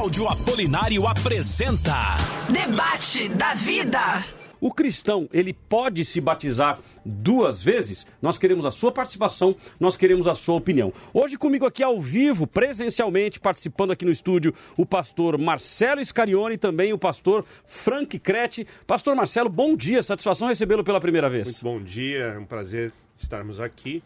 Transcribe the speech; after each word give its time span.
Cláudio 0.00 0.28
Apolinário 0.28 1.06
apresenta 1.06 2.16
Debate 2.50 3.28
da 3.28 3.52
Vida. 3.52 4.00
O 4.58 4.72
cristão, 4.72 5.28
ele 5.30 5.52
pode 5.52 6.06
se 6.06 6.22
batizar 6.22 6.78
duas 7.04 7.62
vezes? 7.62 8.06
Nós 8.22 8.38
queremos 8.38 8.64
a 8.64 8.70
sua 8.70 8.90
participação, 8.90 9.54
nós 9.78 9.98
queremos 9.98 10.26
a 10.26 10.32
sua 10.32 10.54
opinião. 10.54 10.90
Hoje 11.12 11.36
comigo 11.36 11.66
aqui 11.66 11.82
ao 11.82 12.00
vivo, 12.00 12.46
presencialmente, 12.46 13.38
participando 13.38 13.90
aqui 13.90 14.06
no 14.06 14.10
estúdio, 14.10 14.54
o 14.74 14.86
pastor 14.86 15.36
Marcelo 15.36 16.02
Scarione 16.02 16.54
e 16.54 16.58
também 16.58 16.94
o 16.94 16.98
pastor 16.98 17.44
Frank 17.66 18.18
Crete. 18.18 18.66
Pastor 18.86 19.14
Marcelo, 19.14 19.50
bom 19.50 19.76
dia, 19.76 20.02
satisfação 20.02 20.48
recebê-lo 20.48 20.82
pela 20.82 20.98
primeira 20.98 21.28
vez. 21.28 21.44
Muito 21.44 21.62
bom 21.62 21.84
dia, 21.84 22.20
é 22.20 22.38
um 22.38 22.46
prazer 22.46 22.90
estarmos 23.14 23.60
aqui. 23.60 24.02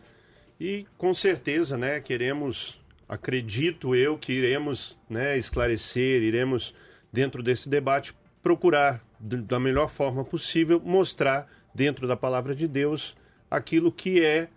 E 0.60 0.86
com 0.98 1.14
certeza, 1.14 1.78
né, 1.78 2.00
queremos, 2.00 2.80
acredito 3.14 3.94
eu, 3.94 4.18
que 4.18 4.32
iremos 4.32 4.98
né, 5.08 5.38
esclarecer, 5.38 6.22
iremos, 6.22 6.74
dentro 7.12 7.42
desse 7.42 7.68
debate, 7.68 8.14
procurar 8.42 9.00
da 9.18 9.58
melhor 9.58 9.88
forma 9.88 10.24
possível 10.24 10.80
mostrar 10.84 11.48
dentro 11.74 12.06
da 12.06 12.16
palavra 12.16 12.54
de 12.54 12.68
Deus 12.68 13.16
aquilo 13.50 13.90
que 13.90 14.22
é 14.22 14.48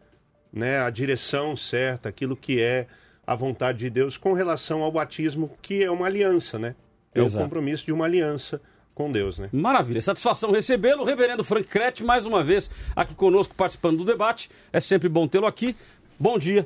né, 0.52 0.80
a 0.80 0.90
direção 0.90 1.56
certa, 1.56 2.10
aquilo 2.10 2.36
que 2.36 2.60
é 2.60 2.88
a 3.26 3.36
vontade 3.36 3.80
de 3.80 3.90
Deus 3.90 4.18
com 4.18 4.34
relação 4.34 4.82
ao 4.82 4.92
batismo, 4.92 5.52
que 5.62 5.84
é 5.84 5.92
uma 5.92 6.08
aliança, 6.08 6.58
né? 6.58 6.76
É 7.14 7.22
Exato. 7.22 7.38
o 7.38 7.44
compromisso 7.44 7.86
de 7.86 7.92
uma 7.92 8.06
aliança 8.06 8.62
com 8.96 9.12
Deus, 9.12 9.38
né? 9.38 9.50
Maravilha, 9.52 10.02
satisfação 10.02 10.52
recebê-lo, 10.52 11.04
reverendo 11.04 11.44
Frank 11.44 11.68
Crete, 11.68 12.04
mais 12.04 12.26
uma 12.26 12.44
vez 12.44 12.70
aqui 12.96 13.14
conosco 13.14 13.54
participando 13.54 13.98
do 13.98 14.06
debate. 14.06 14.50
É 14.72 14.80
sempre 14.80 15.08
bom 15.08 15.28
tê-lo 15.28 15.46
aqui. 15.46 15.76
Bom 16.20 16.40
dia. 16.40 16.66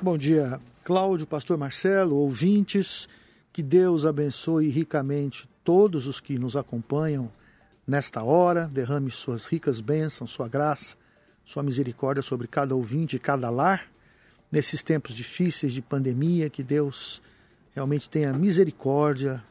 Bom 0.00 0.16
dia, 0.16 0.60
Cláudio, 0.88 1.26
pastor 1.26 1.58
Marcelo, 1.58 2.16
ouvintes. 2.16 3.10
Que 3.52 3.62
Deus 3.62 4.06
abençoe 4.06 4.70
ricamente 4.70 5.46
todos 5.62 6.06
os 6.06 6.18
que 6.18 6.38
nos 6.38 6.56
acompanham 6.56 7.30
nesta 7.86 8.22
hora, 8.22 8.66
derrame 8.66 9.10
suas 9.10 9.44
ricas 9.44 9.82
bênçãos, 9.82 10.30
sua 10.30 10.48
graça, 10.48 10.96
sua 11.44 11.62
misericórdia 11.62 12.22
sobre 12.22 12.46
cada 12.46 12.74
ouvinte 12.74 13.16
e 13.16 13.18
cada 13.18 13.50
lar. 13.50 13.86
Nesses 14.50 14.82
tempos 14.82 15.14
difíceis 15.14 15.74
de 15.74 15.82
pandemia, 15.82 16.48
que 16.48 16.62
Deus 16.62 17.20
realmente 17.74 18.08
tenha 18.08 18.32
misericórdia 18.32 19.44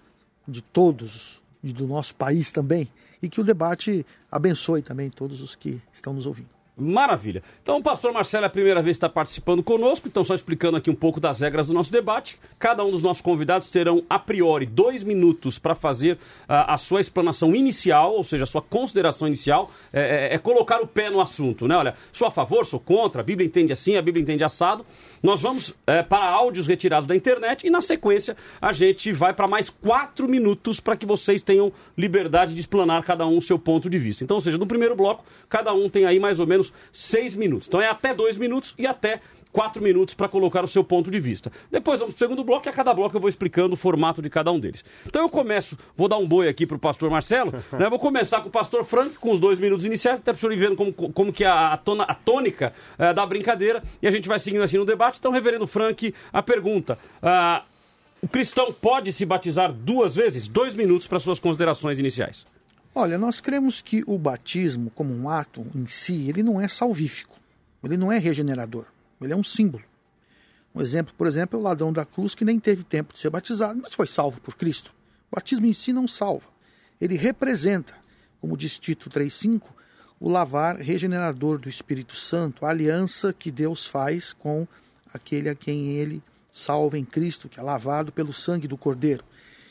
de 0.48 0.64
todos, 0.64 1.40
e 1.62 1.72
do 1.72 1.86
nosso 1.86 2.16
país 2.16 2.52
também, 2.52 2.92
e 3.22 3.30
que 3.30 3.40
o 3.40 3.44
debate 3.44 4.04
abençoe 4.32 4.82
também 4.82 5.12
todos 5.12 5.40
os 5.40 5.56
que 5.56 5.80
estão 5.94 6.14
nos 6.14 6.26
ouvindo. 6.26 6.57
Maravilha. 6.80 7.42
Então, 7.64 7.78
o 7.78 7.82
pastor 7.82 8.14
Marcelo 8.14 8.44
é 8.44 8.48
a 8.48 8.52
primeira 8.52 8.84
vez 8.84 8.98
que 8.98 9.00
está 9.00 9.10
participando 9.10 9.64
conosco, 9.64 10.08
então 10.08 10.24
só 10.24 10.36
explicando 10.36 10.78
aqui 10.78 10.92
um 10.92 10.96
pouco 10.96 11.20
das 11.20 11.40
regras 11.40 11.66
do 11.66 11.74
nosso 11.74 11.92
debate. 11.92 12.38
Cada 12.60 12.86
um 12.86 12.92
dos 12.92 13.02
nossos 13.02 13.20
convidados 13.20 13.68
terão, 13.72 14.04
a 14.08 14.20
priori, 14.20 14.68
dois 14.68 15.02
minutos 15.02 15.58
para 15.58 15.74
fazer 15.74 16.14
uh, 16.16 16.68
a 16.68 16.78
sua 16.78 17.02
explanação 17.02 17.56
inicial, 17.56 18.14
ou 18.14 18.24
seja, 18.24 18.44
a 18.44 18.46
sua 18.46 18.62
consideração 18.62 19.28
inicial, 19.28 19.72
é, 19.92 20.30
é, 20.32 20.36
é, 20.36 20.38
colocar 20.38 20.80
o 20.80 20.86
pé 20.86 21.10
no 21.10 21.20
assunto, 21.20 21.68
né? 21.68 21.76
Olha, 21.76 21.96
sou 22.14 22.28
a 22.28 22.32
favor, 22.32 22.64
sou 22.64 22.80
contra, 22.80 23.22
a 23.22 23.24
Bíblia 23.24 23.48
entende 23.48 23.74
assim, 23.74 23.96
a 23.96 24.02
Bíblia 24.02 24.22
entende 24.22 24.44
assado. 24.44 24.86
Nós 25.24 25.42
vamos 25.42 25.74
é, 25.88 26.04
para 26.04 26.30
áudios 26.30 26.68
retirados 26.68 27.08
da 27.08 27.16
internet 27.16 27.66
e, 27.66 27.72
na 27.72 27.82
sequência, 27.82 28.38
a 28.62 28.72
gente 28.72 29.12
vai 29.12 29.34
para 29.34 29.48
mais 29.48 29.72
quatro 29.72 30.28
minutos 30.28 30.80
para 30.80 30.96
que 30.96 31.08
vocês 31.08 31.42
tenham 31.42 31.74
liberdade 31.98 32.54
de 32.54 32.60
explanar 32.60 33.04
cada 33.04 33.26
um 33.26 33.40
o 33.40 33.42
seu 33.42 33.58
ponto 33.58 33.90
de 33.90 33.98
vista. 33.98 34.24
Então, 34.24 34.38
ou 34.38 34.42
seja, 34.42 34.60
no 34.60 34.68
primeiro 34.68 34.96
bloco, 34.96 35.26
cada 35.50 35.74
um 35.74 35.90
tem 35.90 36.06
aí 36.06 36.20
mais 36.20 36.40
ou 36.40 36.46
menos 36.46 36.67
seis 36.92 37.36
minutos. 37.36 37.68
Então 37.68 37.82
é 37.82 37.88
até 37.88 38.14
dois 38.14 38.38
minutos 38.38 38.74
e 38.78 38.86
até 38.86 39.22
quatro 39.52 39.82
minutos 39.82 40.14
para 40.14 40.28
colocar 40.28 40.64
o 40.64 40.68
seu 40.68 40.84
ponto 40.84 41.10
de 41.10 41.20
vista. 41.20 41.52
Depois 41.72 42.00
vamos 42.00 42.14
para 42.14 42.26
o 42.26 42.28
segundo 42.28 42.44
bloco 42.44 42.68
e 42.68 42.70
a 42.70 42.74
cada 42.74 42.94
bloco 42.94 43.16
eu 43.16 43.20
vou 43.20 43.30
explicando 43.30 43.74
o 43.74 43.78
formato 43.78 44.22
de 44.22 44.30
cada 44.30 44.52
um 44.52 44.60
deles. 44.60 44.84
Então 45.06 45.24
eu 45.24 45.30
começo, 45.30 45.78
vou 45.96 46.08
dar 46.08 46.18
um 46.18 46.28
boi 46.28 46.48
aqui 46.48 46.66
para 46.66 46.78
o 46.78 46.80
pastor 46.80 47.10
Marcelo, 47.10 47.52
né? 47.74 47.90
vou 47.90 48.00
começar 48.00 48.42
com 48.42 48.50
o 48.50 48.52
pastor 48.52 48.84
Frank, 48.86 49.16
com 49.16 49.32
os 49.32 49.40
dois 49.40 49.58
minutos 49.58 49.86
iniciais, 49.86 50.20
até 50.20 50.32
para 50.32 50.38
o 50.38 50.40
senhor 50.40 50.54
ir 50.54 50.58
vendo 50.58 50.76
como, 50.76 50.94
como 50.94 51.34
que 51.34 51.44
é 51.44 51.48
a, 51.48 51.76
tona, 51.78 52.04
a 52.04 52.14
tônica 52.14 52.74
é, 52.98 53.14
da 53.14 53.26
brincadeira, 53.26 53.82
e 54.02 54.08
a 54.08 54.12
gente 54.12 54.28
vai 54.28 54.40
seguindo 54.40 54.62
assim 54.62 54.78
no 54.78 54.86
debate. 54.86 55.18
Então, 55.20 55.32
reverendo 55.32 55.66
Frank, 55.66 56.14
a 56.32 56.44
pergunta... 56.44 56.98
Ah, 57.22 57.64
o 58.20 58.28
cristão 58.28 58.74
pode 58.74 59.14
se 59.14 59.24
batizar 59.28 59.72
duas 59.72 60.16
vezes? 60.16 60.48
Dois 60.48 60.74
minutos 60.74 61.06
para 61.06 61.20
suas 61.20 61.40
considerações 61.40 62.00
iniciais. 62.00 62.48
Olha, 63.00 63.16
nós 63.16 63.40
cremos 63.40 63.80
que 63.80 64.04
o 64.08 64.18
batismo, 64.18 64.90
como 64.90 65.14
um 65.14 65.30
ato 65.30 65.64
em 65.76 65.86
si, 65.86 66.28
ele 66.28 66.42
não 66.42 66.60
é 66.60 66.68
salvífico, 66.68 67.40
ele 67.84 67.96
não 67.96 68.12
é 68.12 68.18
regenerador, 68.18 68.86
ele 69.22 69.32
é 69.32 69.36
um 69.36 69.44
símbolo. 69.44 69.84
Um 70.74 70.82
exemplo, 70.82 71.14
por 71.16 71.28
exemplo, 71.28 71.60
é 71.60 71.62
o 71.62 71.64
ladrão 71.64 71.94
da 71.94 72.04
cruz 72.04 72.34
que 72.34 72.44
nem 72.44 72.60
teve 72.60 72.84
tempo 72.84 73.14
de 73.14 73.20
ser 73.20 73.30
batizado, 73.30 73.80
mas 73.84 73.94
foi 73.94 74.08
salvo 74.08 74.42
por 74.42 74.56
Cristo. 74.56 74.96
O 75.32 75.36
batismo 75.36 75.68
em 75.68 75.74
si 75.74 75.94
não 75.94 76.08
salva, 76.08 76.48
ele 77.00 77.16
representa, 77.16 77.94
como 78.42 78.58
diz 78.58 78.80
Tito 78.80 79.12
3,5, 79.12 79.62
o 80.20 80.28
lavar 80.28 80.78
regenerador 80.78 81.60
do 81.60 81.70
Espírito 81.70 82.16
Santo, 82.16 82.66
a 82.66 82.72
aliança 82.72 83.32
que 83.32 83.52
Deus 83.52 83.86
faz 83.86 84.34
com 84.34 84.68
aquele 85.14 85.50
a 85.50 85.54
quem 85.56 85.90
ele 85.90 86.24
salva 86.52 86.98
em 86.98 87.06
Cristo, 87.06 87.48
que 87.48 87.60
é 87.60 87.64
lavado 87.64 88.12
pelo 88.12 88.34
sangue 88.34 88.68
do 88.68 88.76
Cordeiro. 88.76 89.24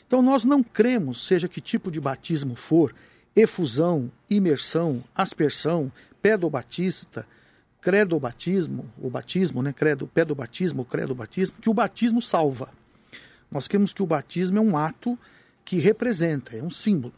Então 0.07 0.21
nós 0.21 0.45
não 0.45 0.63
cremos, 0.63 1.27
seja 1.27 1.49
que 1.49 1.59
tipo 1.59 1.91
de 1.91 1.99
batismo 1.99 2.55
for, 2.55 2.95
efusão, 3.37 4.11
imersão, 4.27 5.03
aspersão, 5.13 5.91
pedobatista, 6.23 7.27
credobatismo, 7.79 8.91
o 8.99 9.11
batismo, 9.11 9.61
né, 9.61 9.71
credo, 9.71 10.07
pedobatismo, 10.07 10.83
credobatismo, 10.83 11.55
que 11.61 11.69
o 11.69 11.73
batismo 11.73 12.19
salva. 12.19 12.71
Nós 13.51 13.67
cremos 13.67 13.93
que 13.93 14.01
o 14.01 14.07
batismo 14.07 14.57
é 14.57 14.61
um 14.61 14.75
ato 14.75 15.17
que 15.63 15.77
representa, 15.77 16.57
é 16.57 16.63
um 16.63 16.71
símbolo. 16.71 17.13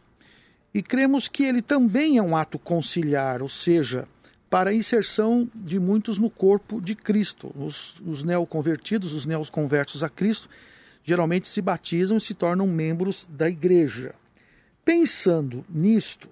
E 0.74 0.84
cremos 0.84 1.30
que 1.30 1.46
ele 1.46 1.62
também 1.62 2.18
é 2.18 2.22
um 2.22 2.36
ato 2.36 2.60
conciliar, 2.60 3.42
ou 3.42 3.50
seja, 3.50 4.06
para 4.50 4.72
a 4.72 4.74
inserção 4.74 5.50
de 5.56 5.80
muitos 5.80 6.18
no 6.18 6.30
corpo 6.30 6.82
de 6.82 6.96
Cristo. 6.96 7.50
Os, 7.56 7.96
os 8.06 8.24
neoconvertidos, 8.24 9.14
os 9.14 9.26
neoconversos 9.26 10.04
a 10.04 10.10
Cristo, 10.10 10.50
geralmente 11.02 11.48
se 11.48 11.62
batizam 11.62 12.18
e 12.18 12.22
se 12.22 12.34
tornam 12.34 12.68
membros 12.68 13.26
da 13.30 13.50
igreja. 13.50 14.14
Pensando 14.90 15.64
nisto, 15.70 16.28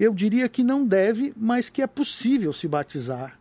eu 0.00 0.14
diria 0.14 0.48
que 0.48 0.64
não 0.64 0.86
deve, 0.86 1.34
mas 1.36 1.68
que 1.68 1.82
é 1.82 1.86
possível 1.86 2.50
se 2.50 2.66
batizar 2.66 3.38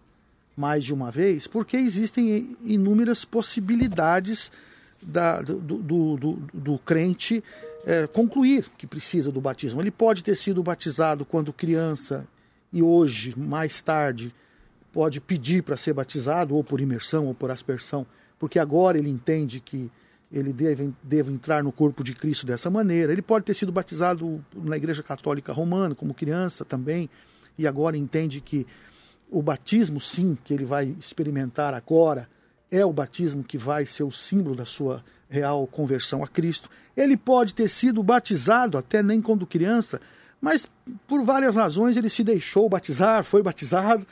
mais 0.58 0.84
de 0.84 0.94
uma 0.94 1.10
vez, 1.10 1.48
porque 1.48 1.78
existem 1.78 2.54
inúmeras 2.62 3.24
possibilidades 3.24 4.52
da, 5.02 5.42
do, 5.42 5.62
do, 5.62 6.18
do, 6.18 6.34
do, 6.54 6.78
crente 6.80 7.42
é, 7.86 8.08
concluir 8.08 8.70
que 8.78 8.86
precisa 8.86 9.32
do 9.32 9.40
batismo. 9.40 9.82
Ele 9.82 9.90
pode 9.90 10.22
ter 10.22 10.36
sido 10.36 10.62
batizado 10.62 11.24
quando 11.24 11.54
criança 11.54 12.28
e 12.74 12.84
hoje, 12.84 13.34
mais 13.40 13.82
tarde, 13.82 14.36
pode 14.92 15.22
pedir 15.22 15.64
para 15.64 15.78
ser 15.78 15.94
batizado, 15.94 16.58
ou 16.58 16.62
por 16.62 16.82
imersão, 16.82 17.26
ou 17.28 17.34
por 17.34 17.52
aspersão, 17.52 18.06
porque 18.38 18.60
agora 18.60 18.98
ele 18.98 19.10
entende 19.10 19.62
que 19.62 19.90
ele 20.36 20.52
deve, 20.52 20.94
deve 21.02 21.32
entrar 21.32 21.64
no 21.64 21.72
corpo 21.72 22.04
de 22.04 22.14
Cristo 22.14 22.46
dessa 22.46 22.70
maneira. 22.70 23.14
Ele 23.14 23.22
pode 23.22 23.46
ter 23.46 23.54
sido 23.54 23.72
batizado 23.72 24.44
na 24.54 24.76
Igreja 24.76 25.02
Católica 25.02 25.54
Romana 25.54 25.96
como 25.96 26.14
criança 26.14 26.66
também, 26.66 27.10
e 27.58 27.66
agora 27.66 27.96
entende 27.96 28.42
que 28.42 28.68
o 29.32 29.42
batismo, 29.42 30.00
sim, 30.00 30.38
que 30.44 30.54
ele 30.54 30.66
vai 30.66 30.94
experimentar 31.00 31.74
agora, 31.74 32.28
é 32.70 32.86
o 32.86 32.92
batismo 32.92 33.46
que 33.46 33.58
vai 33.58 33.86
ser 33.86 34.04
o 34.04 34.12
símbolo 34.12 34.56
da 34.56 34.66
sua 34.66 35.02
real 35.30 35.66
conversão 35.68 36.22
a 36.22 36.28
Cristo. 36.28 36.70
Ele 36.98 37.16
pode 37.16 37.54
ter 37.54 37.70
sido 37.70 38.04
batizado 38.04 38.78
até 38.78 39.02
nem 39.02 39.22
quando 39.22 39.48
criança, 39.48 40.02
mas 40.42 40.68
por 41.08 41.24
várias 41.24 41.56
razões 41.56 41.96
ele 41.96 42.10
se 42.10 42.26
deixou 42.26 42.68
batizar, 42.68 43.24
foi 43.24 43.42
batizado, 43.42 44.06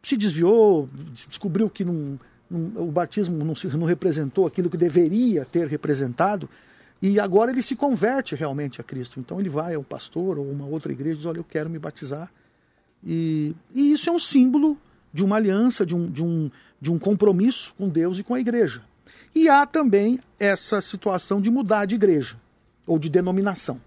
se 0.00 0.16
desviou, 0.16 0.88
descobriu 1.26 1.68
que 1.68 1.84
não 1.84 2.18
o 2.50 2.90
batismo 2.90 3.44
não, 3.44 3.54
se, 3.54 3.66
não 3.68 3.86
representou 3.86 4.46
aquilo 4.46 4.70
que 4.70 4.76
deveria 4.76 5.44
ter 5.44 5.66
representado, 5.66 6.48
e 7.00 7.20
agora 7.20 7.50
ele 7.50 7.62
se 7.62 7.76
converte 7.76 8.34
realmente 8.34 8.80
a 8.80 8.84
Cristo. 8.84 9.20
Então 9.20 9.38
ele 9.38 9.48
vai 9.48 9.74
ao 9.74 9.82
pastor 9.82 10.38
ou 10.38 10.50
uma 10.50 10.66
outra 10.66 10.92
igreja 10.92 11.14
e 11.14 11.16
diz: 11.18 11.26
Olha, 11.26 11.38
eu 11.38 11.44
quero 11.44 11.68
me 11.68 11.78
batizar. 11.78 12.30
E, 13.04 13.54
e 13.74 13.92
isso 13.92 14.08
é 14.08 14.12
um 14.12 14.18
símbolo 14.18 14.78
de 15.12 15.22
uma 15.22 15.36
aliança, 15.36 15.84
de 15.84 15.94
um, 15.94 16.10
de, 16.10 16.22
um, 16.22 16.50
de 16.80 16.90
um 16.90 16.98
compromisso 16.98 17.74
com 17.76 17.88
Deus 17.88 18.18
e 18.18 18.22
com 18.22 18.34
a 18.34 18.40
igreja. 18.40 18.82
E 19.34 19.48
há 19.48 19.66
também 19.66 20.18
essa 20.38 20.80
situação 20.80 21.40
de 21.40 21.50
mudar 21.50 21.84
de 21.84 21.94
igreja 21.94 22.36
ou 22.86 22.98
de 22.98 23.08
denominação. 23.08 23.80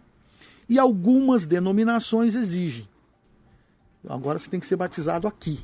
E 0.68 0.78
algumas 0.78 1.46
denominações 1.46 2.36
exigem. 2.36 2.88
Agora 4.08 4.38
você 4.38 4.50
tem 4.50 4.60
que 4.60 4.68
ser 4.68 4.76
batizado 4.76 5.28
aqui. 5.28 5.60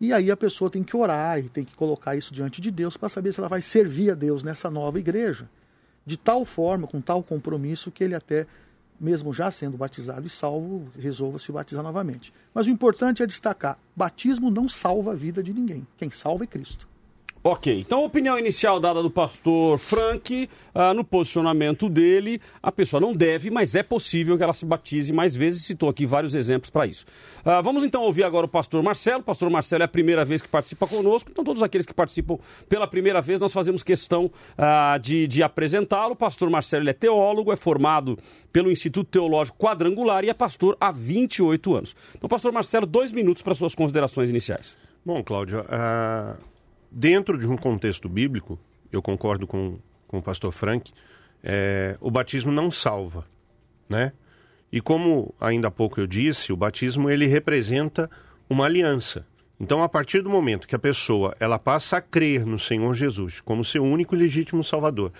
E 0.00 0.12
aí 0.12 0.30
a 0.30 0.36
pessoa 0.36 0.70
tem 0.70 0.82
que 0.82 0.96
orar 0.96 1.38
e 1.38 1.48
tem 1.48 1.64
que 1.64 1.74
colocar 1.74 2.14
isso 2.14 2.32
diante 2.32 2.60
de 2.60 2.70
Deus 2.70 2.96
para 2.96 3.08
saber 3.08 3.32
se 3.32 3.40
ela 3.40 3.48
vai 3.48 3.60
servir 3.60 4.10
a 4.12 4.14
Deus 4.14 4.42
nessa 4.42 4.70
nova 4.70 4.98
igreja, 4.98 5.48
de 6.06 6.16
tal 6.16 6.44
forma, 6.44 6.86
com 6.86 7.00
tal 7.00 7.22
compromisso, 7.22 7.90
que 7.90 8.04
ele 8.04 8.14
até, 8.14 8.46
mesmo 9.00 9.32
já 9.32 9.50
sendo 9.50 9.76
batizado 9.76 10.26
e 10.26 10.30
salvo, 10.30 10.88
resolva 10.96 11.38
se 11.38 11.50
batizar 11.50 11.82
novamente. 11.82 12.32
Mas 12.54 12.66
o 12.66 12.70
importante 12.70 13.22
é 13.22 13.26
destacar: 13.26 13.78
batismo 13.94 14.50
não 14.50 14.68
salva 14.68 15.12
a 15.12 15.16
vida 15.16 15.42
de 15.42 15.52
ninguém. 15.52 15.86
Quem 15.96 16.10
salva 16.10 16.44
é 16.44 16.46
Cristo. 16.46 16.88
Ok, 17.42 17.80
então 17.80 18.00
a 18.00 18.04
opinião 18.04 18.36
inicial 18.36 18.80
dada 18.80 19.00
do 19.00 19.10
pastor 19.10 19.78
Frank, 19.78 20.50
ah, 20.74 20.92
no 20.92 21.04
posicionamento 21.04 21.88
dele, 21.88 22.40
a 22.60 22.72
pessoa 22.72 23.00
não 23.00 23.14
deve, 23.14 23.48
mas 23.48 23.76
é 23.76 23.82
possível 23.82 24.36
que 24.36 24.42
ela 24.42 24.52
se 24.52 24.66
batize 24.66 25.12
mais 25.12 25.36
vezes, 25.36 25.62
citou 25.62 25.88
aqui 25.88 26.04
vários 26.04 26.34
exemplos 26.34 26.68
para 26.68 26.86
isso. 26.86 27.06
Ah, 27.44 27.60
vamos 27.60 27.84
então 27.84 28.02
ouvir 28.02 28.24
agora 28.24 28.46
o 28.46 28.48
pastor 28.48 28.82
Marcelo. 28.82 29.20
O 29.20 29.22
pastor 29.22 29.48
Marcelo 29.50 29.82
é 29.82 29.84
a 29.84 29.88
primeira 29.88 30.24
vez 30.24 30.42
que 30.42 30.48
participa 30.48 30.86
conosco, 30.88 31.30
então 31.30 31.44
todos 31.44 31.62
aqueles 31.62 31.86
que 31.86 31.94
participam 31.94 32.38
pela 32.68 32.88
primeira 32.88 33.22
vez, 33.22 33.38
nós 33.38 33.52
fazemos 33.52 33.84
questão 33.84 34.30
ah, 34.56 34.98
de, 35.00 35.28
de 35.28 35.40
apresentá-lo. 35.40 36.14
O 36.14 36.16
pastor 36.16 36.50
Marcelo 36.50 36.88
é 36.88 36.92
teólogo, 36.92 37.52
é 37.52 37.56
formado 37.56 38.18
pelo 38.52 38.68
Instituto 38.70 39.08
Teológico 39.10 39.56
Quadrangular 39.58 40.24
e 40.24 40.28
é 40.28 40.34
pastor 40.34 40.76
há 40.80 40.90
28 40.90 41.76
anos. 41.76 41.94
Então, 42.16 42.28
pastor 42.28 42.50
Marcelo, 42.50 42.84
dois 42.84 43.12
minutos 43.12 43.42
para 43.42 43.54
suas 43.54 43.76
considerações 43.76 44.28
iniciais. 44.28 44.76
Bom, 45.06 45.22
Cláudio, 45.22 45.60
uh, 45.60 46.48
dentro 46.90 47.38
de 47.38 47.46
um 47.46 47.56
contexto 47.56 48.08
bíblico, 48.08 48.58
eu 48.90 49.02
concordo 49.02 49.46
com, 49.46 49.78
com 50.06 50.18
o 50.18 50.22
pastor 50.22 50.52
Frank, 50.52 50.92
é, 51.42 51.96
o 52.00 52.10
batismo 52.10 52.50
não 52.50 52.70
salva, 52.70 53.24
né? 53.88 54.12
E 54.70 54.80
como 54.80 55.34
ainda 55.40 55.68
há 55.68 55.70
pouco 55.70 56.00
eu 56.00 56.06
disse, 56.06 56.52
o 56.52 56.56
batismo 56.56 57.08
ele 57.08 57.26
representa 57.26 58.10
uma 58.48 58.66
aliança. 58.66 59.26
Então, 59.60 59.82
a 59.82 59.88
partir 59.88 60.22
do 60.22 60.30
momento 60.30 60.68
que 60.68 60.74
a 60.74 60.78
pessoa 60.78 61.34
ela 61.40 61.58
passa 61.58 61.96
a 61.96 62.00
crer 62.00 62.46
no 62.46 62.58
Senhor 62.58 62.92
Jesus 62.94 63.40
como 63.40 63.64
seu 63.64 63.82
único 63.82 64.14
e 64.14 64.18
legítimo 64.18 64.62
Salvador, 64.62 65.12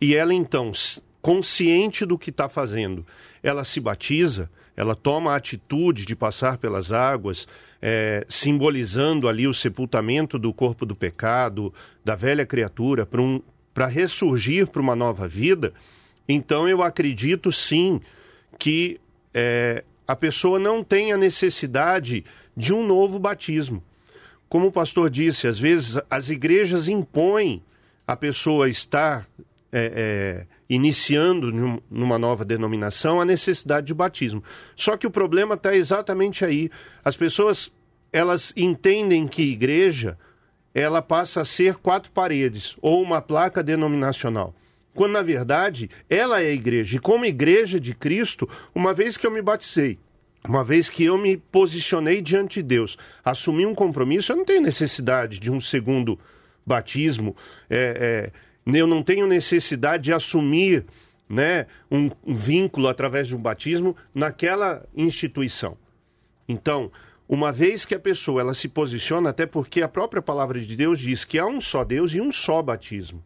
e 0.00 0.14
ela 0.14 0.34
então 0.34 0.72
consciente 1.20 2.06
do 2.06 2.18
que 2.18 2.30
está 2.30 2.48
fazendo, 2.48 3.06
ela 3.42 3.62
se 3.62 3.78
batiza, 3.78 4.50
ela 4.74 4.94
toma 4.94 5.32
a 5.32 5.36
atitude 5.36 6.06
de 6.06 6.16
passar 6.16 6.56
pelas 6.56 6.90
águas, 6.90 7.46
é, 7.82 8.24
simbolizando 8.28 9.28
ali 9.28 9.46
o 9.46 9.54
sepultamento 9.54 10.38
do 10.38 10.52
corpo 10.52 10.84
do 10.84 10.94
pecado, 10.94 11.72
da 12.04 12.14
velha 12.14 12.44
criatura, 12.44 13.06
para 13.06 13.22
um, 13.22 13.40
ressurgir 13.88 14.66
para 14.66 14.82
uma 14.82 14.94
nova 14.94 15.26
vida, 15.26 15.72
então 16.28 16.68
eu 16.68 16.82
acredito 16.82 17.50
sim 17.50 18.00
que 18.58 19.00
é, 19.32 19.84
a 20.06 20.14
pessoa 20.14 20.58
não 20.58 20.84
tem 20.84 21.12
a 21.12 21.16
necessidade 21.16 22.24
de 22.56 22.74
um 22.74 22.86
novo 22.86 23.18
batismo. 23.18 23.82
Como 24.48 24.66
o 24.66 24.72
pastor 24.72 25.08
disse, 25.08 25.46
às 25.46 25.58
vezes 25.58 25.98
as 26.10 26.28
igrejas 26.28 26.88
impõem 26.88 27.62
a 28.06 28.16
pessoa 28.16 28.68
estar 28.68 29.26
é, 29.72 29.92
é, 29.94 30.59
iniciando 30.70 31.50
numa 31.90 32.16
nova 32.16 32.44
denominação 32.44 33.20
a 33.20 33.24
necessidade 33.24 33.88
de 33.88 33.94
batismo. 33.94 34.42
Só 34.76 34.96
que 34.96 35.06
o 35.06 35.10
problema 35.10 35.56
está 35.56 35.74
exatamente 35.74 36.44
aí. 36.44 36.70
As 37.04 37.16
pessoas 37.16 37.72
elas 38.12 38.52
entendem 38.56 39.26
que 39.26 39.42
igreja 39.42 40.16
ela 40.72 41.02
passa 41.02 41.40
a 41.40 41.44
ser 41.44 41.74
quatro 41.76 42.12
paredes 42.12 42.76
ou 42.80 43.02
uma 43.02 43.20
placa 43.20 43.64
denominacional. 43.64 44.54
Quando 44.94 45.12
na 45.12 45.22
verdade 45.22 45.90
ela 46.08 46.40
é 46.40 46.46
a 46.46 46.52
igreja. 46.52 46.96
E 46.96 47.00
como 47.00 47.24
igreja 47.24 47.80
de 47.80 47.92
Cristo, 47.92 48.48
uma 48.72 48.94
vez 48.94 49.16
que 49.16 49.26
eu 49.26 49.30
me 49.32 49.42
batizei, 49.42 49.98
uma 50.48 50.62
vez 50.62 50.88
que 50.88 51.04
eu 51.04 51.18
me 51.18 51.36
posicionei 51.36 52.22
diante 52.22 52.62
de 52.62 52.68
Deus, 52.68 52.96
assumi 53.24 53.66
um 53.66 53.74
compromisso, 53.74 54.30
eu 54.30 54.36
não 54.36 54.44
tenho 54.44 54.62
necessidade 54.62 55.40
de 55.40 55.50
um 55.50 55.60
segundo 55.60 56.16
batismo. 56.64 57.36
É, 57.68 58.30
é, 58.32 58.49
eu 58.78 58.86
não 58.86 59.02
tenho 59.02 59.26
necessidade 59.26 60.04
de 60.04 60.12
assumir 60.12 60.84
né, 61.28 61.66
um, 61.90 62.10
um 62.24 62.34
vínculo 62.34 62.88
através 62.88 63.28
de 63.28 63.36
um 63.36 63.40
batismo 63.40 63.96
naquela 64.14 64.84
instituição. 64.94 65.76
Então, 66.48 66.90
uma 67.28 67.52
vez 67.52 67.84
que 67.84 67.94
a 67.94 68.00
pessoa 68.00 68.40
ela 68.40 68.54
se 68.54 68.68
posiciona, 68.68 69.30
até 69.30 69.46
porque 69.46 69.82
a 69.82 69.88
própria 69.88 70.20
palavra 70.20 70.58
de 70.58 70.74
Deus 70.74 70.98
diz 70.98 71.24
que 71.24 71.38
há 71.38 71.46
um 71.46 71.60
só 71.60 71.84
Deus 71.84 72.12
e 72.12 72.20
um 72.20 72.32
só 72.32 72.60
batismo. 72.60 73.22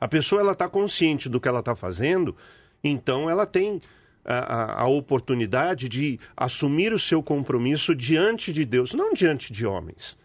A 0.00 0.08
pessoa 0.08 0.40
ela 0.40 0.52
está 0.52 0.68
consciente 0.68 1.28
do 1.28 1.40
que 1.40 1.46
ela 1.46 1.60
está 1.60 1.76
fazendo, 1.76 2.36
então 2.82 3.30
ela 3.30 3.46
tem 3.46 3.80
a, 4.24 4.82
a, 4.82 4.88
oportunidade 4.88 5.88
de 5.88 6.18
assumir 6.36 6.92
o 6.92 6.98
seu 6.98 7.22
compromisso 7.22 7.94
diante 7.94 8.52
de 8.52 8.64
Deus, 8.64 8.92
não 8.92 9.14
diante 9.14 9.52
de 9.52 9.64
homens. 9.64 10.18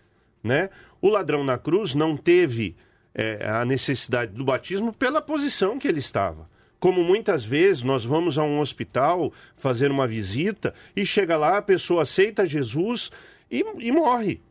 Né? 0.44 0.72
O 1.00 1.10
ladrão 1.10 1.44
na 1.44 1.60
cruz 1.60 1.94
não 1.94 2.18
teve 2.18 2.76
é, 3.14 3.48
a 3.48 3.66
necessidade 3.66 4.34
do 4.34 4.44
batismo 4.44 4.96
pela 4.96 5.22
posição 5.22 5.78
que 5.80 5.88
ele 5.88 6.00
estava. 6.00 6.50
Como 6.80 7.04
muitas 7.04 7.44
vezes 7.44 7.84
nós 7.84 8.06
vamos 8.06 8.38
a 8.38 8.44
um 8.44 8.60
hospital 8.60 9.34
fazer 9.56 9.90
uma 9.90 10.06
visita 10.06 10.74
e 10.96 11.06
chega 11.06 11.36
lá, 11.36 11.58
a 11.58 11.62
pessoa 11.62 12.04
aceita 12.04 12.46
Jesus 12.46 13.12
e, 13.50 13.66
e 13.80 13.92
morre. 13.92 14.42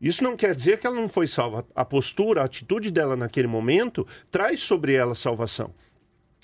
Isso 0.00 0.24
não 0.24 0.36
quer 0.36 0.54
dizer 0.54 0.78
que 0.78 0.86
ela 0.86 0.96
não 0.96 1.08
foi 1.08 1.26
salva. 1.26 1.64
A 1.74 1.84
postura, 1.84 2.42
a 2.42 2.44
atitude 2.44 2.90
dela 2.90 3.16
naquele 3.16 3.46
momento 3.46 4.06
traz 4.30 4.60
sobre 4.60 4.94
ela 4.94 5.14
salvação. 5.14 5.72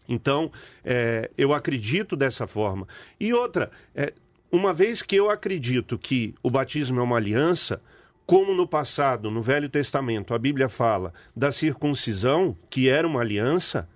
Então, 0.08 0.50
é, 0.84 1.30
eu 1.36 1.52
acredito 1.52 2.16
dessa 2.16 2.46
forma. 2.46 2.86
E 3.20 3.32
outra, 3.32 3.70
é, 3.94 4.12
uma 4.50 4.72
vez 4.72 5.02
que 5.02 5.16
eu 5.16 5.28
acredito 5.28 5.98
que 5.98 6.34
o 6.42 6.50
batismo 6.50 7.00
é 7.00 7.02
uma 7.02 7.16
aliança, 7.16 7.82
como 8.28 8.52
no 8.52 8.68
passado, 8.68 9.30
no 9.30 9.40
Velho 9.40 9.70
Testamento, 9.70 10.34
a 10.34 10.38
Bíblia 10.38 10.68
fala 10.68 11.14
da 11.34 11.50
circuncisão, 11.50 12.54
que 12.68 12.86
era 12.86 13.08
uma 13.08 13.22
aliança, 13.22 13.88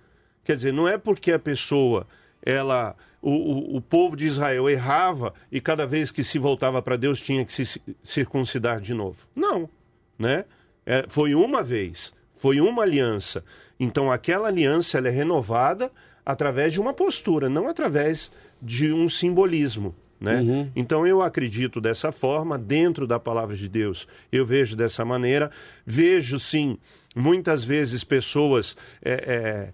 quer 0.43 0.55
dizer, 0.55 0.73
não 0.73 0.87
é 0.87 0.97
porque 0.97 1.31
a 1.31 1.37
pessoa, 1.37 2.07
ela, 2.43 2.95
o, 3.21 3.29
o, 3.29 3.77
o 3.77 3.81
povo 3.81 4.15
de 4.15 4.25
Israel 4.25 4.67
errava 4.67 5.35
e 5.51 5.61
cada 5.61 5.85
vez 5.85 6.09
que 6.09 6.23
se 6.23 6.39
voltava 6.39 6.81
para 6.81 6.97
Deus 6.97 7.21
tinha 7.21 7.45
que 7.45 7.53
se 7.53 7.79
circuncidar 8.03 8.81
de 8.81 8.95
novo. 8.95 9.27
Não, 9.35 9.69
né? 10.17 10.45
É, 10.83 11.05
foi 11.07 11.35
uma 11.35 11.61
vez, 11.61 12.11
foi 12.35 12.59
uma 12.59 12.81
aliança. 12.81 13.45
Então 13.79 14.11
aquela 14.11 14.47
aliança 14.47 14.97
ela 14.97 15.09
é 15.09 15.11
renovada 15.11 15.91
através 16.25 16.73
de 16.73 16.81
uma 16.81 16.91
postura, 16.91 17.49
não 17.49 17.67
através 17.67 18.31
de 18.59 18.91
um 18.91 19.07
simbolismo. 19.07 19.93
Né? 20.19 20.39
Uhum. 20.39 20.71
Então 20.75 21.05
eu 21.05 21.21
acredito 21.21 21.81
dessa 21.81 22.11
forma, 22.11 22.57
dentro 22.57 23.05
da 23.05 23.19
palavra 23.19 23.55
de 23.55 23.67
Deus, 23.67 24.07
eu 24.31 24.45
vejo 24.45 24.75
dessa 24.75 25.03
maneira. 25.03 25.51
Vejo 25.85 26.39
sim, 26.39 26.77
muitas 27.15 27.63
vezes 27.63 28.03
pessoas. 28.03 28.77
É, 29.01 29.11
é, 29.11 29.73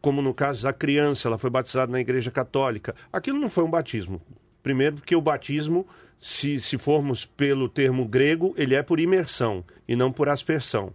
como 0.00 0.20
no 0.20 0.34
caso 0.34 0.64
da 0.64 0.72
criança, 0.72 1.28
ela 1.28 1.38
foi 1.38 1.48
batizada 1.48 1.92
na 1.92 2.00
igreja 2.00 2.30
católica. 2.30 2.94
Aquilo 3.12 3.38
não 3.38 3.48
foi 3.48 3.62
um 3.62 3.70
batismo. 3.70 4.20
Primeiro, 4.62 4.96
porque 4.96 5.14
o 5.14 5.20
batismo, 5.20 5.86
se, 6.18 6.60
se 6.60 6.76
formos 6.76 7.24
pelo 7.24 7.68
termo 7.68 8.04
grego, 8.04 8.52
ele 8.56 8.74
é 8.74 8.82
por 8.82 8.98
imersão 8.98 9.64
e 9.86 9.94
não 9.94 10.10
por 10.12 10.28
aspersão. 10.28 10.92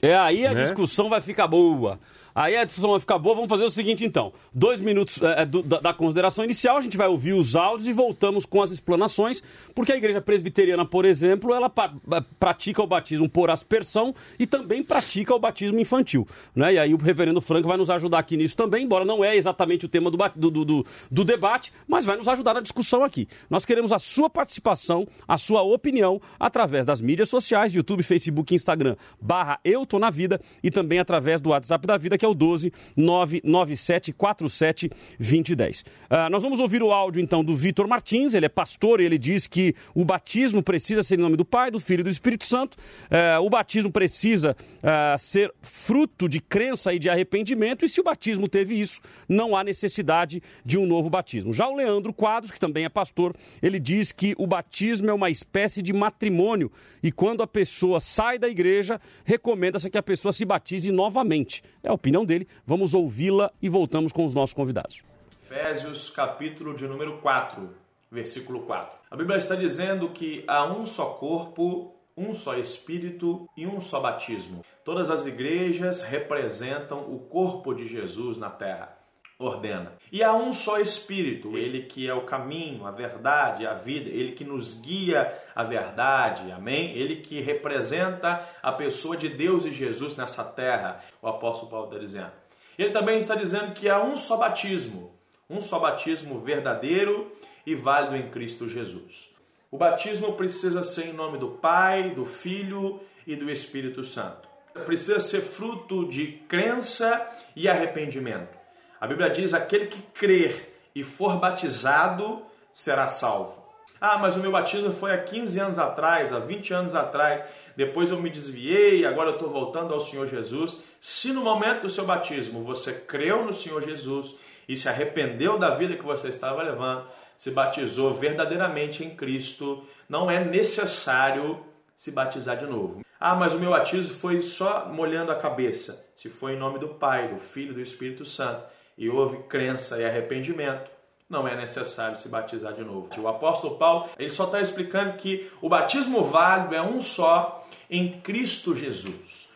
É 0.00 0.14
aí 0.14 0.46
a 0.46 0.54
né? 0.54 0.62
discussão 0.62 1.08
vai 1.08 1.20
ficar 1.20 1.48
boa. 1.48 1.98
Aí 2.38 2.56
a 2.56 2.62
discussão 2.62 2.90
vai 2.90 3.00
ficar 3.00 3.18
boa. 3.18 3.34
Vamos 3.34 3.48
fazer 3.48 3.64
o 3.64 3.70
seguinte, 3.70 4.04
então. 4.04 4.32
Dois 4.54 4.80
minutos 4.80 5.20
é, 5.20 5.42
é, 5.42 5.44
do, 5.44 5.60
da, 5.60 5.80
da, 5.80 5.92
consideração 5.92 6.44
inicial, 6.44 6.76
a 6.76 6.80
gente 6.80 6.96
vai 6.96 7.08
ouvir 7.08 7.32
os 7.32 7.56
áudios 7.56 7.88
e 7.88 7.92
voltamos 7.92 8.46
com 8.46 8.62
as 8.62 8.70
explanações, 8.70 9.42
porque 9.74 9.90
a 9.90 9.96
igreja 9.96 10.20
presbiteriana, 10.20 10.84
por 10.84 11.04
exemplo, 11.04 11.52
ela 11.52 11.68
pa, 11.68 11.92
é, 12.12 12.22
pratica 12.38 12.80
o 12.80 12.86
batismo 12.86 13.28
por 13.28 13.50
aspersão 13.50 14.14
e 14.38 14.46
também 14.46 14.84
pratica 14.84 15.34
o 15.34 15.38
batismo 15.40 15.80
infantil. 15.80 16.28
Né? 16.54 16.74
E 16.74 16.78
aí 16.78 16.94
o 16.94 16.96
reverendo 16.96 17.40
Franco 17.40 17.66
vai 17.66 17.76
nos 17.76 17.90
ajudar 17.90 18.20
aqui 18.20 18.36
nisso 18.36 18.56
também, 18.56 18.84
embora 18.84 19.04
não 19.04 19.24
é 19.24 19.36
exatamente 19.36 19.86
o 19.86 19.88
tema 19.88 20.08
do, 20.08 20.16
do, 20.36 20.64
do, 20.64 20.86
do 21.10 21.24
debate, 21.24 21.72
mas 21.88 22.04
vai 22.04 22.16
nos 22.16 22.28
ajudar 22.28 22.54
na 22.54 22.60
discussão 22.60 23.02
aqui. 23.02 23.26
Nós 23.50 23.64
queremos 23.64 23.90
a 23.90 23.98
sua 23.98 24.30
participação, 24.30 25.08
a 25.26 25.36
sua 25.36 25.62
opinião, 25.62 26.20
através 26.38 26.86
das 26.86 27.00
mídias 27.00 27.28
sociais, 27.28 27.74
YouTube, 27.74 28.04
Facebook, 28.04 28.54
Instagram, 28.54 28.94
barra 29.20 29.58
Eu 29.64 29.84
Tô 29.84 29.98
Na 29.98 30.08
Vida, 30.08 30.40
e 30.62 30.70
também 30.70 31.00
através 31.00 31.40
do 31.40 31.50
WhatsApp 31.50 31.84
da 31.84 31.96
Vida, 31.96 32.16
que 32.16 32.24
é 32.24 32.27
é 32.28 32.30
o 32.30 32.34
12 32.34 32.72
997 32.96 34.12
47 34.12 34.90
2010. 35.18 35.80
Uh, 35.80 36.30
nós 36.30 36.42
vamos 36.42 36.60
ouvir 36.60 36.82
o 36.82 36.92
áudio 36.92 37.20
então 37.20 37.42
do 37.42 37.54
Vitor 37.54 37.88
Martins, 37.88 38.34
ele 38.34 38.46
é 38.46 38.48
pastor 38.48 39.00
e 39.00 39.04
ele 39.04 39.18
diz 39.18 39.46
que 39.46 39.74
o 39.94 40.04
batismo 40.04 40.62
precisa 40.62 41.02
ser 41.02 41.18
em 41.18 41.22
nome 41.22 41.36
do 41.36 41.44
Pai, 41.44 41.70
do 41.70 41.80
Filho 41.80 42.00
e 42.00 42.04
do 42.04 42.10
Espírito 42.10 42.44
Santo. 42.44 42.76
Uh, 42.76 43.44
o 43.44 43.50
batismo 43.50 43.90
precisa 43.90 44.56
uh, 44.78 45.18
ser 45.18 45.52
fruto 45.60 46.28
de 46.28 46.40
crença 46.40 46.92
e 46.92 46.98
de 46.98 47.08
arrependimento, 47.08 47.84
e 47.84 47.88
se 47.88 48.00
o 48.00 48.04
batismo 48.04 48.48
teve 48.48 48.78
isso, 48.78 49.00
não 49.28 49.56
há 49.56 49.64
necessidade 49.64 50.42
de 50.64 50.78
um 50.78 50.86
novo 50.86 51.10
batismo. 51.10 51.52
Já 51.52 51.68
o 51.68 51.76
Leandro 51.76 52.12
Quadros, 52.12 52.50
que 52.50 52.60
também 52.60 52.84
é 52.84 52.88
pastor, 52.88 53.34
ele 53.62 53.78
diz 53.78 54.12
que 54.12 54.34
o 54.38 54.46
batismo 54.46 55.10
é 55.10 55.12
uma 55.12 55.30
espécie 55.30 55.82
de 55.82 55.92
matrimônio 55.92 56.70
e 57.02 57.10
quando 57.10 57.42
a 57.42 57.46
pessoa 57.46 58.00
sai 58.00 58.38
da 58.38 58.48
igreja, 58.48 59.00
recomenda-se 59.24 59.90
que 59.90 59.98
a 59.98 60.02
pessoa 60.02 60.32
se 60.32 60.44
batize 60.44 60.90
novamente. 60.92 61.62
É 61.82 61.88
a 61.88 61.92
opinião 61.92 62.17
opinião 62.18 62.24
dele. 62.24 62.48
Vamos 62.66 62.94
ouvi-la 62.94 63.50
e 63.62 63.68
voltamos 63.68 64.12
com 64.12 64.26
os 64.26 64.34
nossos 64.34 64.54
convidados. 64.54 65.02
Efésios, 65.42 66.10
capítulo 66.10 66.74
de 66.74 66.86
número 66.86 67.18
4, 67.18 67.70
versículo 68.10 68.62
4. 68.62 68.98
A 69.10 69.16
Bíblia 69.16 69.38
está 69.38 69.54
dizendo 69.54 70.10
que 70.10 70.44
há 70.46 70.66
um 70.66 70.84
só 70.84 71.14
corpo, 71.14 71.94
um 72.16 72.34
só 72.34 72.58
espírito 72.58 73.48
e 73.56 73.66
um 73.66 73.80
só 73.80 74.00
batismo. 74.00 74.64
Todas 74.84 75.08
as 75.08 75.26
igrejas 75.26 76.02
representam 76.02 77.00
o 77.12 77.18
corpo 77.18 77.74
de 77.74 77.86
Jesus 77.86 78.38
na 78.38 78.50
terra. 78.50 78.97
Ordena. 79.38 79.92
E 80.10 80.22
há 80.22 80.34
um 80.34 80.52
só 80.52 80.80
Espírito, 80.80 81.56
ele 81.56 81.82
que 81.82 82.08
é 82.08 82.14
o 82.14 82.22
caminho, 82.22 82.84
a 82.84 82.90
verdade, 82.90 83.66
a 83.66 83.74
vida, 83.74 84.10
ele 84.10 84.32
que 84.32 84.42
nos 84.42 84.74
guia 84.80 85.32
a 85.54 85.62
verdade, 85.62 86.50
amém? 86.50 86.96
Ele 86.96 87.16
que 87.16 87.40
representa 87.40 88.44
a 88.60 88.72
pessoa 88.72 89.16
de 89.16 89.28
Deus 89.28 89.64
e 89.64 89.70
Jesus 89.70 90.16
nessa 90.16 90.42
terra, 90.42 91.04
o 91.22 91.28
apóstolo 91.28 91.70
Paulo 91.70 91.86
está 91.86 91.98
dizendo. 91.98 92.32
Ele 92.76 92.90
também 92.90 93.18
está 93.18 93.34
dizendo 93.34 93.72
que 93.74 93.88
há 93.88 94.02
um 94.02 94.16
só 94.16 94.36
batismo, 94.36 95.14
um 95.48 95.60
só 95.60 95.78
batismo 95.78 96.38
verdadeiro 96.40 97.32
e 97.64 97.74
válido 97.74 98.16
em 98.16 98.30
Cristo 98.30 98.68
Jesus. 98.68 99.34
O 99.70 99.76
batismo 99.76 100.32
precisa 100.32 100.82
ser 100.82 101.08
em 101.08 101.12
nome 101.12 101.38
do 101.38 101.48
Pai, 101.48 102.10
do 102.10 102.24
Filho 102.24 103.00
e 103.26 103.36
do 103.36 103.50
Espírito 103.50 104.02
Santo. 104.02 104.48
Precisa 104.86 105.20
ser 105.20 105.42
fruto 105.42 106.08
de 106.08 106.26
crença 106.48 107.28
e 107.54 107.68
arrependimento. 107.68 108.57
A 109.00 109.06
Bíblia 109.06 109.30
diz: 109.30 109.54
aquele 109.54 109.86
que 109.86 110.00
crer 110.00 110.80
e 110.94 111.02
for 111.02 111.36
batizado 111.36 112.42
será 112.72 113.06
salvo. 113.06 113.66
Ah, 114.00 114.18
mas 114.18 114.36
o 114.36 114.40
meu 114.40 114.52
batismo 114.52 114.92
foi 114.92 115.12
há 115.12 115.18
15 115.18 115.58
anos 115.58 115.78
atrás, 115.78 116.32
há 116.32 116.38
20 116.38 116.72
anos 116.72 116.94
atrás, 116.94 117.42
depois 117.76 118.10
eu 118.10 118.20
me 118.20 118.30
desviei, 118.30 119.04
agora 119.04 119.30
eu 119.30 119.34
estou 119.34 119.48
voltando 119.48 119.92
ao 119.92 120.00
Senhor 120.00 120.28
Jesus. 120.28 120.78
Se 121.00 121.32
no 121.32 121.42
momento 121.42 121.82
do 121.82 121.88
seu 121.88 122.04
batismo 122.04 122.62
você 122.62 122.92
creu 122.92 123.44
no 123.44 123.52
Senhor 123.52 123.82
Jesus 123.82 124.36
e 124.68 124.76
se 124.76 124.88
arrependeu 124.88 125.58
da 125.58 125.70
vida 125.70 125.96
que 125.96 126.04
você 126.04 126.28
estava 126.28 126.62
levando, 126.62 127.06
se 127.36 127.50
batizou 127.50 128.14
verdadeiramente 128.14 129.04
em 129.04 129.16
Cristo, 129.16 129.84
não 130.08 130.30
é 130.30 130.44
necessário 130.44 131.64
se 131.96 132.12
batizar 132.12 132.56
de 132.56 132.66
novo. 132.66 133.00
Ah, 133.18 133.34
mas 133.34 133.52
o 133.52 133.58
meu 133.58 133.70
batismo 133.70 134.14
foi 134.14 134.42
só 134.42 134.86
molhando 134.86 135.32
a 135.32 135.36
cabeça. 135.36 136.06
Se 136.14 136.28
foi 136.28 136.52
em 136.52 136.58
nome 136.58 136.78
do 136.78 136.88
Pai, 136.88 137.28
do 137.28 137.38
Filho 137.38 137.72
e 137.72 137.74
do 137.74 137.80
Espírito 137.80 138.24
Santo 138.24 138.62
e 138.98 139.08
houve 139.08 139.38
crença 139.44 139.98
e 139.98 140.04
arrependimento, 140.04 140.90
não 141.30 141.46
é 141.46 141.56
necessário 141.56 142.18
se 142.18 142.28
batizar 142.28 142.74
de 142.74 142.82
novo. 142.82 143.08
O 143.18 143.28
apóstolo 143.28 143.78
Paulo 143.78 144.10
ele 144.18 144.30
só 144.30 144.44
está 144.44 144.60
explicando 144.60 145.16
que 145.16 145.48
o 145.62 145.68
batismo 145.68 146.24
válido 146.24 146.74
é 146.74 146.82
um 146.82 147.00
só 147.00 147.64
em 147.88 148.20
Cristo 148.20 148.74
Jesus. 148.74 149.50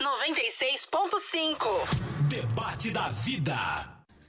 96.5 0.00 1.58
Debate 2.28 2.90
da 2.90 3.08
vida. 3.10 3.54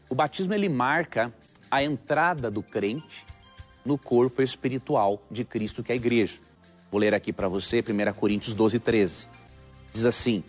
O 0.10 0.16
batismo 0.16 0.54
ele 0.54 0.68
marca 0.68 1.34
a 1.72 1.84
entrada 1.84 2.50
do 2.52 2.62
crente 2.62 3.26
no 3.86 3.98
corpo 3.98 4.42
espiritual 4.42 5.22
de 5.30 5.46
Cristo, 5.46 5.84
que 5.84 5.92
é 5.92 5.94
a 5.94 5.96
igreja. 5.96 6.40
Vou 6.92 7.00
ler 7.00 7.14
aqui 7.14 7.32
para 7.32 7.48
você 7.48 7.82
1 7.82 8.14
Coríntios 8.14 8.54
12, 8.56 8.80
13. 8.80 9.28
Diz 9.94 10.06
assim: 10.06 10.44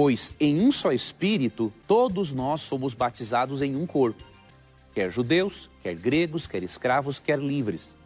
Pois 0.00 0.32
em 0.38 0.60
um 0.60 0.70
só 0.70 0.92
Espírito 0.92 1.72
todos 1.84 2.30
nós 2.30 2.60
somos 2.60 2.94
batizados 2.94 3.62
em 3.62 3.74
um 3.74 3.84
corpo, 3.84 4.22
quer 4.94 5.10
judeus, 5.10 5.68
quer 5.82 5.96
gregos, 5.96 6.46
quer 6.46 6.62
escravos, 6.62 7.18
quer 7.18 7.36
livres. 7.36 7.96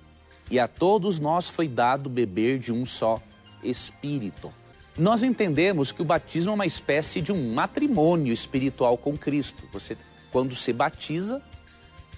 E 0.50 0.58
a 0.58 0.66
todos 0.66 1.18
nós 1.18 1.50
foi 1.50 1.68
dado 1.68 2.08
beber 2.08 2.58
de 2.58 2.72
um 2.72 2.86
só 2.86 3.20
Espírito. 3.62 4.50
Nós 4.96 5.22
entendemos 5.22 5.92
que 5.92 6.00
o 6.00 6.04
batismo 6.06 6.52
é 6.52 6.54
uma 6.54 6.64
espécie 6.64 7.20
de 7.20 7.30
um 7.30 7.52
matrimônio 7.52 8.32
espiritual 8.32 8.96
com 8.96 9.14
Cristo. 9.14 9.62
Você, 9.70 9.94
quando 10.30 10.56
se 10.56 10.72
batiza, 10.72 11.42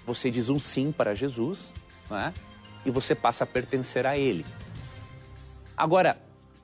você 0.05 0.31
diz 0.31 0.47
um 0.47 0.57
sim 0.57 0.89
para 0.89 1.13
Jesus, 1.13 1.73
é? 2.09 2.31
e 2.85 2.89
você 2.89 3.13
passa 3.13 3.43
a 3.43 3.47
pertencer 3.47 4.07
a 4.07 4.17
Ele. 4.17 4.45
Agora, 5.75 6.17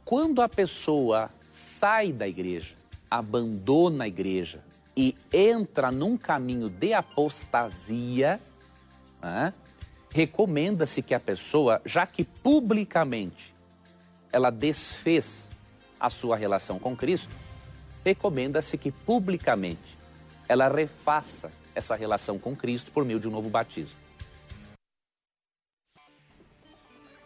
quando 0.06 0.42
a 0.42 0.48
pessoa 0.48 1.30
sai 1.50 2.14
da 2.14 2.26
igreja, 2.26 2.80
abandona 3.12 4.06
a 4.06 4.08
igreja 4.08 4.64
e 4.96 5.16
entra 5.34 5.92
num 5.92 6.18
caminho 6.18 6.70
de 6.70 6.94
apostasia, 6.94 8.40
né, 9.22 9.54
recomenda-se 10.14 11.02
que 11.02 11.14
a 11.14 11.20
pessoa, 11.20 11.82
já 11.86 12.06
que 12.08 12.24
publicamente 12.24 13.54
ela 14.32 14.50
desfez 14.50 15.50
a 16.00 16.10
sua 16.10 16.38
relação 16.38 16.80
com 16.80 16.96
Cristo, 16.96 17.34
recomenda-se 18.04 18.78
que 18.78 18.92
publicamente 18.92 19.98
ela 20.48 20.68
refaça 20.68 21.52
essa 21.76 21.96
relação 21.96 22.40
com 22.40 22.56
Cristo 22.56 22.92
por 22.92 23.06
meio 23.06 23.20
de 23.20 23.28
um 23.28 23.32
novo 23.32 23.50
batismo. 23.50 24.00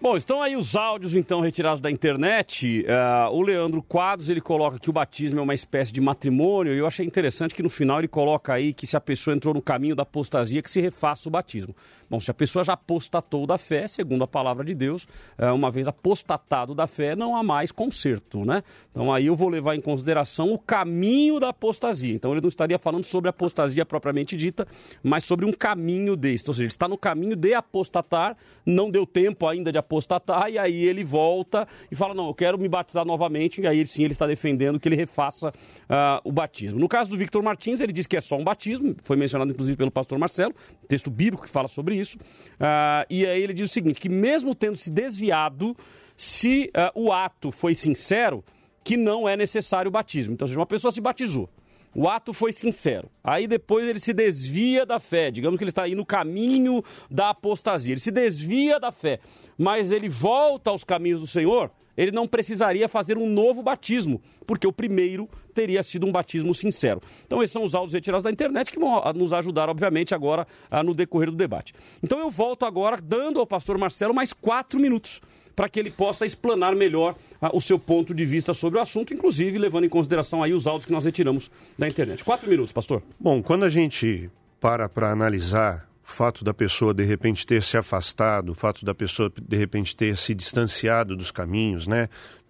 Bom, 0.02 0.18
estão 0.18 0.42
aí 0.42 0.58
os 0.58 0.75
áudios 0.75 1.16
então 1.16 1.40
retirados 1.40 1.80
da 1.80 1.90
internet. 1.90 2.86
Uh, 2.86 3.34
o 3.34 3.42
Leandro 3.42 3.82
Quadros 3.82 4.30
ele 4.30 4.42
coloca 4.42 4.78
que 4.78 4.90
o 4.90 4.94
batismo 4.94 5.40
é 5.40 5.42
uma 5.42 5.54
espécie 5.54 5.92
de 5.92 6.02
matrimônio 6.02 6.74
e 6.74 6.78
eu 6.78 6.86
achei 6.86 7.06
interessante 7.06 7.56
que 7.56 7.64
no 7.64 7.70
final 7.70 8.00
ele 8.00 8.10
coloca 8.10 8.54
aí 8.54 8.74
que 8.74 8.86
se 8.86 8.98
a 8.98 9.02
pessoa 9.02 9.34
entrou 9.34 9.54
no 9.54 9.62
caminho 9.62 9.96
da 9.96 10.04
apostasia 10.04 10.62
que 10.62 10.70
se 10.70 10.82
refaça 10.82 11.30
o 11.30 11.32
batismo. 11.32 11.74
Bom, 12.10 12.20
se 12.20 12.30
a 12.30 12.34
pessoa 12.34 12.64
já 12.66 12.74
apostatou 12.74 13.48
da 13.48 13.58
fé, 13.58 13.88
segundo 13.88 14.25
a 14.25 14.28
palavra 14.28 14.66
de 14.66 14.75
Deus, 14.75 15.08
uh, 15.40 15.56
uma 15.56 15.72
vez 15.72 15.88
apostatado 15.88 16.75
da 16.75 16.88
fé, 16.88 17.16
não 17.16 17.34
há 17.34 17.42
mais 17.42 17.72
conserto, 17.72 18.44
né? 18.44 18.64
Então 18.92 19.14
aí 19.14 19.28
eu 19.28 19.36
vou 19.36 19.48
levar 19.48 19.75
em 19.75 19.82
consideração 19.82 20.52
o 20.52 20.60
caminho 20.60 21.40
da 21.40 21.50
apostasia. 21.50 22.14
Então 22.14 22.34
ele 22.34 22.42
não 22.42 22.50
estaria 22.50 22.78
falando 22.78 23.06
sobre 23.06 23.30
apostasia 23.30 23.86
propriamente 23.86 24.36
dita, 24.36 24.68
mas 25.02 25.24
sobre 25.24 25.46
um 25.46 25.54
caminho 25.54 26.18
desse. 26.18 26.44
Ou 26.50 26.54
seja, 26.54 26.64
ele 26.64 26.68
está 26.68 26.88
no 26.88 26.98
caminho 26.98 27.36
de 27.38 27.54
apostatar, 27.54 28.36
não 28.66 28.92
deu 28.92 29.08
tempo 29.08 29.48
ainda 29.48 29.72
de 29.72 29.85
apostatar, 29.86 30.50
e 30.50 30.58
aí 30.58 30.84
ele 30.84 31.04
volta 31.04 31.68
e 31.92 31.96
fala: 31.96 32.13
Não, 32.13 32.27
eu 32.27 32.34
quero 32.34 32.58
me 32.58 32.68
batizar 32.68 33.06
novamente, 33.06 33.62
e 33.62 33.68
aí 33.68 33.86
sim 33.86 34.04
ele 34.04 34.12
está 34.12 34.27
defendendo 34.27 34.80
que 34.80 34.89
ele 34.89 34.96
refaça 34.96 35.50
uh, 35.50 36.22
o 36.24 36.32
batismo. 36.32 36.80
No 36.80 36.88
caso 36.88 37.10
do 37.10 37.18
Victor 37.18 37.42
Martins, 37.44 37.80
ele 37.80 37.94
diz 37.94 38.08
que 38.08 38.18
é 38.18 38.22
só 38.22 38.36
um 38.36 38.44
batismo, 38.44 38.96
foi 39.04 39.15
mencionado 39.15 39.51
inclusive 39.51 39.77
pelo 39.77 39.92
pastor 39.92 40.18
Marcelo, 40.18 40.54
texto 40.88 41.10
bíblico 41.10 41.44
que 41.44 41.50
fala 41.50 41.68
sobre 41.68 41.96
isso, 41.96 42.18
uh, 42.18 43.06
e 43.10 43.25
aí 43.25 43.42
ele 43.42 43.54
diz 43.54 43.70
o 43.70 43.74
seguinte: 43.74 44.01
que 44.01 44.10
mesmo 44.10 44.54
tendo 44.54 44.75
se 44.75 44.89
desviado, 44.89 45.75
se 46.15 46.72
uh, 46.75 47.00
o 47.00 47.13
ato 47.13 47.51
foi 47.51 47.75
sincero, 47.75 48.44
que 48.84 48.98
não 48.98 49.27
é 49.27 49.36
necessário 49.36 49.89
o 49.89 49.92
batismo. 49.92 50.34
Então, 50.34 50.48
seja, 50.48 50.60
uma 50.60 50.65
pessoa 50.65 50.92
se 50.92 51.01
batizou. 51.01 51.50
O 51.96 52.10
ato 52.10 52.34
foi 52.34 52.52
sincero. 52.52 53.10
Aí 53.24 53.48
depois 53.48 53.88
ele 53.88 54.00
se 54.00 54.14
desvia 54.14 54.86
da 54.86 55.00
fé. 55.00 55.32
Digamos 55.32 55.58
que 55.58 55.64
ele 55.64 55.72
está 55.72 55.84
aí 55.84 55.96
no 55.96 56.06
caminho 56.06 56.84
da 57.10 57.30
apostasia. 57.30 57.94
Ele 57.94 58.02
se 58.02 58.12
desvia 58.12 58.80
da 58.80 58.92
fé, 58.92 59.20
mas 59.58 59.94
ele 59.94 60.10
volta 60.10 60.70
aos 60.70 60.84
caminhos 60.84 61.22
do 61.22 61.28
Senhor. 61.28 61.72
Ele 61.96 62.12
não 62.12 62.28
precisaria 62.28 62.90
fazer 62.90 63.18
um 63.18 63.25
novo 63.25 63.64
batismo, 63.64 64.22
porque 64.46 64.68
o 64.68 64.74
primeiro 64.74 65.30
teria 65.54 65.82
sido 65.82 66.06
um 66.06 66.12
batismo 66.12 66.54
sincero. 66.54 67.00
Então, 67.25 67.42
esses 67.42 67.54
são 67.54 67.64
os 67.64 67.74
áudios 67.74 67.94
retirados 67.94 68.25
da 68.25 68.30
internet 68.30 68.70
que 68.70 68.78
vão 68.78 69.02
nos 69.14 69.32
ajudar, 69.32 69.70
obviamente, 69.70 70.14
agora 70.14 70.46
no 70.84 70.94
decorrer 70.94 71.32
do 71.32 71.38
debate. 71.38 71.74
Então, 72.04 72.20
eu 72.20 72.30
volto 72.30 72.66
agora 72.66 72.98
dando 73.02 73.40
ao 73.40 73.48
pastor 73.48 73.78
Marcelo 73.78 74.14
mais 74.14 74.34
quatro 74.34 74.78
minutos 74.78 75.22
para 75.55 75.69
que 75.69 75.79
ele 75.79 75.89
possa 75.89 76.25
explanar 76.25 76.75
melhor 76.75 77.15
ah, 77.41 77.50
o 77.53 77.62
seu 77.62 77.79
ponto 77.79 78.13
de 78.13 78.25
vista 78.25 78.53
sobre 78.53 78.77
o 78.77 78.81
assunto, 78.81 79.13
inclusive 79.13 79.57
levando 79.57 79.85
em 79.85 79.89
consideração 79.89 80.43
aí 80.43 80.53
os 80.53 80.67
áudios 80.67 80.85
que 80.85 80.91
nós 80.91 81.05
retiramos 81.05 81.50
da 81.77 81.88
internet. 81.88 82.24
Quatro 82.24 82.50
minutos, 82.50 82.74
pastor. 82.74 83.01
Bom, 83.19 83.41
quando 83.41 83.63
a 83.63 83.69
gente 83.69 84.29
para 84.59 84.89
para 84.89 85.12
analisar 85.12 85.88
o 86.03 86.07
fato 86.07 86.43
da 86.43 86.53
pessoa 86.53 86.93
de 86.93 87.03
repente 87.03 87.45
ter 87.45 87.63
se 87.63 87.77
afastado, 87.77 88.51
o 88.51 88.55
fato 88.55 88.85
da 88.85 88.93
pessoa 88.93 89.31
de 89.41 89.57
repente 89.57 89.95
ter 89.95 90.15
se 90.17 90.35
distanciado 90.35 91.15
dos 91.15 91.31
caminhos, 91.31 91.88
né, 91.88 92.09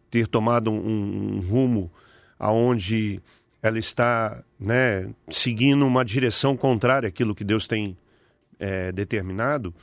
ter 0.09 0.27
tomado 0.27 0.71
um, 0.71 1.37
um 1.37 1.39
rumo 1.39 1.91
aonde 2.37 3.21
ela 3.61 3.79
está, 3.79 4.43
né, 4.59 5.09
seguindo 5.29 5.85
uma 5.85 6.05
direção 6.05 6.55
contrária 6.55 7.07
àquilo 7.07 7.33
que 7.33 7.43
Deus 7.43 7.67
tem 7.67 7.97
é, 8.59 8.91
determinado, 8.91 9.73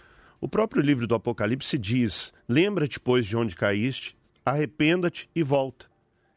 o 0.42 0.48
próprio 0.48 0.82
livro 0.82 1.06
do 1.06 1.14
Apocalipse 1.14 1.78
diz: 1.78 2.34
Lembra-te, 2.48 2.98
pois, 2.98 3.24
de 3.24 3.36
onde 3.36 3.54
caíste, 3.54 4.16
arrependa-te 4.44 5.30
e 5.32 5.40
volta. 5.40 5.86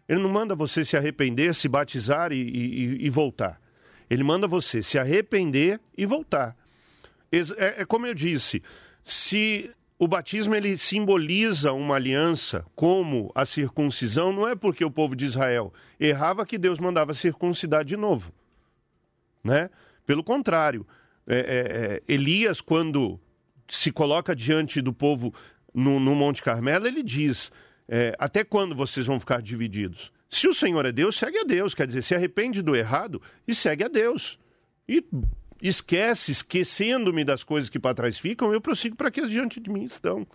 Ele 0.07 0.21
não 0.21 0.29
manda 0.29 0.53
você 0.53 0.85
se 0.85 0.95
arrepender, 0.95 1.55
se 1.55 1.67
batizar 1.67 2.31
e, 2.31 2.35
e, 2.35 3.05
e 3.07 3.09
voltar. 3.09 3.59
Ele 4.07 4.23
manda 4.23 4.47
você 4.47 4.83
se 4.83 4.99
arrepender 4.99 5.81
e 5.97 6.05
voltar. 6.05 6.55
É, 7.31 7.81
é, 7.81 7.85
como 7.85 8.05
eu 8.05 8.13
disse, 8.13 8.61
se 9.03 9.71
o 9.97 10.07
batismo 10.07 10.53
ele 10.53 10.77
simboliza 10.77 11.73
uma 11.73 11.95
aliança, 11.95 12.63
como 12.75 13.31
a 13.33 13.43
circuncisão, 13.43 14.31
não 14.31 14.47
é 14.47 14.55
porque 14.55 14.85
o 14.85 14.91
povo 14.91 15.15
de 15.15 15.25
Israel 15.25 15.73
errava 15.99 16.45
que 16.45 16.59
Deus 16.59 16.79
mandava 16.79 17.15
circuncidar 17.15 17.83
de 17.83 17.97
novo, 17.97 18.31
né? 19.43 19.71
Pelo 20.05 20.23
contrário, 20.23 20.85
é, 21.25 21.37
é, 21.37 21.41
é 21.41 22.13
Elias 22.13 22.61
quando 22.61 23.19
se 23.67 23.91
coloca 23.91 24.35
diante 24.35 24.81
do 24.81 24.93
povo 24.93 25.33
no, 25.73 25.99
no 25.99 26.15
Monte 26.15 26.41
Carmelo, 26.41 26.87
ele 26.87 27.03
diz: 27.03 27.51
é, 27.87 28.15
Até 28.19 28.43
quando 28.43 28.75
vocês 28.75 29.05
vão 29.05 29.19
ficar 29.19 29.41
divididos? 29.41 30.11
Se 30.29 30.47
o 30.47 30.53
Senhor 30.53 30.85
é 30.85 30.91
Deus, 30.91 31.17
segue 31.17 31.39
a 31.39 31.43
Deus. 31.43 31.73
Quer 31.73 31.87
dizer, 31.87 32.01
se 32.01 32.15
arrepende 32.15 32.61
do 32.61 32.75
errado 32.75 33.21
e 33.47 33.53
segue 33.53 33.83
a 33.83 33.87
Deus. 33.87 34.39
E 34.87 35.03
esquece, 35.61 36.31
esquecendo-me 36.31 37.23
das 37.23 37.43
coisas 37.43 37.69
que 37.69 37.79
para 37.79 37.95
trás 37.95 38.17
ficam, 38.17 38.53
eu 38.53 38.61
prossigo 38.61 38.95
para 38.95 39.09
que 39.09 39.21
as 39.21 39.29
diante 39.29 39.59
de 39.59 39.69
mim 39.69 39.83
estão. 39.83 40.27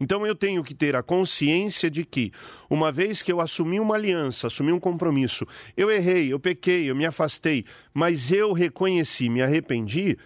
Então 0.00 0.24
eu 0.24 0.34
tenho 0.34 0.62
que 0.62 0.74
ter 0.74 0.94
a 0.94 1.02
consciência 1.02 1.90
de 1.90 2.04
que, 2.04 2.32
uma 2.70 2.92
vez 2.92 3.20
que 3.20 3.32
eu 3.32 3.40
assumi 3.40 3.80
uma 3.80 3.96
aliança, 3.96 4.46
assumi 4.46 4.72
um 4.72 4.78
compromisso, 4.78 5.46
eu 5.76 5.90
errei, 5.90 6.32
eu 6.32 6.38
pequei, 6.38 6.88
eu 6.88 6.94
me 6.94 7.04
afastei, 7.04 7.64
mas 7.92 8.30
eu 8.30 8.52
reconheci, 8.52 9.28
me 9.28 9.42
arrependi, 9.42 10.16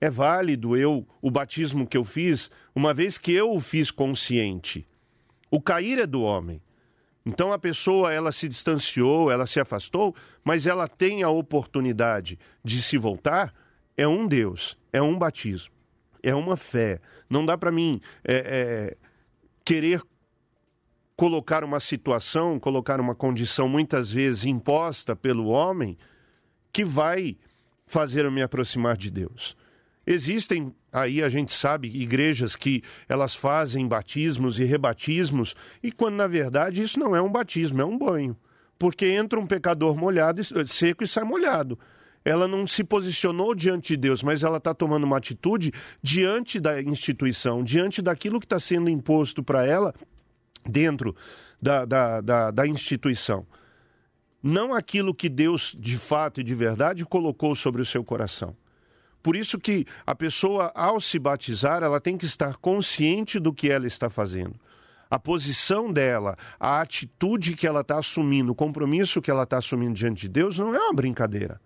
é 0.00 0.08
válido 0.08 0.76
eu 0.76 1.06
o 1.20 1.30
batismo 1.30 1.86
que 1.86 1.96
eu 1.96 2.04
fiz, 2.04 2.50
uma 2.74 2.94
vez 2.94 3.18
que 3.18 3.32
eu 3.32 3.52
o 3.52 3.60
fiz 3.60 3.90
consciente. 3.90 4.86
O 5.50 5.60
cair 5.60 5.98
é 5.98 6.06
do 6.06 6.22
homem. 6.22 6.62
Então 7.26 7.52
a 7.52 7.58
pessoa 7.58 8.12
ela 8.12 8.32
se 8.32 8.48
distanciou, 8.48 9.30
ela 9.30 9.46
se 9.46 9.60
afastou, 9.60 10.14
mas 10.42 10.66
ela 10.66 10.88
tem 10.88 11.22
a 11.22 11.28
oportunidade 11.28 12.38
de 12.64 12.80
se 12.80 12.96
voltar. 12.96 13.52
É 13.96 14.08
um 14.08 14.26
Deus, 14.26 14.78
é 14.92 15.02
um 15.02 15.18
batismo, 15.18 15.74
é 16.22 16.34
uma 16.34 16.56
fé. 16.56 17.00
Não 17.28 17.44
dá 17.44 17.58
para 17.58 17.70
mim 17.70 18.00
é, 18.24 18.36
é, 18.36 18.96
querer 19.64 20.02
colocar 21.14 21.62
uma 21.62 21.78
situação, 21.78 22.58
colocar 22.58 22.98
uma 22.98 23.14
condição 23.14 23.68
muitas 23.68 24.10
vezes 24.10 24.46
imposta 24.46 25.14
pelo 25.14 25.48
homem 25.48 25.98
que 26.72 26.82
vai 26.82 27.36
fazer 27.86 28.24
eu 28.24 28.30
me 28.30 28.40
aproximar 28.40 28.96
de 28.96 29.10
Deus. 29.10 29.54
Existem 30.12 30.74
aí 30.92 31.22
a 31.22 31.28
gente 31.28 31.52
sabe 31.52 31.86
igrejas 31.86 32.56
que 32.56 32.82
elas 33.08 33.36
fazem 33.36 33.86
batismos 33.86 34.58
e 34.58 34.64
rebatismos 34.64 35.54
e 35.80 35.92
quando 35.92 36.16
na 36.16 36.26
verdade 36.26 36.82
isso 36.82 36.98
não 36.98 37.14
é 37.14 37.22
um 37.22 37.30
batismo, 37.30 37.80
é 37.80 37.84
um 37.84 37.96
banho, 37.96 38.36
porque 38.76 39.06
entra 39.06 39.38
um 39.38 39.46
pecador 39.46 39.96
molhado, 39.96 40.42
seco 40.66 41.04
e 41.04 41.06
sai 41.06 41.22
molhado. 41.22 41.78
Ela 42.24 42.48
não 42.48 42.66
se 42.66 42.82
posicionou 42.82 43.54
diante 43.54 43.90
de 43.90 43.98
Deus, 43.98 44.20
mas 44.20 44.42
ela 44.42 44.56
está 44.56 44.74
tomando 44.74 45.04
uma 45.04 45.16
atitude 45.16 45.70
diante 46.02 46.58
da 46.58 46.82
instituição, 46.82 47.62
diante 47.62 48.02
daquilo 48.02 48.40
que 48.40 48.46
está 48.46 48.58
sendo 48.58 48.90
imposto 48.90 49.44
para 49.44 49.64
ela 49.64 49.94
dentro 50.68 51.14
da, 51.62 51.84
da, 51.84 52.20
da, 52.20 52.50
da 52.50 52.66
instituição. 52.66 53.46
Não 54.42 54.74
aquilo 54.74 55.14
que 55.14 55.28
Deus 55.28 55.76
de 55.78 55.96
fato 55.96 56.40
e 56.40 56.44
de 56.44 56.54
verdade 56.56 57.06
colocou 57.06 57.54
sobre 57.54 57.80
o 57.80 57.86
seu 57.86 58.02
coração. 58.02 58.56
Por 59.22 59.36
isso 59.36 59.58
que 59.58 59.86
a 60.06 60.14
pessoa, 60.14 60.72
ao 60.74 61.00
se 61.00 61.18
batizar, 61.18 61.82
ela 61.82 62.00
tem 62.00 62.16
que 62.16 62.24
estar 62.24 62.56
consciente 62.56 63.38
do 63.38 63.52
que 63.52 63.68
ela 63.70 63.86
está 63.86 64.08
fazendo. 64.08 64.54
A 65.10 65.18
posição 65.18 65.92
dela, 65.92 66.36
a 66.58 66.80
atitude 66.80 67.54
que 67.54 67.66
ela 67.66 67.80
está 67.80 67.98
assumindo, 67.98 68.52
o 68.52 68.54
compromisso 68.54 69.20
que 69.20 69.30
ela 69.30 69.42
está 69.42 69.58
assumindo 69.58 69.94
diante 69.94 70.22
de 70.22 70.28
Deus 70.28 70.58
não 70.58 70.74
é 70.74 70.78
uma 70.78 70.94
brincadeira. 70.94 71.60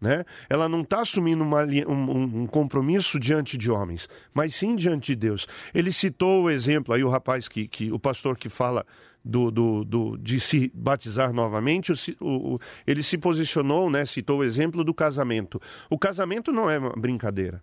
Né? 0.00 0.24
Ela 0.48 0.66
não 0.66 0.80
está 0.80 1.02
assumindo 1.02 1.44
uma, 1.44 1.62
um, 1.62 2.42
um, 2.42 2.46
compromisso 2.46 3.20
diante 3.20 3.58
de 3.58 3.70
homens, 3.70 4.08
mas 4.32 4.54
sim 4.54 4.74
diante 4.74 5.08
de 5.08 5.16
Deus. 5.16 5.46
Ele 5.74 5.92
citou 5.92 6.44
o 6.44 6.50
exemplo 6.50 6.94
aí, 6.94 7.04
o 7.04 7.08
rapaz 7.08 7.46
que, 7.48 7.68
que 7.68 7.92
o 7.92 7.98
pastor 7.98 8.38
que 8.38 8.48
fala 8.48 8.86
do, 9.22 9.50
do, 9.50 9.84
do, 9.84 10.16
de 10.16 10.40
se 10.40 10.72
batizar 10.74 11.34
novamente, 11.34 11.92
o, 11.92 12.54
o, 12.54 12.58
ele 12.86 13.02
se 13.02 13.18
posicionou, 13.18 13.90
né, 13.90 14.06
citou 14.06 14.38
o 14.38 14.44
exemplo 14.44 14.82
do 14.82 14.94
casamento. 14.94 15.60
O 15.90 15.98
casamento 15.98 16.50
não 16.50 16.70
é 16.70 16.78
uma 16.78 16.92
brincadeira. 16.92 17.62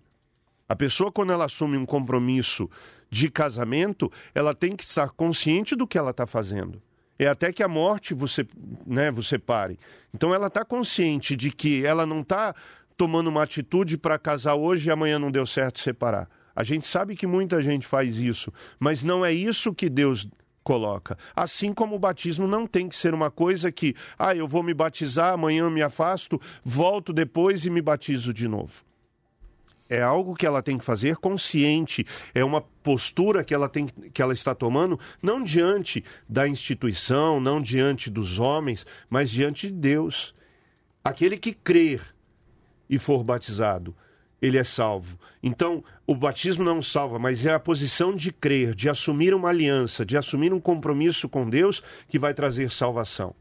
A 0.70 0.76
pessoa, 0.76 1.12
quando 1.12 1.32
ela 1.32 1.46
assume 1.46 1.78
um 1.78 1.86
compromisso 1.86 2.70
de 3.10 3.32
casamento, 3.32 4.12
ela 4.36 4.54
tem 4.54 4.76
que 4.76 4.84
estar 4.84 5.10
consciente 5.10 5.76
do 5.76 5.88
que 5.88 5.98
ela 5.98 6.12
está 6.12 6.28
fazendo. 6.28 6.82
É 7.20 7.28
até 7.28 7.52
que 7.52 7.64
a 7.64 7.68
morte 7.68 8.14
você, 8.14 8.46
né, 8.86 9.10
você 9.12 9.40
pare. 9.40 9.80
Então 10.14 10.34
ela 10.34 10.48
está 10.48 10.64
consciente 10.64 11.36
de 11.36 11.52
que 11.52 11.86
ela 11.86 12.06
não 12.06 12.22
está 12.22 12.54
tomando 12.96 13.28
uma 13.28 13.44
atitude 13.44 13.98
para 13.98 14.18
casar 14.18 14.56
hoje 14.56 14.90
e 14.90 14.92
amanhã 14.92 15.20
não 15.20 15.32
deu 15.32 15.46
certo 15.46 15.80
separar. 15.80 16.30
A 16.56 16.64
gente 16.64 16.88
sabe 16.88 17.16
que 17.16 17.28
muita 17.28 17.62
gente 17.62 17.86
faz 17.86 18.18
isso, 18.18 18.52
mas 18.80 19.04
não 19.04 19.24
é 19.24 19.32
isso 19.32 19.74
que 19.74 19.90
Deus 19.90 20.28
coloca. 20.64 21.18
Assim 21.36 21.72
como 21.72 21.96
o 21.96 22.00
batismo 22.00 22.48
não 22.48 22.66
tem 22.66 22.90
que 22.90 22.96
ser 22.96 23.14
uma 23.14 23.32
coisa 23.32 23.72
que, 23.72 23.96
ah, 24.18 24.36
eu 24.36 24.48
vou 24.48 24.64
me 24.64 24.74
batizar, 24.74 25.34
amanhã 25.34 25.70
me 25.70 25.82
afasto, 25.82 26.42
volto 26.64 27.14
depois 27.14 27.66
e 27.66 27.70
me 27.70 27.82
batizo 27.82 28.34
de 28.34 28.48
novo. 28.48 28.87
É 29.90 30.02
algo 30.02 30.36
que 30.36 30.46
ela 30.46 30.62
tem 30.62 30.78
que 30.78 30.86
fazer 30.86 31.18
consciente, 31.18 32.06
é 32.34 32.44
uma 32.44 32.62
postura 32.62 33.44
que 33.44 33.54
ela, 33.54 33.70
tem, 33.70 33.86
que 33.86 34.22
ela 34.22 34.34
está 34.34 34.54
tomando, 34.54 35.00
não 35.22 35.42
diante 35.42 36.04
da 36.28 36.48
instituição, 36.48 37.40
não 37.40 37.62
diante 37.62 38.10
dos 38.10 38.40
homens, 38.40 38.86
mas 39.10 39.30
diante 39.30 39.68
de 39.68 39.74
Deus. 39.74 40.36
Aquele 41.04 41.38
que 41.38 41.54
crer 41.54 42.02
e 42.90 43.00
for 43.00 43.24
batizado 43.24 43.96
ele 44.42 44.58
é 44.58 44.64
salvo. 44.64 45.18
Então, 45.42 45.84
o 46.06 46.16
batismo 46.16 46.64
não 46.64 46.82
salva, 46.82 47.18
mas 47.18 47.46
é 47.46 47.54
a 47.54 47.60
posição 47.60 48.16
de 48.16 48.32
crer, 48.32 48.76
de 48.76 48.90
assumir 48.90 49.34
uma 49.34 49.50
aliança, 49.50 50.06
de 50.06 50.18
assumir 50.18 50.54
um 50.54 50.60
compromisso 50.60 51.28
com 51.28 51.50
Deus 51.50 51.84
que 52.08 52.20
vai 52.20 52.34
trazer 52.34 52.72
salvação. 52.72 53.36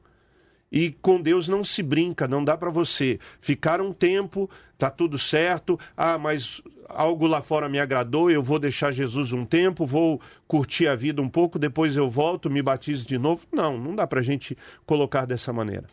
E 0.70 0.90
com 0.90 1.20
Deus 1.20 1.48
não 1.48 1.62
se 1.62 1.82
brinca, 1.82 2.26
não 2.26 2.42
dá 2.42 2.56
para 2.56 2.70
você 2.70 3.20
ficar 3.40 3.80
um 3.80 3.92
tempo, 3.92 4.50
tá 4.78 4.90
tudo 4.90 5.18
certo, 5.18 5.78
ah, 5.96 6.18
mas 6.18 6.62
algo 6.88 7.26
lá 7.26 7.40
fora 7.40 7.68
me 7.68 7.78
agradou, 7.78 8.30
eu 8.30 8.42
vou 8.42 8.58
deixar 8.58 8.92
Jesus 8.92 9.32
um 9.32 9.44
tempo, 9.44 9.84
vou 9.84 10.20
curtir 10.46 10.86
a 10.86 10.94
vida 10.94 11.20
um 11.20 11.28
pouco, 11.28 11.58
depois 11.58 11.96
eu 11.96 12.08
volto, 12.08 12.50
me 12.50 12.62
batizo 12.62 13.06
de 13.06 13.18
novo. 13.18 13.46
Não, 13.52 13.78
não 13.78 13.94
dá 13.94 14.06
para 14.06 14.20
a 14.20 14.22
gente 14.22 14.56
colocar 14.84 15.26
dessa 15.26 15.52
maneira. 15.52 15.86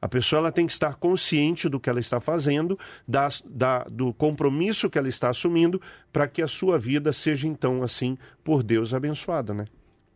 A 0.00 0.08
pessoa 0.08 0.38
ela 0.38 0.52
tem 0.52 0.66
que 0.66 0.72
estar 0.72 0.96
consciente 0.96 1.66
do 1.66 1.80
que 1.80 1.88
ela 1.88 1.98
está 1.98 2.20
fazendo, 2.20 2.78
da, 3.08 3.28
da, 3.46 3.84
do 3.84 4.12
compromisso 4.12 4.90
que 4.90 4.98
ela 4.98 5.08
está 5.08 5.30
assumindo, 5.30 5.80
para 6.12 6.28
que 6.28 6.42
a 6.42 6.46
sua 6.46 6.78
vida 6.78 7.10
seja, 7.10 7.48
então, 7.48 7.82
assim, 7.82 8.18
por 8.42 8.62
Deus 8.62 8.92
abençoada, 8.92 9.54
né? 9.54 9.64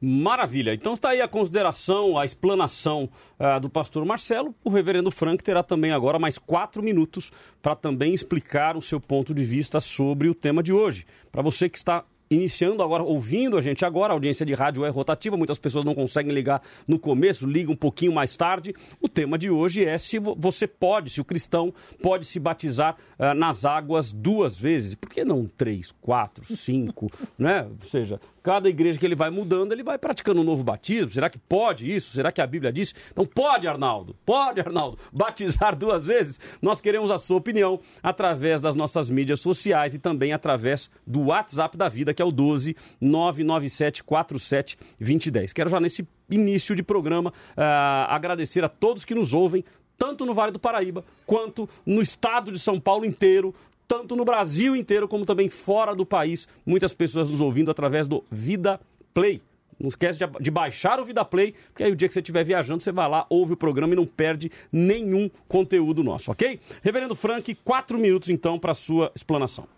Maravilha. 0.01 0.75
Então 0.75 0.95
está 0.95 1.11
aí 1.11 1.21
a 1.21 1.27
consideração, 1.27 2.17
a 2.17 2.25
explanação 2.25 3.11
uh, 3.39 3.61
do 3.61 3.69
pastor 3.69 4.05
Marcelo. 4.05 4.55
O 4.63 4.71
reverendo 4.71 5.11
Frank 5.11 5.43
terá 5.43 5.63
também 5.63 5.91
agora 5.91 6.19
mais 6.19 6.39
quatro 6.39 6.83
minutos 6.83 7.33
para 7.61 7.75
também 7.75 8.15
explicar 8.15 8.77
o 8.77 8.83
seu 8.83 9.01
ponto 9.01 9.35
de 9.35 9.45
vista 9.45 9.81
sobre 9.81 10.29
o 10.29 10.35
tema 10.35 10.63
de 10.63 10.73
hoje. 10.73 11.05
Para 11.33 11.43
você 11.43 11.69
que 11.69 11.79
está 11.79 12.05
iniciando 12.31 12.83
agora, 12.83 13.03
ouvindo 13.03 13.57
a 13.57 13.63
gente 13.63 13.85
agora, 13.85 14.13
a 14.13 14.17
audiência 14.17 14.45
de 14.45 14.55
rádio 14.55 14.85
é 14.85 14.89
rotativa, 14.89 15.37
muitas 15.37 15.59
pessoas 15.59 15.85
não 15.85 15.95
conseguem 15.95 16.33
ligar 16.33 16.63
no 16.87 16.99
começo, 16.99 17.47
ligam 17.47 17.73
um 17.73 17.77
pouquinho 17.77 18.13
mais 18.13 18.37
tarde. 18.37 18.75
O 19.01 19.09
tema 19.09 19.39
de 19.39 19.51
hoje 19.51 19.85
é 19.85 19.97
se 19.99 20.19
você 20.19 20.67
pode, 20.67 21.11
se 21.11 21.21
o 21.21 21.25
cristão 21.25 21.73
pode 22.03 22.27
se 22.27 22.39
batizar 22.39 22.97
uh, 23.19 23.35
nas 23.35 23.65
águas 23.65 24.13
duas 24.13 24.59
vezes. 24.59 24.95
Por 24.95 25.11
que 25.11 25.25
não 25.25 25.47
três, 25.47 25.93
quatro, 26.01 26.45
cinco, 26.55 27.11
né? 27.39 27.67
Ou 27.81 27.89
seja, 27.89 28.21
cada 28.49 28.69
igreja 28.69 28.99
que 28.99 29.05
ele 29.05 29.15
vai 29.15 29.29
mudando, 29.29 29.73
ele 29.73 29.83
vai 29.83 29.99
praticando 29.99 30.41
um 30.41 30.45
novo 30.45 30.65
batismo. 30.65 31.11
Será 31.11 31.29
que 31.29 31.39
pode 31.39 31.95
isso? 31.95 32.13
Será 32.13 32.33
que 32.33 32.41
a 32.41 32.47
Bíblia 32.47 32.73
diz? 32.73 32.95
Então 33.13 33.27
pode, 33.27 33.69
Arnaldo, 33.69 34.17
pode, 34.25 34.59
Arnaldo, 34.59 34.99
batizar 35.13 35.77
duas 35.77 36.07
vezes? 36.07 36.41
Nós 36.63 36.81
queremos 36.81 37.11
a 37.11 37.19
sua 37.19 37.37
opinião 37.37 37.79
através 38.03 38.61
das 38.61 38.75
nossas 38.75 39.11
mídias 39.11 39.41
sociais 39.41 39.95
e 39.95 39.99
também 39.99 40.33
através 40.33 40.91
do 41.07 41.27
WhatsApp 41.27 41.77
da 41.77 41.89
vida, 41.91 42.15
que 42.19 42.23
é 42.23 42.25
o 42.25 42.33
12 42.33 42.75
997 43.01 44.03
47 44.03 44.77
2010. 44.99 45.53
Quero 45.53 45.71
já 45.71 45.79
nesse 45.79 46.05
início 46.29 46.75
de 46.75 46.83
programa 46.83 47.31
uh, 47.31 48.09
agradecer 48.09 48.65
a 48.65 48.69
todos 48.69 49.05
que 49.05 49.15
nos 49.15 49.33
ouvem, 49.33 49.65
tanto 49.97 50.27
no 50.27 50.35
Vale 50.35 50.51
do 50.51 50.59
Paraíba 50.59 51.05
quanto 51.25 51.69
no 51.87 52.03
estado 52.03 52.51
de 52.51 52.59
São 52.59 52.81
Paulo 52.81 53.05
inteiro, 53.05 53.55
tanto 53.87 54.17
no 54.17 54.25
Brasil 54.25 54.75
inteiro 54.75 55.07
como 55.07 55.25
também 55.25 55.49
fora 55.49 55.95
do 55.95 56.05
país. 56.05 56.49
Muitas 56.67 56.93
pessoas 56.93 57.31
nos 57.31 57.41
ouvindo 57.41 57.71
através 57.71 58.09
do 58.09 58.25
Vida 58.29 58.81
Play. 59.15 59.41
Não 59.79 59.89
esquece 59.89 60.19
de, 60.19 60.27
de, 60.41 60.51
baixar 60.51 60.99
o 60.99 61.05
Vida 61.05 61.25
Play, 61.25 61.55
porque 61.69 61.85
aí 61.85 61.93
o 61.93 61.95
dia 61.95 62.09
que 62.09 62.15
você 62.15 62.19
estiver 62.19 62.45
viajando, 62.45 62.83
você 62.83 62.91
vai 62.91 63.09
lá, 63.09 63.27
ouve 63.31 63.53
o 63.53 63.57
programa 63.57 63.93
e 63.93 63.97
não 63.97 64.07
perde 64.07 64.51
nenhum 64.73 65.31
conteúdo 65.47 66.03
nosso, 66.03 66.33
ok? 66.33 66.59
Reverendo 66.83 67.15
Frank, 67.15 67.55
quatro 67.65 67.97
minutos 67.97 68.29
então 68.29 68.59
para 68.59 68.75
sua 68.75 69.13
explanação. 69.15 69.69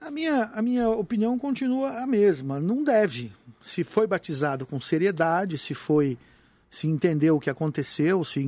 A 0.00 0.10
minha, 0.10 0.44
a 0.54 0.62
minha 0.62 0.88
opinião 0.88 1.38
continua 1.38 2.02
a 2.02 2.06
mesma. 2.06 2.58
Não 2.58 2.82
deve. 2.82 3.30
Se 3.60 3.84
foi 3.84 4.06
batizado 4.06 4.64
com 4.64 4.80
seriedade, 4.80 5.58
se 5.58 5.74
foi, 5.74 6.16
se 6.70 6.86
entendeu 6.86 7.36
o 7.36 7.40
que 7.40 7.50
aconteceu, 7.50 8.24
se 8.24 8.40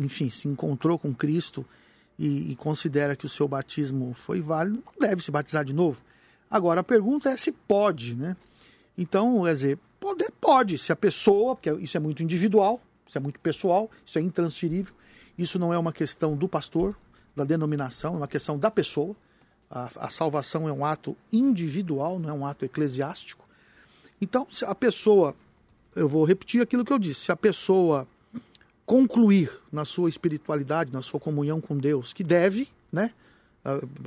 enfim, 0.00 0.30
se 0.30 0.48
encontrou 0.48 0.98
com 0.98 1.14
Cristo 1.14 1.64
e, 2.18 2.52
e, 2.52 2.56
considera 2.56 3.14
que 3.14 3.26
o 3.26 3.28
seu 3.28 3.46
batismo 3.46 4.14
foi 4.14 4.40
válido, 4.40 4.82
não 4.84 5.08
deve 5.08 5.22
se 5.22 5.30
batizar 5.30 5.64
de 5.64 5.74
novo. 5.74 6.00
Agora, 6.50 6.80
a 6.80 6.84
pergunta 6.84 7.28
é 7.28 7.36
se 7.36 7.52
pode, 7.52 8.16
né? 8.16 8.34
Então, 8.96 9.44
quer 9.44 9.54
dizer, 9.54 9.78
pode, 10.00 10.26
pode 10.40 10.78
se 10.78 10.90
a 10.90 10.96
pessoa, 10.96 11.54
porque 11.54 11.70
isso 11.74 11.96
é 11.96 12.00
muito 12.00 12.22
individual, 12.22 12.80
isso 13.06 13.16
é 13.16 13.20
muito 13.20 13.38
pessoal, 13.38 13.90
isso 14.04 14.18
é 14.18 14.22
intransferível, 14.22 14.94
isso 15.36 15.58
não 15.58 15.72
é 15.72 15.78
uma 15.78 15.92
questão 15.92 16.34
do 16.34 16.48
pastor, 16.48 16.96
da 17.36 17.44
denominação, 17.44 18.14
é 18.14 18.16
uma 18.16 18.26
questão 18.26 18.58
da 18.58 18.70
pessoa. 18.70 19.14
A, 19.70 19.90
a 19.96 20.10
salvação 20.10 20.68
é 20.68 20.72
um 20.72 20.84
ato 20.84 21.16
individual, 21.32 22.18
não 22.18 22.28
é 22.28 22.32
um 22.32 22.46
ato 22.46 22.64
eclesiástico. 22.64 23.46
Então, 24.20 24.46
se 24.50 24.64
a 24.64 24.74
pessoa, 24.74 25.34
eu 25.94 26.08
vou 26.08 26.24
repetir 26.24 26.60
aquilo 26.60 26.84
que 26.84 26.92
eu 26.92 26.98
disse, 26.98 27.20
se 27.26 27.32
a 27.32 27.36
pessoa 27.36 28.06
concluir 28.84 29.52
na 29.70 29.84
sua 29.84 30.08
espiritualidade, 30.08 30.92
na 30.92 31.02
sua 31.02 31.20
comunhão 31.20 31.60
com 31.60 31.76
Deus, 31.76 32.12
que 32.12 32.24
deve, 32.24 32.68
né, 32.90 33.12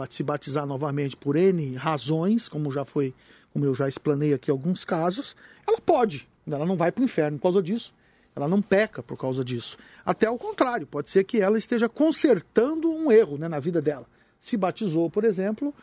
se 0.10 0.24
batizar 0.24 0.65
novamente 0.65 1.15
por 1.15 1.36
N 1.36 1.76
razões, 1.76 2.50
como 2.50 2.71
já 2.71 2.84
foi 2.84 3.13
como 3.54 3.65
eu 3.65 3.74
já 3.74 3.88
explanei 3.88 4.34
aqui 4.34 4.50
alguns 4.50 4.86
casos, 4.86 5.36
ela 5.67 5.80
pode, 5.82 6.28
ela 6.47 6.65
não 6.65 6.78
vai 6.78 6.91
para 6.91 7.02
o 7.02 7.06
inferno 7.06 7.38
por 7.38 7.43
causa 7.43 7.62
disso, 7.62 7.93
ela 8.36 8.47
não 8.47 8.62
peca 8.62 9.04
por 9.04 9.17
causa 9.17 9.43
disso. 9.43 9.78
Até 10.06 10.30
o 10.30 10.38
contrário, 10.38 10.88
pode 10.88 11.10
ser 11.10 11.26
que 11.26 11.41
ela 11.41 11.58
esteja 11.58 11.89
consertando 11.89 12.89
um 12.89 13.12
erro 13.12 13.38
né, 13.38 13.50
na 13.50 13.60
vida 13.60 13.82
dela. 13.82 14.06
Se 14.42 14.58
batizou, 14.58 15.10
por 15.10 15.24
exemplo, 15.24 15.74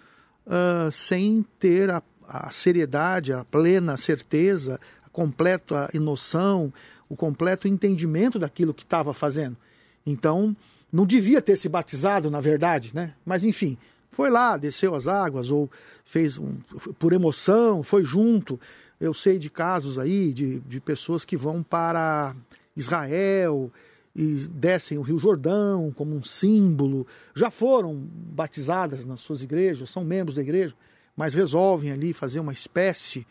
uh, 0.46 0.90
sem 0.90 1.46
ter 1.58 1.88
a, 1.90 2.02
a 2.26 2.50
seriedade, 2.50 3.32
a 3.32 3.44
plena 3.44 3.96
certeza, 3.96 4.78
a 5.06 5.08
completa 5.08 5.88
noção, 5.94 6.70
o 7.08 7.16
completo 7.16 7.68
entendimento 7.68 8.38
daquilo 8.38 8.74
que 8.74 8.82
estava 8.82 9.14
fazendo. 9.14 9.56
Então, 10.04 10.54
não 10.92 11.06
devia 11.06 11.40
ter 11.40 11.56
se 11.56 11.68
batizado, 11.68 12.30
na 12.30 12.40
verdade, 12.40 12.90
né? 12.92 13.14
Mas 13.24 13.44
enfim, 13.44 13.78
foi 14.10 14.28
lá, 14.28 14.56
desceu 14.56 14.94
as 14.94 15.06
águas 15.06 15.50
ou 15.50 15.70
fez 16.04 16.36
um, 16.36 16.56
por 16.98 17.12
emoção, 17.12 17.82
foi 17.84 18.02
junto. 18.02 18.58
Eu 19.00 19.14
sei 19.14 19.38
de 19.38 19.48
casos 19.48 19.98
aí 19.98 20.32
de, 20.32 20.58
de 20.60 20.80
pessoas 20.80 21.24
que 21.24 21.36
vão 21.36 21.62
para 21.62 22.34
Israel 22.76 23.70
e 24.18 24.48
descem 24.48 24.98
o 24.98 25.02
Rio 25.02 25.16
Jordão 25.16 25.92
como 25.94 26.16
um 26.16 26.24
símbolo, 26.24 27.06
já 27.36 27.52
foram 27.52 27.94
batizadas 27.94 29.06
nas 29.06 29.20
suas 29.20 29.44
igrejas, 29.44 29.90
são 29.90 30.02
membros 30.02 30.34
da 30.34 30.42
igreja, 30.42 30.74
mas 31.16 31.34
resolvem 31.34 31.92
ali 31.92 32.12
fazer 32.12 32.40
uma 32.40 32.52
espécie 32.52 33.24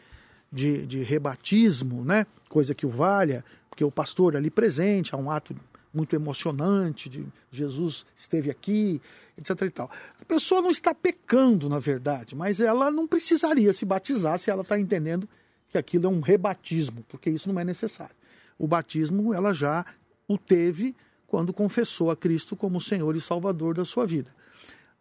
de, 0.50 0.86
de 0.86 1.04
rebatismo, 1.04 2.06
né? 2.06 2.26
coisa 2.48 2.74
que 2.74 2.86
o 2.86 2.90
valha, 2.90 3.44
porque 3.70 3.84
o 3.84 3.92
pastor 3.92 4.38
ali 4.38 4.50
presente, 4.50 5.14
há 5.14 5.18
um 5.18 5.30
ato 5.30 5.54
muito 5.94 6.16
emocionante 6.16 7.10
de 7.10 7.26
Jesus 7.52 8.06
esteve 8.16 8.50
aqui, 8.50 9.02
etc. 9.38 9.64
E 9.64 9.70
tal. 9.70 9.92
A 10.22 10.24
pessoa 10.24 10.62
não 10.62 10.72
está 10.72 10.94
pecando, 10.96 11.68
na 11.68 11.80
verdade, 11.80 12.34
mas 12.34 12.62
ela 12.62 12.90
não 12.90 13.06
precisaria 13.06 13.74
se 13.74 13.84
batizar 13.84 14.40
se 14.40 14.50
ela 14.50 14.62
está 14.62 14.80
entendendo 14.80 15.28
que 15.68 15.78
aquilo 15.78 16.06
é 16.06 16.10
um 16.10 16.22
rebatismo, 16.22 17.04
porque 17.10 17.30
isso 17.30 17.52
não 17.52 17.60
é 17.60 17.66
necessário. 17.66 18.16
O 18.58 18.68
batismo 18.68 19.34
ela 19.34 19.54
já 19.54 19.86
o 20.28 20.38
teve 20.38 20.96
quando 21.26 21.54
confessou 21.54 22.10
a 22.10 22.16
Cristo 22.16 22.56
como 22.56 22.82
Senhor 22.82 23.16
e 23.16 23.22
Salvador 23.22 23.76
da 23.76 23.86
sua 23.86 24.06
vida. 24.06 24.34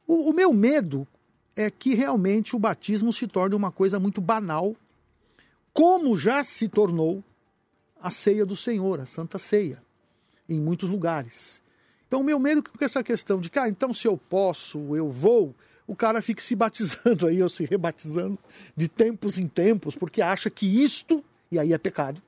O, 0.07 0.31
o 0.31 0.33
meu 0.33 0.53
medo 0.53 1.07
é 1.55 1.71
que 1.71 1.95
realmente 1.95 2.55
o 2.55 2.59
batismo 2.59 3.13
se 3.13 3.27
torne 3.27 3.55
uma 3.55 3.73
coisa 3.73 3.99
muito 3.99 4.21
banal, 4.21 4.77
como 5.73 6.17
já 6.17 6.45
se 6.45 6.69
tornou 6.69 7.25
a 8.01 8.11
ceia 8.11 8.45
do 8.45 8.55
Senhor, 8.55 9.01
a 9.01 9.07
Santa 9.07 9.39
Ceia, 9.39 9.83
em 10.49 10.61
muitos 10.61 10.89
lugares. 10.89 11.61
Então, 12.07 12.21
o 12.21 12.25
meu 12.25 12.39
medo 12.39 12.61
é 12.61 12.79
com 12.79 12.85
essa 12.85 13.03
questão 13.03 13.41
de 13.41 13.51
que, 13.51 13.59
ah, 13.59 13.69
então 13.69 13.93
se 13.93 14.07
eu 14.07 14.17
posso, 14.17 14.95
eu 14.95 15.11
vou, 15.11 15.55
o 15.87 15.97
cara 15.97 16.23
fica 16.23 16.43
se 16.43 16.55
batizando 16.55 17.27
aí, 17.27 17.43
ou 17.43 17.49
se 17.49 17.65
rebatizando 17.65 18.39
de 18.77 18.87
tempos 18.87 19.39
em 19.39 19.49
tempos, 19.49 19.97
porque 19.97 20.21
acha 20.23 20.51
que 20.51 20.83
isto, 20.83 21.25
e 21.51 21.59
aí 21.59 21.73
é 21.73 21.79
pecado, 21.79 22.23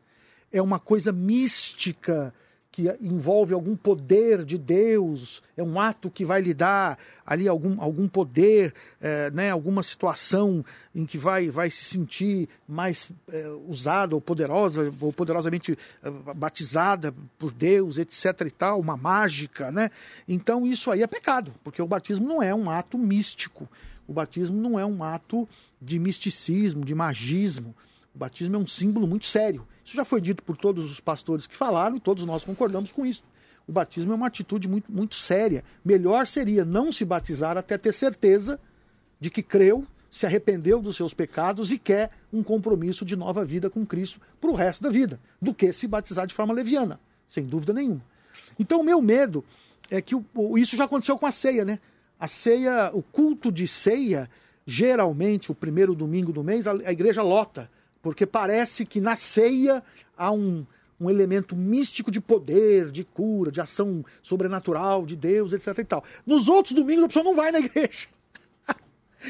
é 0.51 0.61
uma 0.63 0.79
coisa 0.79 1.13
mística, 1.13 2.35
que 2.71 2.89
envolve 3.01 3.55
algum 3.55 3.75
poder 3.75 4.45
de 4.45 4.59
Deus, 4.59 5.43
é 5.57 5.63
um 5.63 5.81
ato 5.81 6.11
que 6.11 6.25
vai 6.25 6.41
lhe 6.41 6.55
dar 6.55 6.99
ali 7.27 7.49
algum, 7.49 7.81
algum 7.81 8.07
poder, 8.07 8.75
é, 9.01 9.31
né, 9.31 9.51
alguma 9.51 9.83
situação 9.83 10.65
em 10.95 11.05
que 11.05 11.19
vai, 11.19 11.51
vai 11.51 11.71
se 11.71 11.85
sentir 11.85 12.49
mais 12.69 13.11
é, 13.33 13.49
usada 13.67 14.15
ou 14.15 14.21
poderosa, 14.21 14.93
ou 15.01 15.13
poderosamente 15.13 15.77
é, 16.03 16.11
batizada 16.35 17.13
por 17.39 17.53
Deus, 17.53 17.99
etc. 17.99 18.43
e 18.47 18.51
tal, 18.51 18.81
uma 18.81 18.97
mágica, 18.97 19.73
né? 19.73 19.91
Então 20.29 20.67
isso 20.67 20.91
aí 20.91 21.03
é 21.03 21.07
pecado, 21.07 21.53
porque 21.65 21.83
o 21.83 21.87
batismo 21.87 22.29
não 22.29 22.43
é 22.43 22.55
um 22.55 22.71
ato 22.71 22.97
místico, 22.99 23.69
o 24.07 24.13
batismo 24.13 24.61
não 24.61 24.79
é 24.79 24.87
um 24.87 25.03
ato 25.03 25.49
de 25.81 25.99
misticismo, 25.99 26.85
de 26.85 26.95
magismo. 26.95 27.75
O 28.15 28.19
batismo 28.19 28.57
é 28.57 28.59
um 28.59 28.67
símbolo 28.67 29.07
muito 29.07 29.27
sério. 29.27 29.67
Isso 29.89 29.97
já 29.97 30.05
foi 30.05 30.21
dito 30.21 30.43
por 30.43 30.55
todos 30.55 30.91
os 30.91 31.01
pastores 31.01 31.47
que 31.47 31.57
falaram 31.57 31.97
e 31.97 32.01
todos 32.01 32.23
nós 32.27 32.45
concordamos 32.45 32.93
com 32.93 33.07
isso. 33.07 33.25
O 33.67 33.73
batismo 33.73 34.13
é 34.13 34.15
uma 34.15 34.27
atitude 34.27 34.69
muito, 34.69 34.93
muito 34.93 35.15
séria. 35.15 35.65
Melhor 35.83 36.27
seria 36.27 36.63
não 36.63 36.93
se 36.93 37.07
batizar 37.07 37.57
até 37.57 37.79
ter 37.79 37.95
certeza 37.95 38.61
de 39.19 39.31
que 39.31 39.43
creu, 39.43 39.87
se 40.11 40.27
arrependeu 40.27 40.83
dos 40.83 40.95
seus 40.95 41.15
pecados 41.15 41.73
e 41.73 41.79
quer 41.79 42.11
um 42.31 42.43
compromisso 42.43 43.03
de 43.03 43.17
nova 43.17 43.47
vida 43.47 43.71
com 43.71 43.87
Cristo 43.87 44.21
para 44.39 44.51
o 44.51 44.55
resto 44.55 44.83
da 44.83 44.91
vida, 44.91 45.19
do 45.41 45.55
que 45.55 45.73
se 45.73 45.89
batizar 45.89 46.27
de 46.27 46.35
forma 46.35 46.53
leviana, 46.53 47.01
sem 47.27 47.47
dúvida 47.47 47.73
nenhuma. 47.73 48.05
Então, 48.59 48.83
o 48.83 48.85
meu 48.85 49.01
medo 49.01 49.43
é 49.91 50.03
que 50.03 50.15
o, 50.15 50.59
isso 50.59 50.77
já 50.77 50.85
aconteceu 50.85 51.17
com 51.17 51.25
a 51.25 51.33
ceia, 51.33 51.65
né? 51.65 51.79
A 52.21 52.29
ceia, 52.29 52.91
o 52.93 53.03
culto 53.03 53.51
de 53.51 53.67
ceia, 53.67 54.29
geralmente, 54.67 55.51
o 55.51 55.55
primeiro 55.55 55.95
domingo 55.95 56.31
do 56.31 56.45
mês, 56.45 56.67
a, 56.67 56.73
a 56.73 56.93
igreja 56.93 57.23
lota 57.23 57.71
porque 58.03 58.27
parece 58.27 58.85
que 58.85 59.01
na 59.01 59.17
ceia 59.17 59.83
há 60.17 60.31
um, 60.33 60.65
um 61.01 61.09
elemento 61.11 61.57
místico 61.57 62.11
de 62.11 62.21
poder, 62.21 62.91
de 62.91 63.05
cura, 63.05 63.51
de 63.51 63.61
ação 63.61 64.05
sobrenatural 64.23 65.05
de 65.05 65.17
Deus, 65.17 65.53
etc. 65.53 65.79
E 65.79 65.85
tal. 65.85 66.05
Nos 66.27 66.49
outros 66.49 66.75
domingos 66.75 67.05
a 67.05 67.09
pessoa 67.09 67.25
não 67.25 67.35
vai 67.35 67.51
na 67.53 67.61
igreja. 67.61 68.09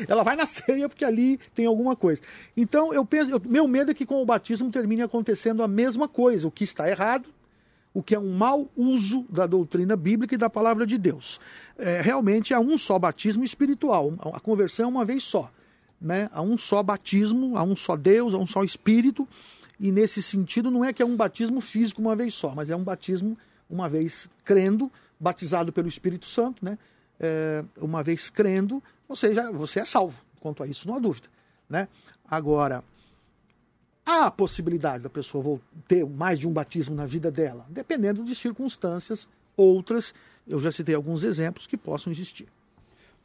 Ela 0.09 0.23
vai 0.23 0.37
na 0.37 0.47
ceia 0.47 0.89
porque 0.89 1.05
ali 1.05 1.39
tem 1.55 1.67
alguma 1.67 1.97
coisa. 1.97 2.23
Então 2.57 2.93
eu 2.93 3.05
penso, 3.05 3.31
eu, 3.31 3.41
meu 3.45 3.67
medo 3.67 3.91
é 3.91 3.95
que 3.95 4.07
com 4.07 4.23
o 4.23 4.27
batismo 4.27 4.71
termine 4.71 5.03
acontecendo 5.03 5.63
a 5.63 5.69
mesma 5.69 6.09
coisa, 6.09 6.47
o 6.47 6.51
que 6.51 6.65
está 6.65 6.89
errado, 6.89 7.29
o 7.93 8.03
que 8.03 8.15
é 8.15 8.19
um 8.19 8.33
mau 8.33 8.71
uso 8.77 9.27
da 9.31 9.47
doutrina 9.47 9.97
bíblica 9.97 10.35
e 10.35 10.39
da 10.39 10.51
palavra 10.51 10.87
de 10.87 10.99
Deus. 10.99 11.41
É, 11.79 12.01
realmente 12.01 12.53
há 12.53 12.61
um 12.61 12.77
só 12.77 12.99
batismo 12.99 13.43
espiritual, 13.43 14.13
a 14.33 14.41
conversão 14.41 14.87
é 14.87 14.89
uma 14.89 15.05
vez 15.05 15.25
só 15.25 15.51
né, 16.01 16.29
a 16.33 16.43
um 16.43 16.57
só 16.57 16.83
batismo, 16.83 17.57
a 17.57 17.63
um 17.63 17.75
só 17.75 17.97
Deus, 17.97 18.35
a 18.35 18.39
um 18.39 18.47
só 18.47 18.63
Espírito. 18.65 19.29
E 19.81 19.93
nesse 19.93 20.23
sentido, 20.23 20.71
não 20.71 20.85
é 20.85 20.93
que 20.93 21.03
é 21.03 21.07
um 21.07 21.17
batismo 21.17 21.61
físico 21.61 22.01
uma 22.01 22.17
vez 22.17 22.35
só, 22.35 22.55
mas 22.55 22.71
é 22.71 22.77
um 22.77 22.83
batismo 22.83 23.37
uma 23.71 23.89
vez 23.89 24.29
crendo, 24.45 24.91
batizado 25.21 25.73
pelo 25.73 25.89
Espírito 25.89 26.27
Santo, 26.27 26.65
né? 26.65 26.79
É, 27.21 27.65
uma 27.81 28.03
vez 28.03 28.31
crendo, 28.31 28.83
você 29.09 29.35
já 29.35 29.51
você 29.51 29.81
é 29.81 29.85
salvo. 29.85 30.23
Quanto 30.41 30.63
a 30.63 30.67
isso, 30.67 30.87
não 30.87 30.95
há 30.95 30.99
dúvida. 31.01 31.29
Né? 31.69 31.89
Agora, 32.25 32.83
há 34.07 34.27
a 34.27 34.31
possibilidade 34.31 35.03
da 35.03 35.11
pessoa 35.11 35.61
ter 35.87 36.07
mais 36.07 36.39
de 36.39 36.47
um 36.47 36.53
batismo 36.53 36.95
na 36.95 37.07
vida 37.07 37.31
dela, 37.31 37.67
dependendo 37.69 38.25
de 38.25 38.35
circunstâncias, 38.35 39.27
outras, 39.57 40.15
eu 40.47 40.61
já 40.61 40.71
citei 40.71 40.95
alguns 40.95 41.25
exemplos 41.25 41.67
que 41.67 41.77
possam 41.77 42.13
existir. 42.13 42.47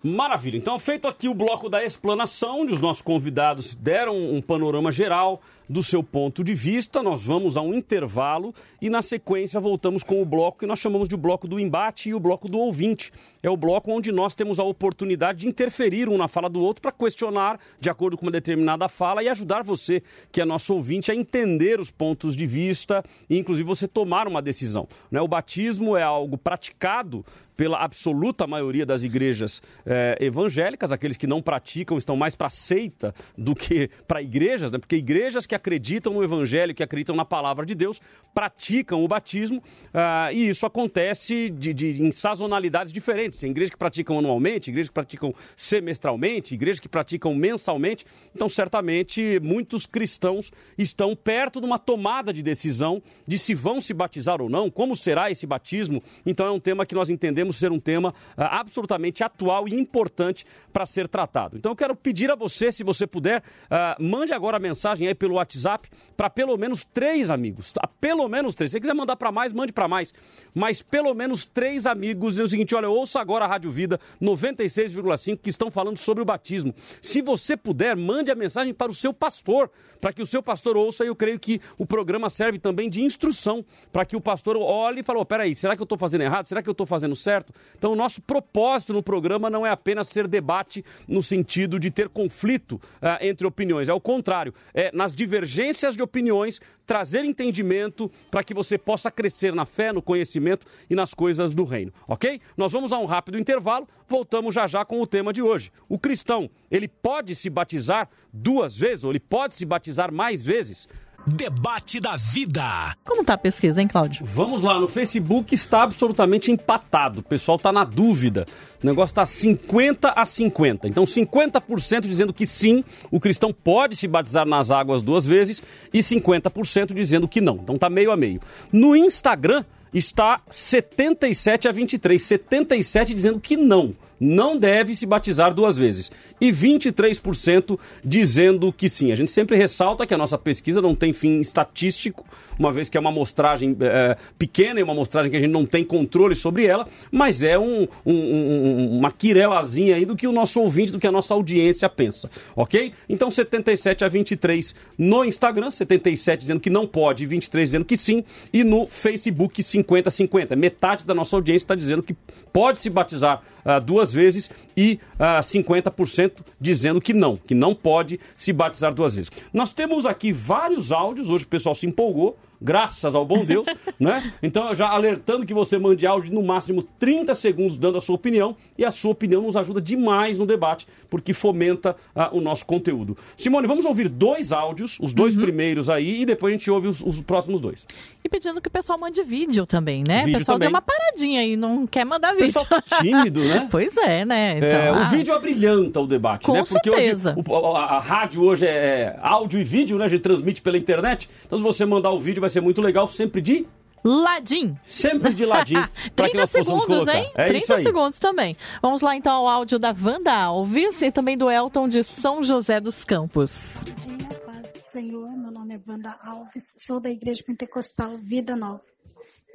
Maravilha. 0.04 0.58
Então, 0.58 0.78
feito 0.78 1.08
aqui 1.08 1.30
o 1.30 1.34
bloco 1.34 1.70
da 1.70 1.82
explanação, 1.82 2.62
onde 2.62 2.74
os 2.74 2.82
nossos 2.82 3.02
convidados 3.02 3.74
deram 3.74 4.14
um 4.16 4.42
panorama 4.42 4.92
geral 4.92 5.42
do 5.74 5.82
seu 5.82 6.04
ponto 6.04 6.44
de 6.44 6.54
vista, 6.54 7.02
nós 7.02 7.24
vamos 7.24 7.58
a 7.58 7.62
um 7.62 7.74
intervalo 7.74 8.54
e, 8.80 8.92
na 8.92 9.02
sequência, 9.02 9.60
voltamos 9.60 10.04
com 10.04 10.22
o 10.22 10.26
bloco 10.26 10.60
que 10.60 10.68
nós 10.68 10.78
chamamos 10.78 11.10
de 11.10 11.18
bloco 11.18 11.48
do 11.48 11.60
embate 11.60 12.10
e 12.10 12.14
o 12.14 12.20
bloco 12.20 12.48
do 12.48 12.60
ouvinte. 12.60 13.12
É 13.42 13.50
o 13.50 13.58
bloco 13.58 13.92
onde 13.92 14.12
nós 14.12 14.36
temos 14.36 14.60
a 14.60 14.64
oportunidade 14.64 15.40
de 15.40 15.48
interferir 15.48 16.08
um 16.08 16.16
na 16.16 16.28
fala 16.28 16.48
do 16.48 16.62
outro 16.62 16.80
para 16.80 16.92
questionar 16.92 17.60
de 17.80 17.90
acordo 17.90 18.16
com 18.16 18.28
uma 18.28 18.32
determinada 18.32 18.88
fala 18.88 19.24
e 19.24 19.28
ajudar 19.28 19.64
você, 19.64 20.04
que 20.32 20.40
é 20.40 20.46
nosso 20.46 20.76
ouvinte, 20.76 21.12
a 21.12 21.16
entender 21.16 21.80
os 21.80 21.90
pontos 21.90 22.36
de 22.36 22.46
vista 22.46 23.04
e, 23.28 23.40
inclusive, 23.40 23.66
você 23.66 23.88
tomar 23.88 24.28
uma 24.28 24.44
decisão. 24.44 24.88
Né? 25.10 25.20
O 25.22 25.28
batismo 25.28 25.98
é 25.98 26.04
algo 26.04 26.38
praticado 26.38 27.26
pela 27.56 27.78
absoluta 27.78 28.48
maioria 28.48 28.86
das 28.86 29.04
igrejas 29.04 29.62
é, 29.86 30.18
evangélicas, 30.20 30.92
aqueles 30.92 31.18
que 31.18 31.28
não 31.28 31.42
praticam 31.42 31.98
estão 31.98 32.16
mais 32.16 32.36
para 32.36 32.50
seita 32.50 33.14
do 33.38 33.56
que 33.56 33.90
para 34.08 34.22
igrejas, 34.22 34.72
né? 34.72 34.80
porque 34.80 34.96
igrejas 34.96 35.46
que 35.46 35.56
acreditam 35.64 36.14
no 36.14 36.24
evangelho, 36.24 36.76
que 36.76 36.84
acreditam 36.84 37.16
na 37.16 37.24
palavra 37.24 37.66
de 37.66 37.74
Deus, 37.74 38.02
praticam 38.34 39.04
o 39.04 39.08
batismo 39.08 39.60
uh, 39.60 40.34
e 40.34 40.50
isso 40.50 40.66
acontece 40.66 41.50
de, 41.50 41.74
de, 41.74 42.04
em 42.04 42.12
sazonalidades 42.12 42.92
diferentes. 42.92 43.40
Tem 43.40 43.52
igrejas 43.52 43.72
que 43.72 43.78
praticam 43.78 44.20
anualmente, 44.20 44.70
igrejas 44.70 44.90
que 44.90 44.94
praticam 44.94 45.34
semestralmente, 45.56 46.54
igrejas 46.54 46.80
que 46.82 46.90
praticam 46.90 47.34
mensalmente. 47.34 48.06
Então, 48.36 48.50
certamente, 48.50 49.40
muitos 49.42 49.86
cristãos 49.86 50.52
estão 50.78 51.16
perto 51.16 51.62
de 51.62 51.66
uma 51.66 51.80
tomada 51.80 52.34
de 52.34 52.44
decisão 52.44 53.02
de 53.26 53.38
se 53.38 53.54
vão 53.54 53.80
se 53.80 53.94
batizar 53.94 54.42
ou 54.42 54.50
não, 54.50 54.70
como 54.70 54.96
será 54.96 55.32
esse 55.32 55.48
batismo. 55.48 56.04
Então, 56.26 56.46
é 56.46 56.52
um 56.52 56.60
tema 56.60 56.86
que 56.86 56.96
nós 56.96 57.10
entendemos 57.10 57.56
ser 57.56 57.72
um 57.72 57.80
tema 57.80 58.10
uh, 58.10 58.14
absolutamente 58.36 59.24
atual 59.24 59.68
e 59.68 59.74
importante 59.74 60.46
para 60.74 60.86
ser 60.86 61.08
tratado. 61.08 61.58
Então 61.58 61.72
eu 61.72 61.76
quero 61.76 61.96
pedir 61.96 62.32
a 62.32 62.36
você, 62.36 62.72
se 62.72 62.84
você 62.84 63.06
puder, 63.06 63.40
uh, 63.40 64.04
mande 64.04 64.34
agora 64.34 64.58
a 64.58 64.60
mensagem 64.60 65.08
aí 65.08 65.16
pelo 65.16 65.40
WhatsApp 65.44 65.90
para 66.16 66.30
pelo 66.30 66.58
menos 66.58 66.84
três 66.84 67.30
amigos. 67.30 67.72
Tá? 67.72 67.88
Pelo 68.00 68.28
menos 68.28 68.56
três. 68.56 68.72
Se 68.72 68.76
você 68.76 68.82
quiser 68.82 68.94
mandar 68.94 69.16
para 69.16 69.32
mais, 69.32 69.52
mande 69.52 69.72
para 69.72 69.88
mais. 69.88 70.14
Mas 70.54 70.82
pelo 70.82 71.14
menos 71.14 71.46
três 71.46 71.86
amigos. 71.86 72.40
É 72.40 72.44
o 72.44 72.48
seguinte: 72.48 72.74
olha, 72.74 72.90
ouça 72.90 73.20
agora 73.20 73.46
a 73.46 73.48
Rádio 73.48 73.72
Vida 73.72 74.00
96,5 74.22 75.40
que 75.42 75.50
estão 75.50 75.70
falando 75.70 75.98
sobre 75.98 76.22
o 76.24 76.26
batismo. 76.26 76.74
Se 77.02 77.22
você 77.22 77.56
puder, 77.56 77.96
mande 77.96 78.32
a 78.32 78.36
mensagem 78.36 78.74
para 78.74 78.92
o 78.92 78.96
seu 78.96 79.14
pastor, 79.14 79.70
para 80.00 80.14
que 80.14 80.22
o 80.22 80.26
seu 80.26 80.42
pastor 80.42 80.78
ouça. 80.78 81.04
E 81.04 81.08
eu 81.08 81.16
creio 81.16 81.40
que 81.40 81.60
o 81.78 81.86
programa 81.86 82.30
serve 82.30 82.60
também 82.60 82.90
de 82.90 83.02
instrução 83.02 83.66
para 83.92 84.06
que 84.06 84.16
o 84.16 84.22
pastor 84.22 84.58
olhe 84.58 85.02
e 85.02 85.04
fale: 85.04 85.20
oh, 85.20 85.26
peraí, 85.26 85.56
será 85.56 85.76
que 85.76 85.82
eu 85.82 85.86
estou 85.86 85.98
fazendo 85.98 86.22
errado? 86.22 86.48
Será 86.48 86.62
que 86.62 86.70
eu 86.70 86.74
estou 86.74 86.88
fazendo 86.88 87.16
certo? 87.16 87.54
Então, 87.78 87.92
o 87.92 87.96
nosso 87.96 88.22
propósito 88.22 88.94
no 88.94 89.04
programa 89.04 89.50
não 89.50 89.66
é 89.66 89.70
apenas 89.70 90.08
ser 90.08 90.28
debate 90.28 90.84
no 91.08 91.22
sentido 91.22 91.80
de 91.80 91.92
ter 91.92 92.10
conflito 92.10 92.74
uh, 92.74 93.18
entre 93.22 93.46
opiniões. 93.46 93.90
É 93.90 93.94
o 93.94 94.00
contrário. 94.00 94.54
É 94.74 94.92
nas 94.94 95.14
divergências 95.34 95.96
de 95.96 96.04
opiniões 96.04 96.62
trazer 96.86 97.26
entendimento 97.26 98.12
para 98.30 98.44
que 98.44 98.54
você 98.54 98.78
possa 98.78 99.10
crescer 99.10 99.54
na 99.56 99.66
fé, 99.66 99.92
no 99.92 100.02
conhecimento 100.02 100.68
e 100.88 100.94
nas 100.94 101.14
coisas 101.14 101.56
do 101.56 101.64
reino, 101.64 101.92
ok? 102.08 102.40
Nós 102.56 102.72
vamos 102.72 102.94
a 102.94 103.00
um 103.00 103.06
rápido 103.06 103.40
intervalo, 103.40 103.88
voltamos 104.08 104.54
já 104.54 104.68
já 104.68 104.86
com 104.86 105.02
o 105.02 105.08
tema 105.08 105.34
de 105.34 105.42
hoje. 105.42 105.72
O 105.90 105.98
cristão, 105.98 106.50
ele 106.70 106.88
pode 106.88 107.34
se 107.34 107.50
batizar 107.50 108.10
duas 108.32 108.78
vezes 108.78 109.04
ou 109.04 109.12
ele 109.12 109.20
pode 109.20 109.56
se 109.56 109.66
batizar 109.66 110.14
mais 110.14 110.46
vezes? 110.46 110.88
Debate 111.26 112.02
da 112.02 112.18
vida. 112.18 112.98
Como 113.06 113.24
tá 113.24 113.36
a 113.36 113.38
pesquisa, 113.38 113.82
hein, 113.82 113.88
Cláudio? 113.88 114.26
Vamos 114.26 114.62
lá, 114.62 114.78
no 114.78 114.90
Facebook 114.90 115.56
está 115.56 115.84
absolutamente 115.84 116.52
empatado. 116.52 117.22
O 117.22 117.24
pessoal 117.24 117.56
está 117.56 117.72
na 117.72 117.86
dúvida. 117.86 118.46
O 118.84 118.86
negócio 118.86 119.14
está 119.14 119.26
50 119.26 120.10
a 120.10 120.26
50. 120.26 120.86
Então, 120.86 121.06
50% 121.06 122.02
dizendo 122.02 122.34
que 122.34 122.46
sim, 122.46 122.84
o 123.10 123.22
cristão 123.22 123.54
pode 123.54 123.96
se 123.96 124.06
batizar 124.06 124.46
nas 124.46 124.70
águas 124.70 125.02
duas 125.02 125.26
vezes 125.26 125.64
e 125.94 126.00
50% 126.00 126.94
dizendo 126.94 127.26
que 127.26 127.40
não. 127.40 127.56
Então, 127.56 127.78
tá 127.78 127.90
meio 127.90 128.12
a 128.12 128.18
meio. 128.18 128.42
No 128.70 128.94
Instagram 128.94 129.64
está 129.94 130.42
77 130.50 131.70
a 131.70 131.72
23. 131.72 132.22
77 132.22 133.14
dizendo 133.14 133.40
que 133.40 133.56
não 133.56 133.96
não 134.24 134.58
deve 134.58 134.96
se 134.96 135.06
batizar 135.06 135.54
duas 135.54 135.78
vezes. 135.78 136.12
E 136.40 136.52
23% 136.52 137.78
dizendo 138.04 138.72
que 138.72 138.88
sim. 138.88 139.12
A 139.12 139.16
gente 139.16 139.30
sempre 139.30 139.58
ressalta 139.58 140.08
que 140.08 140.14
a 140.14 140.18
nossa 140.18 140.38
pesquisa 140.38 140.82
não 140.82 140.96
tem 140.96 141.12
fim 141.12 141.40
estatístico, 141.40 142.26
uma 142.58 142.72
vez 142.72 142.88
que 142.90 142.98
é 142.98 143.00
uma 143.00 143.10
amostragem 143.10 143.76
é, 143.82 144.16
pequena 144.38 144.80
e 144.80 144.84
uma 144.84 144.94
amostragem 144.94 145.30
que 145.30 145.38
a 145.38 145.40
gente 145.40 145.52
não 145.52 145.66
tem 145.66 145.84
controle 145.84 146.36
sobre 146.36 146.66
ela, 146.66 146.88
mas 147.12 147.44
é 147.44 147.60
um, 147.60 147.88
um, 148.06 148.14
um, 148.14 149.00
uma 149.00 149.12
quirelazinha 149.12 149.96
aí 149.96 150.06
do 150.06 150.16
que 150.16 150.28
o 150.28 150.32
nosso 150.32 150.62
ouvinte, 150.62 150.92
do 150.92 151.00
que 151.00 151.08
a 151.08 151.12
nossa 151.12 151.34
audiência 151.34 151.90
pensa, 151.90 152.30
ok? 152.56 152.94
Então 153.10 153.30
77 153.30 154.06
a 154.06 154.08
23 154.08 154.76
no 154.98 155.26
Instagram, 155.26 155.70
77 155.70 156.40
dizendo 156.40 156.60
que 156.60 156.70
não 156.70 156.88
pode 156.88 157.24
e 157.24 157.28
23 157.28 157.70
dizendo 157.70 157.86
que 157.86 157.98
sim, 157.98 158.24
e 158.54 158.64
no 158.64 158.88
Facebook 158.88 159.62
50 159.62 160.10
a 160.10 160.12
50. 160.12 160.56
Metade 160.56 161.06
da 161.06 161.14
nossa 161.14 161.36
audiência 161.36 161.66
está 161.66 161.76
dizendo 161.76 162.04
que 162.04 162.16
pode 162.52 162.80
se 162.80 162.90
batizar 162.90 163.42
uh, 163.66 163.84
duas 163.84 164.13
vezes 164.14 164.50
e 164.76 165.00
ah, 165.18 165.40
50% 165.40 166.40
dizendo 166.60 167.02
que 167.02 167.14
não, 167.14 167.36
que 167.36 167.54
não 167.54 167.74
pode 167.74 168.20
se 168.36 168.54
batizar 168.54 168.94
duas 168.94 169.16
vezes. 169.16 169.32
Nós 169.54 169.72
temos 169.72 170.06
aqui 170.06 170.32
vários 170.32 170.92
áudios, 170.92 171.30
hoje 171.30 171.46
o 171.46 171.48
pessoal 171.48 171.76
se 171.76 171.86
empolgou 171.86 172.38
graças 172.64 173.14
ao 173.14 173.26
bom 173.26 173.44
Deus, 173.44 173.68
né? 174.00 174.34
Então, 174.42 174.74
já 174.74 174.88
alertando 174.88 175.46
que 175.46 175.54
você 175.54 175.78
mande 175.78 176.08
áudio 176.08 176.34
no 176.34 176.42
máximo 176.42 176.82
30 176.82 177.34
segundos 177.36 177.78
dando 177.78 177.98
a 177.98 178.02
sua 178.02 178.16
opinião, 178.16 178.56
e 178.78 178.86
a 178.86 178.92
sua 178.92 179.12
opinião 179.12 179.42
nos 179.42 179.56
ajuda 179.56 179.82
demais 179.82 180.38
no 180.38 180.46
debate, 180.46 180.88
porque 181.10 181.34
fomenta 181.34 181.96
uh, 182.16 182.36
o 182.36 182.42
nosso 182.42 182.66
conteúdo. 182.66 183.18
Simone, 183.36 183.68
vamos 183.68 183.86
ouvir 183.86 184.08
dois 184.10 184.52
áudios, 184.52 184.98
os 185.02 185.14
dois 185.14 185.36
uhum. 185.36 185.42
primeiros 185.42 185.90
aí, 185.90 186.22
e 186.22 186.26
depois 186.26 186.54
a 186.54 186.58
gente 186.58 186.72
ouve 186.72 186.88
os, 186.88 187.02
os, 187.02 187.22
próximos 187.22 187.60
dois. 187.60 187.86
E 188.24 188.30
pedindo 188.30 188.62
que 188.62 188.68
o 188.68 188.72
pessoal 188.72 188.98
mande 188.98 189.22
vídeo 189.24 189.66
também, 189.66 190.04
né? 190.08 190.20
Vídeo 190.20 190.36
o 190.36 190.40
pessoal 190.40 190.56
também. 190.56 190.70
deu 190.70 190.76
uma 190.76 190.82
paradinha 190.82 191.42
aí, 191.42 191.58
não 191.58 191.86
quer 191.86 192.06
mandar 192.06 192.34
vídeo. 192.34 192.50
O 192.50 192.66
pessoal 192.66 192.66
tá 192.66 192.82
tímido, 193.00 193.44
né? 193.44 193.68
pois 193.72 193.98
é, 193.98 194.24
né? 194.24 194.58
Então, 194.58 194.70
é, 194.70 194.90
ah, 194.90 195.02
o 195.02 195.06
vídeo 195.06 195.34
abrilhanta 195.34 196.00
o 196.00 196.08
debate, 196.08 196.46
com 196.46 196.54
né? 196.54 196.64
Porque 196.64 196.90
certeza. 196.90 197.36
hoje 197.38 197.50
o, 197.50 197.76
a, 197.76 197.84
a, 197.84 198.00
rádio 198.00 198.44
hoje 198.44 198.66
é 198.66 199.18
áudio 199.22 199.60
e 199.60 199.64
vídeo, 199.64 199.98
né? 199.98 200.06
A 200.06 200.08
gente 200.08 200.22
transmite 200.22 200.62
pela 200.62 200.78
internet. 200.78 201.30
Então, 201.46 201.58
se 201.58 201.64
você 201.64 201.86
mandar 201.86 202.12
o 202.12 202.20
vídeo, 202.20 202.40
vai 202.40 202.50
ser 202.54 202.62
muito 202.62 202.82
legal, 202.82 203.08
sempre 203.08 203.42
de 203.42 203.66
Ladim. 204.04 204.78
Sempre 204.84 205.34
de 205.34 205.46
ladinho. 205.46 205.88
30 206.14 206.46
segundos, 206.46 207.08
hein? 207.08 207.32
É 207.36 207.46
30 207.46 207.78
segundos 207.78 208.20
também. 208.20 208.58
Vamos 208.82 209.02
lá 209.02 209.16
então 209.16 209.32
ao 209.32 209.48
áudio 209.48 209.80
da 209.80 209.96
Wanda 209.98 210.34
Alves 210.34 211.02
e 211.02 211.10
também 211.10 211.38
do 211.38 211.50
Elton 211.50 211.88
de 211.88 212.04
São 212.04 212.44
José 212.44 212.82
dos 212.82 213.06
Campos. 213.06 213.86
Bom 214.06 214.18
dia, 214.18 214.40
paz 214.46 214.72
do 214.74 214.80
Senhor. 214.80 215.32
Meu 215.38 215.52
nome 215.52 215.76
é 215.76 215.80
Wanda 215.88 216.18
Alves, 216.22 216.76
sou 216.80 217.00
da 217.00 217.10
Igreja 217.10 217.44
Pentecostal 217.48 218.18
Vida 218.18 218.58
Nova. 218.58 218.82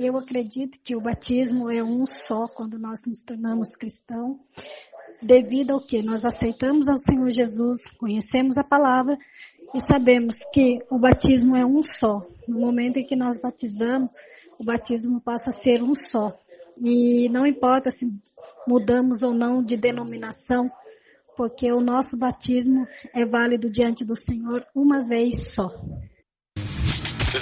Eu 0.01 0.17
acredito 0.17 0.79
que 0.83 0.97
o 0.97 1.01
batismo 1.01 1.71
é 1.71 1.83
um 1.83 2.07
só 2.07 2.47
quando 2.57 2.79
nós 2.79 3.01
nos 3.05 3.25
tornamos 3.25 3.75
cristãos, 3.75 4.39
devido 5.21 5.73
ao 5.73 5.81
que 5.81 6.01
nós 6.03 6.25
aceitamos 6.25 6.89
ao 6.89 6.97
Senhor 6.97 7.29
Jesus, 7.29 7.85
conhecemos 7.99 8.57
a 8.57 8.65
palavra 8.65 9.19
e 9.75 9.81
sabemos 9.81 10.39
que 10.55 10.79
o 10.89 10.99
batismo 10.99 11.57
é 11.57 11.67
um 11.67 11.83
só. 11.83 12.23
No 12.49 12.59
momento 12.59 12.97
em 12.97 13.05
que 13.05 13.15
nós 13.15 13.37
batizamos, 13.37 14.11
o 14.59 14.65
batismo 14.65 15.21
passa 15.21 15.51
a 15.51 15.53
ser 15.53 15.83
um 15.83 15.95
só. 15.95 16.35
E 16.81 17.29
não 17.29 17.47
importa 17.47 17.91
se 17.91 18.07
mudamos 18.67 19.23
ou 19.23 19.35
não 19.35 19.63
de 19.63 19.77
denominação, 19.77 20.73
porque 21.37 21.71
o 21.71 21.81
nosso 21.81 22.17
batismo 22.17 22.89
é 23.15 23.27
válido 23.27 23.71
diante 23.71 24.03
do 24.03 24.17
Senhor 24.17 24.65
uma 24.75 25.05
vez 25.05 25.55
só. 25.55 25.69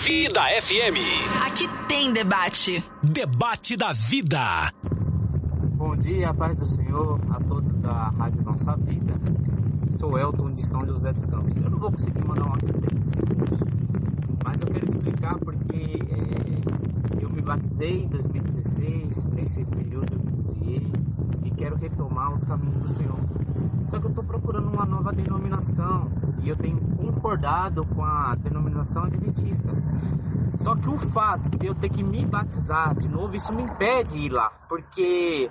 Vida 0.05 0.42
FM. 0.61 0.99
Aqui 1.47 1.69
tem 1.88 2.12
debate. 2.12 2.83
Debate 3.03 3.77
da 3.77 3.92
vida. 3.92 4.73
Bom 5.77 5.97
dia, 5.97 6.35
paz 6.35 6.59
do 6.59 6.66
Senhor 6.66 7.21
a 7.31 7.40
todos 7.45 7.73
da 7.81 8.09
Rádio 8.11 8.42
Nossa 8.42 8.77
Vida. 8.79 9.14
Sou 9.92 10.19
Elton 10.19 10.53
de 10.53 10.66
São 10.66 10.85
José 10.85 11.12
dos 11.12 11.25
Campos. 11.27 11.57
Eu 11.59 11.71
não 11.71 11.79
vou 11.79 11.92
conseguir 11.92 12.25
mandar 12.27 12.47
uma 12.47 12.59
30 12.59 12.81
segundos, 13.09 13.59
mas 14.47 14.61
eu 14.61 14.69
quero 14.69 14.85
explicar 14.85 15.39
porque 15.41 15.99
é, 16.09 17.23
eu 17.23 17.29
me 17.29 17.43
batizei 17.43 18.05
em 18.05 18.09
2016, 18.09 19.27
nesse 19.27 19.65
período 19.65 20.15
eu 20.15 20.21
iniciei 20.21 20.93
e 21.43 21.51
quero 21.51 21.75
retomar 21.75 22.33
os 22.33 22.45
caminhos 22.45 22.79
do 22.79 22.89
Senhor. 22.91 23.19
Só 23.91 23.99
que 23.99 24.07
eu 24.07 24.11
estou 24.11 24.23
procurando 24.23 24.69
uma 24.73 24.87
nova 24.87 25.13
denominação 25.13 26.09
e 26.43 26.49
eu 26.49 26.57
tenho 26.57 26.79
concordado 26.97 27.85
com 27.87 28.05
a 28.05 28.37
denominação 28.37 29.03
adventista. 29.03 29.69
Só 30.61 30.77
que 30.77 30.89
o 30.89 30.97
fato 30.97 31.51
de 31.59 31.67
eu 31.67 31.75
ter 31.75 31.89
que 31.89 32.05
me 32.05 32.25
batizar 32.25 32.95
de 32.95 33.09
novo, 33.09 33.35
isso 33.35 33.53
me 33.53 33.65
impede 33.65 34.13
de 34.13 34.19
ir 34.27 34.31
lá, 34.31 34.51
porque 34.69 35.51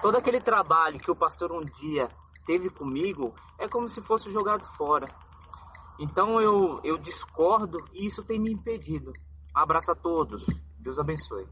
todo 0.00 0.16
aquele 0.16 0.40
trabalho 0.40 1.00
que 1.00 1.10
o 1.10 1.16
pastor 1.16 1.50
um 1.50 1.60
dia 1.60 2.08
teve 2.46 2.70
comigo 2.70 3.34
é 3.58 3.66
como 3.66 3.88
se 3.88 4.00
fosse 4.00 4.30
jogado 4.30 4.62
fora. 4.62 5.08
Então 5.98 6.40
eu, 6.40 6.80
eu 6.84 6.96
discordo 6.98 7.84
e 7.92 8.06
isso 8.06 8.22
tem 8.22 8.38
me 8.38 8.52
impedido. 8.52 9.12
Abraço 9.54 9.90
a 9.90 9.94
todos. 9.94 10.46
Deus 10.78 10.98
abençoe. 10.98 11.44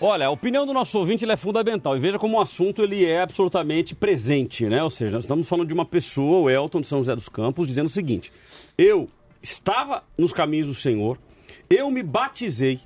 Olha, 0.00 0.26
a 0.26 0.30
opinião 0.30 0.66
do 0.66 0.72
nosso 0.72 0.98
ouvinte 0.98 1.28
é 1.28 1.36
fundamental. 1.36 1.96
E 1.96 2.00
veja 2.00 2.18
como 2.18 2.36
o 2.36 2.40
assunto 2.40 2.82
ele 2.82 3.04
é 3.04 3.22
absolutamente 3.22 3.94
presente, 3.94 4.66
né? 4.66 4.82
Ou 4.82 4.90
seja, 4.90 5.12
nós 5.12 5.24
estamos 5.24 5.48
falando 5.48 5.68
de 5.68 5.74
uma 5.74 5.84
pessoa, 5.84 6.40
o 6.40 6.50
Elton 6.50 6.80
de 6.80 6.88
São 6.88 6.98
José 6.98 7.14
dos 7.14 7.28
Campos, 7.28 7.68
dizendo 7.68 7.86
o 7.86 7.90
seguinte: 7.90 8.32
Eu 8.76 9.08
estava 9.40 10.02
nos 10.18 10.32
caminhos 10.32 10.66
do 10.66 10.74
Senhor, 10.74 11.18
eu 11.70 11.88
me 11.90 12.02
batizei, 12.02 12.80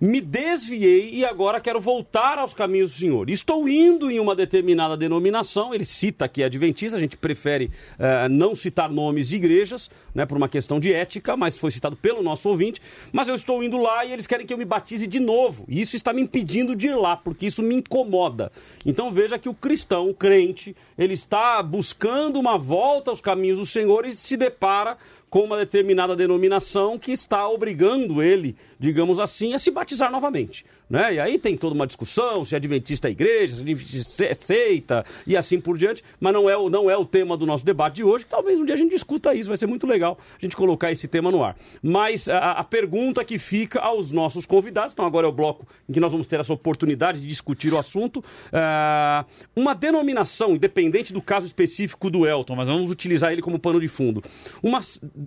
me 0.00 0.20
desviei 0.20 1.14
e 1.14 1.24
agora 1.24 1.60
quero 1.60 1.80
voltar 1.80 2.38
aos 2.38 2.54
caminhos 2.54 2.92
do 2.92 2.98
Senhor. 2.98 3.30
Estou 3.30 3.68
indo 3.68 4.10
em 4.10 4.20
uma 4.20 4.34
determinada 4.34 4.96
denominação, 4.96 5.74
ele 5.74 5.84
cita 5.84 6.24
aqui 6.24 6.42
a 6.42 6.46
Adventista, 6.46 6.96
a 6.96 7.00
gente 7.00 7.16
prefere 7.16 7.70
uh, 7.98 8.28
não 8.28 8.54
citar 8.54 8.90
nomes 8.90 9.28
de 9.28 9.36
igrejas, 9.36 9.90
né, 10.14 10.26
por 10.26 10.36
uma 10.36 10.48
questão 10.48 10.78
de 10.78 10.92
ética, 10.92 11.36
mas 11.36 11.56
foi 11.56 11.70
citado 11.70 11.96
pelo 11.96 12.22
nosso 12.22 12.48
ouvinte. 12.48 12.80
Mas 13.12 13.28
eu 13.28 13.34
estou 13.34 13.62
indo 13.62 13.78
lá 13.78 14.04
e 14.04 14.12
eles 14.12 14.26
querem 14.26 14.46
que 14.46 14.52
eu 14.52 14.58
me 14.58 14.64
batize 14.64 15.06
de 15.06 15.20
novo. 15.20 15.64
E 15.68 15.80
isso 15.80 15.96
está 15.96 16.12
me 16.12 16.22
impedindo 16.22 16.74
de 16.74 16.88
ir 16.88 16.96
lá, 16.96 17.16
porque 17.16 17.46
isso 17.46 17.62
me 17.62 17.74
incomoda. 17.76 18.50
Então 18.84 19.10
veja 19.10 19.38
que 19.38 19.48
o 19.48 19.54
cristão, 19.54 20.08
o 20.08 20.14
crente, 20.14 20.76
ele 20.98 21.14
está 21.14 21.62
buscando 21.62 22.38
uma 22.38 22.58
volta 22.58 23.10
aos 23.10 23.20
caminhos 23.20 23.58
do 23.58 23.66
Senhor 23.66 24.06
e 24.06 24.14
se 24.14 24.36
depara 24.36 24.96
com 25.34 25.40
uma 25.40 25.56
determinada 25.56 26.14
denominação 26.14 26.96
que 26.96 27.10
está 27.10 27.48
obrigando 27.48 28.22
ele, 28.22 28.54
digamos 28.78 29.18
assim, 29.18 29.52
a 29.52 29.58
se 29.58 29.68
batizar 29.68 30.08
novamente. 30.08 30.64
Né? 30.94 31.14
E 31.14 31.20
aí 31.20 31.38
tem 31.40 31.56
toda 31.56 31.74
uma 31.74 31.88
discussão 31.88 32.44
se 32.44 32.54
adventista 32.54 33.08
é 33.08 33.10
igreja, 33.10 33.56
se 33.56 33.62
adventista 33.62 34.24
é 34.24 34.32
seita 34.32 35.04
e 35.26 35.36
assim 35.36 35.60
por 35.60 35.76
diante, 35.76 36.04
mas 36.20 36.32
não 36.32 36.48
é, 36.48 36.56
o, 36.56 36.70
não 36.70 36.88
é 36.88 36.96
o 36.96 37.04
tema 37.04 37.36
do 37.36 37.44
nosso 37.44 37.64
debate 37.64 37.96
de 37.96 38.04
hoje, 38.04 38.24
talvez 38.24 38.60
um 38.60 38.64
dia 38.64 38.74
a 38.74 38.78
gente 38.78 38.92
discuta 38.92 39.34
isso, 39.34 39.48
vai 39.48 39.56
ser 39.56 39.66
muito 39.66 39.88
legal 39.88 40.16
a 40.38 40.40
gente 40.40 40.54
colocar 40.54 40.92
esse 40.92 41.08
tema 41.08 41.32
no 41.32 41.42
ar. 41.42 41.56
Mas 41.82 42.28
a, 42.28 42.52
a 42.52 42.64
pergunta 42.64 43.24
que 43.24 43.38
fica 43.40 43.80
aos 43.80 44.12
nossos 44.12 44.46
convidados, 44.46 44.92
então 44.92 45.04
agora 45.04 45.26
é 45.26 45.28
o 45.28 45.32
bloco 45.32 45.66
em 45.88 45.92
que 45.92 45.98
nós 45.98 46.12
vamos 46.12 46.28
ter 46.28 46.38
essa 46.38 46.52
oportunidade 46.52 47.20
de 47.20 47.26
discutir 47.26 47.74
o 47.74 47.78
assunto, 47.78 48.18
uh, 48.18 49.26
uma 49.56 49.74
denominação, 49.74 50.54
independente 50.54 51.12
do 51.12 51.20
caso 51.20 51.46
específico 51.46 52.08
do 52.08 52.24
Elton, 52.24 52.54
mas 52.54 52.68
vamos 52.68 52.92
utilizar 52.92 53.32
ele 53.32 53.42
como 53.42 53.58
pano 53.58 53.80
de 53.80 53.88
fundo, 53.88 54.22
uma 54.62 54.78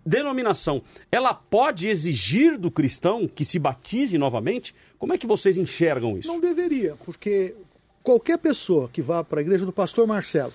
denominação, 0.06 0.82
ela 1.12 1.34
pode 1.34 1.90
exigir 1.90 2.58
do 2.58 2.72
cristão 2.72 3.28
que 3.28 3.44
se 3.44 3.60
batize 3.60 4.18
novamente? 4.18 4.74
Como 5.00 5.14
é 5.14 5.18
que 5.18 5.28
vocês 5.28 5.58
enxergam 5.58 6.18
isso? 6.18 6.28
Não 6.28 6.40
deveria, 6.40 6.96
porque 7.06 7.56
qualquer 8.04 8.38
pessoa 8.38 8.90
que 8.92 9.02
vá 9.02 9.24
para 9.24 9.40
a 9.40 9.42
igreja 9.42 9.66
do 9.66 9.74
pastor 9.74 10.08
Marcelo, 10.08 10.54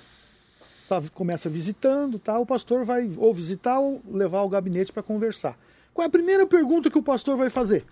tá, 0.89 1.03
começa 1.15 1.49
visitando, 1.49 2.19
tá, 2.19 2.39
o 2.39 2.47
pastor 2.47 2.85
vai 2.85 3.11
ou 3.17 3.33
visitar 3.33 3.79
ou 3.79 4.03
levar 4.11 4.39
ao 4.39 4.49
gabinete 4.49 4.93
para 4.93 5.03
conversar. 5.03 5.59
Qual 5.95 6.05
é 6.05 6.09
a 6.09 6.11
primeira 6.11 6.47
pergunta 6.47 6.91
que 6.91 6.99
o 6.99 7.03
pastor 7.03 7.37
vai 7.37 7.51
fazer? 7.51 7.85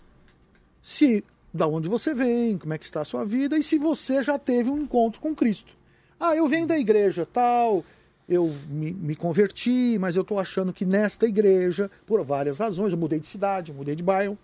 Se 0.83 1.23
da 1.53 1.67
onde 1.67 1.89
você 1.89 2.15
vem, 2.15 2.57
como 2.57 2.73
é 2.73 2.79
que 2.79 2.85
está 2.85 3.01
a 3.01 3.05
sua 3.05 3.25
vida 3.25 3.59
e 3.59 3.63
se 3.63 3.79
você 3.79 4.23
já 4.23 4.39
teve 4.39 4.71
um 4.71 4.79
encontro 4.79 5.21
com 5.21 5.35
Cristo. 5.35 5.77
Ah, 6.19 6.37
eu 6.37 6.49
venho 6.49 6.67
da 6.67 6.79
igreja 6.79 7.27
tal, 7.27 7.85
eu 8.29 8.55
me, 8.69 8.93
me 8.93 9.17
converti, 9.17 9.99
mas 9.99 10.17
eu 10.17 10.23
estou 10.23 10.39
achando 10.39 10.73
que 10.73 10.85
nesta 10.85 11.27
igreja, 11.27 11.91
por 12.07 12.23
várias 12.25 12.59
razões, 12.59 12.93
eu 12.93 12.99
mudei 12.99 13.19
de 13.19 13.27
cidade, 13.27 13.73
mudei 13.73 13.97
de 13.97 14.03
bairro, 14.03 14.39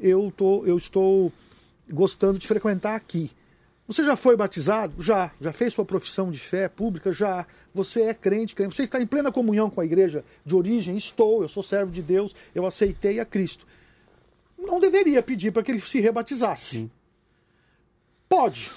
eu, 0.00 0.32
tô, 0.36 0.64
eu 0.64 0.76
estou 0.76 1.32
gostando 1.90 2.38
de 2.38 2.46
frequentar 2.46 2.94
aqui. 2.94 3.30
Você 3.86 4.04
já 4.04 4.16
foi 4.16 4.36
batizado? 4.36 5.02
Já. 5.02 5.30
Já 5.40 5.52
fez 5.52 5.74
sua 5.74 5.84
profissão 5.84 6.30
de 6.30 6.38
fé 6.38 6.68
pública? 6.68 7.12
Já. 7.12 7.46
Você 7.74 8.02
é 8.02 8.14
crente, 8.14 8.54
crente. 8.54 8.74
Você 8.74 8.82
está 8.82 9.00
em 9.00 9.06
plena 9.06 9.30
comunhão 9.30 9.68
com 9.68 9.80
a 9.80 9.84
igreja 9.84 10.24
de 10.44 10.54
origem? 10.54 10.96
Estou. 10.96 11.42
Eu 11.42 11.48
sou 11.48 11.62
servo 11.62 11.92
de 11.92 12.00
Deus. 12.00 12.34
Eu 12.54 12.64
aceitei 12.64 13.20
a 13.20 13.24
Cristo. 13.24 13.66
Não 14.58 14.80
deveria 14.80 15.22
pedir 15.22 15.52
para 15.52 15.62
que 15.62 15.70
ele 15.70 15.80
se 15.80 16.00
rebatizasse. 16.00 16.76
Sim. 16.76 16.90
Pode 18.26 18.70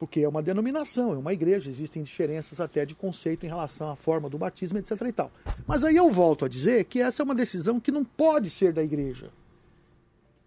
porque 0.00 0.20
é 0.20 0.28
uma 0.28 0.42
denominação, 0.42 1.12
é 1.12 1.18
uma 1.18 1.34
igreja, 1.34 1.68
existem 1.68 2.02
diferenças 2.02 2.58
até 2.58 2.86
de 2.86 2.94
conceito 2.94 3.44
em 3.44 3.50
relação 3.50 3.90
à 3.90 3.94
forma 3.94 4.30
do 4.30 4.38
batismo, 4.38 4.78
etc. 4.78 4.98
E 5.02 5.12
tal. 5.12 5.30
Mas 5.66 5.84
aí 5.84 5.94
eu 5.94 6.10
volto 6.10 6.46
a 6.46 6.48
dizer 6.48 6.84
que 6.86 7.02
essa 7.02 7.20
é 7.20 7.24
uma 7.24 7.34
decisão 7.34 7.78
que 7.78 7.92
não 7.92 8.02
pode 8.02 8.48
ser 8.48 8.72
da 8.72 8.82
igreja. 8.82 9.30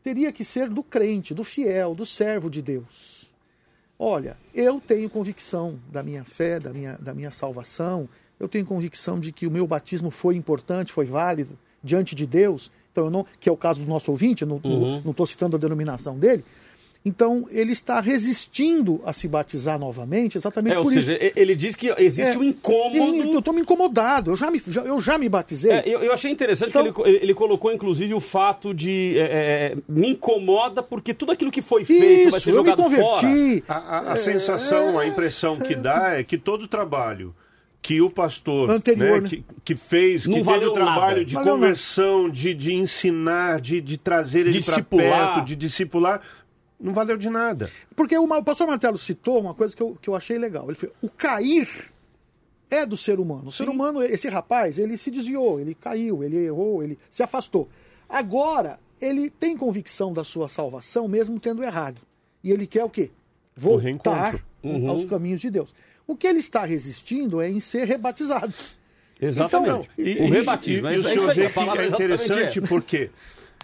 Teria 0.04 0.32
que 0.32 0.44
ser 0.44 0.70
do 0.70 0.84
crente, 0.84 1.34
do 1.34 1.44
fiel, 1.44 1.96
do 1.96 2.06
servo 2.06 2.50
de 2.50 2.62
Deus. 2.62 3.34
Olha, 3.98 4.38
eu 4.54 4.82
tenho 4.82 5.10
convicção 5.10 5.80
da 5.90 6.04
minha 6.04 6.26
fé, 6.26 6.60
da 6.60 6.74
minha, 6.74 6.98
da 6.98 7.14
minha 7.14 7.32
salvação, 7.32 8.10
eu 8.40 8.50
tenho 8.50 8.66
convicção 8.66 9.20
de 9.20 9.32
que 9.32 9.48
o 9.48 9.52
meu 9.52 9.66
batismo 9.66 10.12
foi 10.12 10.36
importante, 10.36 10.92
foi 10.92 11.06
válido 11.06 11.58
diante 11.82 12.14
de 12.16 12.26
Deus, 12.26 12.70
então 12.92 13.06
eu 13.06 13.10
não, 13.10 13.26
que 13.40 13.48
é 13.48 13.52
o 13.52 13.58
caso 13.58 13.82
do 13.82 13.88
nosso 13.88 14.12
ouvinte, 14.12 14.42
eu 14.42 14.48
não 14.48 14.58
estou 14.58 14.72
uhum. 14.72 15.26
citando 15.26 15.56
a 15.56 15.60
denominação 15.60 16.20
dele, 16.20 16.44
então, 17.06 17.46
ele 17.50 17.74
está 17.74 18.00
resistindo 18.00 19.02
a 19.06 19.12
se 19.12 19.28
batizar 19.28 19.78
novamente, 19.78 20.38
exatamente 20.38 20.78
é, 20.78 20.82
por 20.82 20.94
seja, 20.94 21.12
isso. 21.12 21.34
Ele 21.36 21.54
diz 21.54 21.76
que 21.76 21.94
existe 21.98 22.38
é, 22.38 22.40
um 22.40 22.44
incômodo. 22.44 23.34
Eu 23.34 23.40
estou 23.40 23.54
me 23.54 23.60
incomodado, 23.60 24.32
eu 24.32 24.36
já 24.38 24.50
me, 24.50 24.62
já, 24.66 24.84
eu 24.84 25.02
já 25.02 25.18
me 25.18 25.28
batizei. 25.28 25.72
É, 25.72 25.84
eu, 25.86 26.00
eu, 26.00 26.14
achei 26.14 26.32
interessante 26.32 26.70
então, 26.70 26.94
que 26.94 27.02
ele, 27.02 27.18
ele, 27.18 27.34
colocou, 27.34 27.74
inclusive, 27.74 28.14
o 28.14 28.22
fato 28.22 28.74
de 28.74 29.16
é, 29.18 29.74
é, 29.74 29.78
me 29.88 30.12
incomoda 30.12 30.82
porque 30.82 31.14
tudo 31.14 31.34
aquilo 31.34 31.52
que 31.52 31.62
foi 31.62 31.84
feito 31.84 32.04
isso, 32.04 32.32
vai 32.32 32.40
ser 32.40 32.54
jogado 32.54 32.82
eu 32.82 32.90
me 32.90 32.96
converti. 32.96 33.64
fora. 33.68 33.80
A, 33.80 33.98
a, 33.98 34.14
a 34.14 34.16
sensação, 34.16 34.98
a 34.98 35.06
impressão 35.06 35.58
que 35.58 35.76
dá 35.76 36.14
é 36.18 36.24
que 36.24 36.38
todo 36.38 36.70
trabalho 36.70 37.36
que 37.84 38.02
o 38.02 38.10
pastor 38.10 38.70
Anterior, 38.70 39.22
né, 39.22 39.24
né? 39.24 39.28
Que, 39.28 39.46
que, 39.66 39.76
fez, 39.76 40.26
Não 40.26 40.38
que 40.38 40.46
teve 40.46 40.66
o 40.68 40.72
trabalho 40.72 41.18
nada. 41.18 41.26
de 41.26 41.34
valeu 41.34 41.56
conversão, 41.56 42.30
de, 42.30 42.54
de 42.54 42.74
ensinar, 42.74 43.60
de, 43.60 43.82
de 43.82 43.98
trazer 43.98 44.48
ele 44.48 44.64
para 44.64 44.82
perto, 44.82 45.42
de 45.42 45.54
discipular, 45.58 46.22
não 46.84 46.94
valeu 46.94 47.18
de 47.18 47.30
nada. 47.30 47.72
Porque 47.96 48.16
o, 48.18 48.26
o 48.26 48.44
pastor 48.44 48.68
Martelo 48.68 48.98
citou 48.98 49.40
uma 49.40 49.54
coisa 49.54 49.74
que 49.74 49.82
eu, 49.82 49.98
que 50.02 50.10
eu 50.10 50.16
achei 50.16 50.38
legal. 50.38 50.66
Ele 50.68 50.76
falou, 50.76 50.94
o 51.02 51.10
cair 51.10 51.90
é 52.70 52.86
do 52.86 52.98
ser 52.98 53.22
humano. 53.22 53.48
O 53.48 53.52
Sim. 53.52 53.60
ser 53.64 53.70
humano, 53.70 54.04
esse 54.04 54.28
rapaz, 54.28 54.78
ele 54.78 54.98
se 54.98 55.10
desviou, 55.10 55.60
ele 55.62 55.74
caiu, 55.74 56.24
ele 56.24 56.38
errou, 56.38 56.84
ele 56.84 57.00
se 57.10 57.24
afastou. 57.24 57.70
Agora, 58.10 58.80
ele 59.02 59.30
tem 59.30 59.56
convicção 59.56 60.12
da 60.12 60.26
sua 60.26 60.50
salvação, 60.50 61.08
mesmo 61.08 61.40
tendo 61.40 61.64
errado. 61.64 62.02
E 62.44 62.52
ele 62.52 62.68
quer 62.68 62.84
o 62.84 62.90
quê? 62.90 63.12
Voltar 63.56 64.44
uhum. 64.62 64.90
aos 64.90 65.06
caminhos 65.06 65.40
de 65.40 65.50
Deus. 65.50 65.74
O 66.06 66.18
que 66.18 66.28
ele 66.28 66.40
está 66.40 66.66
resistindo 66.66 67.42
é 67.42 67.50
em 67.50 67.62
ser 67.62 67.88
rebatizado. 67.88 68.54
Exatamente. 69.22 69.90
Então, 69.98 70.06
e, 70.06 70.20
o 70.20 70.30
rebatismo. 70.30 70.88
E, 70.90 70.92
e, 70.92 70.96
e 70.96 71.00
o 71.00 71.04
senhor 71.04 71.34
vê 71.34 71.50
que 71.50 71.60
é 71.60 71.88
interessante 71.88 72.62
porque 72.68 73.10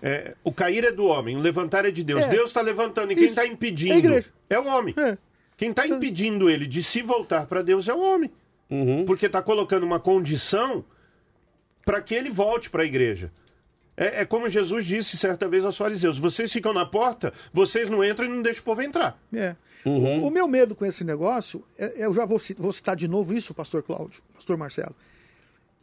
é, 0.02 0.36
o 0.44 0.52
cair 0.52 0.84
é 0.84 0.92
do 0.92 1.06
homem, 1.06 1.36
o 1.36 1.40
levantar 1.40 1.86
é 1.86 1.92
de 1.92 2.04
Deus. 2.04 2.22
É. 2.22 2.28
Deus 2.28 2.50
está 2.50 2.62
levantando 2.62 3.12
e 3.12 3.16
quem 3.16 3.26
está 3.26 3.46
impedindo 3.46 4.14
é, 4.14 4.24
é, 4.50 4.60
o 4.60 4.66
homem. 4.66 4.94
É. 4.98 5.18
Quem 5.58 5.72
está 5.72 5.86
impedindo 5.86 6.50
ele 6.50 6.66
de 6.66 6.82
se 6.82 7.02
voltar 7.02 7.46
para 7.46 7.62
Deus 7.62 7.88
é 7.90 7.94
o 7.94 8.00
homem. 8.00 8.32
Uhum. 8.70 9.04
Porque 9.06 9.26
está 9.26 9.42
colocando 9.42 9.84
uma 9.84 10.00
condição 10.00 10.86
para 11.86 12.02
que 12.02 12.16
ele 12.16 12.30
volte 12.30 12.70
para 12.70 12.84
a 12.84 12.86
igreja. 12.86 13.32
É, 13.98 14.22
é, 14.22 14.26
como 14.26 14.48
Jesus 14.48 14.86
disse 14.86 15.18
certa 15.18 15.48
vez 15.48 15.66
aos 15.66 15.76
fariseus: 15.76 16.18
vocês 16.18 16.52
ficam 16.52 16.72
na 16.72 16.86
porta, 16.86 17.34
vocês 17.52 17.90
não 17.90 18.04
entram 18.06 18.26
e 18.26 18.30
não 18.30 18.42
deixam 18.42 18.62
o 18.62 18.66
povo 18.66 18.82
entrar. 18.82 19.20
É. 19.34 19.56
Uhum. 19.86 20.24
O, 20.24 20.28
o, 20.28 20.32
meu 20.32 20.48
medo 20.48 20.76
com 20.76 20.86
esse 20.86 21.04
negócio, 21.04 21.66
é, 21.78 21.94
eu 21.98 22.14
já 22.14 22.26
vou, 22.26 22.40
vou 22.58 22.72
citar 22.72 22.96
de 22.96 23.08
novo 23.08 23.34
isso, 23.34 23.54
pastor 23.54 23.82
Cláudio, 23.84 24.22
pastor 24.34 24.58
Marcelo 24.58 24.96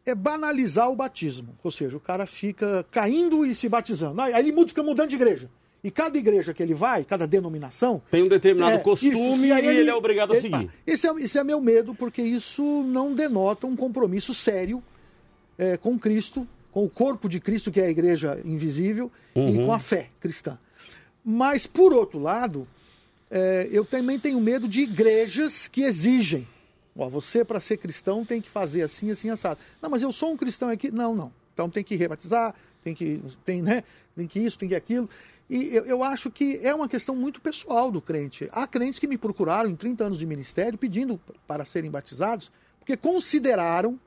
é 0.07 0.15
banalizar 0.15 0.89
o 0.89 0.95
batismo. 0.95 1.59
Ou 1.63 1.71
seja, 1.71 1.97
o 1.97 2.01
cara 2.01 2.25
fica 2.27 2.87
caindo 2.93 3.45
e 3.45 3.55
se 3.55 3.69
batizando. 3.69 4.21
Aí 4.23 4.33
ele 4.35 4.53
muda, 4.53 4.69
fica 4.69 4.83
mudando 4.83 5.11
de 5.11 5.17
igreja. 5.17 5.51
E 5.83 5.91
cada 5.91 6.17
igreja 6.17 6.55
que 6.55 6.63
ele 6.63 6.75
vai, 6.75 7.05
cada 7.05 7.27
denominação. 7.27 8.01
Tem 8.11 8.23
um 8.23 8.29
determinado 8.29 8.77
é, 8.77 8.79
costume 8.79 9.11
isso, 9.11 9.45
e, 9.45 9.51
ele, 9.51 9.81
ele, 9.81 9.91
é 9.91 9.95
obrigado 9.95 10.33
a 10.33 10.41
seguir. 10.41 10.71
Esse 10.87 11.09
é, 11.09 11.13
esse 11.21 11.39
é 11.39 11.45
meu 11.45 11.61
medo, 11.61 11.95
porque 11.95 12.23
isso 12.23 12.83
não 12.85 13.15
denota 13.15 13.67
um 13.67 13.77
compromisso 13.77 14.33
sério 14.33 14.83
é, 15.59 15.77
com 15.77 15.99
Cristo, 15.99 16.47
com 16.73 16.85
o 16.85 16.91
corpo 16.91 17.29
de 17.29 17.41
Cristo, 17.41 17.71
que 17.71 17.81
é 17.81 17.87
a 17.87 17.91
igreja 17.91 18.41
invisível, 18.45 19.11
uhum. 19.35 19.49
e 19.49 19.67
com 19.67 19.73
a 19.73 19.79
fé 19.79 20.09
cristã. 20.21 20.59
Mas, 21.25 21.67
por 21.67 21.93
outro 21.93 22.19
lado, 22.19 22.67
é, 23.31 23.69
eu 23.71 23.85
também 23.85 24.19
tenho 24.19 24.41
medo 24.41 24.69
de 24.69 24.83
igrejas 24.83 25.69
que 25.69 25.83
exigem 25.83 26.47
Ó, 26.97 27.09
você, 27.09 27.45
para 27.45 27.61
ser 27.61 27.77
cristão, 27.77 28.25
tem 28.25 28.41
que 28.41 28.49
fazer 28.49 28.83
assim, 28.83 29.11
assim, 29.11 29.29
assado. 29.29 29.61
Não, 29.83 29.91
mas 29.91 30.03
eu 30.03 30.11
sou 30.11 30.33
um 30.33 30.37
cristão 30.37 30.69
aqui. 30.69 30.91
Não, 30.91 31.15
não. 31.15 31.33
Então 31.53 31.71
tem 31.71 31.83
que 31.83 31.97
rebatizar, 31.97 32.55
tem 32.83 32.95
que, 32.95 33.23
tem, 33.45 33.63
né, 33.63 33.83
tem 34.15 34.27
que 34.27 34.39
isso, 34.39 34.59
tem 34.59 34.69
que 34.69 34.75
aquilo. 34.75 35.09
E 35.49 35.75
eu, 35.75 35.87
eu, 35.87 36.03
acho 36.03 36.31
que 36.31 36.59
é 36.63 36.75
uma 36.75 36.89
questão 36.89 37.15
muito 37.15 37.41
pessoal 37.41 37.91
do 37.91 38.03
crente. 38.03 38.49
Há 38.53 38.67
crentes 38.67 38.99
que 38.99 39.07
me 39.07 39.17
procuraram 39.17 39.71
em 39.71 39.77
30 39.77 40.05
anos 40.05 40.19
de 40.19 40.27
ministério 40.27 40.77
pedindo 40.77 41.21
para 41.47 41.65
serem 41.65 41.91
batizados, 41.91 42.51
porque 42.79 42.97
consideraram 42.97 43.99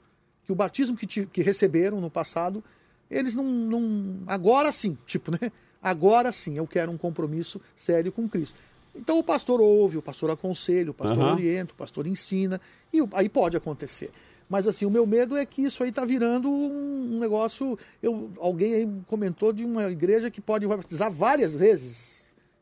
que 0.46 0.52
o 0.52 0.56
batismo 0.56 0.98
que, 0.98 1.08
te, 1.08 1.26
que 1.26 1.42
receberam 1.42 2.02
no 2.02 2.10
passado, 2.10 2.64
eles 3.10 3.36
não, 3.36 3.44
não. 3.46 4.20
Agora 4.28 4.72
sim, 4.72 4.98
tipo, 5.06 5.32
né? 5.32 5.52
Agora 5.82 6.32
sim, 6.32 6.58
eu 6.58 6.68
quero 6.68 6.92
um 6.92 6.98
compromisso 6.98 7.62
sério 7.76 8.12
com 8.12 8.28
Cristo. 8.28 8.60
Então 9.00 9.18
o 9.18 9.24
pastor 9.24 9.62
ouve, 9.62 9.98
o 9.98 10.02
pastor 10.02 10.30
aconselha, 10.30 10.92
o 10.92 10.94
pastor 10.94 11.24
uhum. 11.24 11.32
orienta, 11.32 11.72
o 11.72 11.76
pastor 11.76 12.06
ensina, 12.06 12.60
e 12.94 13.00
aí 13.14 13.30
pode 13.30 13.56
acontecer. 13.56 14.12
Mas 14.50 14.68
assim, 14.68 14.86
o 14.86 14.90
meu 14.90 15.08
medo 15.08 15.38
é 15.38 15.46
que 15.46 15.64
isso 15.64 15.82
aí 15.84 15.90
está 15.90 16.04
virando 16.04 16.50
um 16.50 17.18
negócio. 17.20 17.80
Eu, 18.04 18.32
alguém 18.40 18.74
aí 18.74 18.90
comentou 19.08 19.54
de 19.54 19.64
uma 19.64 19.90
igreja 19.90 20.30
que 20.30 20.42
pode 20.42 20.68
batizar 20.68 21.10
várias 21.10 21.54
vezes. 21.54 22.19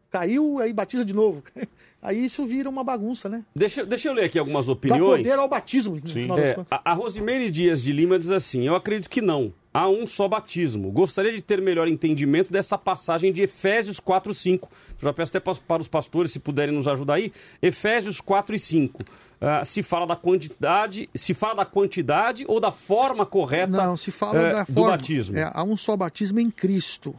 Caiu, 0.10 0.60
aí 0.60 0.72
batiza 0.72 1.04
de 1.04 1.14
novo. 1.14 1.44
Aí 2.00 2.24
isso 2.24 2.46
vira 2.46 2.70
uma 2.70 2.84
bagunça, 2.84 3.28
né? 3.28 3.44
Deixa, 3.56 3.84
deixa 3.84 4.08
eu 4.08 4.14
ler 4.14 4.26
aqui 4.26 4.38
algumas 4.38 4.70
opiniões. 4.70 5.24
Dá 5.24 5.32
poder 5.32 5.42
ao 5.42 5.50
batismo, 5.50 5.96
no 5.96 6.08
Sim. 6.08 6.22
final 6.22 6.38
é, 6.38 6.42
das 6.44 6.54
contas. 6.54 6.80
A, 6.86 6.92
a 6.92 6.94
Rosimeire 6.94 7.50
Dias 7.50 7.84
de 7.84 7.92
Lima 7.92 8.20
diz 8.20 8.30
assim: 8.30 8.66
Eu 8.66 8.76
acredito 8.76 9.10
que 9.10 9.20
não 9.20 9.52
há 9.78 9.88
um 9.88 10.08
só 10.08 10.28
batismo. 10.28 10.92
Gostaria 10.92 11.32
de 11.32 11.42
ter 11.42 11.62
melhor 11.62 11.88
entendimento 11.88 12.52
dessa 12.52 12.78
passagem 12.80 13.32
de 13.32 13.44
Efésios 13.44 14.00
4 14.00 14.32
e 14.32 14.36
5. 14.36 14.70
Já 15.00 15.14
peço 15.14 15.38
até 15.38 15.40
para 15.40 15.82
os 15.82 15.88
pastores, 15.88 16.32
se 16.32 16.40
puderem 16.40 16.74
nos 16.74 16.88
ajudar 16.88 17.16
aí. 17.16 17.32
Efésios 17.62 18.20
4 18.20 18.56
e 18.56 18.60
5. 18.60 19.02
Uh, 19.02 19.06
ah, 19.40 19.64
se 19.64 19.84
fala 19.84 20.08
da 20.08 20.16
quantidade, 20.16 21.08
se 21.14 21.36
fala 21.36 21.56
da 21.56 21.66
quantidade 21.66 22.44
ou 22.48 22.60
da 22.60 22.72
forma 22.72 23.24
correta 23.24 23.78
Não, 23.78 23.96
se 23.96 24.12
fala 24.12 24.40
uh, 24.40 24.52
da 24.52 24.64
do 24.64 24.74
forma, 24.74 24.90
batismo. 24.90 25.38
É, 25.38 25.52
há 25.54 25.64
um 25.64 25.78
só 25.78 25.96
batismo 25.96 26.40
em 26.40 26.50
Cristo. 26.50 27.14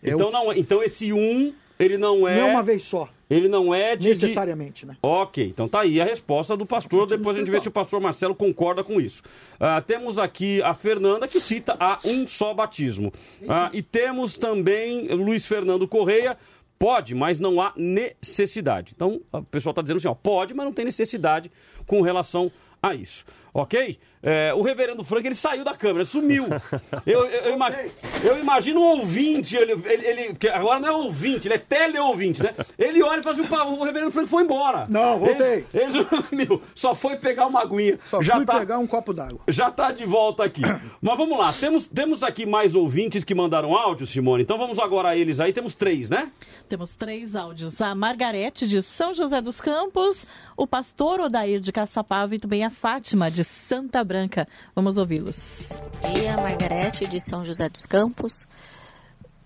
É 0.00 0.10
então, 0.10 0.28
o... 0.28 0.30
não, 0.30 0.52
então 0.52 0.80
esse 0.84 1.12
um, 1.12 1.52
ele 1.78 1.98
não 1.98 2.26
é... 2.26 2.40
Não 2.40 2.48
é 2.48 2.50
uma 2.52 2.62
vez 2.62 2.84
só. 2.84 3.08
Ele 3.28 3.48
não 3.48 3.74
é 3.74 3.96
de. 3.96 4.08
Necessariamente, 4.08 4.86
né? 4.86 4.96
Ok, 5.02 5.44
então 5.44 5.66
tá 5.68 5.80
aí 5.80 6.00
a 6.00 6.04
resposta 6.04 6.56
do 6.56 6.64
pastor. 6.64 7.08
Depois 7.08 7.36
a 7.36 7.40
gente 7.40 7.50
vê 7.50 7.60
se 7.60 7.66
o 7.66 7.72
pastor 7.72 8.00
Marcelo 8.00 8.36
concorda 8.36 8.84
com 8.84 9.00
isso. 9.00 9.20
Uh, 9.54 9.82
temos 9.84 10.16
aqui 10.16 10.62
a 10.62 10.74
Fernanda 10.74 11.26
que 11.26 11.40
cita 11.40 11.76
a 11.80 11.98
um 12.04 12.24
só 12.24 12.54
batismo. 12.54 13.12
Uh, 13.42 13.68
e 13.72 13.82
temos 13.82 14.38
também 14.38 15.08
Luiz 15.08 15.44
Fernando 15.44 15.88
Correia. 15.88 16.36
Pode, 16.78 17.14
mas 17.14 17.40
não 17.40 17.60
há 17.60 17.72
necessidade. 17.74 18.92
Então, 18.94 19.20
o 19.32 19.42
pessoal 19.42 19.70
está 19.70 19.80
dizendo 19.80 19.96
assim, 19.96 20.08
ó, 20.08 20.14
pode, 20.14 20.52
mas 20.52 20.66
não 20.66 20.72
tem 20.74 20.84
necessidade 20.84 21.50
com 21.86 22.02
relação 22.02 22.52
a 22.82 22.94
isso. 22.94 23.24
Ok? 23.56 23.98
É, 24.22 24.52
o 24.52 24.60
reverendo 24.60 25.02
Frank, 25.02 25.26
ele 25.26 25.34
saiu 25.34 25.64
da 25.64 25.74
câmera, 25.74 26.04
sumiu. 26.04 26.44
Eu, 27.06 27.24
eu, 27.24 27.40
eu, 27.44 27.54
imagino, 27.54 27.90
eu 28.24 28.38
imagino 28.40 28.80
um 28.80 28.98
ouvinte, 28.98 29.56
ele, 29.56 29.72
ele, 29.84 30.06
ele, 30.06 30.38
agora 30.52 30.80
não 30.80 30.88
é 30.88 30.92
ouvinte, 30.92 31.46
ele 31.46 31.54
é 31.54 31.58
teleouvinte, 31.58 32.42
né? 32.42 32.52
Ele 32.76 33.00
olha 33.02 33.20
e 33.20 33.22
fala 33.22 33.40
assim, 33.40 33.78
o 33.78 33.84
reverendo 33.84 34.10
Frank 34.10 34.28
foi 34.28 34.42
embora. 34.42 34.86
Não, 34.88 35.18
voltei. 35.18 35.64
Ele, 35.72 35.84
ele 35.84 36.06
sumiu, 36.08 36.62
só 36.74 36.94
foi 36.94 37.16
pegar 37.16 37.46
uma 37.46 37.62
aguinha. 37.62 37.98
Só 38.10 38.20
já 38.22 38.36
fui 38.36 38.44
tá, 38.44 38.58
pegar 38.58 38.78
um 38.78 38.86
copo 38.86 39.12
d'água. 39.12 39.40
Já 39.48 39.70
tá 39.70 39.92
de 39.92 40.04
volta 40.04 40.42
aqui. 40.42 40.62
Mas 41.00 41.16
vamos 41.16 41.38
lá, 41.38 41.52
temos, 41.52 41.86
temos 41.86 42.24
aqui 42.24 42.44
mais 42.44 42.74
ouvintes 42.74 43.22
que 43.22 43.34
mandaram 43.34 43.76
áudio, 43.76 44.06
Simone. 44.06 44.42
Então 44.42 44.58
vamos 44.58 44.78
agora 44.80 45.10
a 45.10 45.16
eles 45.16 45.38
aí, 45.38 45.52
temos 45.52 45.74
três, 45.74 46.10
né? 46.10 46.32
Temos 46.68 46.96
três 46.96 47.36
áudios. 47.36 47.80
A 47.80 47.94
Margarete 47.94 48.66
de 48.66 48.82
São 48.82 49.14
José 49.14 49.40
dos 49.40 49.60
Campos, 49.60 50.26
o 50.56 50.66
pastor 50.66 51.20
Odair 51.20 51.60
de 51.60 51.70
Caçapava 51.70 52.34
e 52.34 52.40
também 52.40 52.64
a 52.64 52.70
Fátima 52.70 53.30
de 53.30 53.44
Santa 53.46 54.02
Branca. 54.04 54.46
Vamos 54.74 54.98
ouvi-los. 54.98 55.70
E 56.02 56.28
a 56.28 56.36
Margarete 56.36 57.06
de 57.06 57.20
São 57.20 57.44
José 57.44 57.68
dos 57.68 57.86
Campos. 57.86 58.46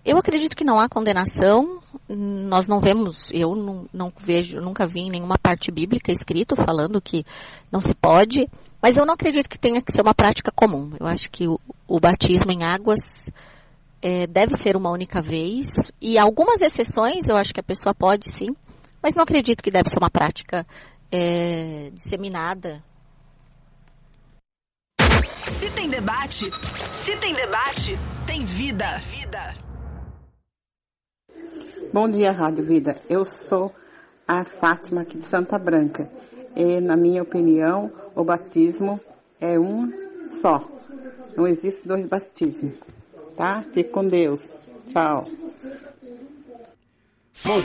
Eu 0.03 0.17
acredito 0.17 0.55
que 0.55 0.63
não 0.63 0.79
há 0.79 0.89
condenação. 0.89 1.79
Nós 2.09 2.67
não 2.67 2.79
vemos, 2.79 3.31
eu 3.31 3.55
não, 3.55 3.87
não 3.93 4.11
vejo, 4.19 4.59
nunca 4.59 4.87
vi 4.87 5.01
em 5.01 5.09
nenhuma 5.09 5.37
parte 5.37 5.71
bíblica 5.71 6.11
escrito 6.11 6.55
falando 6.55 7.01
que 7.01 7.23
não 7.71 7.79
se 7.79 7.93
pode. 7.93 8.47
Mas 8.81 8.97
eu 8.97 9.05
não 9.05 9.13
acredito 9.13 9.47
que 9.47 9.59
tenha 9.59 9.81
que 9.81 9.91
ser 9.91 10.01
uma 10.01 10.13
prática 10.13 10.51
comum. 10.51 10.91
Eu 10.99 11.05
acho 11.05 11.29
que 11.29 11.47
o, 11.47 11.59
o 11.87 11.99
batismo 11.99 12.51
em 12.51 12.63
águas 12.63 13.31
é, 14.01 14.25
deve 14.25 14.55
ser 14.55 14.75
uma 14.75 14.89
única 14.89 15.21
vez. 15.21 15.91
E 16.01 16.17
algumas 16.17 16.61
exceções 16.61 17.29
eu 17.29 17.35
acho 17.35 17.53
que 17.53 17.59
a 17.59 17.63
pessoa 17.63 17.93
pode 17.93 18.29
sim. 18.29 18.49
Mas 19.01 19.13
não 19.13 19.23
acredito 19.23 19.63
que 19.63 19.71
deve 19.71 19.89
ser 19.89 19.99
uma 19.99 20.09
prática 20.09 20.65
é, 21.11 21.91
disseminada 21.93 22.83
se 25.47 25.69
tem 25.71 25.89
debate, 25.89 26.51
se 26.91 27.17
tem 27.17 27.33
debate, 27.33 27.97
tem 28.25 28.43
vida. 28.43 28.97
Vida. 29.09 29.55
Bom 31.93 32.09
dia, 32.09 32.31
Rádio 32.31 32.63
Vida. 32.63 32.95
Eu 33.09 33.25
sou 33.25 33.73
a 34.27 34.45
Fátima 34.45 35.01
aqui 35.01 35.17
de 35.17 35.25
Santa 35.25 35.59
Branca. 35.59 36.09
E, 36.55 36.79
na 36.79 36.95
minha 36.95 37.21
opinião, 37.21 37.91
o 38.15 38.23
batismo 38.23 38.99
é 39.39 39.59
um 39.59 39.91
só. 40.27 40.63
Não 41.35 41.47
existe 41.47 41.87
dois 41.87 42.05
batismos. 42.05 42.73
Tá? 43.35 43.61
Fique 43.61 43.89
com 43.89 44.07
Deus. 44.07 44.51
Tchau. 44.91 45.25
Bom, 47.43 47.61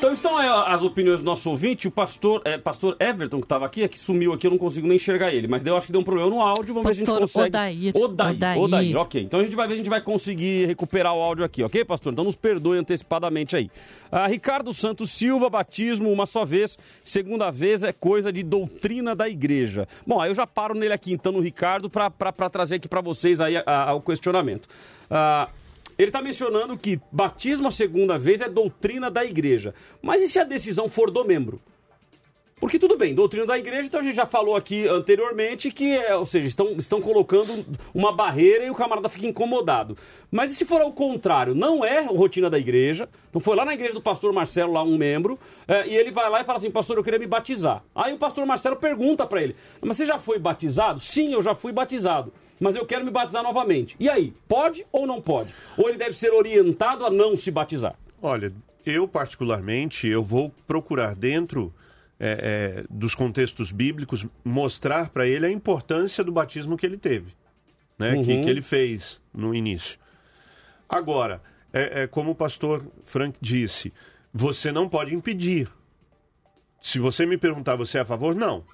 então 0.00 0.14
estão 0.14 0.38
aí 0.38 0.48
as 0.48 0.80
opiniões 0.80 1.20
do 1.20 1.26
nosso 1.26 1.50
ouvinte. 1.50 1.86
O 1.86 1.90
pastor, 1.90 2.40
é, 2.46 2.56
pastor 2.56 2.96
Everton, 2.98 3.36
que 3.36 3.44
estava 3.44 3.66
aqui, 3.66 3.82
é 3.82 3.88
que 3.88 3.98
sumiu 3.98 4.32
aqui, 4.32 4.46
eu 4.46 4.50
não 4.50 4.56
consigo 4.56 4.86
nem 4.86 4.96
enxergar 4.96 5.30
ele. 5.30 5.46
Mas 5.46 5.64
eu 5.66 5.76
acho 5.76 5.88
que 5.88 5.92
deu 5.92 6.00
um 6.00 6.04
problema 6.04 6.30
no 6.30 6.40
áudio. 6.40 6.72
Vamos 6.72 6.88
pastor 6.88 7.20
ver 7.20 7.28
se 7.28 7.38
a 7.38 7.42
gente 7.44 7.52
consegue. 7.52 7.88
Odair. 7.90 7.96
Odair. 7.96 8.34
Odair. 8.34 8.58
Odair. 8.62 8.96
Ok. 8.96 9.22
Então 9.22 9.40
a 9.40 9.42
gente 9.42 9.54
vai 9.54 9.68
ver 9.68 9.74
se 9.74 9.80
a 9.80 9.84
gente 9.84 9.90
vai 9.90 10.00
conseguir 10.00 10.64
recuperar 10.64 11.14
o 11.14 11.20
áudio 11.20 11.44
aqui, 11.44 11.62
ok, 11.62 11.84
pastor? 11.84 12.14
Então 12.14 12.24
nos 12.24 12.34
perdoe 12.34 12.78
antecipadamente 12.78 13.54
aí. 13.54 13.70
Ah, 14.10 14.26
Ricardo 14.26 14.72
Santos 14.72 15.10
Silva, 15.10 15.50
batismo 15.50 16.10
uma 16.10 16.24
só 16.24 16.46
vez, 16.46 16.78
segunda 17.04 17.50
vez 17.50 17.82
é 17.82 17.92
coisa 17.92 18.32
de 18.32 18.42
doutrina 18.42 19.14
da 19.14 19.28
igreja. 19.28 19.86
Bom, 20.06 20.18
aí 20.18 20.30
eu 20.30 20.34
já 20.34 20.46
paro 20.46 20.74
nele 20.74 20.94
aqui, 20.94 21.12
então, 21.12 21.30
no 21.30 21.40
Ricardo, 21.40 21.90
para 21.90 22.48
trazer 22.48 22.76
aqui 22.76 22.88
para 22.88 23.02
vocês 23.02 23.38
aí 23.38 23.58
a, 23.58 23.64
a, 23.66 23.94
o 23.94 24.00
questionamento. 24.00 24.66
Ah, 25.10 25.50
ele 26.02 26.08
está 26.08 26.22
mencionando 26.22 26.78
que 26.78 27.00
batismo 27.12 27.68
a 27.68 27.70
segunda 27.70 28.18
vez 28.18 28.40
é 28.40 28.48
doutrina 28.48 29.10
da 29.10 29.24
igreja. 29.24 29.74
Mas 30.00 30.22
e 30.22 30.28
se 30.28 30.38
a 30.38 30.44
decisão 30.44 30.88
for 30.88 31.10
do 31.10 31.24
membro? 31.24 31.60
Porque 32.60 32.78
tudo 32.78 32.94
bem, 32.94 33.14
doutrina 33.14 33.46
da 33.46 33.58
igreja, 33.58 33.84
então 33.84 34.00
a 34.00 34.02
gente 34.02 34.14
já 34.14 34.26
falou 34.26 34.54
aqui 34.54 34.86
anteriormente 34.86 35.70
que, 35.70 35.96
é, 35.96 36.14
ou 36.14 36.26
seja, 36.26 36.46
estão, 36.46 36.72
estão 36.72 37.00
colocando 37.00 37.64
uma 37.94 38.12
barreira 38.12 38.66
e 38.66 38.70
o 38.70 38.74
camarada 38.74 39.08
fica 39.08 39.26
incomodado. 39.26 39.96
Mas 40.30 40.52
e 40.52 40.54
se 40.54 40.66
for 40.66 40.82
ao 40.82 40.92
contrário, 40.92 41.54
não 41.54 41.82
é 41.82 42.02
rotina 42.02 42.50
da 42.50 42.58
igreja, 42.58 43.08
então 43.30 43.40
foi 43.40 43.56
lá 43.56 43.64
na 43.64 43.72
igreja 43.72 43.94
do 43.94 44.00
pastor 44.02 44.30
Marcelo, 44.34 44.74
lá 44.74 44.82
um 44.82 44.98
membro, 44.98 45.38
é, 45.66 45.88
e 45.88 45.96
ele 45.96 46.10
vai 46.10 46.28
lá 46.28 46.42
e 46.42 46.44
fala 46.44 46.58
assim, 46.58 46.70
pastor, 46.70 46.98
eu 46.98 47.02
queria 47.02 47.18
me 47.18 47.26
batizar. 47.26 47.82
Aí 47.94 48.12
o 48.12 48.18
pastor 48.18 48.44
Marcelo 48.44 48.76
pergunta 48.76 49.26
para 49.26 49.42
ele, 49.42 49.56
mas 49.80 49.96
você 49.96 50.04
já 50.04 50.18
foi 50.18 50.38
batizado? 50.38 51.00
Sim, 51.00 51.32
eu 51.32 51.42
já 51.42 51.54
fui 51.54 51.72
batizado 51.72 52.30
mas 52.60 52.76
eu 52.76 52.84
quero 52.84 53.04
me 53.04 53.10
batizar 53.10 53.42
novamente. 53.42 53.96
E 53.98 54.08
aí, 54.08 54.34
pode 54.46 54.86
ou 54.92 55.06
não 55.06 55.20
pode? 55.20 55.52
Ou 55.78 55.88
ele 55.88 55.96
deve 55.96 56.12
ser 56.12 56.30
orientado 56.30 57.06
a 57.06 57.10
não 57.10 57.34
se 57.34 57.50
batizar? 57.50 57.96
Olha, 58.20 58.52
eu 58.84 59.08
particularmente, 59.08 60.06
eu 60.06 60.22
vou 60.22 60.50
procurar 60.66 61.14
dentro 61.14 61.72
é, 62.18 62.82
é, 62.82 62.84
dos 62.90 63.14
contextos 63.14 63.72
bíblicos 63.72 64.26
mostrar 64.44 65.08
para 65.08 65.26
ele 65.26 65.46
a 65.46 65.50
importância 65.50 66.22
do 66.22 66.30
batismo 66.30 66.76
que 66.76 66.84
ele 66.84 66.98
teve, 66.98 67.34
né? 67.98 68.14
Uhum. 68.14 68.22
Que, 68.22 68.40
que 68.42 68.50
ele 68.50 68.60
fez 68.60 69.22
no 69.32 69.54
início. 69.54 69.98
Agora, 70.86 71.42
é, 71.72 72.02
é 72.02 72.06
como 72.06 72.32
o 72.32 72.34
pastor 72.34 72.84
Frank 73.04 73.38
disse, 73.40 73.92
você 74.32 74.70
não 74.70 74.86
pode 74.86 75.14
impedir. 75.14 75.68
Se 76.80 76.98
você 76.98 77.24
me 77.24 77.38
perguntar, 77.38 77.76
você 77.76 77.98
é 77.98 78.00
a 78.02 78.04
favor? 78.04 78.34
Não. 78.34 78.64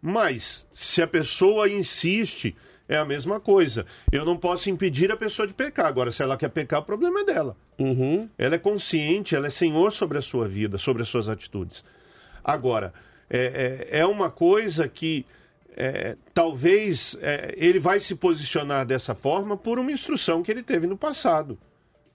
Mas, 0.00 0.66
se 0.72 1.02
a 1.02 1.06
pessoa 1.06 1.68
insiste 1.68 2.56
é 2.90 2.96
a 2.96 3.04
mesma 3.04 3.38
coisa. 3.38 3.86
Eu 4.10 4.24
não 4.24 4.36
posso 4.36 4.68
impedir 4.68 5.12
a 5.12 5.16
pessoa 5.16 5.46
de 5.46 5.54
pecar. 5.54 5.86
Agora, 5.86 6.10
se 6.10 6.24
ela 6.24 6.36
quer 6.36 6.48
pecar, 6.48 6.80
o 6.80 6.84
problema 6.84 7.20
é 7.20 7.24
dela. 7.24 7.56
Uhum. 7.78 8.28
Ela 8.36 8.56
é 8.56 8.58
consciente, 8.58 9.36
ela 9.36 9.46
é 9.46 9.50
senhor 9.50 9.92
sobre 9.92 10.18
a 10.18 10.20
sua 10.20 10.48
vida, 10.48 10.76
sobre 10.76 11.02
as 11.02 11.08
suas 11.08 11.28
atitudes. 11.28 11.84
Agora, 12.42 12.92
é, 13.30 13.86
é, 13.92 14.00
é 14.00 14.06
uma 14.06 14.28
coisa 14.28 14.88
que 14.88 15.24
é, 15.76 16.16
talvez 16.34 17.16
é, 17.22 17.54
ele 17.56 17.78
vai 17.78 18.00
se 18.00 18.16
posicionar 18.16 18.84
dessa 18.84 19.14
forma 19.14 19.56
por 19.56 19.78
uma 19.78 19.92
instrução 19.92 20.42
que 20.42 20.50
ele 20.50 20.62
teve 20.62 20.88
no 20.88 20.96
passado. 20.96 21.56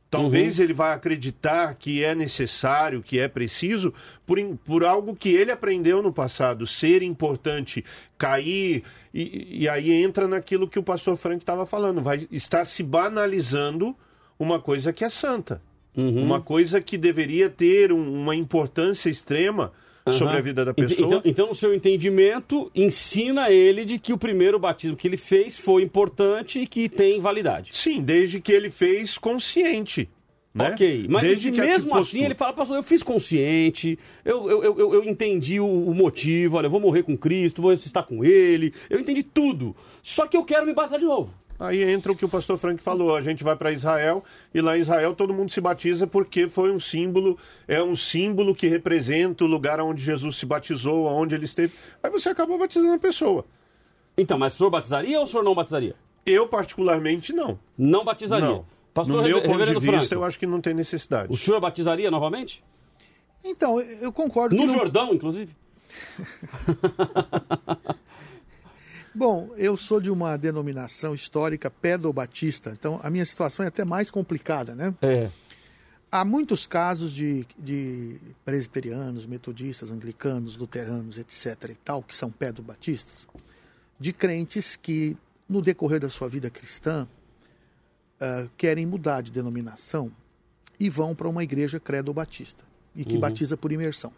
Talvez 0.09 0.57
uhum. 0.57 0.63
ele 0.63 0.73
vá 0.73 0.93
acreditar 0.93 1.73
que 1.75 2.03
é 2.03 2.15
necessário, 2.15 3.01
que 3.01 3.19
é 3.19 3.27
preciso, 3.27 3.93
por, 4.25 4.37
por 4.63 4.83
algo 4.83 5.15
que 5.15 5.29
ele 5.29 5.51
aprendeu 5.51 6.01
no 6.01 6.13
passado, 6.13 6.65
ser 6.65 7.01
importante, 7.01 7.83
cair, 8.17 8.83
e, 9.13 9.63
e 9.63 9.69
aí 9.69 9.91
entra 9.91 10.27
naquilo 10.27 10.67
que 10.67 10.79
o 10.79 10.83
pastor 10.83 11.17
Frank 11.17 11.37
estava 11.37 11.65
falando, 11.65 12.01
vai 12.01 12.27
estar 12.31 12.63
se 12.65 12.83
banalizando 12.83 13.95
uma 14.39 14.59
coisa 14.59 14.93
que 14.93 15.03
é 15.03 15.09
santa. 15.09 15.61
Uhum. 15.97 16.23
Uma 16.23 16.41
coisa 16.41 16.81
que 16.81 16.97
deveria 16.97 17.49
ter 17.49 17.91
um, 17.91 18.21
uma 18.21 18.35
importância 18.35 19.09
extrema 19.09 19.71
uhum. 20.05 20.13
sobre 20.13 20.37
a 20.37 20.41
vida 20.41 20.63
da 20.63 20.73
pessoa. 20.73 21.07
Então, 21.07 21.21
então, 21.25 21.51
o 21.51 21.55
seu 21.55 21.73
entendimento 21.73 22.71
ensina 22.75 23.49
ele 23.49 23.85
de 23.85 23.97
que 23.97 24.13
o 24.13 24.17
primeiro 24.17 24.59
batismo 24.59 24.95
que 24.95 25.07
ele 25.07 25.17
fez 25.17 25.57
foi 25.57 25.83
importante 25.83 26.59
e 26.59 26.67
que 26.67 26.87
tem 26.87 27.19
validade. 27.19 27.69
Sim, 27.73 28.01
desde 28.01 28.39
que 28.39 28.51
ele 28.51 28.69
fez 28.69 29.17
consciente. 29.17 30.09
Né? 30.53 30.69
Ok, 30.69 31.05
mas 31.09 31.21
Desde 31.21 31.51
mesmo 31.51 31.93
assim 31.97 32.23
ele 32.23 32.33
fala, 32.33 32.53
pastor, 32.53 32.77
eu 32.77 32.83
fiz 32.83 33.03
consciente, 33.03 33.99
eu, 34.23 34.49
eu, 34.49 34.63
eu, 34.63 34.93
eu 34.93 35.03
entendi 35.03 35.59
o, 35.59 35.67
o, 35.67 35.93
motivo, 35.93 36.55
olha, 36.55 36.67
eu 36.67 36.71
vou 36.71 36.79
morrer 36.79 37.03
com 37.03 37.17
Cristo, 37.17 37.61
vou 37.61 37.73
estar 37.73 38.03
com 38.03 38.23
Ele, 38.23 38.73
eu 38.89 38.97
entendi 38.97 39.21
tudo, 39.21 39.75
só 40.01 40.25
que 40.25 40.37
eu 40.37 40.45
quero 40.45 40.65
me 40.65 40.73
batizar 40.73 40.97
de 40.97 41.05
novo. 41.05 41.29
Aí 41.57 41.83
entra 41.83 42.11
o 42.11 42.15
que 42.15 42.25
o 42.25 42.29
pastor 42.29 42.57
Frank 42.57 42.83
falou, 42.83 43.15
a 43.15 43.21
gente 43.21 43.43
vai 43.43 43.55
para 43.55 43.71
Israel 43.71 44.23
e 44.53 44.59
lá 44.59 44.77
em 44.77 44.81
Israel 44.81 45.15
todo 45.15 45.33
mundo 45.33 45.51
se 45.51 45.61
batiza 45.61 46.05
porque 46.05 46.49
foi 46.49 46.71
um 46.71 46.79
símbolo, 46.79 47.37
é 47.67 47.81
um 47.81 47.95
símbolo 47.95 48.53
que 48.53 48.67
representa 48.67 49.45
o 49.45 49.47
lugar 49.47 49.79
onde 49.79 50.03
Jesus 50.03 50.35
se 50.37 50.45
batizou, 50.45 51.05
onde 51.05 51.33
ele 51.33 51.45
esteve. 51.45 51.73
Aí 52.03 52.09
você 52.09 52.29
acaba 52.29 52.57
batizando 52.57 52.93
a 52.93 52.99
pessoa. 52.99 53.45
Então, 54.17 54.37
mas 54.37 54.53
o 54.53 54.57
senhor 54.57 54.69
batizaria 54.69 55.17
ou 55.17 55.25
o 55.25 55.27
senhor 55.27 55.43
não 55.43 55.55
batizaria? 55.55 55.95
Eu 56.25 56.47
particularmente 56.47 57.31
não. 57.31 57.57
Não 57.77 58.03
batizaria? 58.03 58.47
Não. 58.47 58.65
Pastor 58.93 59.17
no 59.17 59.23
meu 59.23 59.41
ponto 59.41 59.65
de 59.65 59.73
vista, 59.73 59.91
Franco, 59.91 60.13
eu 60.15 60.23
acho 60.23 60.39
que 60.39 60.47
não 60.47 60.61
tem 60.61 60.73
necessidade. 60.73 61.31
O 61.31 61.37
senhor 61.37 61.59
batizaria 61.59 62.09
novamente? 62.09 62.63
Então, 63.43 63.79
eu 63.79 64.11
concordo. 64.11 64.55
No 64.55 64.65
não... 64.65 64.73
Jordão, 64.73 65.13
inclusive? 65.13 65.55
Bom, 69.15 69.53
eu 69.55 69.77
sou 69.77 70.01
de 70.01 70.11
uma 70.11 70.35
denominação 70.35 71.13
histórica 71.13 71.71
pedobatista, 71.71 72.71
então 72.71 72.99
a 73.01 73.09
minha 73.09 73.23
situação 73.23 73.63
é 73.63 73.69
até 73.69 73.85
mais 73.85 74.11
complicada, 74.11 74.75
né? 74.75 74.93
É. 75.01 75.31
Há 76.11 76.25
muitos 76.25 76.67
casos 76.67 77.13
de, 77.13 77.45
de 77.57 78.17
presbiterianos, 78.43 79.25
metodistas, 79.25 79.89
anglicanos, 79.89 80.57
luteranos, 80.57 81.17
etc. 81.17 81.69
e 81.69 81.75
tal, 81.75 82.03
que 82.03 82.13
são 82.13 82.29
pedobatistas, 82.29 83.25
de 83.97 84.11
crentes 84.11 84.75
que, 84.75 85.15
no 85.47 85.61
decorrer 85.61 86.01
da 86.01 86.09
sua 86.09 86.27
vida 86.27 86.49
cristã, 86.49 87.07
uh, 88.19 88.49
querem 88.57 88.85
mudar 88.85 89.21
de 89.21 89.31
denominação 89.31 90.11
e 90.77 90.89
vão 90.89 91.15
para 91.15 91.29
uma 91.29 91.43
igreja 91.43 91.79
credo-batista 91.79 92.65
e 92.93 93.05
que 93.05 93.15
uhum. 93.15 93.21
batiza 93.21 93.55
por 93.55 93.71
imersão. 93.71 94.11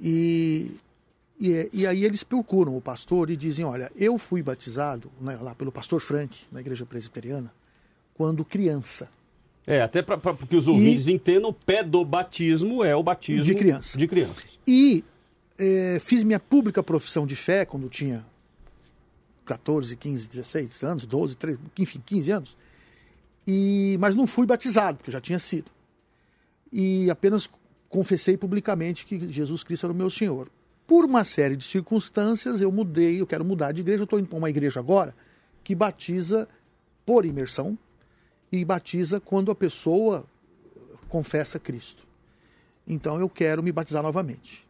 E, 0.00 0.76
e, 1.40 1.68
e, 1.72 1.86
aí 1.86 2.04
eles 2.04 2.22
procuram 2.22 2.76
o 2.76 2.80
pastor 2.80 3.30
e 3.30 3.36
dizem: 3.36 3.64
Olha, 3.64 3.90
eu 3.96 4.18
fui 4.18 4.42
batizado 4.42 5.10
né, 5.20 5.36
lá 5.40 5.54
pelo 5.54 5.72
pastor 5.72 6.00
Frank, 6.00 6.44
na 6.52 6.60
igreja 6.60 6.86
presbiteriana, 6.86 7.52
quando 8.14 8.44
criança. 8.44 9.08
É, 9.66 9.80
até 9.80 10.02
para 10.02 10.18
que 10.34 10.56
os 10.56 10.68
ouvintes 10.68 11.08
entendam, 11.08 11.50
o 11.50 11.52
pé 11.52 11.82
do 11.82 12.04
batismo 12.04 12.84
é 12.84 12.94
o 12.94 13.02
batismo 13.02 13.44
De 13.44 13.54
criança. 13.54 13.96
De 13.96 14.06
crianças. 14.06 14.58
E 14.66 15.02
eh, 15.58 15.98
fiz 16.00 16.22
minha 16.22 16.38
pública 16.38 16.82
profissão 16.82 17.26
de 17.26 17.34
fé 17.34 17.64
quando 17.64 17.88
tinha 17.88 18.24
14, 19.46 19.96
15, 19.96 20.28
16 20.28 20.82
anos, 20.82 21.06
12, 21.06 21.36
13, 21.36 21.58
enfim, 21.78 22.02
15 22.04 22.30
anos. 22.30 22.56
E, 23.46 23.96
mas 24.00 24.16
não 24.16 24.26
fui 24.26 24.46
batizado, 24.46 24.98
porque 24.98 25.10
eu 25.10 25.12
já 25.12 25.20
tinha 25.20 25.38
sido. 25.38 25.70
E 26.72 27.08
apenas 27.10 27.48
confessei 27.88 28.36
publicamente 28.36 29.06
que 29.06 29.30
Jesus 29.30 29.62
Cristo 29.62 29.86
era 29.86 29.92
o 29.92 29.96
meu 29.96 30.10
Senhor. 30.10 30.48
Por 30.86 31.04
uma 31.04 31.24
série 31.24 31.56
de 31.56 31.64
circunstâncias, 31.64 32.60
eu 32.60 32.70
mudei, 32.70 33.20
eu 33.20 33.26
quero 33.26 33.44
mudar 33.44 33.72
de 33.72 33.80
igreja. 33.80 34.02
Eu 34.02 34.04
estou 34.04 34.18
indo 34.18 34.28
para 34.28 34.38
uma 34.38 34.50
igreja 34.50 34.80
agora 34.80 35.14
que 35.62 35.74
batiza 35.74 36.46
por 37.06 37.24
imersão 37.24 37.78
e 38.52 38.64
batiza 38.64 39.18
quando 39.18 39.50
a 39.50 39.54
pessoa 39.54 40.26
confessa 41.08 41.58
Cristo. 41.58 42.04
Então 42.86 43.18
eu 43.18 43.28
quero 43.28 43.62
me 43.62 43.72
batizar 43.72 44.02
novamente. 44.02 44.64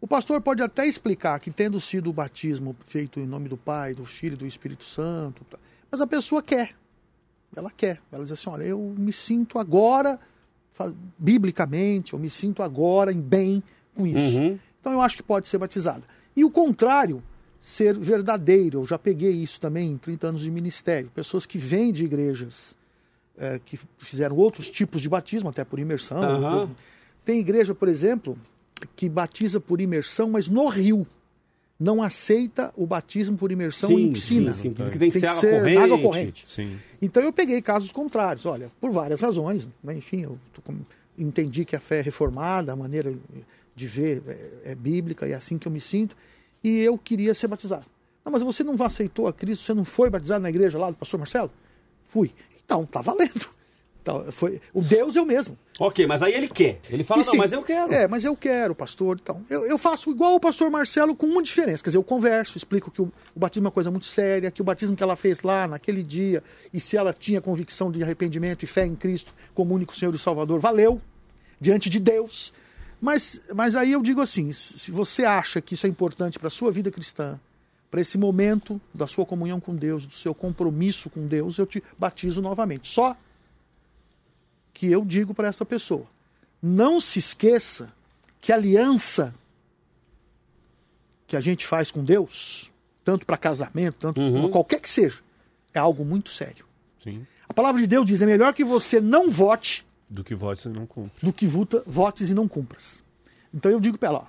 O 0.00 0.06
pastor 0.06 0.40
pode 0.40 0.62
até 0.62 0.86
explicar 0.86 1.38
que, 1.40 1.50
tendo 1.50 1.80
sido 1.80 2.10
o 2.10 2.12
batismo 2.12 2.76
feito 2.80 3.18
em 3.18 3.26
nome 3.26 3.48
do 3.48 3.56
Pai, 3.56 3.94
do 3.94 4.04
Filho 4.04 4.34
e 4.34 4.36
do 4.36 4.46
Espírito 4.46 4.84
Santo, 4.84 5.44
tá, 5.44 5.58
mas 5.90 6.00
a 6.00 6.06
pessoa 6.06 6.42
quer. 6.42 6.74
Ela 7.54 7.70
quer. 7.70 8.00
Ela 8.12 8.22
diz 8.22 8.32
assim: 8.32 8.50
olha, 8.50 8.64
eu 8.64 8.94
me 8.96 9.12
sinto 9.12 9.58
agora, 9.58 10.18
biblicamente, 11.18 12.12
eu 12.12 12.18
me 12.18 12.28
sinto 12.28 12.62
agora 12.62 13.12
em 13.12 13.20
bem 13.20 13.62
com 13.94 14.06
isso. 14.06 14.38
Uhum. 14.38 14.58
Então 14.86 14.94
eu 14.94 15.00
acho 15.00 15.16
que 15.16 15.22
pode 15.24 15.48
ser 15.48 15.58
batizada. 15.58 16.04
E 16.36 16.44
o 16.44 16.50
contrário, 16.50 17.20
ser 17.60 17.98
verdadeiro. 17.98 18.82
Eu 18.82 18.86
já 18.86 18.96
peguei 18.96 19.32
isso 19.32 19.60
também 19.60 19.90
em 19.90 19.98
30 19.98 20.28
anos 20.28 20.40
de 20.42 20.48
ministério. 20.48 21.10
Pessoas 21.12 21.44
que 21.44 21.58
vêm 21.58 21.92
de 21.92 22.04
igrejas 22.04 22.76
é, 23.36 23.60
que 23.64 23.76
fizeram 23.98 24.36
outros 24.36 24.70
tipos 24.70 25.02
de 25.02 25.08
batismo, 25.08 25.48
até 25.48 25.64
por 25.64 25.80
imersão. 25.80 26.20
Uhum. 26.20 26.70
Tem 27.24 27.40
igreja, 27.40 27.74
por 27.74 27.88
exemplo, 27.88 28.38
que 28.94 29.08
batiza 29.08 29.58
por 29.58 29.80
imersão, 29.80 30.30
mas 30.30 30.46
no 30.46 30.68
rio. 30.68 31.04
Não 31.80 32.00
aceita 32.00 32.72
o 32.76 32.86
batismo 32.86 33.36
por 33.36 33.50
imersão 33.50 33.88
sim, 33.88 34.04
em 34.04 34.12
piscina. 34.12 34.54
Sim, 34.54 34.60
sim. 34.60 34.70
Por 34.70 34.84
isso 34.84 34.92
que 34.92 34.98
tem 35.00 35.10
que, 35.10 35.18
tem 35.18 35.20
ser, 35.20 35.26
água, 35.26 35.40
ser 35.40 35.58
corrente. 35.58 35.78
água 35.80 35.98
corrente. 35.98 36.44
Sim. 36.46 36.78
Então 37.02 37.20
eu 37.24 37.32
peguei 37.32 37.60
casos 37.60 37.90
contrários, 37.90 38.46
olha, 38.46 38.70
por 38.80 38.92
várias 38.92 39.20
razões. 39.20 39.66
Né? 39.82 39.96
Enfim, 39.96 40.22
eu 40.22 40.38
entendi 41.18 41.64
que 41.64 41.74
a 41.74 41.80
fé 41.80 41.98
é 41.98 42.02
reformada, 42.02 42.72
a 42.72 42.76
maneira 42.76 43.12
de 43.76 43.86
ver 43.86 44.22
é, 44.26 44.72
é 44.72 44.74
bíblica, 44.74 45.28
e 45.28 45.32
é 45.32 45.34
assim 45.34 45.58
que 45.58 45.68
eu 45.68 45.72
me 45.72 45.80
sinto, 45.80 46.16
e 46.64 46.80
eu 46.80 46.96
queria 46.96 47.34
ser 47.34 47.46
batizado. 47.46 47.84
Não, 48.24 48.32
mas 48.32 48.42
você 48.42 48.64
não 48.64 48.74
aceitou 48.82 49.28
a 49.28 49.32
Cristo, 49.32 49.64
você 49.64 49.74
não 49.74 49.84
foi 49.84 50.10
batizado 50.10 50.42
na 50.42 50.48
igreja 50.48 50.78
lá 50.78 50.90
do 50.90 50.96
pastor 50.96 51.20
Marcelo? 51.20 51.50
Fui. 52.08 52.32
Então, 52.64 52.84
tá 52.84 53.00
valendo. 53.00 53.48
Então, 54.06 54.30
foi, 54.30 54.60
o 54.72 54.80
Deus 54.80 55.16
é 55.16 55.20
o 55.20 55.26
mesmo. 55.26 55.58
Ok, 55.80 56.06
mas 56.06 56.22
aí 56.22 56.32
ele 56.32 56.46
quer. 56.46 56.78
Ele 56.88 57.02
fala, 57.02 57.22
E 57.22 57.24
não, 57.24 57.32
sim, 57.32 57.38
mas 57.38 57.52
eu 57.52 57.60
quero. 57.60 57.92
É, 57.92 58.06
mas 58.06 58.24
eu 58.24 58.36
quero, 58.36 58.72
pastor. 58.72 59.18
Então, 59.20 59.44
eu, 59.50 59.66
eu 59.66 59.76
faço 59.76 60.08
igual 60.10 60.36
o 60.36 60.40
pastor 60.40 60.70
Marcelo 60.70 61.14
com 61.16 61.26
uma 61.26 61.42
diferença. 61.42 61.82
Quer 61.82 61.90
dizer, 61.90 61.98
eu 61.98 62.04
converso, 62.04 62.56
explico 62.56 62.88
que 62.88 63.02
o, 63.02 63.12
o 63.34 63.38
batismo 63.40 63.66
é 63.66 63.66
uma 63.66 63.72
coisa 63.72 63.90
muito 63.90 64.06
séria, 64.06 64.48
que 64.50 64.62
o 64.62 64.64
batismo 64.64 64.96
que 64.96 65.02
ela 65.02 65.16
fez 65.16 65.42
lá 65.42 65.66
naquele 65.66 66.04
dia, 66.04 66.40
e 66.72 66.78
se 66.78 66.96
ela 66.96 67.12
tinha 67.12 67.40
convicção 67.40 67.90
de 67.90 68.00
arrependimento 68.00 68.62
e 68.62 68.66
fé 68.66 68.86
em 68.86 68.94
Cristo 68.94 69.34
como 69.52 69.74
único 69.74 69.94
Senhor 69.94 70.14
e 70.14 70.18
Salvador, 70.18 70.60
valeu 70.60 71.00
diante 71.60 71.90
de 71.90 71.98
Deus. 71.98 72.52
Mas, 73.00 73.40
mas 73.54 73.76
aí 73.76 73.92
eu 73.92 74.02
digo 74.02 74.20
assim: 74.20 74.50
se 74.52 74.90
você 74.90 75.24
acha 75.24 75.60
que 75.60 75.74
isso 75.74 75.86
é 75.86 75.88
importante 75.88 76.38
para 76.38 76.48
a 76.48 76.50
sua 76.50 76.72
vida 76.72 76.90
cristã, 76.90 77.38
para 77.90 78.00
esse 78.00 78.18
momento 78.18 78.80
da 78.92 79.06
sua 79.06 79.24
comunhão 79.24 79.60
com 79.60 79.74
Deus, 79.74 80.06
do 80.06 80.14
seu 80.14 80.34
compromisso 80.34 81.08
com 81.10 81.26
Deus, 81.26 81.58
eu 81.58 81.66
te 81.66 81.82
batizo 81.98 82.42
novamente. 82.42 82.88
Só 82.88 83.16
que 84.72 84.90
eu 84.90 85.04
digo 85.04 85.34
para 85.34 85.48
essa 85.48 85.64
pessoa: 85.64 86.06
não 86.62 87.00
se 87.00 87.18
esqueça 87.18 87.92
que 88.40 88.52
a 88.52 88.56
aliança 88.56 89.34
que 91.26 91.36
a 91.36 91.40
gente 91.40 91.66
faz 91.66 91.90
com 91.90 92.04
Deus, 92.04 92.70
tanto 93.04 93.26
para 93.26 93.36
casamento, 93.36 93.96
tanto 93.98 94.20
Uhum. 94.20 94.48
qualquer 94.50 94.80
que 94.80 94.88
seja, 94.88 95.18
é 95.74 95.78
algo 95.78 96.04
muito 96.04 96.30
sério. 96.30 96.64
Sim. 97.02 97.26
A 97.48 97.54
palavra 97.54 97.80
de 97.80 97.86
Deus 97.86 98.06
diz: 98.06 98.20
é 98.20 98.26
melhor 98.26 98.52
que 98.52 98.64
você 98.64 99.00
não 99.00 99.30
vote 99.30 99.85
Do 100.08 100.22
que 100.22 100.34
vote 100.34 100.68
não 100.68 100.86
cumpre. 100.86 101.24
do 101.26 101.32
que 101.32 101.46
vuta- 101.46 101.82
votes 101.86 102.30
e 102.30 102.34
não 102.34 102.46
cumpras. 102.46 103.02
Então 103.52 103.70
eu 103.70 103.80
digo 103.80 103.98
para 103.98 104.08
ela: 104.08 104.18
ó, 104.20 104.24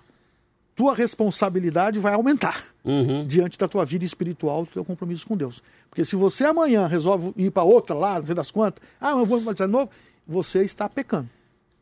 tua 0.76 0.96
responsabilidade 0.96 2.00
vai 2.00 2.14
aumentar 2.14 2.64
Uhum. 2.84 3.26
diante 3.26 3.58
da 3.58 3.68
tua 3.68 3.86
vida 3.86 4.04
espiritual, 4.06 4.66
do 4.66 4.72
teu 4.72 4.86
compromisso 4.86 5.28
com 5.28 5.36
Deus. 5.38 5.62
Porque 5.90 6.04
se 6.06 6.16
você 6.16 6.46
amanhã 6.46 6.88
resolve 6.88 7.34
ir 7.36 7.52
para 7.52 7.64
outra 7.64 7.96
lá, 7.96 8.20
não 8.20 8.26
sei 8.26 8.36
das 8.36 8.50
quantas, 8.52 8.84
ah, 9.00 9.12
eu 9.12 9.26
vou 9.26 9.40
batizar 9.42 9.68
de 9.68 9.72
novo, 9.74 9.90
você 10.28 10.64
está 10.64 10.88
pecando. 10.90 11.30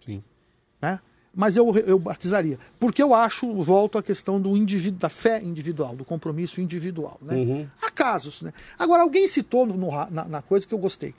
Sim. 0.06 0.22
Né? 0.82 1.00
Mas 1.34 1.58
eu, 1.58 1.76
eu 1.80 2.00
batizaria. 2.00 2.58
Porque 2.80 3.04
eu 3.04 3.14
acho, 3.14 3.52
volto 3.64 3.98
à 3.98 4.04
questão 4.04 4.40
do 4.40 4.56
indivíduo, 4.56 5.00
da 5.00 5.10
fé 5.10 5.42
individual, 5.44 5.94
do 5.96 6.06
compromisso 6.06 6.62
individual. 6.62 7.18
Né? 7.22 7.36
Uhum. 7.36 7.68
Há 7.82 7.92
casos. 7.92 8.42
Né? 8.42 8.54
Agora, 8.80 9.04
alguém 9.04 9.28
citou 9.28 9.66
no- 9.66 9.92
na, 10.10 10.26
na 10.26 10.42
coisa 10.42 10.66
que 10.66 10.74
eu 10.74 10.78
gostei. 10.78 11.14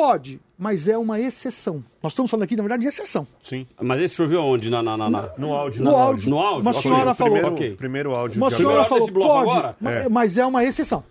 Pode, 0.00 0.38
mas 0.58 0.88
é 0.88 0.98
uma 0.98 1.18
exceção. 1.18 1.82
Nós 2.02 2.12
estamos 2.12 2.30
falando 2.30 2.44
aqui, 2.44 2.54
na 2.54 2.62
verdade, 2.62 2.82
de 2.82 2.88
exceção. 2.88 3.26
Sim. 3.42 3.66
Mas 3.80 3.98
esse 4.02 4.14
choveu 4.14 4.42
onde? 4.44 4.68
Na, 4.68 4.82
na, 4.82 4.94
na, 4.94 5.08
na- 5.08 5.32
No 5.38 5.54
áudio. 5.54 5.82
No 5.82 5.96
áudio. 5.96 6.28
No 6.28 6.38
áudio? 6.38 6.60
Uma 6.60 6.70
Ok. 6.72 6.82
senhora 6.82 7.10
o 7.12 7.14
primeiro, 7.14 7.40
falou. 7.46 7.54
Ok. 7.54 7.76
primeiro 7.76 8.18
áudio 8.18 8.36
Uma 8.42 8.50
senhora 8.50 8.82
agora. 8.82 8.88
falou, 8.90 9.12
pode, 9.12 9.50
agora? 9.50 9.76
ma- 9.80 9.90
É. 9.92 10.08
mas 10.10 10.36
é 10.36 10.44
uma 10.44 10.62
exceção. 10.62 11.02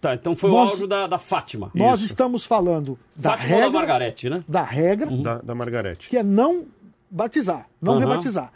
Tá, 0.00 0.16
então 0.16 0.34
foi 0.34 0.50
Nós- 0.50 0.68
o 0.68 0.72
áudio 0.72 0.86
da, 0.88 1.06
da 1.06 1.16
Fátima. 1.18 1.70
Nós 1.72 2.00
Isso. 2.00 2.06
estamos 2.08 2.44
falando 2.44 2.98
da 3.14 3.30
Fátima 3.36 3.44
ou 3.50 3.54
regra, 3.60 3.70
da 3.70 3.78
Margarete, 3.78 4.28
né? 4.28 4.44
da 4.48 4.62
regra 4.64 5.06
da, 5.16 5.38
da 5.38 5.54
Margarete. 5.54 6.08
que 6.08 6.16
é 6.16 6.22
não 6.24 6.64
batizar, 7.08 7.68
não 7.80 7.92
Aham. 7.92 8.00
rebatizar. 8.00 8.52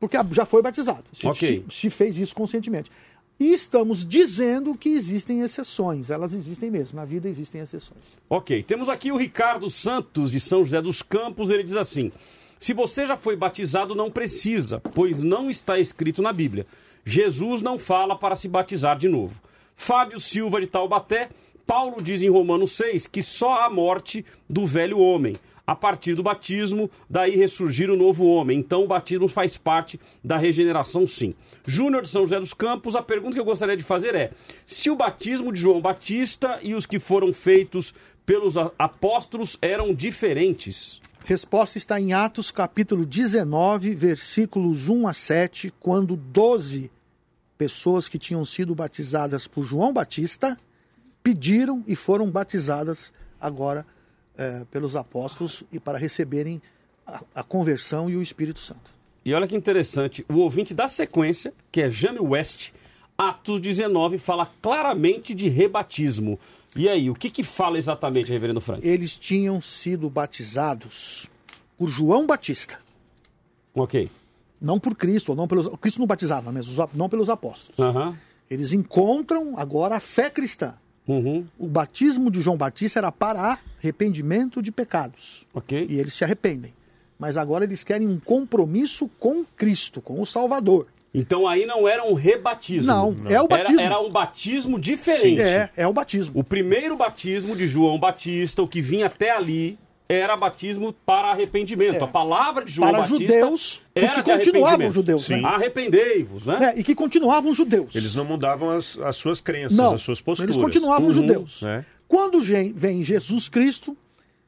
Porque 0.00 0.16
já 0.32 0.44
foi 0.44 0.60
batizado. 0.60 1.04
Se, 1.12 1.28
Ok. 1.28 1.64
se- 1.68 1.82
se 1.82 1.88
fez 1.90 2.18
isso 2.18 2.34
conscientemente. 2.34 2.90
E 3.40 3.54
estamos 3.54 4.04
dizendo 4.06 4.76
que 4.76 4.90
existem 4.90 5.40
exceções. 5.40 6.10
Elas 6.10 6.34
existem 6.34 6.70
mesmo. 6.70 6.96
Na 6.96 7.06
vida 7.06 7.26
existem 7.26 7.62
exceções. 7.62 8.18
Ok, 8.28 8.62
temos 8.62 8.90
aqui 8.90 9.10
o 9.10 9.16
Ricardo 9.16 9.70
Santos, 9.70 10.30
de 10.30 10.38
São 10.38 10.62
José 10.62 10.82
dos 10.82 11.00
Campos. 11.00 11.48
Ele 11.48 11.62
diz 11.62 11.74
assim: 11.74 12.12
Se 12.58 12.74
você 12.74 13.06
já 13.06 13.16
foi 13.16 13.36
batizado, 13.36 13.94
não 13.94 14.10
precisa, 14.10 14.78
pois 14.94 15.22
não 15.22 15.48
está 15.48 15.78
escrito 15.78 16.20
na 16.20 16.34
Bíblia. 16.34 16.66
Jesus 17.02 17.62
não 17.62 17.78
fala 17.78 18.14
para 18.14 18.36
se 18.36 18.46
batizar 18.46 18.98
de 18.98 19.08
novo. 19.08 19.40
Fábio 19.74 20.20
Silva, 20.20 20.60
de 20.60 20.66
Taubaté. 20.66 21.30
Paulo 21.66 22.02
diz 22.02 22.22
em 22.22 22.28
Romanos 22.28 22.72
6 22.72 23.06
que 23.06 23.22
só 23.22 23.62
há 23.62 23.70
morte 23.70 24.22
do 24.50 24.66
velho 24.66 24.98
homem. 24.98 25.36
A 25.70 25.76
partir 25.76 26.16
do 26.16 26.22
batismo, 26.24 26.90
daí 27.08 27.36
ressurgir 27.36 27.90
o 27.90 27.96
novo 27.96 28.26
homem. 28.26 28.58
Então 28.58 28.82
o 28.82 28.88
batismo 28.88 29.28
faz 29.28 29.56
parte 29.56 30.00
da 30.22 30.36
regeneração, 30.36 31.06
sim. 31.06 31.32
Júnior 31.64 32.02
de 32.02 32.08
São 32.08 32.22
José 32.22 32.40
dos 32.40 32.52
Campos, 32.52 32.96
a 32.96 33.02
pergunta 33.02 33.34
que 33.34 33.40
eu 33.40 33.44
gostaria 33.44 33.76
de 33.76 33.84
fazer 33.84 34.16
é: 34.16 34.32
se 34.66 34.90
o 34.90 34.96
batismo 34.96 35.52
de 35.52 35.60
João 35.60 35.80
Batista 35.80 36.58
e 36.60 36.74
os 36.74 36.86
que 36.86 36.98
foram 36.98 37.32
feitos 37.32 37.94
pelos 38.26 38.56
apóstolos 38.76 39.56
eram 39.62 39.94
diferentes? 39.94 41.00
Resposta 41.24 41.78
está 41.78 42.00
em 42.00 42.12
Atos 42.12 42.50
capítulo 42.50 43.06
19, 43.06 43.94
versículos 43.94 44.88
1 44.88 45.06
a 45.06 45.12
7, 45.12 45.72
quando 45.78 46.16
12 46.16 46.90
pessoas 47.56 48.08
que 48.08 48.18
tinham 48.18 48.44
sido 48.44 48.74
batizadas 48.74 49.46
por 49.46 49.64
João 49.64 49.92
Batista 49.92 50.58
pediram 51.22 51.84
e 51.86 51.94
foram 51.94 52.28
batizadas 52.28 53.12
agora 53.40 53.86
eh, 54.40 54.64
pelos 54.70 54.96
apóstolos 54.96 55.62
e 55.70 55.78
para 55.78 55.98
receberem 55.98 56.60
a, 57.06 57.22
a 57.34 57.42
conversão 57.42 58.08
e 58.08 58.16
o 58.16 58.22
Espírito 58.22 58.58
Santo. 58.58 58.90
E 59.24 59.34
olha 59.34 59.46
que 59.46 59.54
interessante, 59.54 60.24
o 60.30 60.38
ouvinte 60.38 60.72
da 60.72 60.88
sequência, 60.88 61.52
que 61.70 61.82
é 61.82 61.90
Jamie 61.90 62.20
West, 62.20 62.70
Atos 63.18 63.60
19, 63.60 64.16
fala 64.16 64.50
claramente 64.62 65.34
de 65.34 65.46
rebatismo. 65.48 66.38
E 66.74 66.88
aí, 66.88 67.10
o 67.10 67.14
que, 67.14 67.28
que 67.28 67.42
fala 67.44 67.76
exatamente, 67.76 68.30
reverendo 68.30 68.60
Frank? 68.62 68.86
Eles 68.86 69.16
tinham 69.18 69.60
sido 69.60 70.08
batizados 70.08 71.28
por 71.76 71.88
João 71.88 72.26
Batista, 72.26 72.78
Ok. 73.74 74.10
não 74.60 74.80
por 74.80 74.94
Cristo, 74.94 75.30
ou 75.30 75.36
não 75.36 75.46
pelos 75.46 75.66
Cristo 75.80 75.98
não 76.00 76.06
batizava 76.06 76.50
mesmo, 76.50 76.88
não 76.94 77.08
pelos 77.08 77.28
apóstolos. 77.28 77.78
Aham. 77.78 78.16
Eles 78.48 78.72
encontram 78.72 79.54
agora 79.58 79.96
a 79.96 80.00
fé 80.00 80.28
cristã. 80.30 80.74
Uhum. 81.10 81.46
O 81.58 81.66
batismo 81.66 82.30
de 82.30 82.40
João 82.40 82.56
Batista 82.56 83.00
era 83.00 83.10
para 83.10 83.58
arrependimento 83.78 84.62
de 84.62 84.70
pecados. 84.70 85.46
Ok. 85.52 85.86
E 85.88 85.98
eles 85.98 86.12
se 86.12 86.24
arrependem. 86.24 86.72
Mas 87.18 87.36
agora 87.36 87.64
eles 87.64 87.84
querem 87.84 88.08
um 88.08 88.18
compromisso 88.18 89.10
com 89.18 89.44
Cristo, 89.56 90.00
com 90.00 90.20
o 90.20 90.26
Salvador. 90.26 90.86
Então 91.12 91.46
aí 91.48 91.66
não 91.66 91.88
era 91.88 92.04
um 92.04 92.14
rebatismo. 92.14 92.86
Não, 92.86 93.16
é 93.26 93.40
o 93.42 93.48
batismo. 93.48 93.80
Era, 93.80 93.94
era 93.94 94.00
um 94.00 94.10
batismo 94.10 94.78
diferente. 94.78 95.40
É, 95.40 95.68
é 95.76 95.86
o 95.86 95.92
batismo. 95.92 96.38
O 96.38 96.44
primeiro 96.44 96.96
batismo 96.96 97.56
de 97.56 97.66
João 97.66 97.98
Batista, 97.98 98.62
o 98.62 98.68
que 98.68 98.80
vinha 98.80 99.06
até 99.06 99.30
ali, 99.30 99.76
era 100.12 100.36
batismo 100.36 100.92
para 100.92 101.28
arrependimento. 101.30 101.96
É. 101.96 102.02
A 102.02 102.06
palavra 102.06 102.64
de 102.64 102.72
João 102.72 102.90
Para 102.90 103.02
Batista 103.02 103.32
judeus, 103.32 103.80
era 103.94 104.14
porque 104.14 104.36
de 104.38 104.44
continuavam 104.46 104.90
judeus, 104.90 105.28
né? 105.28 105.40
Arrependei-vos, 105.44 106.46
né? 106.46 106.72
É, 106.74 106.80
e 106.80 106.82
que 106.82 106.94
continuavam 106.94 107.54
judeus. 107.54 107.94
Eles 107.94 108.14
não 108.16 108.24
mudavam 108.24 108.70
as, 108.70 108.98
as 108.98 109.14
suas 109.16 109.40
crenças, 109.40 109.76
Não, 109.76 109.94
as 109.94 110.02
suas 110.02 110.20
posturas. 110.20 110.54
eles 110.56 110.62
continuavam 110.62 111.06
Uhum. 111.06 111.12
judeus. 111.12 111.62
né? 111.62 111.84
Quando 112.08 112.40
vem 112.74 113.04
Jesus 113.04 113.48
Cristo, 113.48 113.96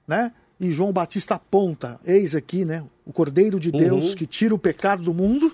né? 0.07 0.33
e 0.59 0.71
João 0.71 0.93
Batista 0.93 1.35
aponta, 1.37 1.99
eis 2.05 2.35
aqui, 2.37 2.65
né, 2.65 2.85
o 3.05 3.13
Cordeiro 3.13 3.59
de 3.59 3.73
Deus 3.73 4.11
Uhum. 4.11 4.15
que 4.15 4.27
tira 4.27 4.55
o 4.55 4.59
pecado 4.59 5.03
do 5.03 5.13
mundo, 5.13 5.53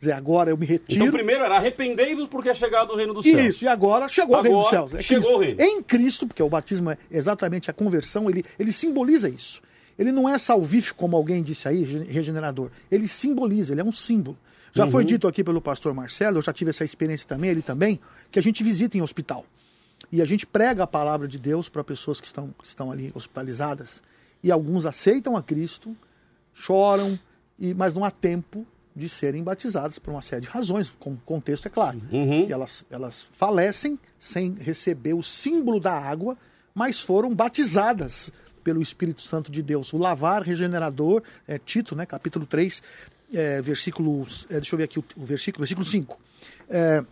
dizer, 0.00 0.12
agora 0.12 0.50
eu 0.50 0.56
me 0.56 0.64
retiro. 0.66 1.02
Então, 1.04 1.12
primeiro 1.12 1.44
era 1.44 1.56
arrependei-vos 1.56 2.26
porque 2.26 2.48
é 2.48 2.54
chegado 2.54 2.92
o 2.92 2.96
reino 2.96 3.12
dos 3.14 3.24
céus. 3.24 3.44
Isso, 3.56 3.64
e 3.64 3.68
agora 3.68 4.08
chegou 4.08 4.36
o 4.36 4.40
reino 4.40 4.58
dos 4.58 4.66
Agora 4.68 4.88
céus. 4.88 4.94
É 5.00 5.02
chegou 5.02 5.38
Cristo. 5.38 5.60
o 5.60 5.64
reino. 5.64 5.78
Em 5.78 5.82
Cristo, 5.82 6.26
porque 6.26 6.42
o 6.42 6.48
batismo 6.48 6.90
é 6.90 6.98
exatamente 7.10 7.70
a 7.70 7.72
conversão, 7.74 8.28
ele, 8.30 8.44
ele 8.58 8.72
simboliza 8.72 9.28
isso. 9.28 9.60
Ele 9.98 10.10
não 10.10 10.26
é 10.28 10.38
salvífico, 10.38 10.98
como 10.98 11.16
alguém 11.16 11.42
disse 11.42 11.68
aí, 11.68 11.82
re- 11.84 12.04
regenerador. 12.04 12.70
Ele 12.90 13.06
simboliza, 13.06 13.72
ele 13.74 13.82
é 13.82 13.84
um 13.84 13.92
símbolo. 13.92 14.38
Já 14.72 14.86
foi 14.86 15.02
Uhum. 15.02 15.06
dito 15.08 15.28
aqui 15.28 15.44
pelo 15.44 15.60
pastor 15.60 15.92
Marcelo, 15.92 16.38
eu 16.38 16.42
já 16.42 16.52
tive 16.52 16.70
essa 16.70 16.84
experiência 16.84 17.26
também, 17.28 17.50
ele 17.50 17.60
também, 17.60 18.00
que 18.30 18.38
a 18.38 18.42
gente 18.42 18.62
visita 18.64 18.96
em 18.96 19.02
hospital. 19.02 19.44
E 20.10 20.22
a 20.22 20.24
gente 20.24 20.46
prega 20.46 20.84
a 20.84 20.86
palavra 20.86 21.28
de 21.28 21.38
Deus 21.38 21.68
para 21.68 21.84
pessoas 21.84 22.20
que 22.20 22.26
estão, 22.26 22.54
que 22.58 22.66
estão 22.66 22.90
ali 22.90 23.12
hospitalizadas. 23.14 24.02
E 24.42 24.50
alguns 24.50 24.86
aceitam 24.86 25.36
a 25.36 25.42
Cristo, 25.42 25.94
choram, 26.54 27.18
e, 27.58 27.74
mas 27.74 27.92
não 27.92 28.04
há 28.04 28.10
tempo 28.10 28.66
de 28.94 29.08
serem 29.08 29.42
batizadas 29.42 29.98
por 29.98 30.10
uma 30.10 30.22
série 30.22 30.42
de 30.42 30.48
razões, 30.48 30.92
com 30.98 31.16
contexto 31.16 31.66
é 31.66 31.70
claro. 31.70 32.00
E 32.48 32.52
elas, 32.52 32.84
elas 32.90 33.26
falecem 33.32 33.98
sem 34.18 34.54
receber 34.54 35.14
o 35.14 35.22
símbolo 35.22 35.80
da 35.80 35.92
água, 35.92 36.36
mas 36.74 37.00
foram 37.00 37.34
batizadas 37.34 38.30
pelo 38.64 38.82
Espírito 38.82 39.22
Santo 39.22 39.50
de 39.50 39.62
Deus. 39.62 39.92
O 39.92 39.98
lavar 39.98 40.42
regenerador, 40.42 41.22
é, 41.46 41.58
Tito, 41.58 41.94
né, 41.94 42.04
capítulo 42.04 42.46
3, 42.46 42.82
é, 43.32 43.62
versículos, 43.62 44.46
é, 44.50 44.54
deixa 44.54 44.74
eu 44.74 44.78
ver 44.78 44.84
aqui 44.84 44.98
o, 44.98 45.04
o 45.16 45.24
versículo, 45.24 45.60
versículo 45.62 45.86
5. 45.86 46.20
É, 46.68 47.04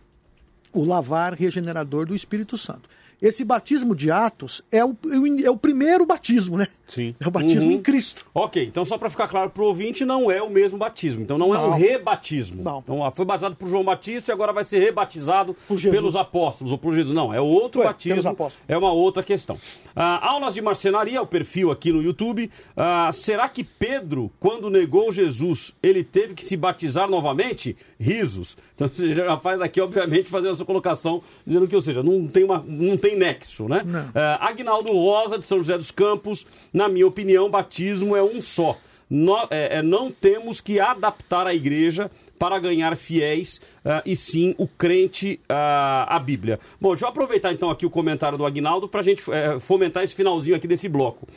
o 0.73 0.83
lavar 0.83 1.33
regenerador 1.33 2.05
do 2.05 2.15
Espírito 2.15 2.57
Santo. 2.57 2.89
Esse 3.21 3.43
batismo 3.43 3.95
de 3.95 4.09
Atos 4.09 4.61
é 4.71 4.83
o, 4.83 4.95
é 5.43 5.49
o 5.51 5.57
primeiro 5.57 6.05
batismo, 6.05 6.57
né? 6.57 6.67
Sim. 6.87 7.13
É 7.19 7.27
o 7.27 7.31
batismo 7.31 7.69
Uhum. 7.69 7.71
em 7.75 7.81
Cristo. 7.81 8.25
Ok, 8.33 8.63
então 8.63 8.83
só 8.85 8.97
para 8.97 9.09
ficar 9.09 9.27
claro 9.27 9.49
pro 9.49 9.65
ouvinte, 9.65 10.05
não 10.05 10.31
é 10.31 10.41
o 10.41 10.49
mesmo 10.49 10.77
batismo. 10.77 11.21
Então 11.21 11.37
não, 11.37 11.53
é 11.53 11.59
um 11.59 11.69
Não. 11.71 11.77
rebatismo. 11.77 12.63
Não. 12.63 12.79
Então 12.79 13.05
ah, 13.05 13.11
foi 13.11 13.25
batizado 13.25 13.55
por 13.55 13.67
João 13.69 13.83
Batista 13.83 14.31
e 14.31 14.33
agora 14.33 14.51
vai 14.53 14.63
ser 14.63 14.79
rebatizado 14.79 15.55
pelos 15.91 16.15
apóstolos 16.15 16.71
ou 16.71 16.77
por 16.77 16.95
Jesus. 16.95 17.13
Não, 17.13 17.33
é 17.33 17.39
outro 17.41 17.81
Ué, 17.81 17.87
batismo. 17.87 18.35
É 18.67 18.77
uma 18.77 18.91
outra 18.91 19.21
questão. 19.21 19.57
Ah, 19.95 20.25
aulas 20.29 20.53
de 20.53 20.61
marcenaria, 20.61 21.21
o 21.21 21.27
perfil 21.27 21.69
aqui 21.71 21.91
no 21.91 22.01
YouTube. 22.01 22.49
Ah, 22.75 23.09
será 23.11 23.47
que 23.49 23.63
Pedro, 23.63 24.31
quando 24.39 24.69
negou 24.69 25.11
Jesus, 25.11 25.73
ele 25.83 26.03
teve 26.03 26.33
que 26.33 26.43
se 26.43 26.55
batizar 26.57 27.09
novamente? 27.09 27.75
Risos. 27.99 28.57
Então 28.73 28.87
você 28.91 29.13
já 29.13 29.37
faz 29.37 29.61
aqui, 29.61 29.79
obviamente, 29.81 30.29
fazendo 30.29 30.51
a 30.51 30.55
sua 30.55 30.65
colocação, 30.65 31.21
dizendo 31.45 31.67
que, 31.67 31.75
ou 31.75 31.81
seja, 31.81 32.01
não 32.01 32.27
tem, 32.27 32.43
uma, 32.43 32.63
não 32.65 32.97
tem 32.97 33.08
nexo, 33.15 33.67
né? 33.67 33.81
Ah, 34.15 34.47
Agnaldo 34.49 34.91
Rosa, 34.91 35.37
de 35.37 35.45
São 35.45 35.57
José 35.59 35.77
dos 35.77 35.91
Campos, 35.91 36.45
na 36.73 36.87
minha 36.89 37.07
opinião, 37.07 37.49
batismo 37.49 38.15
é 38.15 38.23
um 38.23 38.39
só. 38.41 38.77
Nó- 39.09 39.47
é, 39.49 39.77
é, 39.77 39.81
não 39.81 40.11
temos 40.11 40.61
que 40.61 40.79
adaptar 40.79 41.47
a 41.47 41.53
igreja 41.53 42.11
para 42.37 42.59
ganhar 42.59 42.95
fiéis 42.95 43.59
ah, 43.83 44.01
e 44.05 44.15
sim 44.15 44.53
o 44.57 44.67
crente 44.67 45.39
ah, 45.49 46.05
à 46.07 46.19
Bíblia. 46.19 46.59
Bom, 46.79 46.89
deixa 46.89 47.05
eu 47.05 47.09
aproveitar 47.09 47.51
então 47.51 47.69
aqui 47.71 47.85
o 47.85 47.89
comentário 47.89 48.37
do 48.37 48.45
Agnaldo 48.45 48.87
para 48.87 48.99
a 48.99 49.03
gente 49.03 49.23
eh, 49.31 49.59
fomentar 49.59 50.03
esse 50.03 50.15
finalzinho 50.15 50.55
aqui 50.55 50.67
desse 50.67 50.87
bloco. 50.87 51.27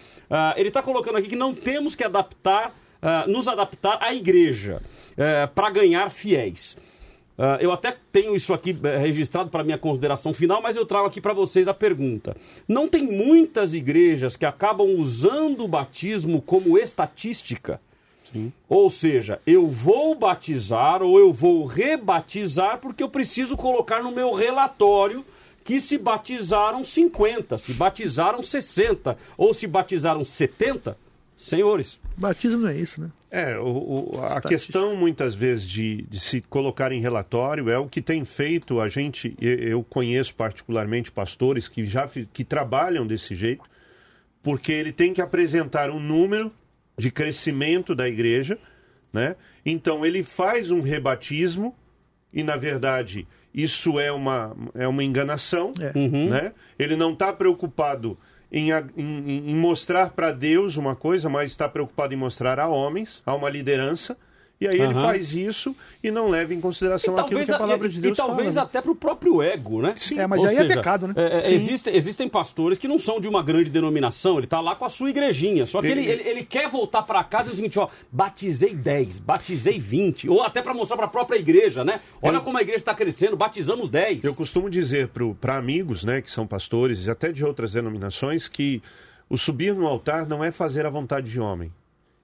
Ele 0.56 0.68
está 0.68 0.82
colocando 0.82 1.16
aqui 1.18 1.28
que 1.28 1.36
não 1.36 1.54
temos 1.54 1.94
que 1.94 2.04
adaptar, 2.04 2.74
nos 3.26 3.48
adaptar 3.48 3.98
à 4.00 4.14
igreja 4.14 4.80
para 5.54 5.68
ganhar 5.70 6.10
fiéis. 6.10 6.76
Ah, 7.38 7.58
eu 7.60 7.72
até 7.72 7.96
tenho 8.12 8.36
isso 8.36 8.52
aqui 8.52 8.76
eh, 8.82 8.98
registrado 8.98 9.50
para 9.50 9.64
minha 9.64 9.78
consideração 9.78 10.34
final, 10.34 10.60
mas 10.60 10.76
eu 10.76 10.84
trago 10.84 11.06
aqui 11.06 11.20
para 11.20 11.32
vocês 11.32 11.66
a 11.66 11.74
pergunta. 11.74 12.36
Não 12.68 12.86
tem 12.88 13.02
muitas 13.02 13.72
igrejas 13.72 14.36
que 14.36 14.44
acabam 14.44 14.88
usando 14.96 15.64
o 15.64 15.68
batismo 15.68 16.42
como 16.42 16.78
estatística? 16.78 17.80
Ou 18.66 18.88
seja, 18.88 19.40
eu 19.46 19.68
vou 19.68 20.14
batizar 20.14 21.02
ou 21.02 21.18
eu 21.18 21.34
vou 21.34 21.66
rebatizar 21.66 22.78
porque 22.78 23.02
eu 23.02 23.08
preciso 23.08 23.58
colocar 23.58 24.02
no 24.02 24.10
meu 24.10 24.32
relatório 24.32 25.22
que 25.62 25.82
se 25.82 25.98
batizaram 25.98 26.82
50, 26.82 27.58
se 27.58 27.74
batizaram 27.74 28.42
60 28.42 29.18
ou 29.36 29.52
se 29.52 29.66
batizaram 29.66 30.24
70. 30.24 30.96
Senhores, 31.36 31.98
Batismo 32.16 32.62
não 32.62 32.68
é 32.68 32.76
isso, 32.76 33.00
né? 33.00 33.10
É, 33.34 33.58
o- 33.58 34.10
o- 34.14 34.20
a 34.22 34.42
questão 34.42 34.94
muitas 34.94 35.34
vezes 35.34 35.66
de, 35.66 36.02
de 36.02 36.20
se 36.20 36.42
colocar 36.42 36.92
em 36.92 37.00
relatório 37.00 37.70
é 37.70 37.78
o 37.78 37.88
que 37.88 38.02
tem 38.02 38.26
feito 38.26 38.78
a 38.78 38.88
gente. 38.88 39.34
Eu, 39.40 39.82
conheço 39.82 40.34
particularmente 40.34 41.10
pastores 41.10 41.66
que 41.66 41.82
já 41.86 42.06
que 42.06 42.44
trabalham 42.44 43.06
desse 43.06 43.34
jeito, 43.34 43.64
porque 44.42 44.70
ele 44.70 44.92
tem 44.92 45.14
que 45.14 45.22
apresentar 45.22 45.88
um 45.90 45.98
número 45.98 46.52
de 46.98 47.10
crescimento 47.10 47.94
da 47.94 48.06
igreja, 48.06 48.58
né? 49.10 49.34
Então 49.64 50.04
ele 50.04 50.22
faz 50.22 50.70
um 50.70 50.82
rebatismo 50.82 51.74
e 52.30 52.42
na 52.42 52.56
verdade 52.58 53.26
isso 53.54 53.98
é 53.98 54.12
uma, 54.12 54.54
é 54.74 54.86
uma 54.86 55.02
enganação, 55.02 55.72
É. 55.80 55.92
né? 56.28 56.52
Ele 56.78 56.96
não 56.96 57.14
está 57.14 57.32
preocupado 57.32 58.18
em, 58.52 58.70
em- 58.96 59.50
em 59.50 59.54
mostrar 59.56 60.10
para 60.10 60.30
Deus 60.32 60.76
uma 60.76 60.94
coisa, 60.94 61.28
mas 61.28 61.50
está 61.50 61.68
preocupado 61.68 62.12
em 62.14 62.16
mostrar 62.16 62.60
a 62.60 62.68
homens, 62.68 63.22
a 63.26 63.34
uma 63.34 63.48
liderança. 63.48 64.16
E 64.62 64.68
aí 64.68 64.74
ele 64.76 64.92
Aham. 64.92 65.02
faz 65.02 65.34
isso 65.34 65.74
e 66.04 66.10
não 66.10 66.28
leva 66.28 66.54
em 66.54 66.60
consideração 66.60 67.12
E 67.12 67.18
aquilo 67.18 67.28
talvez, 67.30 67.48
que 67.48 67.54
a 67.54 67.58
palavra 67.58 67.86
e- 67.86 67.90
de 67.90 68.00
Deus 68.00 68.12
e 68.12 68.16
talvez 68.16 68.54
fala. 68.54 68.64
né? 68.64 68.70
até 68.70 68.80
pro 68.80 68.94
próprio 68.94 69.42
ego, 69.42 69.82
né? 69.82 69.94
É, 70.16 70.26
mas 70.26 70.40
Ou 70.42 70.48
aí 70.48 70.56
é 70.56 70.64
pecado, 70.64 71.08
né? 71.08 71.14
é, 71.16 71.38
é, 71.38 71.42
Sim. 71.42 71.54
existem, 71.54 72.28
pastores 72.28 72.78
que 72.78 72.86
não 72.86 72.98
são 72.98 73.20
de 73.20 73.26
uma 73.28 73.42
grande 73.42 73.70
denominação, 73.70 74.38
ele 74.38 74.46
tá 74.46 74.60
lá 74.60 74.76
com 74.76 74.84
a 74.84 74.88
sua 74.88 75.10
igrejinha. 75.10 75.66
Só 75.66 75.80
que 75.80 75.88
ele, 75.88 76.00
Ele- 76.02 76.10
ele, 76.22 76.28
ele 76.28 76.44
quer 76.44 76.68
voltar 76.68 77.02
para 77.02 77.22
casa 77.24 77.48
e 77.50 77.52
o 77.52 77.56
seguinte, 77.56 77.78
ó, 77.78 77.88
batizei 78.10 78.74
10, 78.74 79.18
batizei 79.18 79.78
20, 79.80 80.28
ou 80.28 80.42
até 80.42 80.62
para 80.62 80.72
mostrar 80.74 80.96
para 80.96 81.06
a 81.06 81.10
própria 81.10 81.38
igreja, 81.38 81.84
né? 81.84 82.00
Olha 82.22 82.40
como 82.40 82.56
a 82.58 82.62
igreja 82.62 82.78
está 82.78 82.94
crescendo, 82.94 83.36
batizamos 83.36 83.90
10. 83.90 84.22
Eu 84.24 84.34
costumo 84.34 84.70
dizer 84.70 85.10
para 85.40 85.56
amigos, 85.56 86.04
né, 86.04 86.22
que 86.22 86.30
são 86.30 86.46
pastores 86.46 87.06
e 87.06 87.10
até 87.10 87.32
de 87.32 87.44
outras 87.44 87.72
denominações, 87.72 88.46
que 88.46 88.80
o 89.28 89.36
subir 89.36 89.74
no 89.74 89.86
altar 89.86 90.26
não 90.28 90.44
é 90.44 90.52
fazer 90.52 90.86
a 90.86 90.90
vontade 90.90 91.30
de 91.30 91.40
homem. 91.40 91.72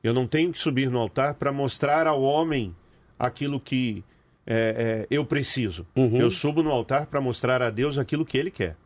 Eu 0.02 0.14
não 0.14 0.26
tenho 0.26 0.52
que 0.52 0.58
subir 0.58 0.90
no 0.90 0.98
altar 0.98 1.34
para 1.34 1.52
mostrar 1.52 2.06
ao 2.06 2.22
homem 2.22 2.74
aquilo 3.18 3.58
que 3.58 4.04
é, 4.46 5.06
é, 5.06 5.06
eu 5.10 5.24
preciso. 5.24 5.86
Eu 6.18 6.30
subo 6.30 6.62
no 6.62 6.70
altar 6.70 7.06
para 7.06 7.20
mostrar 7.20 7.60
a 7.60 7.68
Deus 7.68 7.98
aquilo 7.98 8.24
que 8.24 8.38
Ele 8.38 8.50
quer, 8.50 8.76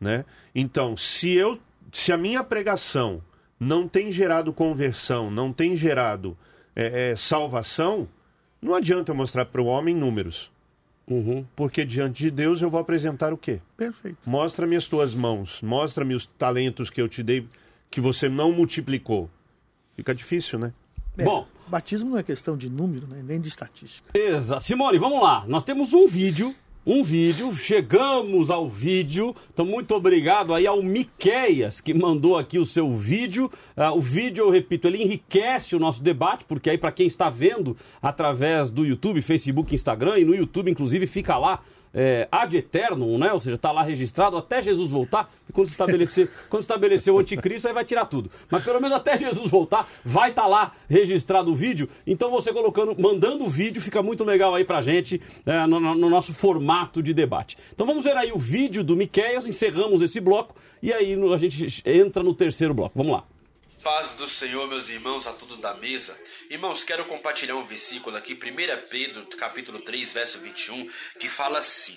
né? 0.00 0.24
Então, 0.54 0.96
se 0.96 1.30
eu, 1.30 1.58
se 1.92 2.12
a 2.12 2.16
minha 2.16 2.44
pregação 2.44 3.22
não 3.58 3.88
tem 3.88 4.12
gerado 4.12 4.52
conversão, 4.52 5.30
não 5.30 5.52
tem 5.52 5.74
gerado 5.74 6.36
é, 6.76 7.10
é, 7.10 7.16
salvação, 7.16 8.08
não 8.62 8.74
adianta 8.74 9.10
eu 9.10 9.16
mostrar 9.16 9.46
para 9.46 9.60
o 9.60 9.66
homem 9.66 9.94
números. 9.94 10.50
Porque 11.56 11.84
diante 11.84 12.22
de 12.22 12.30
Deus 12.30 12.62
eu 12.62 12.70
vou 12.70 12.80
apresentar 12.80 13.32
o 13.32 13.36
quê? 13.36 13.60
Perfeito. 13.76 14.18
Mostra-me 14.24 14.76
as 14.76 14.86
tuas 14.86 15.12
mãos, 15.12 15.60
mostra-me 15.60 16.14
os 16.14 16.26
talentos 16.26 16.88
que 16.88 17.02
eu 17.02 17.08
te 17.08 17.22
dei, 17.22 17.48
que 17.90 18.00
você 18.00 18.28
não 18.28 18.52
multiplicou. 18.52 19.28
Fica 20.00 20.14
difícil, 20.14 20.58
né? 20.58 20.72
É, 21.18 21.24
Bom. 21.24 21.46
Batismo 21.68 22.08
não 22.08 22.16
é 22.16 22.22
questão 22.22 22.56
de 22.56 22.70
número, 22.70 23.06
né? 23.06 23.22
nem 23.22 23.38
de 23.38 23.48
estatística. 23.48 24.08
Beleza. 24.14 24.58
Simone, 24.58 24.98
vamos 24.98 25.22
lá. 25.22 25.44
Nós 25.46 25.62
temos 25.62 25.92
um 25.92 26.06
vídeo. 26.06 26.54
Um 26.86 27.04
vídeo, 27.04 27.52
chegamos 27.52 28.48
ao 28.48 28.66
vídeo. 28.66 29.36
Então, 29.52 29.66
muito 29.66 29.94
obrigado 29.94 30.54
aí 30.54 30.66
ao 30.66 30.82
Miqueias 30.82 31.82
que 31.82 31.92
mandou 31.92 32.38
aqui 32.38 32.58
o 32.58 32.64
seu 32.64 32.90
vídeo. 32.94 33.50
Ah, 33.76 33.92
o 33.92 34.00
vídeo, 34.00 34.42
eu 34.46 34.50
repito, 34.50 34.88
ele 34.88 35.02
enriquece 35.02 35.76
o 35.76 35.78
nosso 35.78 36.02
debate, 36.02 36.46
porque 36.46 36.70
aí, 36.70 36.78
para 36.78 36.90
quem 36.90 37.06
está 37.06 37.28
vendo 37.28 37.76
através 38.00 38.70
do 38.70 38.86
YouTube, 38.86 39.20
Facebook, 39.20 39.74
Instagram, 39.74 40.20
e 40.20 40.24
no 40.24 40.34
YouTube, 40.34 40.70
inclusive, 40.70 41.06
fica 41.06 41.36
lá 41.36 41.60
é, 41.92 42.28
ad 42.30 42.56
eternum, 42.56 43.18
né? 43.18 43.32
Ou 43.32 43.40
seja, 43.40 43.56
está 43.56 43.72
lá 43.72 43.82
registrado 43.82 44.36
até 44.36 44.62
Jesus 44.62 44.90
voltar. 44.90 45.32
E 45.48 45.52
quando 45.52 45.68
estabelecer, 45.68 46.30
quando 46.48 46.62
estabelecer 46.62 47.12
o 47.12 47.18
anticristo, 47.18 47.66
aí 47.68 47.74
vai 47.74 47.84
tirar 47.84 48.04
tudo. 48.06 48.30
Mas 48.50 48.62
pelo 48.64 48.80
menos 48.80 48.96
até 48.96 49.18
Jesus 49.18 49.50
voltar, 49.50 49.90
vai 50.04 50.30
estar 50.30 50.46
lá 50.46 50.72
registrado 50.88 51.50
o 51.50 51.54
vídeo. 51.54 51.88
Então 52.06 52.30
você 52.30 52.52
colocando, 52.52 52.94
mandando 53.00 53.44
o 53.44 53.48
vídeo, 53.48 53.80
fica 53.82 54.02
muito 54.02 54.24
legal 54.24 54.54
aí 54.54 54.64
pra 54.64 54.80
gente 54.82 55.20
é, 55.44 55.66
no, 55.66 55.80
no- 55.80 55.94
no 55.94 56.10
nosso 56.10 56.32
formato 56.34 57.02
de 57.02 57.12
debate. 57.12 57.56
Então 57.74 57.86
vamos 57.86 58.04
ver 58.04 58.16
aí 58.16 58.30
o 58.32 58.38
vídeo 58.38 58.84
do 58.84 58.96
Miqueias, 58.96 59.46
encerramos 59.46 60.02
esse 60.02 60.20
bloco 60.20 60.54
e 60.82 60.92
aí 60.92 61.16
no- 61.16 61.32
a 61.32 61.36
gente 61.38 61.82
entra 61.84 62.22
no 62.22 62.34
terceiro 62.34 62.72
bloco. 62.74 62.92
Vamos 62.96 63.12
lá. 63.12 63.24
Paz 63.82 64.12
do 64.12 64.26
Senhor, 64.28 64.68
meus 64.68 64.90
irmãos, 64.90 65.26
a 65.26 65.32
tudo 65.32 65.56
da 65.56 65.72
mesa. 65.74 66.14
Irmãos, 66.50 66.82
quero 66.82 67.04
compartilhar 67.04 67.54
um 67.54 67.64
versículo 67.64 68.16
aqui, 68.16 68.34
1 68.34 68.88
Pedro, 68.88 69.24
capítulo 69.36 69.82
3, 69.82 70.12
verso 70.12 70.40
21, 70.40 70.90
que 71.20 71.28
fala 71.28 71.60
assim: 71.60 71.96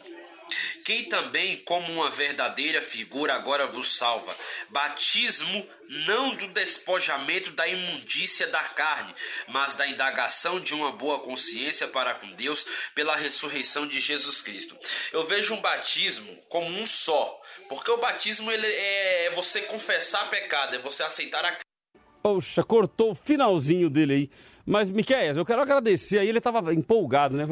Quem 0.85 1.05
também, 1.05 1.57
como 1.57 1.91
uma 1.91 2.11
verdadeira 2.11 2.79
figura, 2.79 3.33
agora 3.33 3.65
vos 3.65 3.97
salva. 3.97 4.31
Batismo 4.69 5.67
não 5.89 6.35
do 6.35 6.47
despojamento 6.49 7.49
da 7.49 7.67
imundícia 7.67 8.45
da 8.45 8.63
carne, 8.63 9.15
mas 9.47 9.73
da 9.73 9.87
indagação 9.87 10.59
de 10.59 10.75
uma 10.75 10.91
boa 10.91 11.21
consciência 11.21 11.87
para 11.87 12.13
com 12.13 12.27
Deus 12.33 12.63
pela 12.93 13.15
ressurreição 13.15 13.87
de 13.87 13.99
Jesus 13.99 14.43
Cristo. 14.43 14.77
Eu 15.11 15.25
vejo 15.25 15.55
um 15.55 15.61
batismo 15.61 16.31
como 16.47 16.69
um 16.69 16.85
só, 16.85 17.41
porque 17.67 17.89
o 17.89 17.97
batismo 17.97 18.51
ele 18.51 18.67
é 18.67 19.31
você 19.33 19.61
confessar 19.61 20.29
pecado, 20.29 20.75
é 20.75 20.79
você 20.79 21.01
aceitar 21.01 21.43
a 21.43 21.57
Poxa, 22.25 22.63
cortou 22.63 23.11
o 23.11 23.15
finalzinho 23.15 23.89
dele 23.89 24.13
aí. 24.13 24.29
Mas, 24.65 24.89
Miquel, 24.89 25.19
eu 25.35 25.43
quero 25.43 25.61
agradecer 25.61 26.19
aí, 26.19 26.29
ele 26.29 26.37
estava 26.37 26.73
empolgado, 26.73 27.35
né? 27.35 27.45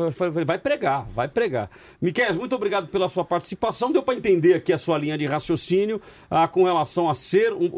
Vai 0.45 0.57
pregar, 0.57 1.05
vai 1.13 1.27
pregar. 1.27 1.69
Miquel, 2.01 2.33
muito 2.35 2.55
obrigado 2.55 2.87
pela 2.87 3.09
sua 3.09 3.25
participação. 3.25 3.91
Deu 3.91 4.01
para 4.01 4.15
entender 4.15 4.53
aqui 4.53 4.71
a 4.71 4.77
sua 4.77 4.97
linha 4.97 5.17
de 5.17 5.25
raciocínio 5.25 6.01
ah, 6.29 6.47
com 6.47 6.63
relação 6.63 7.09
a 7.09 7.13
ser 7.13 7.51
um, 7.51 7.69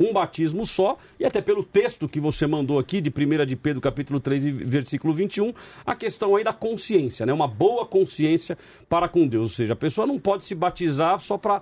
um, 0.00 0.12
batismo 0.14 0.64
só, 0.64 0.96
e 1.20 1.26
até 1.26 1.42
pelo 1.42 1.62
texto 1.62 2.08
que 2.08 2.18
você 2.18 2.46
mandou 2.46 2.78
aqui, 2.78 3.02
de 3.02 3.10
1 3.10 3.44
de 3.44 3.54
Pedro, 3.54 3.82
capítulo 3.82 4.18
3, 4.18 4.46
versículo 4.46 5.12
21, 5.12 5.52
a 5.84 5.94
questão 5.94 6.34
aí 6.34 6.42
da 6.42 6.52
consciência, 6.54 7.26
né? 7.26 7.34
Uma 7.34 7.48
boa 7.48 7.84
consciência 7.84 8.56
para 8.88 9.08
com 9.08 9.26
Deus. 9.26 9.50
Ou 9.50 9.56
seja, 9.56 9.74
a 9.74 9.76
pessoa 9.76 10.06
não 10.06 10.18
pode 10.18 10.44
se 10.44 10.54
batizar 10.54 11.20
só 11.20 11.36
para 11.36 11.60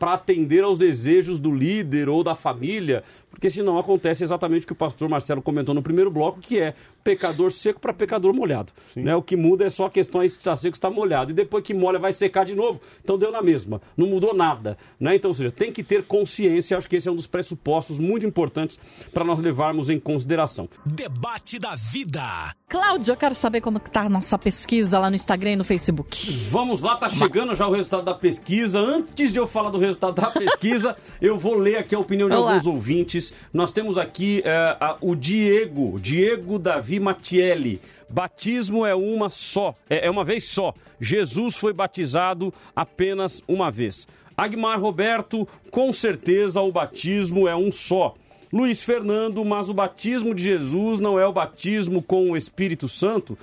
atender 0.00 0.64
aos 0.64 0.78
desejos 0.78 1.38
do 1.38 1.54
líder 1.54 2.08
ou 2.08 2.24
da 2.24 2.34
família, 2.34 3.04
porque 3.30 3.48
senão 3.48 3.78
acontece 3.78 4.24
exatamente 4.24 4.64
o 4.64 4.66
que 4.66 4.72
o 4.72 4.76
pastor 4.76 5.08
Marcelo 5.08 5.40
comentou 5.40 5.72
no 5.72 5.80
primeiro 5.80 5.91
bloco, 6.10 6.40
que 6.40 6.60
é 6.60 6.74
pecador 7.02 7.50
seco 7.52 7.80
para 7.80 7.92
pecador 7.92 8.32
molhado. 8.32 8.72
Né? 8.94 9.14
O 9.14 9.22
que 9.22 9.36
muda 9.36 9.64
é 9.64 9.70
só 9.70 9.86
a 9.86 9.90
questão 9.90 10.20
aí 10.20 10.28
se 10.28 10.38
está 10.38 10.54
seco 10.56 10.76
está 10.76 10.90
molhado. 10.90 11.32
E 11.32 11.34
depois 11.34 11.64
que 11.64 11.74
molha 11.74 11.98
vai 11.98 12.12
secar 12.12 12.44
de 12.44 12.54
novo. 12.54 12.80
Então 13.02 13.18
deu 13.18 13.30
na 13.30 13.42
mesma. 13.42 13.80
Não 13.96 14.06
mudou 14.06 14.34
nada. 14.34 14.76
Né? 14.98 15.16
Então, 15.16 15.30
ou 15.30 15.34
seja, 15.34 15.50
tem 15.50 15.72
que 15.72 15.82
ter 15.82 16.04
consciência. 16.04 16.76
Acho 16.76 16.88
que 16.88 16.96
esse 16.96 17.08
é 17.08 17.12
um 17.12 17.16
dos 17.16 17.26
pressupostos 17.26 17.98
muito 17.98 18.24
importantes 18.26 18.78
para 19.12 19.24
nós 19.24 19.40
levarmos 19.40 19.90
em 19.90 19.98
consideração. 19.98 20.68
Debate 20.86 21.58
da 21.58 21.74
vida. 21.74 22.54
Cláudio, 22.68 23.12
eu 23.12 23.16
quero 23.16 23.34
saber 23.34 23.60
como 23.60 23.78
está 23.78 24.02
a 24.02 24.08
nossa 24.08 24.38
pesquisa 24.38 24.98
lá 24.98 25.10
no 25.10 25.16
Instagram 25.16 25.52
e 25.52 25.56
no 25.56 25.64
Facebook. 25.64 26.30
Vamos 26.48 26.80
lá, 26.80 26.96
tá 26.96 27.08
chegando 27.08 27.54
já 27.54 27.66
o 27.66 27.72
resultado 27.72 28.04
da 28.04 28.14
pesquisa. 28.14 28.80
Antes 28.80 29.32
de 29.32 29.38
eu 29.38 29.46
falar 29.46 29.70
do 29.70 29.78
resultado 29.78 30.14
da 30.14 30.30
pesquisa, 30.30 30.96
eu 31.20 31.38
vou 31.38 31.58
ler 31.58 31.76
aqui 31.76 31.94
a 31.94 31.98
opinião 31.98 32.28
de 32.28 32.34
Olá. 32.34 32.52
alguns 32.52 32.66
ouvintes 32.66 33.32
nós 33.52 33.70
temos 33.70 33.98
aqui 33.98 34.42
é, 34.44 34.76
a, 34.80 34.96
o 35.00 35.14
Diego, 35.14 35.81
Diego 35.98 36.58
Davi 36.58 36.98
Matielli. 36.98 37.80
Batismo 38.08 38.84
é 38.84 38.94
uma 38.94 39.30
só, 39.30 39.74
é, 39.88 40.06
é 40.06 40.10
uma 40.10 40.24
vez 40.24 40.44
só. 40.44 40.74
Jesus 41.00 41.56
foi 41.56 41.72
batizado 41.72 42.52
apenas 42.74 43.42
uma 43.46 43.70
vez. 43.70 44.06
Agmar 44.36 44.80
Roberto, 44.80 45.46
com 45.70 45.92
certeza 45.92 46.60
o 46.60 46.72
batismo 46.72 47.46
é 47.46 47.54
um 47.54 47.70
só. 47.70 48.14
Luiz 48.52 48.82
Fernando, 48.82 49.44
mas 49.44 49.68
o 49.68 49.74
batismo 49.74 50.34
de 50.34 50.42
Jesus 50.42 51.00
não 51.00 51.18
é 51.18 51.26
o 51.26 51.32
batismo 51.32 52.02
com 52.02 52.30
o 52.30 52.36
Espírito 52.36 52.88
Santo? 52.88 53.36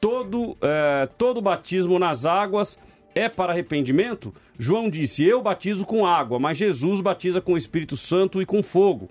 Todo, 0.00 0.56
é, 0.60 1.06
todo 1.18 1.42
batismo 1.42 1.98
nas 1.98 2.24
águas 2.24 2.78
é 3.14 3.28
para 3.28 3.52
arrependimento? 3.52 4.34
João 4.58 4.90
disse: 4.90 5.24
Eu 5.24 5.42
batizo 5.42 5.84
com 5.84 6.06
água, 6.06 6.38
mas 6.38 6.58
Jesus 6.58 7.00
batiza 7.00 7.40
com 7.40 7.54
o 7.54 7.58
Espírito 7.58 7.96
Santo 7.96 8.42
e 8.42 8.46
com 8.46 8.62
fogo. 8.62 9.08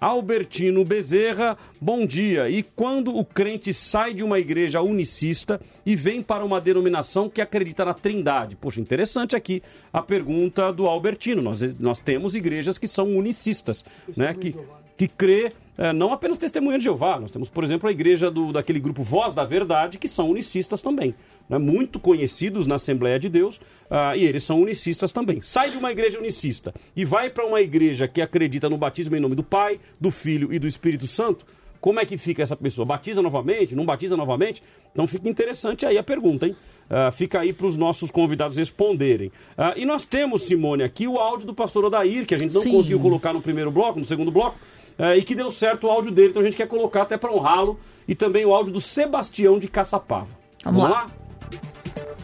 Albertino 0.00 0.84
Bezerra, 0.84 1.56
bom 1.80 2.04
dia. 2.06 2.50
E 2.50 2.62
quando 2.62 3.16
o 3.16 3.24
crente 3.24 3.72
sai 3.72 4.12
de 4.12 4.22
uma 4.22 4.38
igreja 4.38 4.82
unicista 4.82 5.60
e 5.86 5.96
vem 5.96 6.20
para 6.20 6.44
uma 6.44 6.60
denominação 6.60 7.30
que 7.30 7.40
acredita 7.40 7.84
na 7.84 7.94
Trindade? 7.94 8.56
Poxa, 8.56 8.80
interessante 8.80 9.34
aqui 9.34 9.62
a 9.90 10.02
pergunta 10.02 10.70
do 10.70 10.86
Albertino. 10.86 11.40
Nós, 11.40 11.78
nós 11.78 11.98
temos 11.98 12.34
igrejas 12.34 12.76
que 12.76 12.86
são 12.86 13.16
unicistas, 13.16 13.82
né? 14.14 14.34
Que, 14.34 14.54
que 14.96 15.08
crê 15.08 15.52
é, 15.78 15.92
não 15.92 16.12
apenas 16.12 16.38
testemunha 16.38 16.78
de 16.78 16.84
Jeová, 16.84 17.20
nós 17.20 17.30
temos, 17.30 17.48
por 17.48 17.62
exemplo, 17.62 17.88
a 17.88 17.92
igreja 17.92 18.30
do, 18.30 18.52
daquele 18.52 18.80
grupo 18.80 19.02
Voz 19.02 19.34
da 19.34 19.44
Verdade, 19.44 19.98
que 19.98 20.08
são 20.08 20.30
unicistas 20.30 20.80
também, 20.80 21.14
né? 21.48 21.58
muito 21.58 22.00
conhecidos 22.00 22.66
na 22.66 22.76
Assembleia 22.76 23.18
de 23.18 23.28
Deus, 23.28 23.56
uh, 23.56 24.16
e 24.16 24.24
eles 24.24 24.42
são 24.42 24.60
unicistas 24.60 25.12
também. 25.12 25.42
Sai 25.42 25.70
de 25.70 25.76
uma 25.76 25.92
igreja 25.92 26.18
unicista 26.18 26.74
e 26.94 27.04
vai 27.04 27.28
para 27.30 27.44
uma 27.44 27.60
igreja 27.60 28.08
que 28.08 28.22
acredita 28.22 28.68
no 28.68 28.78
batismo 28.78 29.16
em 29.16 29.20
nome 29.20 29.34
do 29.34 29.42
Pai, 29.42 29.78
do 30.00 30.10
Filho 30.10 30.52
e 30.52 30.58
do 30.58 30.66
Espírito 30.66 31.06
Santo, 31.06 31.44
como 31.80 32.00
é 32.00 32.04
que 32.04 32.18
fica 32.18 32.42
essa 32.42 32.56
pessoa? 32.56 32.84
Batiza 32.84 33.22
novamente? 33.22 33.74
Não 33.74 33.84
batiza 33.84 34.16
novamente? 34.16 34.62
Então 34.92 35.06
fica 35.06 35.28
interessante 35.28 35.86
aí 35.86 35.96
a 35.96 36.02
pergunta, 36.02 36.46
hein? 36.46 36.56
Uh, 36.90 37.12
fica 37.12 37.40
aí 37.40 37.52
para 37.52 37.66
os 37.66 37.76
nossos 37.76 38.10
convidados 38.10 38.56
responderem. 38.56 39.28
Uh, 39.28 39.76
e 39.76 39.84
nós 39.84 40.04
temos, 40.04 40.42
Simone, 40.42 40.82
aqui 40.82 41.06
o 41.06 41.16
áudio 41.16 41.46
do 41.46 41.54
pastor 41.54 41.84
Odair, 41.84 42.26
que 42.26 42.34
a 42.34 42.36
gente 42.36 42.54
não 42.54 42.62
Sim. 42.62 42.72
conseguiu 42.72 42.98
colocar 42.98 43.32
no 43.32 43.42
primeiro 43.42 43.70
bloco, 43.70 43.98
no 43.98 44.04
segundo 44.04 44.30
bloco, 44.30 44.58
e 44.98 45.22
que 45.22 45.34
deu 45.34 45.50
certo 45.50 45.86
o 45.86 45.90
áudio 45.90 46.12
dele. 46.12 46.30
Então 46.30 46.40
a 46.40 46.44
gente 46.44 46.56
quer 46.56 46.68
colocar 46.68 47.02
até 47.02 47.16
para 47.16 47.32
honrá-lo 47.32 47.78
e 48.08 48.14
também 48.14 48.44
o 48.44 48.54
áudio 48.54 48.72
do 48.72 48.80
Sebastião 48.80 49.58
de 49.58 49.68
Caçapava. 49.68 50.28
Vamos, 50.64 50.82
Vamos 50.82 50.96
lá? 50.96 51.04
lá? 51.04 51.10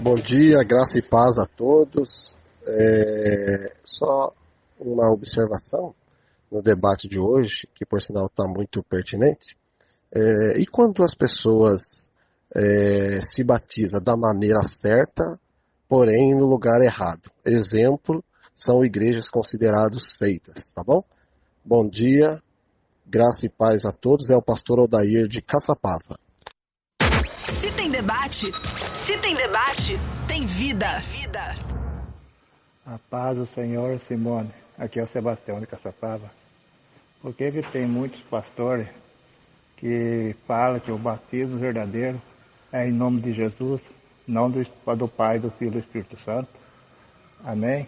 Bom 0.01 0.15
dia, 0.15 0.63
graça 0.65 0.99
e 0.99 1.03
paz 1.03 1.39
a 1.39 1.47
todos. 1.47 2.37
É, 2.67 3.73
só 3.85 4.33
uma 4.79 5.11
observação 5.13 5.95
no 6.51 6.61
debate 6.61 7.09
de 7.09 7.19
hoje, 7.19 7.69
que 7.75 7.87
por 7.87 8.01
sinal 8.01 8.27
está 8.27 8.47
muito 8.47 8.83
pertinente. 8.83 9.57
É, 10.15 10.59
e 10.59 10.67
quando 10.67 11.03
as 11.03 11.15
pessoas 11.15 12.11
é, 12.55 13.21
se 13.23 13.43
batizam 13.43 14.01
da 14.01 14.17
maneira 14.17 14.63
certa, 14.63 15.41
porém 15.89 16.35
no 16.35 16.47
lugar 16.47 16.81
errado? 16.83 17.31
Exemplo, 17.45 18.23
são 18.55 18.85
igrejas 18.85 19.31
consideradas 19.31 20.17
seitas, 20.19 20.73
tá 20.73 20.83
bom? 20.85 21.03
Bom 21.65 21.89
dia, 21.89 22.43
Graça 23.15 23.45
e 23.45 23.49
paz 23.51 23.85
a 23.85 23.93
todos. 23.93 24.31
É 24.31 24.37
o 24.37 24.41
pastor 24.41 24.81
Odair 24.81 25.29
de 25.29 25.43
Caçapava. 25.43 26.19
Se 27.47 27.71
tem 27.73 27.91
debate, 27.91 28.51
se 28.95 29.19
tem 29.19 29.37
debate, 29.37 29.99
tem 30.27 30.47
vida. 30.47 30.99
Vida. 31.01 31.55
A 32.87 32.99
paz 33.11 33.37
do 33.37 33.47
Senhor, 33.49 34.01
Simone. 34.09 34.51
Aqui 34.79 34.99
é 34.99 35.03
o 35.03 35.09
Sebastião 35.09 35.61
de 35.61 35.67
Caçapava. 35.67 36.31
Porque 37.21 37.53
que 37.53 37.61
tem 37.71 37.87
muitos 37.87 38.19
pastores 38.23 38.89
que 39.77 40.35
falam 40.47 40.81
que 40.81 40.91
o 40.91 40.97
batismo 40.97 41.59
verdadeiro 41.59 42.19
é 42.73 42.89
em 42.89 42.93
nome 42.93 43.21
de 43.21 43.35
Jesus, 43.35 43.83
não 44.27 44.51
do, 44.51 44.65
do 44.97 45.07
Pai, 45.07 45.39
do 45.39 45.51
Filho 45.51 45.69
e 45.69 45.75
do 45.75 45.79
Espírito 45.81 46.19
Santo. 46.25 46.49
Amém? 47.45 47.87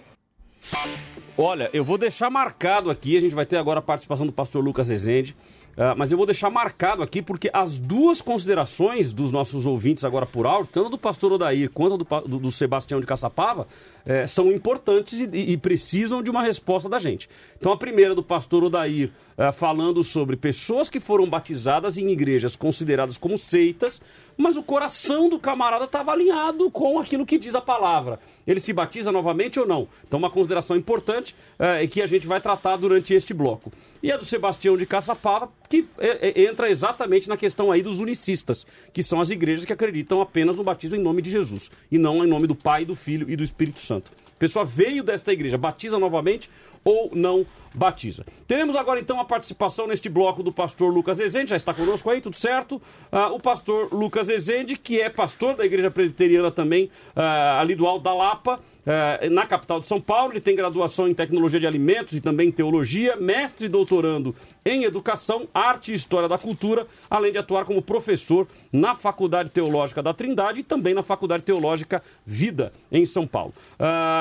Olha, 1.36 1.68
eu 1.72 1.82
vou 1.82 1.98
deixar 1.98 2.30
marcado 2.30 2.88
aqui, 2.88 3.16
a 3.16 3.20
gente 3.20 3.34
vai 3.34 3.44
ter 3.44 3.56
agora 3.56 3.80
a 3.80 3.82
participação 3.82 4.24
do 4.24 4.32
pastor 4.32 4.62
Lucas 4.62 4.88
Rezende. 4.88 5.34
Uh, 5.74 5.90
mas 5.96 6.12
eu 6.12 6.16
vou 6.16 6.24
deixar 6.24 6.50
marcado 6.50 7.02
aqui 7.02 7.20
porque 7.20 7.50
as 7.52 7.80
duas 7.80 8.22
considerações 8.22 9.12
dos 9.12 9.32
nossos 9.32 9.66
ouvintes 9.66 10.04
agora 10.04 10.24
por 10.24 10.46
áudio, 10.46 10.70
tanto 10.72 10.90
do 10.90 10.98
pastor 10.98 11.32
Odair 11.32 11.68
quanto 11.70 11.98
do, 11.98 12.04
do, 12.04 12.38
do 12.38 12.52
Sebastião 12.52 13.00
de 13.00 13.06
Caçapava, 13.06 13.66
eh, 14.06 14.24
são 14.24 14.52
importantes 14.52 15.18
e, 15.18 15.52
e, 15.52 15.56
precisam 15.56 16.22
de 16.22 16.30
uma 16.30 16.42
resposta 16.42 16.88
da 16.88 17.00
gente. 17.00 17.28
Então 17.58 17.72
a 17.72 17.76
primeira 17.76 18.14
do 18.14 18.22
pastor 18.22 18.62
Odair 18.62 19.10
uh, 19.36 19.52
falando 19.52 20.04
sobre 20.04 20.36
pessoas 20.36 20.88
que 20.88 21.00
foram 21.00 21.28
batizadas 21.28 21.98
em 21.98 22.08
igrejas 22.08 22.54
consideradas 22.54 23.18
como 23.18 23.36
seitas, 23.36 24.00
mas 24.36 24.56
o 24.56 24.62
coração 24.62 25.28
do 25.28 25.40
camarada 25.40 25.86
estava 25.86 26.12
alinhado 26.12 26.70
com 26.70 27.00
aquilo 27.00 27.26
que 27.26 27.38
diz 27.38 27.56
a 27.56 27.60
palavra. 27.60 28.20
Ele 28.46 28.60
se 28.60 28.72
batiza 28.72 29.10
novamente 29.10 29.58
ou 29.58 29.66
não? 29.66 29.88
Então 30.06 30.18
uma 30.18 30.30
consideração 30.30 30.76
importante 30.76 31.23
uh, 31.30 31.86
que 31.88 32.02
a 32.02 32.06
gente 32.06 32.26
vai 32.26 32.40
tratar 32.40 32.76
durante 32.76 33.14
este 33.14 33.32
bloco. 33.32 33.72
E 34.02 34.12
a 34.12 34.16
do 34.16 34.24
Sebastião 34.24 34.76
de 34.76 34.84
Caçapava, 34.84 35.48
que 35.68 35.86
é, 35.98 36.28
é, 36.28 36.44
entra 36.44 36.68
exatamente 36.70 37.28
na 37.28 37.36
questão 37.36 37.72
aí 37.72 37.82
dos 37.82 38.00
unicistas, 38.00 38.66
que 38.92 39.02
são 39.02 39.20
as 39.20 39.30
igrejas 39.30 39.64
que 39.64 39.72
acreditam 39.72 40.20
apenas 40.20 40.56
no 40.56 40.64
batismo 40.64 40.96
em 40.96 41.02
nome 41.02 41.22
de 41.22 41.30
Jesus, 41.30 41.70
e 41.90 41.96
não 41.96 42.24
em 42.24 42.28
nome 42.28 42.46
do 42.46 42.54
Pai, 42.54 42.84
do 42.84 42.94
Filho 42.94 43.30
e 43.30 43.36
do 43.36 43.42
Espírito 43.42 43.80
Santo. 43.80 44.12
A 44.34 44.38
pessoa 44.38 44.64
veio 44.64 45.02
desta 45.02 45.32
igreja, 45.32 45.56
batiza 45.56 45.98
novamente 45.98 46.50
ou 46.84 47.10
não 47.14 47.46
batiza. 47.74 48.24
Teremos 48.46 48.76
agora 48.76 49.00
então 49.00 49.18
a 49.20 49.24
participação 49.24 49.86
neste 49.86 50.08
bloco 50.08 50.42
do 50.42 50.52
pastor 50.52 50.92
Lucas 50.92 51.18
Ezende, 51.18 51.50
já 51.50 51.56
está 51.56 51.74
conosco 51.74 52.08
aí, 52.08 52.20
tudo 52.20 52.36
certo? 52.36 52.76
Uh, 52.76 53.34
o 53.34 53.40
pastor 53.40 53.92
Lucas 53.92 54.28
Ezende, 54.28 54.76
que 54.76 55.00
é 55.00 55.10
pastor 55.10 55.56
da 55.56 55.64
igreja 55.64 55.90
presbiteriana 55.90 56.50
também, 56.50 56.84
uh, 57.16 57.60
ali 57.60 57.74
do 57.74 57.86
Alto 57.86 58.04
da 58.04 58.14
Lapa, 58.14 58.60
uh, 58.60 59.30
na 59.30 59.46
capital 59.46 59.80
de 59.80 59.86
São 59.86 60.00
Paulo. 60.00 60.32
Ele 60.32 60.40
tem 60.40 60.54
graduação 60.54 61.08
em 61.08 61.14
tecnologia 61.14 61.58
de 61.58 61.66
alimentos 61.66 62.16
e 62.16 62.20
também 62.20 62.48
em 62.48 62.52
teologia, 62.52 63.16
mestre 63.16 63.66
e 63.66 63.68
doutorando 63.68 64.34
em 64.64 64.84
educação, 64.84 65.48
arte 65.52 65.92
e 65.92 65.94
história 65.94 66.28
da 66.28 66.38
cultura, 66.38 66.86
além 67.10 67.32
de 67.32 67.38
atuar 67.38 67.64
como 67.64 67.82
professor 67.82 68.46
na 68.72 68.94
Faculdade 68.94 69.50
Teológica 69.50 70.02
da 70.02 70.12
Trindade 70.12 70.60
e 70.60 70.62
também 70.62 70.94
na 70.94 71.02
Faculdade 71.02 71.42
Teológica 71.42 72.02
Vida, 72.24 72.72
em 72.90 73.04
São 73.04 73.26
Paulo. 73.26 73.52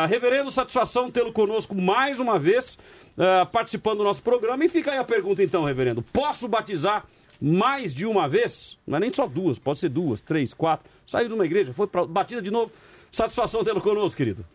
reverendo, 0.09 0.51
satisfação 0.51 1.09
tê-lo 1.09 1.31
conosco 1.31 1.73
mais 1.73 2.19
uma 2.19 2.37
vez 2.37 2.77
uh, 3.17 3.45
participando 3.51 3.99
do 3.99 4.03
nosso 4.03 4.21
programa. 4.21 4.63
E 4.63 4.69
fica 4.69 4.91
aí 4.91 4.97
a 4.97 5.03
pergunta 5.03 5.43
então, 5.43 5.63
reverendo: 5.63 6.01
posso 6.01 6.47
batizar 6.47 7.05
mais 7.39 7.93
de 7.93 8.05
uma 8.05 8.27
vez? 8.27 8.77
Não 8.85 8.97
é 8.97 8.99
nem 8.99 9.13
só 9.13 9.27
duas, 9.27 9.59
pode 9.59 9.79
ser 9.79 9.89
duas, 9.89 10.21
três, 10.21 10.53
quatro. 10.53 10.89
Saiu 11.05 11.27
de 11.27 11.33
uma 11.33 11.45
igreja, 11.45 11.73
foi 11.73 11.87
para 11.87 12.05
batiza 12.05 12.41
de 12.41 12.51
novo. 12.51 12.71
Satisfação 13.11 13.63
tê-lo 13.63 13.81
conosco, 13.81 14.17
querido. 14.17 14.45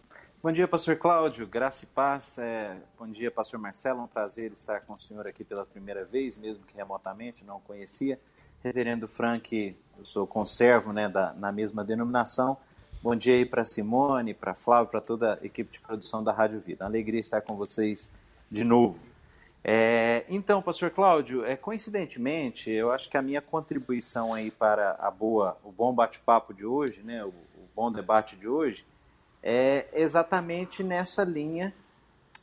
Bom 0.40 0.52
dia, 0.52 0.68
pastor 0.68 0.96
Cláudio, 0.96 1.46
graça 1.48 1.84
e 1.84 1.86
paz. 1.88 2.38
É, 2.38 2.76
bom 2.96 3.08
dia, 3.08 3.28
pastor 3.28 3.58
Marcelo, 3.58 4.02
um 4.02 4.06
prazer 4.06 4.52
estar 4.52 4.80
com 4.82 4.94
o 4.94 4.98
senhor 4.98 5.26
aqui 5.26 5.42
pela 5.42 5.66
primeira 5.66 6.04
vez, 6.04 6.36
mesmo 6.36 6.64
que 6.64 6.76
remotamente, 6.76 7.44
não 7.44 7.56
o 7.56 7.60
conhecia. 7.60 8.20
Reverendo 8.62 9.08
Frank, 9.08 9.76
eu 9.98 10.04
sou 10.04 10.26
conservo 10.28 10.92
né, 10.92 11.08
da, 11.08 11.32
na 11.32 11.50
mesma 11.50 11.84
denominação. 11.84 12.56
Bom 13.02 13.16
dia 13.16 13.34
aí 13.34 13.44
para 13.44 13.64
Simone, 13.64 14.32
para 14.32 14.54
Flávio, 14.54 14.90
para 14.90 15.00
toda 15.00 15.40
a 15.42 15.44
equipe 15.44 15.72
de 15.72 15.80
produção 15.80 16.22
da 16.22 16.32
Rádio 16.32 16.60
Vida. 16.60 16.84
Uma 16.84 16.90
alegria 16.90 17.18
estar 17.18 17.40
com 17.40 17.56
vocês 17.56 18.08
de 18.50 18.64
novo. 18.64 19.04
É, 19.62 20.24
então, 20.28 20.62
pastor 20.62 20.90
Cláudio, 20.90 21.44
é, 21.44 21.56
coincidentemente, 21.56 22.70
eu 22.70 22.90
acho 22.90 23.10
que 23.10 23.16
a 23.16 23.22
minha 23.22 23.42
contribuição 23.42 24.32
aí 24.32 24.50
para 24.50 24.96
a 24.98 25.10
boa, 25.10 25.58
o 25.62 25.70
bom 25.70 25.92
bate-papo 25.92 26.54
de 26.54 26.64
hoje, 26.64 27.02
né, 27.02 27.24
o, 27.24 27.28
o, 27.28 27.68
bom 27.74 27.92
debate 27.92 28.36
de 28.36 28.48
hoje, 28.48 28.86
é 29.42 29.86
exatamente 29.92 30.82
nessa 30.82 31.22
linha 31.22 31.74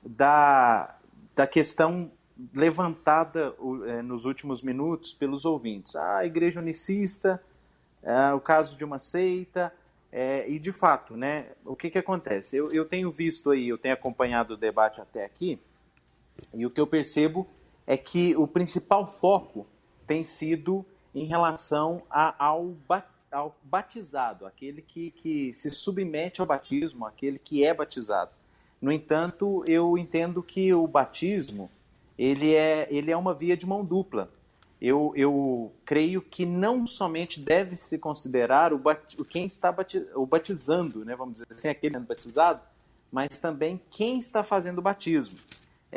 da, 0.05 0.95
da 1.33 1.47
questão 1.47 2.11
levantada 2.53 3.55
é, 3.87 4.01
nos 4.01 4.25
últimos 4.25 4.61
minutos 4.61 5.13
pelos 5.13 5.45
ouvintes. 5.45 5.95
Ah, 5.95 6.17
a 6.17 6.25
igreja 6.25 6.59
unicista, 6.59 7.41
é, 8.03 8.33
o 8.33 8.39
caso 8.39 8.77
de 8.77 8.83
uma 8.83 8.99
seita, 8.99 9.73
é, 10.11 10.47
e 10.49 10.59
de 10.59 10.71
fato, 10.71 11.17
né, 11.17 11.47
o 11.65 11.75
que, 11.75 11.89
que 11.89 11.97
acontece? 11.97 12.55
Eu, 12.55 12.71
eu 12.71 12.85
tenho 12.85 13.09
visto 13.09 13.51
aí, 13.51 13.67
eu 13.67 13.77
tenho 13.77 13.93
acompanhado 13.93 14.53
o 14.53 14.57
debate 14.57 15.01
até 15.01 15.25
aqui, 15.25 15.59
e 16.53 16.65
o 16.65 16.69
que 16.69 16.79
eu 16.79 16.87
percebo 16.87 17.47
é 17.85 17.97
que 17.97 18.35
o 18.35 18.47
principal 18.47 19.07
foco 19.07 19.67
tem 20.07 20.23
sido 20.23 20.85
em 21.13 21.25
relação 21.25 22.01
a, 22.09 22.45
ao, 22.45 22.75
ao, 23.31 23.55
batizado, 23.63 24.45
aquele 24.45 24.81
que, 24.81 25.11
que 25.11 25.53
se 25.53 25.69
submete 25.69 26.41
ao 26.41 26.47
batismo, 26.47 27.05
aquele 27.05 27.39
que 27.39 27.63
é 27.63 27.73
batizado. 27.73 28.31
No 28.81 28.91
entanto, 28.91 29.63
eu 29.67 29.97
entendo 29.97 30.43
que 30.43 30.73
o 30.73 30.87
batismo 30.87 31.69
ele 32.17 32.53
é, 32.53 32.87
ele 32.89 33.11
é 33.11 33.17
uma 33.17 33.33
via 33.33 33.55
de 33.55 33.65
mão 33.65 33.83
dupla. 33.83 34.29
Eu, 34.81 35.13
eu 35.15 35.71
creio 35.85 36.21
que 36.21 36.45
não 36.45 36.85
somente 36.85 37.39
deve 37.39 37.75
se 37.75 37.97
considerar 37.97 38.73
o, 38.73 38.77
bat, 38.77 39.15
quem 39.29 39.45
está 39.45 39.71
bati, 39.71 40.05
o 40.13 40.25
batizando, 40.25 41.03
né, 41.05 41.15
vamos 41.15 41.33
dizer 41.35 41.47
assim, 41.49 41.69
aquele 41.69 41.97
batizado, 41.99 42.61
mas 43.11 43.37
também 43.37 43.81
quem 43.89 44.19
está 44.19 44.43
fazendo 44.43 44.79
o 44.79 44.81
batismo. 44.81 45.37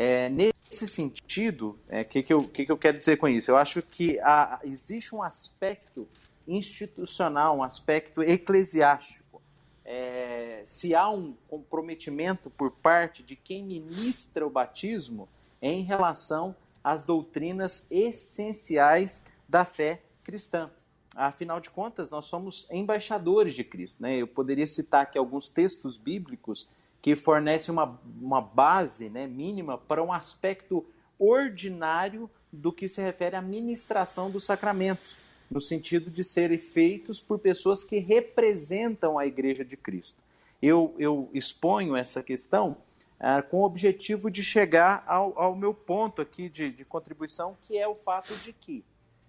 É, 0.01 0.29
nesse 0.29 0.87
sentido, 0.87 1.71
o 1.71 1.79
é, 1.89 2.05
que, 2.05 2.23
que, 2.23 2.33
eu, 2.33 2.45
que, 2.45 2.65
que 2.65 2.71
eu 2.71 2.79
quero 2.79 2.97
dizer 2.97 3.17
com 3.17 3.27
isso? 3.27 3.51
Eu 3.51 3.57
acho 3.57 3.83
que 3.83 4.17
há, 4.21 4.61
existe 4.63 5.13
um 5.13 5.21
aspecto 5.21 6.07
institucional, 6.47 7.57
um 7.57 7.65
aspecto 7.65 8.23
eclesiástico. 8.23 9.43
É, 9.85 10.63
se 10.65 10.95
há 10.95 11.11
um 11.11 11.35
comprometimento 11.49 12.49
por 12.49 12.71
parte 12.71 13.25
de 13.25 13.35
quem 13.35 13.65
ministra 13.65 14.47
o 14.47 14.51
batismo 14.51 15.29
em 15.61 15.83
relação 15.83 16.55
às 16.85 17.03
doutrinas 17.03 17.85
essenciais 17.91 19.25
da 19.49 19.65
fé 19.65 20.01
cristã. 20.23 20.71
Afinal 21.17 21.59
de 21.59 21.71
contas, 21.71 22.09
nós 22.09 22.27
somos 22.27 22.69
embaixadores 22.71 23.53
de 23.53 23.65
Cristo. 23.65 24.01
Né? 24.01 24.19
Eu 24.19 24.29
poderia 24.29 24.67
citar 24.69 25.03
aqui 25.03 25.19
alguns 25.19 25.49
textos 25.51 25.97
bíblicos 25.97 26.69
que 27.01 27.15
fornece 27.15 27.71
uma, 27.71 28.01
uma 28.21 28.41
base 28.41 29.09
né, 29.09 29.27
mínima 29.27 29.79
para 29.79 30.03
um 30.03 30.13
aspecto 30.13 30.85
ordinário 31.19 32.31
do 32.53 32.73
que 32.73 32.89
se 32.89 33.01
refere 33.01 33.37
à 33.37 33.43
ministração 33.43 34.31
dos 34.31 34.45
sacramentos, 34.45 35.19
no 35.51 35.61
sentido 35.61 36.11
de 36.11 36.25
serem 36.25 36.59
feitos 36.59 37.21
por 37.21 37.39
pessoas 37.39 37.85
que 37.85 37.99
representam 37.99 39.19
a 39.19 39.27
Igreja 39.27 39.65
de 39.65 39.77
Cristo. 39.77 40.23
Eu, 40.61 40.95
eu 40.99 41.31
exponho 41.33 41.97
essa 41.97 42.23
questão 42.23 42.77
ah, 43.21 43.43
com 43.43 43.59
o 43.59 43.65
objetivo 43.65 44.31
de 44.31 44.43
chegar 44.43 45.05
ao, 45.07 45.39
ao 45.39 45.55
meu 45.55 45.73
ponto 45.73 46.21
aqui 46.21 46.49
de, 46.49 46.71
de 46.71 46.85
contribuição, 46.85 47.57
que 47.63 47.79
é 47.79 47.87
o 47.87 47.95
fato 47.95 48.35
de 48.37 48.53
que, 48.53 48.85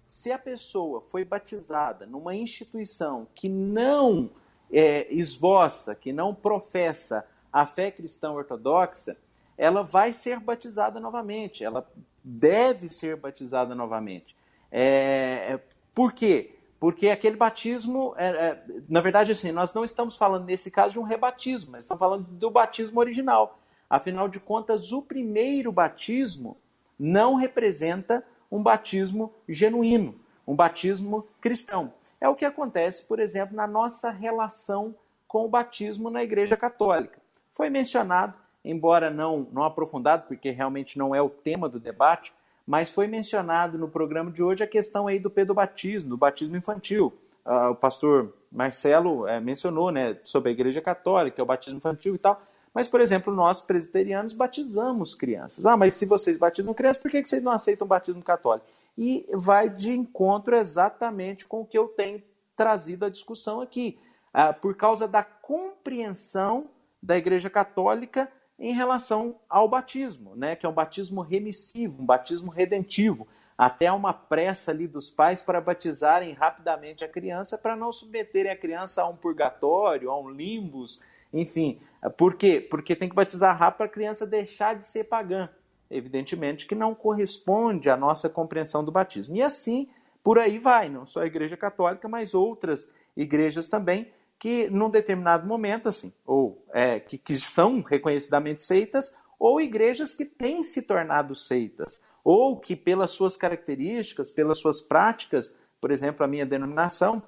se 0.06 0.32
a 0.32 0.38
pessoa 0.38 1.00
foi 1.08 1.24
batizada 1.24 2.04
numa 2.04 2.34
instituição 2.34 3.28
que 3.34 3.48
não 3.48 4.28
é, 4.70 5.06
esboça, 5.12 5.94
que 5.94 6.12
não 6.12 6.34
professa 6.34 7.26
a 7.52 7.66
fé 7.66 7.90
cristã 7.90 8.30
ortodoxa, 8.32 9.16
ela 9.56 9.82
vai 9.82 10.12
ser 10.12 10.40
batizada 10.40 10.98
novamente, 10.98 11.64
ela 11.64 11.86
deve 12.24 12.88
ser 12.88 13.16
batizada 13.16 13.74
novamente. 13.74 14.36
É, 14.70 15.52
é, 15.52 15.60
por 15.94 16.12
quê? 16.12 16.56
Porque 16.78 17.10
aquele 17.10 17.36
batismo, 17.36 18.14
é, 18.16 18.28
é, 18.28 18.64
na 18.88 19.00
verdade, 19.00 19.32
assim, 19.32 19.52
nós 19.52 19.74
não 19.74 19.84
estamos 19.84 20.16
falando 20.16 20.46
nesse 20.46 20.70
caso 20.70 20.92
de 20.92 20.98
um 20.98 21.02
rebatismo, 21.02 21.72
nós 21.72 21.82
estamos 21.82 21.98
falando 21.98 22.24
do 22.24 22.50
batismo 22.50 23.00
original. 23.00 23.58
Afinal 23.88 24.28
de 24.28 24.40
contas, 24.40 24.92
o 24.92 25.02
primeiro 25.02 25.70
batismo 25.70 26.56
não 26.98 27.34
representa 27.34 28.24
um 28.50 28.62
batismo 28.62 29.32
genuíno, 29.48 30.18
um 30.46 30.54
batismo 30.54 31.26
cristão. 31.40 31.92
É 32.20 32.28
o 32.28 32.34
que 32.34 32.44
acontece, 32.44 33.04
por 33.04 33.18
exemplo, 33.18 33.54
na 33.54 33.66
nossa 33.66 34.10
relação 34.10 34.94
com 35.28 35.44
o 35.44 35.48
batismo 35.48 36.08
na 36.08 36.22
Igreja 36.22 36.56
Católica. 36.56 37.19
Foi 37.52 37.68
mencionado, 37.68 38.34
embora 38.64 39.10
não, 39.10 39.46
não 39.52 39.64
aprofundado, 39.64 40.24
porque 40.28 40.50
realmente 40.50 40.98
não 40.98 41.14
é 41.14 41.20
o 41.20 41.28
tema 41.28 41.68
do 41.68 41.80
debate, 41.80 42.32
mas 42.66 42.90
foi 42.90 43.06
mencionado 43.06 43.78
no 43.78 43.88
programa 43.88 44.30
de 44.30 44.42
hoje 44.42 44.62
a 44.62 44.66
questão 44.66 45.08
aí 45.08 45.18
do 45.18 45.30
pedobatismo, 45.30 46.10
do 46.10 46.16
batismo 46.16 46.56
infantil. 46.56 47.12
Uh, 47.44 47.70
o 47.70 47.74
pastor 47.74 48.32
Marcelo 48.52 49.26
é, 49.26 49.40
mencionou 49.40 49.90
né, 49.90 50.18
sobre 50.22 50.50
a 50.50 50.52
Igreja 50.52 50.80
Católica, 50.80 51.42
o 51.42 51.46
batismo 51.46 51.78
infantil 51.78 52.14
e 52.14 52.18
tal. 52.18 52.40
Mas, 52.72 52.86
por 52.86 53.00
exemplo, 53.00 53.34
nós 53.34 53.60
presbiterianos 53.60 54.32
batizamos 54.32 55.14
crianças. 55.14 55.66
Ah, 55.66 55.76
mas 55.76 55.94
se 55.94 56.06
vocês 56.06 56.36
batizam 56.36 56.72
crianças, 56.72 57.02
por 57.02 57.10
que 57.10 57.24
vocês 57.24 57.42
não 57.42 57.52
aceitam 57.52 57.84
o 57.84 57.88
batismo 57.88 58.22
católico? 58.22 58.66
E 58.96 59.26
vai 59.32 59.68
de 59.68 59.92
encontro 59.92 60.54
exatamente 60.54 61.46
com 61.46 61.62
o 61.62 61.66
que 61.66 61.76
eu 61.76 61.88
tenho 61.88 62.22
trazido 62.54 63.04
à 63.04 63.08
discussão 63.08 63.60
aqui. 63.60 63.98
Ah, 64.32 64.52
por 64.52 64.76
causa 64.76 65.08
da 65.08 65.24
compreensão 65.24 66.66
da 67.02 67.16
Igreja 67.16 67.48
Católica 67.48 68.30
em 68.58 68.74
relação 68.74 69.40
ao 69.48 69.66
batismo, 69.68 70.36
né, 70.36 70.54
que 70.54 70.66
é 70.66 70.68
um 70.68 70.74
batismo 70.74 71.22
remissivo, 71.22 72.02
um 72.02 72.06
batismo 72.06 72.50
redentivo, 72.50 73.26
até 73.56 73.90
uma 73.90 74.12
pressa 74.12 74.70
ali 74.70 74.86
dos 74.86 75.10
pais 75.10 75.42
para 75.42 75.60
batizarem 75.60 76.34
rapidamente 76.34 77.04
a 77.04 77.08
criança 77.08 77.56
para 77.56 77.74
não 77.74 77.90
submeterem 77.90 78.52
a 78.52 78.56
criança 78.56 79.02
a 79.02 79.08
um 79.08 79.16
purgatório, 79.16 80.10
a 80.10 80.20
um 80.20 80.28
limbus, 80.28 81.00
enfim. 81.32 81.80
Por 82.16 82.34
quê? 82.34 82.60
Porque 82.60 82.96
tem 82.96 83.08
que 83.08 83.14
batizar 83.14 83.56
rápido 83.56 83.78
para 83.78 83.86
a 83.86 83.90
criança 83.90 84.26
deixar 84.26 84.74
de 84.74 84.84
ser 84.84 85.04
pagã. 85.04 85.48
Evidentemente 85.90 86.66
que 86.66 86.74
não 86.74 86.94
corresponde 86.94 87.90
à 87.90 87.96
nossa 87.96 88.28
compreensão 88.28 88.84
do 88.84 88.92
batismo. 88.92 89.36
E 89.36 89.42
assim, 89.42 89.88
por 90.22 90.38
aí 90.38 90.58
vai, 90.58 90.88
não 90.88 91.04
só 91.04 91.20
a 91.20 91.26
Igreja 91.26 91.56
Católica, 91.56 92.08
mas 92.08 92.34
outras 92.34 92.90
igrejas 93.16 93.68
também 93.68 94.12
que 94.40 94.70
num 94.70 94.88
determinado 94.88 95.46
momento, 95.46 95.86
assim, 95.86 96.10
ou 96.24 96.64
é, 96.72 96.98
que, 96.98 97.18
que 97.18 97.34
são 97.34 97.82
reconhecidamente 97.82 98.62
seitas, 98.62 99.14
ou 99.38 99.60
igrejas 99.60 100.14
que 100.14 100.24
têm 100.24 100.62
se 100.62 100.80
tornado 100.80 101.34
seitas, 101.34 102.00
ou 102.24 102.58
que 102.58 102.74
pelas 102.74 103.10
suas 103.10 103.36
características, 103.36 104.30
pelas 104.30 104.58
suas 104.58 104.80
práticas, 104.80 105.54
por 105.78 105.90
exemplo, 105.90 106.24
a 106.24 106.28
minha 106.28 106.46
denominação, 106.46 107.22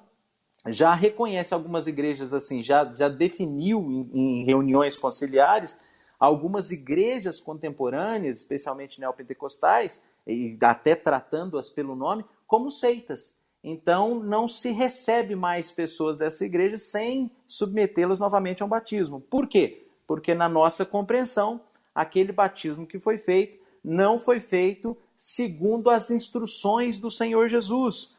já 0.67 0.95
reconhece 0.95 1.53
algumas 1.53 1.85
igrejas 1.85 2.33
assim, 2.33 2.63
já, 2.63 2.91
já 2.95 3.09
definiu 3.09 3.79
em, 3.79 4.09
em 4.13 4.45
reuniões 4.45 4.97
conciliares 4.97 5.79
algumas 6.19 6.71
igrejas 6.71 7.39
contemporâneas, 7.39 8.39
especialmente 8.39 8.99
neopentecostais, 8.99 10.01
e 10.25 10.57
até 10.61 10.95
tratando-as 10.95 11.69
pelo 11.69 11.95
nome, 11.95 12.25
como 12.47 12.71
seitas. 12.71 13.35
Então, 13.63 14.19
não 14.19 14.47
se 14.47 14.71
recebe 14.71 15.35
mais 15.35 15.71
pessoas 15.71 16.17
dessa 16.17 16.43
igreja 16.43 16.75
sem 16.75 17.31
submetê-las 17.47 18.19
novamente 18.19 18.61
a 18.61 18.65
um 18.65 18.69
batismo. 18.69 19.21
Por 19.21 19.47
quê? 19.47 19.87
Porque, 20.05 20.33
na 20.33 20.49
nossa 20.49 20.85
compreensão, 20.85 21.61
aquele 21.95 22.33
batismo 22.33 22.85
que 22.85 22.99
foi 22.99 23.17
feito 23.17 23.57
não 23.81 24.19
foi 24.19 24.41
feito 24.41 24.97
segundo 25.17 25.89
as 25.89 26.11
instruções 26.11 26.97
do 26.97 27.09
Senhor 27.09 27.47
Jesus. 27.47 28.17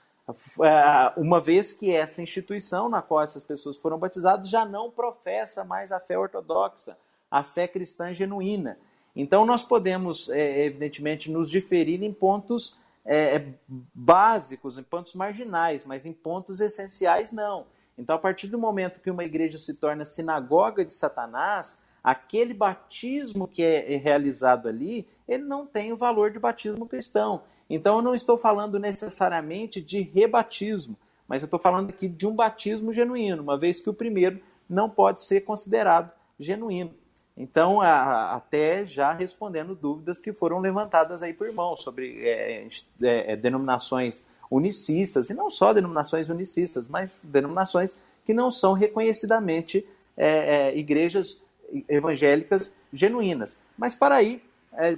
É, 0.62 1.12
uma 1.20 1.38
vez 1.38 1.74
que 1.74 1.90
essa 1.90 2.22
instituição 2.22 2.88
na 2.88 3.03
qual 3.03 3.22
essas 3.22 3.45
pessoas 3.45 3.76
foram 3.76 3.99
batizadas 3.99 4.49
já 4.49 4.64
não 4.64 4.90
professa 4.90 5.62
mais 5.62 5.92
a 5.92 6.01
fé 6.01 6.18
ortodoxa, 6.18 6.97
a 7.30 7.42
fé 7.42 7.68
cristã 7.68 8.14
genuína. 8.14 8.78
Então, 9.14 9.45
nós 9.45 9.62
podemos, 9.62 10.30
é, 10.30 10.64
evidentemente, 10.64 11.30
nos 11.30 11.51
diferir 11.51 12.03
em 12.03 12.12
pontos 12.12 12.78
é, 13.05 13.36
é, 13.36 13.55
básicos, 13.94 14.78
em 14.78 14.82
pontos 14.82 15.14
marginais, 15.14 15.84
mas 15.84 16.07
em 16.07 16.12
pontos 16.12 16.61
essenciais 16.61 17.30
não. 17.32 17.66
Então, 17.98 18.16
a 18.16 18.18
partir 18.18 18.48
do 18.48 18.59
momento 18.59 19.00
que 19.00 19.11
uma 19.11 19.24
igreja 19.24 19.59
se 19.59 19.74
torna 19.74 20.05
sinagoga 20.05 20.84
de 20.84 20.94
Satanás, 20.94 21.78
aquele 22.02 22.52
batismo 22.55 23.46
que 23.46 23.62
é, 23.62 23.94
é 23.94 23.96
realizado 23.96 24.68
ali, 24.68 25.07
ele 25.28 25.44
não 25.44 25.66
tem 25.66 25.92
o 25.92 25.96
valor 25.96 26.30
de 26.30 26.38
batismo 26.38 26.86
cristão. 26.86 27.42
Então, 27.68 27.96
eu 27.96 28.02
não 28.02 28.14
estou 28.14 28.36
falando 28.36 28.78
necessariamente 28.78 29.80
de 29.80 30.00
rebatismo, 30.00 30.96
mas 31.28 31.42
eu 31.42 31.46
estou 31.46 31.59
falando 31.59 31.90
aqui 31.90 32.09
de 32.09 32.26
um 32.26 32.34
batismo 32.34 32.92
genuíno, 32.92 33.42
uma 33.42 33.59
vez 33.59 33.80
que 33.80 33.88
o 33.88 33.94
primeiro 33.94 34.40
não 34.68 34.88
pode 34.90 35.20
ser 35.22 35.42
considerado 35.42 36.11
genuíno. 36.38 36.94
Então, 37.37 37.80
a, 37.80 38.35
até 38.35 38.87
já 38.87 39.12
respondendo 39.12 39.74
dúvidas 39.74 40.20
que 40.20 40.32
foram 40.32 40.61
levantadas 40.61 41.22
aí 41.22 41.32
por 41.32 41.49
irmãos 41.49 41.82
sobre 41.82 42.22
é, 42.22 42.66
é, 43.03 43.32
é, 43.32 43.37
denominações 43.37 44.24
unicistas, 44.51 45.30
e 45.30 45.35
não 45.35 45.51
só 45.51 45.72
denominações 45.72 46.28
unicistas, 46.28 46.89
mas 46.89 47.18
denominações 47.24 47.97
que 48.24 48.32
não 48.32 48.51
são 48.51 48.72
reconhecidamente 48.72 49.85
é, 50.16 50.68
é 50.68 50.78
igrejas 50.78 51.43
evangélicas 51.89 52.72
genuínas. 52.93 53.59
Mas 53.76 53.97
para 53.97 54.14
aí, 54.14 54.41
é, 54.74 54.97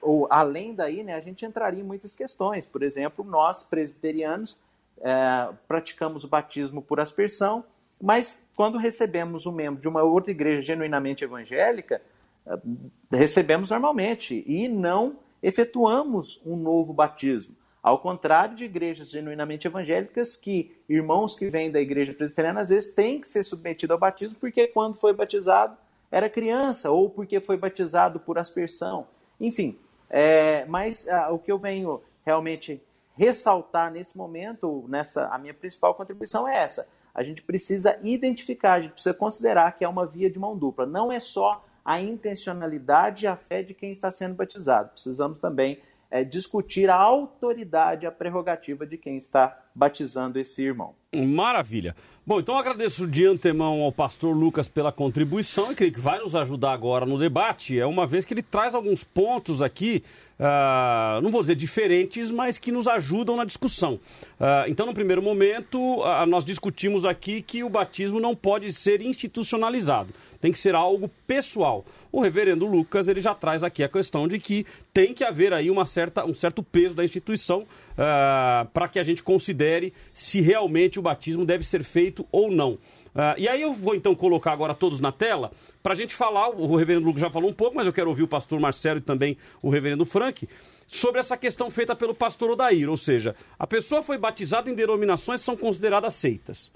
ou 0.00 0.26
além 0.30 0.74
daí, 0.74 1.04
né, 1.04 1.14
a 1.14 1.20
gente 1.20 1.44
entraria 1.44 1.80
em 1.80 1.86
muitas 1.86 2.16
questões. 2.16 2.66
Por 2.66 2.82
exemplo, 2.82 3.24
nós, 3.24 3.62
presbiterianos, 3.62 4.56
praticamos 5.66 6.22
o 6.24 6.28
batismo 6.28 6.80
por 6.80 7.00
aspersão, 7.00 7.64
mas 8.00 8.46
quando 8.54 8.78
recebemos 8.78 9.46
um 9.46 9.52
membro 9.52 9.80
de 9.80 9.88
uma 9.88 10.02
outra 10.02 10.30
igreja 10.30 10.62
genuinamente 10.62 11.24
evangélica, 11.24 12.00
é, 12.46 12.58
recebemos 13.10 13.70
normalmente 13.70 14.44
e 14.46 14.68
não 14.68 15.18
efetuamos 15.42 16.40
um 16.44 16.56
novo 16.56 16.92
batismo. 16.92 17.54
Ao 17.82 17.98
contrário 17.98 18.56
de 18.56 18.64
igrejas 18.64 19.10
genuinamente 19.10 19.66
evangélicas, 19.68 20.36
que 20.36 20.76
irmãos 20.88 21.36
que 21.36 21.48
vêm 21.48 21.70
da 21.70 21.80
igreja 21.80 22.12
presbiteriana 22.12 22.62
às 22.62 22.68
vezes 22.68 22.92
têm 22.92 23.20
que 23.20 23.28
ser 23.28 23.44
submetidos 23.44 23.92
ao 23.92 23.98
batismo 23.98 24.38
porque 24.40 24.66
quando 24.66 24.96
foi 24.96 25.12
batizado 25.12 25.76
era 26.10 26.28
criança 26.28 26.90
ou 26.90 27.08
porque 27.08 27.38
foi 27.38 27.56
batizado 27.56 28.18
por 28.18 28.38
aspersão. 28.38 29.06
Enfim, 29.40 29.78
é, 30.10 30.64
mas 30.66 31.06
ah, 31.08 31.30
o 31.30 31.38
que 31.38 31.52
eu 31.52 31.58
venho 31.58 32.02
realmente 32.24 32.82
ressaltar 33.16 33.90
nesse 33.90 34.16
momento, 34.16 34.84
nessa 34.88 35.28
a 35.28 35.38
minha 35.38 35.54
principal 35.54 35.94
contribuição 35.94 36.46
é 36.46 36.56
essa. 36.56 36.88
A 37.16 37.22
gente 37.22 37.42
precisa 37.42 37.98
identificar, 38.02 38.74
a 38.74 38.80
gente 38.82 38.92
precisa 38.92 39.14
considerar 39.14 39.72
que 39.72 39.82
é 39.82 39.88
uma 39.88 40.04
via 40.04 40.30
de 40.30 40.38
mão 40.38 40.54
dupla. 40.54 40.84
Não 40.84 41.10
é 41.10 41.18
só 41.18 41.64
a 41.82 41.98
intencionalidade 41.98 43.24
e 43.24 43.26
a 43.26 43.34
fé 43.34 43.62
de 43.62 43.72
quem 43.72 43.90
está 43.90 44.10
sendo 44.10 44.34
batizado. 44.34 44.90
Precisamos 44.90 45.38
também 45.38 45.80
é, 46.10 46.22
discutir 46.22 46.90
a 46.90 46.94
autoridade, 46.94 48.06
a 48.06 48.12
prerrogativa 48.12 48.86
de 48.86 48.98
quem 48.98 49.16
está 49.16 49.58
batizando 49.76 50.38
esse 50.38 50.62
irmão. 50.62 50.94
Maravilha. 51.14 51.94
Bom, 52.26 52.40
então 52.40 52.58
agradeço 52.58 53.06
de 53.06 53.24
antemão 53.24 53.82
ao 53.82 53.92
pastor 53.92 54.36
Lucas 54.36 54.68
pela 54.68 54.90
contribuição 54.90 55.70
e 55.70 55.76
creio 55.76 55.92
que 55.92 56.00
vai 56.00 56.18
nos 56.18 56.34
ajudar 56.34 56.72
agora 56.72 57.06
no 57.06 57.16
debate, 57.16 57.78
é 57.78 57.86
uma 57.86 58.04
vez 58.04 58.24
que 58.24 58.34
ele 58.34 58.42
traz 58.42 58.74
alguns 58.74 59.04
pontos 59.04 59.62
aqui, 59.62 60.02
uh, 60.40 61.20
não 61.22 61.30
vou 61.30 61.40
dizer 61.40 61.54
diferentes, 61.54 62.32
mas 62.32 62.58
que 62.58 62.72
nos 62.72 62.88
ajudam 62.88 63.36
na 63.36 63.44
discussão. 63.44 63.94
Uh, 63.94 64.66
então, 64.66 64.86
no 64.86 64.92
primeiro 64.92 65.22
momento, 65.22 65.78
uh, 65.78 66.26
nós 66.26 66.44
discutimos 66.44 67.04
aqui 67.04 67.40
que 67.40 67.62
o 67.62 67.70
batismo 67.70 68.18
não 68.18 68.34
pode 68.34 68.72
ser 68.72 69.00
institucionalizado, 69.00 70.12
tem 70.40 70.50
que 70.50 70.58
ser 70.58 70.74
algo 70.74 71.08
pessoal. 71.28 71.84
O 72.10 72.20
reverendo 72.20 72.66
Lucas, 72.66 73.06
ele 73.06 73.20
já 73.20 73.34
traz 73.34 73.62
aqui 73.62 73.84
a 73.84 73.88
questão 73.88 74.26
de 74.26 74.40
que 74.40 74.66
tem 74.92 75.14
que 75.14 75.22
haver 75.22 75.52
aí 75.52 75.70
uma 75.70 75.86
certa, 75.86 76.24
um 76.26 76.34
certo 76.34 76.60
peso 76.60 76.96
da 76.96 77.04
instituição 77.04 77.66
para 78.72 78.88
que 78.88 78.98
a 78.98 79.02
gente 79.02 79.22
considere 79.22 79.65
se 80.12 80.40
realmente 80.40 80.98
o 80.98 81.02
batismo 81.02 81.44
deve 81.44 81.64
ser 81.64 81.82
feito 81.82 82.26
ou 82.30 82.50
não. 82.50 82.72
Uh, 82.72 83.32
e 83.38 83.48
aí 83.48 83.62
eu 83.62 83.72
vou 83.72 83.94
então 83.94 84.14
colocar 84.14 84.52
agora 84.52 84.74
todos 84.74 85.00
na 85.00 85.10
tela 85.10 85.50
para 85.82 85.92
a 85.92 85.96
gente 85.96 86.14
falar, 86.14 86.48
o 86.50 86.74
reverendo 86.76 87.06
Lucas 87.06 87.20
já 87.22 87.30
falou 87.30 87.48
um 87.48 87.52
pouco, 87.52 87.76
mas 87.76 87.86
eu 87.86 87.92
quero 87.92 88.10
ouvir 88.10 88.24
o 88.24 88.28
pastor 88.28 88.58
Marcelo 88.58 88.98
e 88.98 89.00
também 89.00 89.36
o 89.62 89.70
reverendo 89.70 90.04
Frank, 90.04 90.48
sobre 90.86 91.20
essa 91.20 91.36
questão 91.36 91.70
feita 91.70 91.94
pelo 91.94 92.14
pastor 92.14 92.50
Odair, 92.50 92.90
ou 92.90 92.96
seja, 92.96 93.34
a 93.58 93.66
pessoa 93.66 94.02
foi 94.02 94.18
batizada 94.18 94.68
em 94.70 94.74
denominações 94.74 95.40
que 95.40 95.46
são 95.46 95.56
consideradas 95.56 96.14
seitas. 96.14 96.72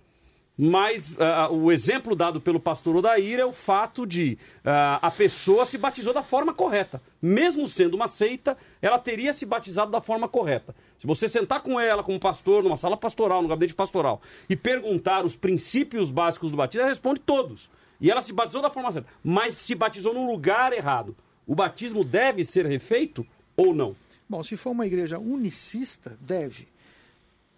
Mas 0.59 1.11
uh, 1.13 1.53
o 1.53 1.73
exemplo 1.73 2.15
dado 2.15 2.41
pelo 2.41 2.61
pastor 2.61 2.97
Odair 2.97 3.39
é 3.39 3.45
o 3.45 3.53
fato 3.53 4.07
de 4.07 4.37
uh, 4.59 4.99
a 5.01 5.11
pessoa 5.11 5.65
se 5.65 5.79
batizou 5.79 6.13
da 6.13 6.23
forma 6.23 6.53
correta. 6.53 7.01
Mesmo 7.21 7.67
sendo 7.67 7.95
uma 7.95 8.09
seita, 8.09 8.57
ela 8.83 8.99
teria 8.99 9.33
se 9.33 9.47
batizado 9.47 9.91
da 9.91 10.01
forma 10.01 10.29
correta. 10.29 10.75
Se 10.99 11.07
você 11.07 11.29
sentar 11.29 11.63
com 11.63 11.81
ela 11.81 12.03
como 12.03 12.21
pastor, 12.21 12.63
numa 12.63 12.77
sala 12.77 12.97
pastoral, 12.97 13.41
no 13.41 13.49
gabinete 13.49 13.75
pastoral, 13.75 14.21
e 14.49 14.57
perguntar 14.57 15.25
os 15.25 15.35
princípios 15.35 16.11
básicos 16.11 16.51
do 16.51 16.59
batismo, 16.59 16.83
ela 16.83 16.91
responde 16.91 17.21
todos. 17.21 17.71
E 18.01 18.11
ela 18.11 18.23
se 18.23 18.33
batizou 18.33 18.61
da 18.61 18.71
forma 18.71 18.91
certa, 18.93 19.09
mas 19.23 19.55
se 19.55 19.75
batizou 19.75 20.13
no 20.13 20.27
lugar 20.27 20.73
errado. 20.73 21.17
O 21.47 21.55
batismo 21.55 22.05
deve 22.05 22.45
ser 22.45 22.67
refeito 22.67 23.27
ou 23.57 23.75
não? 23.75 23.97
Bom, 24.29 24.43
se 24.43 24.57
for 24.57 24.71
uma 24.71 24.87
igreja 24.87 25.19
unicista, 25.19 26.19
deve 26.21 26.69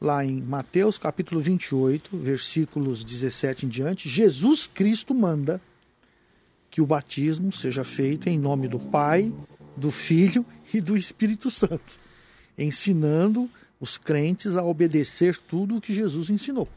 lá 0.03 0.24
em 0.24 0.42
Mateus 0.42 0.98
capítulo 0.98 1.40
28, 1.40 2.18
versículos 2.18 3.05
17 3.05 3.66
em 3.66 3.68
diante, 3.68 4.09
Jesus 4.09 4.66
Cristo 4.66 5.14
manda 5.14 5.61
que 6.68 6.80
o 6.80 6.86
batismo 6.86 7.53
seja 7.53 7.84
feito 7.84 8.28
em 8.28 8.36
nome 8.36 8.66
do 8.66 8.80
Pai, 8.80 9.32
do 9.76 9.92
Filho 9.92 10.44
e 10.74 10.80
do 10.80 10.96
Espírito 10.96 11.53
Santo, 11.53 12.00
ensinando 12.59 13.48
os 13.78 13.96
crentes 13.96 14.57
a 14.57 14.64
obedecer 14.64 15.36
tudo 15.36 15.76
o 15.76 15.80
que 15.80 15.94
Jesus 15.94 16.30
ensinou. 16.30 16.68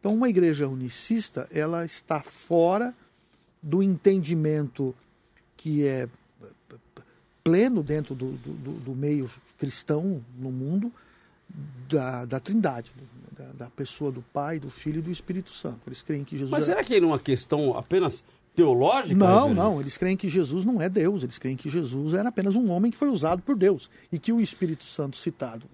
Então, 0.00 0.12
uma 0.12 0.28
igreja 0.28 0.66
unicista, 0.66 1.48
ela 1.52 1.84
está 1.84 2.22
fora 2.22 2.92
do 3.62 3.82
entendimento 3.84 4.92
que 5.56 5.84
é 5.86 6.08
pleno 7.44 7.84
dentro 7.84 8.16
do, 8.16 8.32
do, 8.32 8.72
do 8.80 8.94
meio 8.96 9.30
cristão 9.58 10.24
no 10.36 10.50
mundo, 10.50 10.92
da, 11.88 12.24
da 12.24 12.40
Trindade, 12.40 12.92
da, 13.32 13.64
da, 13.64 13.70
pessoa 13.70 14.10
do 14.10 14.22
Pai, 14.32 14.58
do 14.58 14.70
Filho 14.70 14.98
e 14.98 15.02
do 15.02 15.10
Espírito 15.10 15.50
Santo. 15.50 15.80
Eles 15.86 16.02
creem 16.02 16.24
que 16.24 16.36
Jesus. 16.36 16.50
Mas 16.50 16.64
é 16.64 16.66
será 16.66 16.84
que 16.84 16.94
é 16.94 17.00
uma 17.00 17.18
questão 17.18 17.76
apenas 17.76 18.22
teológica? 18.54 19.14
Não, 19.14 19.52
não. 19.52 19.80
Eles 19.80 19.96
creem 19.96 20.16
que 20.16 20.28
Jesus 20.28 20.64
não 20.64 20.80
é 20.80 20.88
Deus. 20.88 21.22
Eles 21.22 21.38
creem 21.38 21.56
que 21.56 21.68
Jesus 21.68 22.14
era 22.14 22.28
apenas 22.28 22.56
um 22.56 22.70
homem 22.70 22.90
que 22.90 22.96
foi 22.96 23.08
usado 23.08 23.42
por 23.42 23.56
Deus 23.56 23.90
e 24.10 24.18
que 24.18 24.32
o 24.32 24.40
Espírito 24.40 24.84
Santo 24.84 25.16
citado 25.16 25.66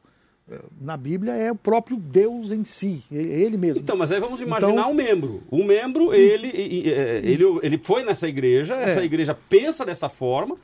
eh, 0.50 0.60
na 0.80 0.96
Bíblia 0.96 1.32
é 1.32 1.52
o 1.52 1.56
próprio 1.56 1.96
Deus 1.96 2.50
em 2.50 2.64
si, 2.64 3.02
ele 3.10 3.56
mesmo. 3.56 3.80
Então, 3.80 3.96
mas 3.96 4.10
aí 4.10 4.20
vamos 4.20 4.40
imaginar 4.40 4.72
então, 4.72 4.90
um 4.90 4.94
membro. 4.94 5.42
Um 5.50 5.64
membro, 5.64 6.12
ele, 6.12 6.48
ele, 6.48 7.44
ele 7.62 7.80
foi 7.82 8.04
nessa 8.04 8.28
igreja, 8.28 8.74
essa 8.74 9.00
é. 9.00 9.04
igreja 9.04 9.38
pensa 9.48 9.84
dessa 9.84 10.08
forma, 10.08 10.56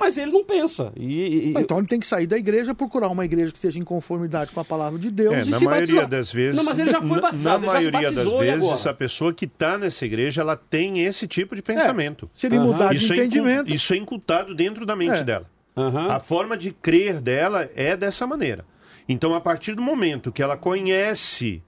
mas 0.00 0.16
ele 0.16 0.32
não 0.32 0.42
pensa. 0.42 0.90
E, 0.96 1.50
e, 1.50 1.54
então 1.58 1.78
ele 1.78 1.86
tem 1.86 2.00
que 2.00 2.06
sair 2.06 2.26
da 2.26 2.38
igreja, 2.38 2.74
procurar 2.74 3.08
uma 3.08 3.24
igreja 3.24 3.52
que 3.52 3.58
esteja 3.58 3.78
em 3.78 3.84
conformidade 3.84 4.50
com 4.50 4.60
a 4.60 4.64
palavra 4.64 4.98
de 4.98 5.10
Deus 5.10 5.34
é, 5.34 5.42
e 5.42 5.50
na 5.50 5.58
se 5.58 5.64
maioria 5.64 5.86
batizar. 5.86 6.08
das 6.08 6.32
vezes. 6.32 6.56
Não, 6.56 6.64
mas 6.64 6.78
ele 6.78 6.90
já 6.90 7.02
foi 7.02 7.20
batizado. 7.20 7.66
Na 7.66 7.72
maioria 7.72 8.10
das 8.10 8.26
vezes, 8.26 8.86
a 8.86 8.94
pessoa 8.94 9.34
que 9.34 9.44
está 9.44 9.76
nessa 9.76 10.06
igreja, 10.06 10.40
ela 10.40 10.56
tem 10.56 11.04
esse 11.04 11.28
tipo 11.28 11.54
de 11.54 11.60
pensamento. 11.60 12.30
É, 12.34 12.38
se 12.40 12.46
ele 12.46 12.56
uhum. 12.56 12.68
mudar 12.68 12.88
de 12.88 12.96
isso 12.96 13.12
entendimento. 13.12 13.70
É 13.70 13.76
isso 13.76 13.92
é 13.92 13.96
incultado 13.98 14.54
dentro 14.54 14.86
da 14.86 14.96
mente 14.96 15.18
é. 15.18 15.24
dela. 15.24 15.46
Uhum. 15.76 16.10
A 16.10 16.18
forma 16.18 16.56
de 16.56 16.72
crer 16.72 17.20
dela 17.20 17.70
é 17.76 17.96
dessa 17.96 18.26
maneira. 18.26 18.64
Então, 19.06 19.34
a 19.34 19.40
partir 19.40 19.74
do 19.74 19.82
momento 19.82 20.32
que 20.32 20.42
ela 20.42 20.56
conhece 20.56 21.62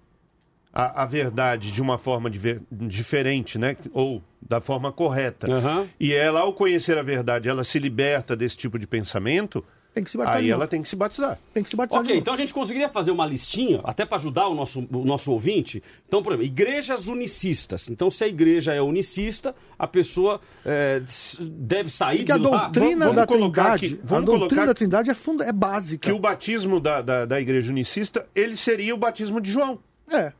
a, 0.72 1.02
a 1.02 1.06
verdade 1.06 1.70
de 1.70 1.82
uma 1.82 1.98
forma 1.98 2.30
diferente, 2.70 3.58
né? 3.58 3.76
Ou 3.92 4.22
da 4.40 4.60
forma 4.60 4.90
correta. 4.90 5.48
Uhum. 5.48 5.88
E 6.00 6.12
ela, 6.12 6.40
ao 6.40 6.52
conhecer 6.52 6.96
a 6.98 7.02
verdade, 7.02 7.48
ela 7.48 7.62
se 7.62 7.78
liberta 7.78 8.34
desse 8.34 8.56
tipo 8.56 8.78
de 8.78 8.86
pensamento. 8.86 9.64
Tem 9.92 10.02
que 10.02 10.10
se 10.10 10.16
batizar. 10.16 10.40
Aí 10.40 10.50
ela 10.50 10.66
tem 10.66 10.80
que 10.80 10.88
se 10.88 10.96
batizar. 10.96 11.38
Tem 11.52 11.62
que 11.62 11.68
se 11.68 11.76
batizar. 11.76 12.02
Ok, 12.02 12.16
então 12.16 12.32
a 12.32 12.36
gente 12.36 12.54
conseguiria 12.54 12.88
fazer 12.88 13.10
uma 13.10 13.26
listinha, 13.26 13.80
até 13.84 14.06
para 14.06 14.16
ajudar 14.16 14.48
o 14.48 14.54
nosso, 14.54 14.88
o 14.90 15.04
nosso 15.04 15.30
ouvinte. 15.30 15.82
Então, 16.08 16.22
por 16.22 16.32
exemplo, 16.32 16.46
igrejas 16.46 17.08
unicistas. 17.08 17.90
Então, 17.90 18.10
se 18.10 18.24
a 18.24 18.26
igreja 18.26 18.72
é 18.72 18.80
unicista, 18.80 19.54
a 19.78 19.86
pessoa 19.86 20.40
é, 20.64 21.02
deve 21.40 21.90
sair 21.90 22.24
que 22.24 22.32
a 22.32 22.38
doutrina 22.38 23.06
vamos, 23.06 23.16
da 23.16 23.26
vamos 23.26 23.52
Trindade, 23.52 24.00
vamos 24.02 24.34
a 24.34 24.38
doutrina 24.38 24.66
da 24.66 24.74
Trindade 24.74 25.10
é, 25.10 25.14
funda, 25.14 25.44
é 25.44 25.52
básica. 25.52 26.08
Que 26.08 26.16
o 26.16 26.18
batismo 26.18 26.80
da, 26.80 27.02
da, 27.02 27.26
da 27.26 27.38
igreja 27.38 27.70
unicista, 27.70 28.26
ele 28.34 28.56
seria 28.56 28.94
o 28.94 28.98
batismo 28.98 29.42
de 29.42 29.50
João. 29.50 29.78
É. 30.10 30.32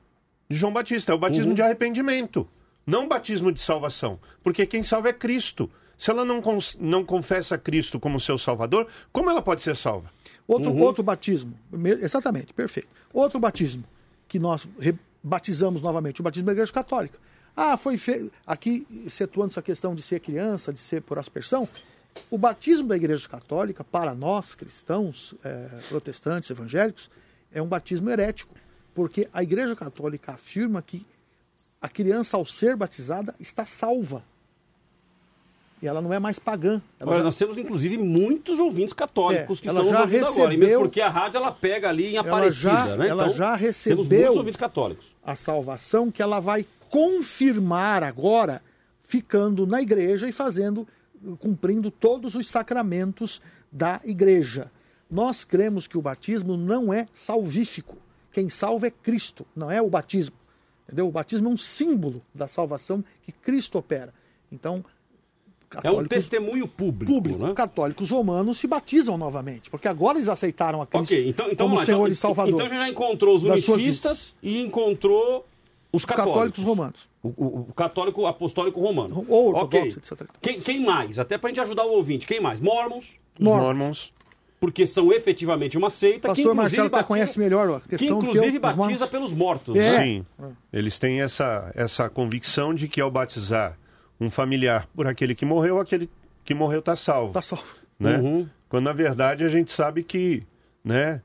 De 0.53 0.59
João 0.59 0.72
Batista, 0.72 1.12
é 1.12 1.14
o 1.14 1.18
batismo 1.18 1.48
uhum. 1.48 1.55
de 1.55 1.62
arrependimento. 1.62 2.46
Não 2.86 3.09
batismo 3.09 3.50
de 3.50 3.59
salvação. 3.59 4.20
Porque 4.42 4.66
quem 4.66 4.82
salva 4.82 5.09
é 5.09 5.12
Cristo. 5.12 5.70
Se 5.96 6.11
ela 6.11 6.26
não, 6.26 6.42
não 6.78 7.05
confessa 7.05 7.57
Cristo 7.57 7.98
como 7.98 8.20
seu 8.20 8.36
Salvador, 8.36 8.86
como 9.11 9.30
ela 9.30 9.40
pode 9.40 9.62
ser 9.62 9.74
salva? 9.74 10.11
Outro, 10.46 10.70
uhum. 10.70 10.82
outro 10.82 11.03
batismo, 11.03 11.55
exatamente, 12.03 12.53
perfeito. 12.53 12.88
Outro 13.14 13.40
batismo 13.40 13.84
que 14.28 14.38
nós 14.38 14.68
batizamos 15.22 15.80
novamente, 15.80 16.20
o 16.20 16.24
batismo 16.24 16.46
da 16.46 16.53
Igreja 16.53 16.72
Católica. 16.72 17.18
Ah, 17.57 17.78
foi 17.78 17.96
feito. 17.96 18.30
Aqui, 18.46 18.86
excetuando 19.07 19.53
essa 19.53 19.62
questão 19.62 19.94
de 19.94 20.03
ser 20.03 20.20
criança, 20.20 20.70
de 20.70 20.80
ser 20.80 21.00
por 21.00 21.18
aspersão, 21.18 21.66
o 22.30 22.36
batismo 22.36 22.88
da 22.88 22.96
Igreja 22.96 23.26
Católica, 23.26 23.82
para 23.82 24.14
nós 24.14 24.55
cristãos, 24.55 25.34
é, 25.42 25.68
protestantes, 25.88 26.50
evangélicos, 26.50 27.11
é 27.55 27.62
um 27.62 27.66
batismo 27.66 28.11
herético, 28.11 28.55
porque 28.95 29.28
a 29.32 29.43
Igreja 29.43 29.74
Católica 29.74 30.32
afirma 30.32 30.82
que 30.82 31.05
a 31.80 31.88
criança, 31.88 32.36
ao 32.36 32.45
ser 32.45 32.76
batizada, 32.76 33.34
está 33.38 33.64
salva. 33.64 34.22
E 35.80 35.86
ela 35.88 36.01
não 36.01 36.12
é 36.12 36.20
mais 36.20 36.38
pagã. 36.38 36.80
Olha, 37.01 37.18
já... 37.18 37.22
Nós 37.24 37.36
temos, 37.36 37.59
inclusive, 37.59 37.99
muitos 37.99 38.61
ouvintes 38.61 38.93
católicos 38.93 39.59
é, 39.59 39.62
que 39.62 39.68
estão 39.68 39.84
já 39.84 40.03
ouvindo 40.03 40.20
recebeu... 40.20 40.43
agora. 40.43 40.55
E 40.55 40.57
mesmo 40.57 40.80
porque 40.82 41.01
a 41.01 41.09
rádio 41.09 41.38
ela 41.38 41.51
pega 41.51 41.88
ali 41.88 42.14
em 42.14 42.18
Aparecida, 42.18 42.70
ela 42.70 42.86
já, 42.86 42.97
né? 42.97 43.09
Ela 43.09 43.24
então, 43.24 43.36
já 43.36 43.57
recebeu 43.57 44.05
temos 44.05 44.09
muitos 44.09 44.36
ouvintes 44.36 44.57
católicos. 44.57 45.07
a 45.24 45.34
salvação 45.34 46.11
que 46.11 46.22
ela 46.22 46.38
vai 46.38 46.64
confirmar 46.88 48.05
agora, 48.05 48.62
ficando 49.03 49.66
na 49.66 49.82
igreja 49.82 50.28
e 50.28 50.32
fazendo, 50.32 50.86
cumprindo 51.40 51.90
todos 51.90 52.36
os 52.36 52.49
sacramentos 52.49 53.40
da 53.72 54.01
igreja. 54.05 54.70
Nós 55.11 55.43
cremos 55.43 55.88
que 55.88 55.99
o 55.99 56.03
batismo 56.03 56.57
não 56.57 56.93
é 56.93 57.09
salvífico. 57.12 57.97
Quem 58.33 58.49
salva 58.49 58.87
é 58.87 58.91
Cristo, 58.91 59.47
não 59.55 59.70
é 59.70 59.80
o 59.83 59.89
batismo. 59.91 60.37
Entendeu? 60.87 61.07
O 61.09 61.11
batismo 61.12 61.49
é 61.49 61.53
um 61.53 61.57
símbolo 61.57 62.22
da 62.35 62.49
salvação 62.49 63.05
que 63.22 63.30
Cristo 63.33 63.78
opera. 63.78 64.12
Então, 64.51 64.85
católicos, 65.68 66.09
testemunho 66.09 66.66
público. 66.68 67.12
público. 67.12 67.39
né? 67.47 67.55
Católicos 67.55 68.11
romanos 68.11 68.59
se 68.59 68.66
batizam 68.66 69.16
novamente, 69.16 69.70
porque 69.70 69.89
agora 69.89 70.18
eles 70.18 70.28
aceitaram 70.28 70.83
a 70.83 70.87
Cristo 70.87 71.14
Ok, 71.14 71.28
então, 71.28 71.51
então, 71.51 71.66
como 71.66 71.78
lá, 71.78 71.85
Senhor 71.87 71.99
então, 72.01 72.12
e 72.12 72.14
Salvador. 72.16 72.53
Então 72.55 72.68
já 72.68 72.89
encontrou 72.89 73.37
os 73.37 73.45
unicistas 73.45 74.35
e 74.43 74.61
encontrou 74.61 75.47
os 75.93 76.05
católicos. 76.05 76.35
católicos 76.35 76.64
romanos. 76.64 77.09
O, 77.22 77.28
o- 77.28 77.61
o 77.70 77.72
católico 77.74 78.26
apostólico 78.26 78.80
romano. 78.80 79.24
Ou 79.28 79.55
Ok. 79.55 79.80
ortodoxos, 79.80 79.97
etc. 80.12 80.28
Quem, 80.41 80.61
quem 80.61 80.80
mais? 80.85 81.18
Até 81.18 81.39
pra 81.39 81.49
gente 81.49 81.61
ajudar 81.61 81.85
o 81.85 81.93
ouvinte. 81.93 82.26
Quem 82.26 82.41
mais? 82.41 82.61
Mormons. 82.61 83.18
Mormons. 83.39 84.12
Porque 84.63 84.87
são 84.87 85.13
efetivamente 85.13 85.77
uma 85.77 85.91
seita 85.91 86.21
que 86.21 86.29
Pastor 86.29 86.53
inclusive 86.53 86.57
Marcelo 86.57 86.89
batiza, 86.89 87.05
conhece 87.09 87.37
melhor 87.41 87.69
a 87.93 87.97
que 87.99 88.07
inclusive 88.07 88.61
eu- 88.63 88.69
os 88.69 88.75
batiza 88.77 89.07
pelos 89.09 89.35
mortos. 89.35 89.75
É. 89.75 89.79
né? 89.99 90.05
Sim. 90.05 90.27
Eles 90.73 91.01
têm 91.01 91.21
essa, 91.21 91.73
essa 91.75 92.09
convicção 92.09 92.73
de 92.73 92.87
que 92.87 93.01
ao 93.01 93.11
batizar 93.11 93.77
um 94.21 94.31
familiar 94.31 94.87
por 94.95 95.09
aquele 95.09 95.35
que 95.35 95.45
morreu, 95.45 95.81
aquele 95.81 96.09
que 96.45 96.55
morreu 96.55 96.79
está 96.79 96.95
salvo. 96.95 97.33
Tá 97.33 97.43
salvo. 97.43 97.75
Né? 97.99 98.19
Uhum. 98.19 98.49
Quando 98.69 98.85
na 98.85 98.93
verdade 98.93 99.43
a 99.45 99.49
gente 99.49 99.73
sabe 99.73 100.05
que, 100.05 100.45
né, 100.85 101.21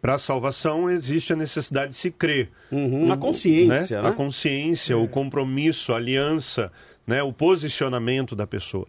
para 0.00 0.14
a 0.14 0.18
salvação 0.18 0.88
existe 0.88 1.32
a 1.32 1.36
necessidade 1.36 1.90
de 1.90 1.96
se 1.96 2.10
crer. 2.10 2.50
Uhum. 2.70 3.10
A 3.10 3.16
consciência, 3.16 4.00
né? 4.00 4.08
A 4.08 4.12
consciência, 4.12 4.96
o 4.96 5.08
compromisso, 5.08 5.92
a 5.92 5.96
aliança, 5.96 6.70
né, 7.04 7.20
o 7.22 7.32
posicionamento 7.32 8.36
da 8.36 8.46
pessoa. 8.46 8.86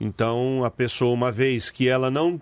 Então, 0.00 0.64
a 0.64 0.70
pessoa, 0.70 1.12
uma 1.12 1.30
vez 1.30 1.70
que 1.70 1.88
ela 1.88 2.10
não 2.10 2.40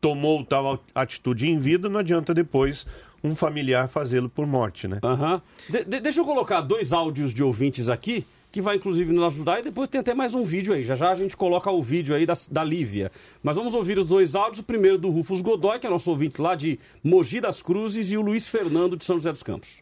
tomou 0.00 0.44
tal 0.44 0.82
atitude 0.94 1.48
em 1.48 1.58
vida, 1.58 1.88
não 1.88 2.00
adianta 2.00 2.32
depois 2.34 2.86
um 3.22 3.34
familiar 3.34 3.88
fazê-lo 3.88 4.28
por 4.28 4.46
morte, 4.46 4.86
né? 4.86 4.98
Aham. 5.02 5.42
De- 5.68 5.84
de- 5.84 6.00
deixa 6.00 6.20
eu 6.20 6.24
colocar 6.24 6.60
dois 6.60 6.92
áudios 6.92 7.34
de 7.34 7.42
ouvintes 7.42 7.88
aqui, 7.88 8.24
que 8.50 8.62
vai 8.62 8.76
inclusive 8.76 9.12
nos 9.12 9.24
ajudar, 9.24 9.58
e 9.58 9.62
depois 9.62 9.88
tem 9.88 10.00
até 10.00 10.14
mais 10.14 10.34
um 10.34 10.44
vídeo 10.44 10.72
aí. 10.72 10.82
Já 10.84 10.94
já 10.94 11.10
a 11.10 11.14
gente 11.14 11.36
coloca 11.36 11.70
o 11.70 11.82
vídeo 11.82 12.14
aí 12.14 12.24
da, 12.24 12.34
da 12.50 12.62
Lívia. 12.64 13.10
Mas 13.42 13.56
vamos 13.56 13.74
ouvir 13.74 13.98
os 13.98 14.06
dois 14.06 14.34
áudios. 14.34 14.60
O 14.60 14.62
primeiro 14.64 14.96
do 14.98 15.10
Rufus 15.10 15.40
Godoy, 15.40 15.78
que 15.78 15.86
é 15.86 15.90
nosso 15.90 16.10
ouvinte 16.10 16.40
lá 16.40 16.54
de 16.54 16.78
Mogi 17.02 17.40
das 17.40 17.60
Cruzes, 17.60 18.10
e 18.12 18.16
o 18.16 18.22
Luiz 18.22 18.46
Fernando 18.48 18.96
de 18.96 19.04
São 19.04 19.16
José 19.16 19.32
dos 19.32 19.42
Campos. 19.42 19.80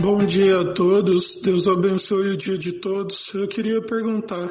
Bom 0.00 0.18
dia 0.26 0.60
a 0.60 0.72
todos, 0.74 1.40
Deus 1.42 1.68
abençoe 1.68 2.30
o 2.32 2.36
dia 2.36 2.58
de 2.58 2.72
todos. 2.72 3.32
Eu 3.34 3.46
queria 3.46 3.80
perguntar: 3.82 4.50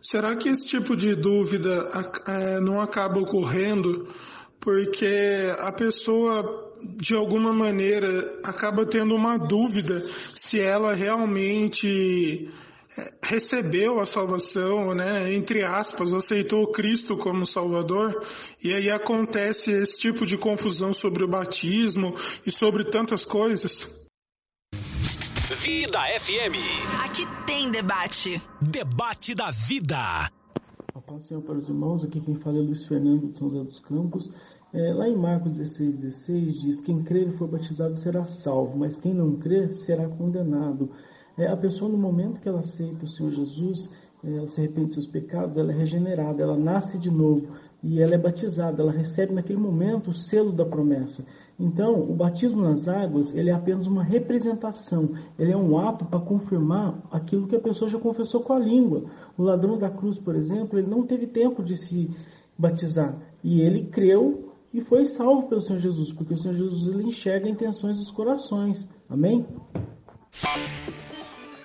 será 0.00 0.36
que 0.36 0.48
esse 0.48 0.68
tipo 0.68 0.96
de 0.96 1.14
dúvida 1.14 1.90
eh, 2.26 2.60
não 2.60 2.80
acaba 2.80 3.18
ocorrendo 3.18 4.08
porque 4.60 5.52
a 5.60 5.72
pessoa, 5.72 6.74
de 6.96 7.14
alguma 7.14 7.52
maneira, 7.52 8.40
acaba 8.44 8.84
tendo 8.84 9.14
uma 9.14 9.38
dúvida 9.38 10.00
se 10.00 10.60
ela 10.60 10.94
realmente 10.94 12.50
eh, 12.96 13.10
recebeu 13.22 14.00
a 14.00 14.06
salvação, 14.06 14.94
né, 14.94 15.32
entre 15.32 15.62
aspas, 15.62 16.12
aceitou 16.12 16.72
Cristo 16.72 17.16
como 17.16 17.46
Salvador, 17.46 18.24
e 18.62 18.72
aí 18.74 18.90
acontece 18.90 19.70
esse 19.70 19.98
tipo 19.98 20.26
de 20.26 20.36
confusão 20.36 20.92
sobre 20.92 21.24
o 21.24 21.28
batismo 21.28 22.14
e 22.44 22.50
sobre 22.50 22.84
tantas 22.84 23.24
coisas? 23.24 24.07
Vida 25.60 25.98
FM. 26.20 26.54
Aqui 27.04 27.26
tem 27.44 27.68
debate. 27.68 28.40
Debate 28.62 29.34
da 29.34 29.50
vida. 29.50 29.96
A 30.94 31.00
paz 31.00 31.22
do 31.22 31.26
Senhor 31.26 31.42
para 31.42 31.58
os 31.58 31.68
irmãos, 31.68 32.04
aqui 32.04 32.20
quem 32.20 32.36
fala 32.36 32.58
é 32.58 32.60
Luiz 32.60 32.86
Fernando 32.86 33.32
de 33.32 33.36
São 33.36 33.50
José 33.50 33.64
dos 33.64 33.80
Campos. 33.80 34.30
É, 34.72 34.92
lá 34.92 35.08
em 35.08 35.16
Marcos 35.16 35.54
16, 35.54 35.96
16 35.96 36.60
diz: 36.60 36.80
Quem 36.80 37.02
crer 37.02 37.26
e 37.26 37.36
for 37.36 37.48
batizado 37.48 37.96
será 37.96 38.24
salvo, 38.24 38.78
mas 38.78 38.96
quem 38.98 39.12
não 39.12 39.34
crer 39.34 39.74
será 39.74 40.08
condenado. 40.08 40.92
É, 41.36 41.48
a 41.48 41.56
pessoa, 41.56 41.90
no 41.90 41.98
momento 41.98 42.40
que 42.40 42.48
ela 42.48 42.60
aceita 42.60 43.04
o 43.04 43.08
Senhor 43.08 43.32
Jesus, 43.32 43.90
é, 44.22 44.36
ela 44.36 44.46
se 44.46 44.60
arrepende 44.60 44.86
dos 44.86 44.94
seus 44.94 45.06
pecados, 45.08 45.56
ela 45.56 45.72
é 45.72 45.76
regenerada, 45.76 46.40
ela 46.40 46.56
nasce 46.56 46.98
de 46.98 47.10
novo 47.10 47.48
e 47.82 48.02
ela 48.02 48.14
é 48.14 48.18
batizada, 48.18 48.82
ela 48.82 48.92
recebe 48.92 49.32
naquele 49.32 49.58
momento 49.58 50.10
o 50.10 50.14
selo 50.14 50.52
da 50.52 50.64
promessa. 50.64 51.24
Então, 51.58 52.00
o 52.00 52.14
batismo 52.14 52.62
nas 52.62 52.88
águas, 52.88 53.34
ele 53.34 53.50
é 53.50 53.52
apenas 53.52 53.86
uma 53.86 54.02
representação, 54.02 55.10
ele 55.38 55.52
é 55.52 55.56
um 55.56 55.78
ato 55.78 56.04
para 56.04 56.20
confirmar 56.20 57.00
aquilo 57.10 57.46
que 57.46 57.56
a 57.56 57.60
pessoa 57.60 57.88
já 57.88 57.98
confessou 57.98 58.42
com 58.42 58.52
a 58.52 58.58
língua. 58.58 59.04
O 59.36 59.42
ladrão 59.42 59.78
da 59.78 59.90
cruz, 59.90 60.18
por 60.18 60.34
exemplo, 60.34 60.78
ele 60.78 60.88
não 60.88 61.06
teve 61.06 61.26
tempo 61.26 61.62
de 61.62 61.76
se 61.76 62.10
batizar 62.56 63.16
e 63.42 63.60
ele 63.60 63.86
creu 63.86 64.52
e 64.72 64.80
foi 64.80 65.04
salvo 65.04 65.48
pelo 65.48 65.60
Senhor 65.60 65.78
Jesus, 65.78 66.12
porque 66.12 66.34
o 66.34 66.36
Senhor 66.36 66.54
Jesus 66.54 66.86
ele 66.88 67.08
enxerga 67.08 67.48
intenções 67.48 67.96
dos 67.96 68.10
corações. 68.10 68.86
Amém? 69.08 69.46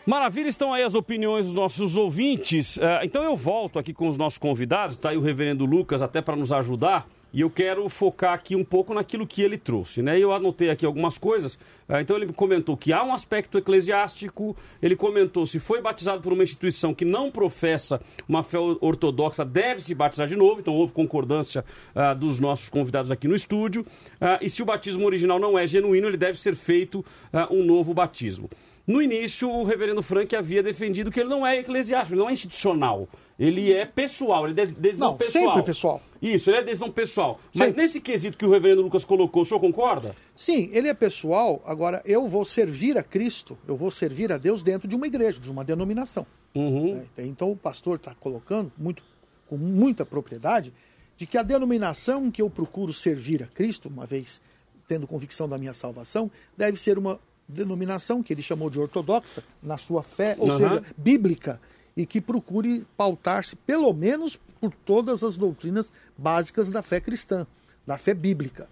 Maravilha, 0.06 0.50
estão 0.50 0.74
aí 0.74 0.84
as 0.84 0.96
opiniões 0.96 1.46
dos 1.46 1.56
nossos 1.56 1.96
ouvintes. 1.96 2.78
Eh, 2.78 3.02
então 3.06 3.24
eu 3.24 3.38
volto 3.38 3.80
aqui 3.80 3.94
com 3.94 4.10
os 4.10 4.18
nossos 4.18 4.38
convidados, 4.38 4.98
tá 4.98 5.12
aí 5.12 5.18
o 5.18 5.22
reverendo 5.22 5.66
Lucas 5.66 6.02
até 6.02 6.22
para 6.22 6.36
nos 6.36 6.52
ajudar. 6.52 7.08
E 7.34 7.40
eu 7.40 7.50
quero 7.50 7.88
focar 7.88 8.34
aqui 8.34 8.54
um 8.54 8.66
pouco 8.66 8.94
naquilo 8.94 9.26
que 9.26 9.42
ele 9.42 9.58
trouxe, 9.58 10.04
né? 10.04 10.20
Eu 10.20 10.34
anotei 10.34 10.70
aqui 10.70 10.86
algumas 10.86 11.18
coisas. 11.18 11.58
Eh, 11.88 12.02
então 12.02 12.18
ele 12.18 12.34
comentou 12.34 12.76
que 12.76 12.92
há 12.92 13.02
um 13.02 13.14
aspecto 13.14 13.58
eclesiástico, 13.58 14.58
ele 14.82 14.94
comentou 14.94 15.48
se 15.48 15.58
foi 15.58 15.82
batizado 15.82 16.22
por 16.22 16.34
uma 16.34 16.44
instituição 16.44 16.94
que 16.94 17.06
não 17.06 17.32
professa 17.32 18.02
uma 18.28 18.44
fé 18.44 18.60
ortodoxa, 18.60 19.46
deve 19.46 19.82
se 19.82 19.96
batizar 19.96 20.28
de 20.28 20.36
novo. 20.36 20.60
Então 20.60 20.74
houve 20.74 20.92
concordância 20.92 21.64
ah, 21.96 22.14
dos 22.14 22.42
nossos 22.42 22.68
convidados 22.68 23.10
aqui 23.10 23.26
no 23.26 23.36
estúdio. 23.36 23.86
Ah, 24.20 24.38
e 24.42 24.50
se 24.50 24.62
o 24.62 24.66
batismo 24.66 25.06
original 25.06 25.40
não 25.40 25.58
é 25.58 25.66
genuíno, 25.66 26.08
ele 26.08 26.18
deve 26.18 26.38
ser 26.42 26.56
feito 26.56 27.06
ah, 27.32 27.48
um 27.50 27.64
novo 27.64 27.94
batismo. 27.94 28.50
No 28.86 29.02
início, 29.02 29.50
o 29.50 29.64
reverendo 29.64 30.04
Frank 30.04 30.36
havia 30.36 30.62
defendido 30.62 31.10
que 31.10 31.20
ele 31.20 31.30
não 31.30 31.48
é 31.48 31.58
eclesiástico, 31.60 32.16
ele 32.16 32.22
não 32.22 32.30
é 32.30 32.34
institucional. 32.34 33.08
Ele 33.40 33.72
é 33.72 33.86
pessoal, 33.86 34.46
ele 34.48 34.60
é 34.60 34.66
de- 34.66 34.74
decisão 34.74 35.12
Não, 35.12 35.18
pessoal. 35.18 35.46
sempre 35.46 35.64
pessoal. 35.64 36.02
Isso, 36.22 36.50
ele 36.50 36.58
é 36.58 36.64
decisão 36.64 36.92
pessoal. 36.92 37.40
Mas 37.56 37.68
Sempre. 37.70 37.82
nesse 37.82 38.02
quesito 38.02 38.38
que 38.38 38.46
o 38.46 38.50
reverendo 38.52 38.82
Lucas 38.82 39.06
colocou, 39.06 39.42
o 39.44 39.46
senhor 39.46 39.60
concorda? 39.62 40.14
Sim, 40.36 40.70
ele 40.74 40.90
é 40.90 40.94
pessoal. 40.94 41.62
Agora, 41.66 42.02
eu 42.06 42.28
vou 42.28 42.44
servir 42.44 42.98
a 42.98 43.04
Cristo, 43.04 43.58
eu 43.68 43.76
vou 43.78 43.90
servir 43.90 44.32
a 44.34 44.38
Deus 44.38 44.62
dentro 44.62 44.86
de 44.88 44.96
uma 44.98 45.08
igreja, 45.08 45.40
de 45.40 45.50
uma 45.50 45.64
denominação. 45.64 46.26
né? 46.54 47.06
Então, 47.20 47.52
o 47.52 47.56
pastor 47.56 47.96
está 47.96 48.14
colocando 48.16 48.72
muito, 48.78 49.02
com 49.48 49.58
muita 49.58 50.06
propriedade 50.06 50.74
de 51.18 51.26
que 51.26 51.38
a 51.38 51.44
denominação 51.44 52.30
que 52.30 52.42
eu 52.42 52.50
procuro 52.50 52.92
servir 52.94 53.42
a 53.44 53.48
Cristo, 53.48 53.88
uma 53.88 54.06
vez 54.06 54.42
tendo 54.88 55.08
convicção 55.08 55.48
da 55.48 55.58
minha 55.58 55.74
salvação, 55.74 56.30
deve 56.58 56.78
ser 56.80 56.98
uma 56.98 57.20
denominação 57.54 58.22
que 58.22 58.34
ele 58.34 58.42
chamou 58.42 58.70
de 58.70 58.80
ortodoxa 58.80 59.44
na 59.62 59.78
sua 59.78 60.04
fé, 60.04 60.36
ou 60.38 60.50
Aham. 60.50 60.58
seja, 60.58 60.84
bíblica, 60.98 61.60
e 61.96 62.06
que 62.06 62.20
procure 62.20 62.86
pautar-se 62.98 63.56
pelo 63.56 63.94
menos 63.94 64.38
por 64.60 64.74
todas 64.74 65.24
as 65.24 65.38
doutrinas 65.38 65.92
básicas 66.18 66.70
da 66.70 66.82
fé 66.82 67.00
cristã, 67.00 67.46
da 67.86 67.98
fé 67.98 68.14
bíblica. 68.14 68.68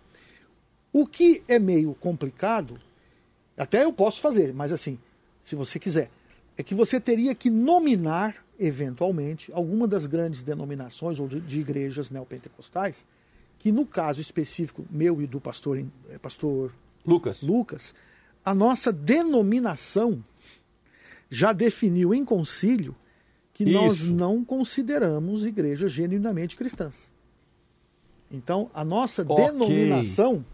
O 0.92 1.06
que 1.06 1.44
é 1.48 1.60
meio 1.60 1.94
complicado, 1.96 2.80
até 3.56 3.84
eu 3.84 3.94
posso 3.94 4.20
fazer, 4.20 4.54
mas 4.54 4.72
assim, 4.72 4.98
se 5.42 5.56
você 5.56 5.80
quiser, 5.80 6.10
é 6.58 6.64
que 6.64 6.76
você 6.76 7.00
teria 7.00 7.34
que 7.34 7.50
nominar, 7.50 8.36
eventualmente, 8.60 9.52
alguma 9.54 9.88
das 9.88 10.06
grandes 10.06 10.42
denominações 10.42 11.20
ou 11.20 11.28
de, 11.28 11.40
de 11.40 11.60
igrejas 11.60 12.10
neopentecostais, 12.10 13.06
que 13.58 13.72
no 13.72 13.86
caso 13.86 14.20
específico 14.20 14.86
meu 14.90 15.22
e 15.22 15.28
do 15.28 15.40
pastor, 15.40 15.78
eh, 16.10 16.18
pastor 16.18 16.74
Lucas. 17.06 17.42
Lucas, 17.42 17.96
a 18.44 18.54
nossa 18.56 18.92
denominação 18.92 20.24
já 21.30 21.54
definiu 21.54 22.14
em 22.14 22.26
concílio 22.26 22.96
que 23.54 23.66
nós 23.66 24.00
Isso. 24.00 24.14
não 24.14 24.44
consideramos 24.44 25.46
igrejas 25.46 25.92
genuinamente 25.92 26.56
cristãs. 26.56 27.12
Então, 28.32 28.70
a 28.74 28.84
nossa 28.84 29.24
Ok. 29.28 29.36
denominação, 29.46 30.46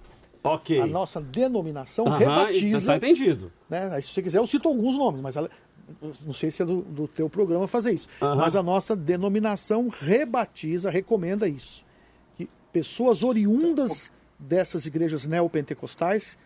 Ok. 0.44 0.80
a 0.82 0.88
nossa 0.88 1.22
denominação 1.22 2.08
Aham, 2.08 2.18
rebatiza. 2.18 2.88
tá 2.88 2.98
entendido. 2.98 3.52
Né? 3.70 3.90
Aí, 3.94 4.02
se 4.02 4.10
você 4.10 4.22
quiser, 4.22 4.40
eu 4.40 4.48
cito 4.48 4.68
alguns 4.68 4.96
nomes, 4.96 5.22
mas 5.22 5.36
ela- 5.36 5.50
não 6.26 6.34
sei 6.34 6.52
se 6.52 6.62
é 6.62 6.66
do, 6.66 6.82
do 6.82 7.08
teu 7.08 7.30
programa 7.30 7.68
fazer 7.68 7.94
isso. 7.94 8.08
Aham. 8.22 8.36
Mas 8.36 8.56
a 8.56 8.64
nossa 8.64 8.96
denominação 8.96 9.88
rebatiza, 9.90 10.90
recomenda 10.90 11.48
isso. 11.48 11.86
Que 12.36 12.50
pessoas 12.74 13.24
oriundas 13.24 14.12
dessas 14.40 14.86
igrejas 14.86 15.26
neopentecostais, 15.26 16.38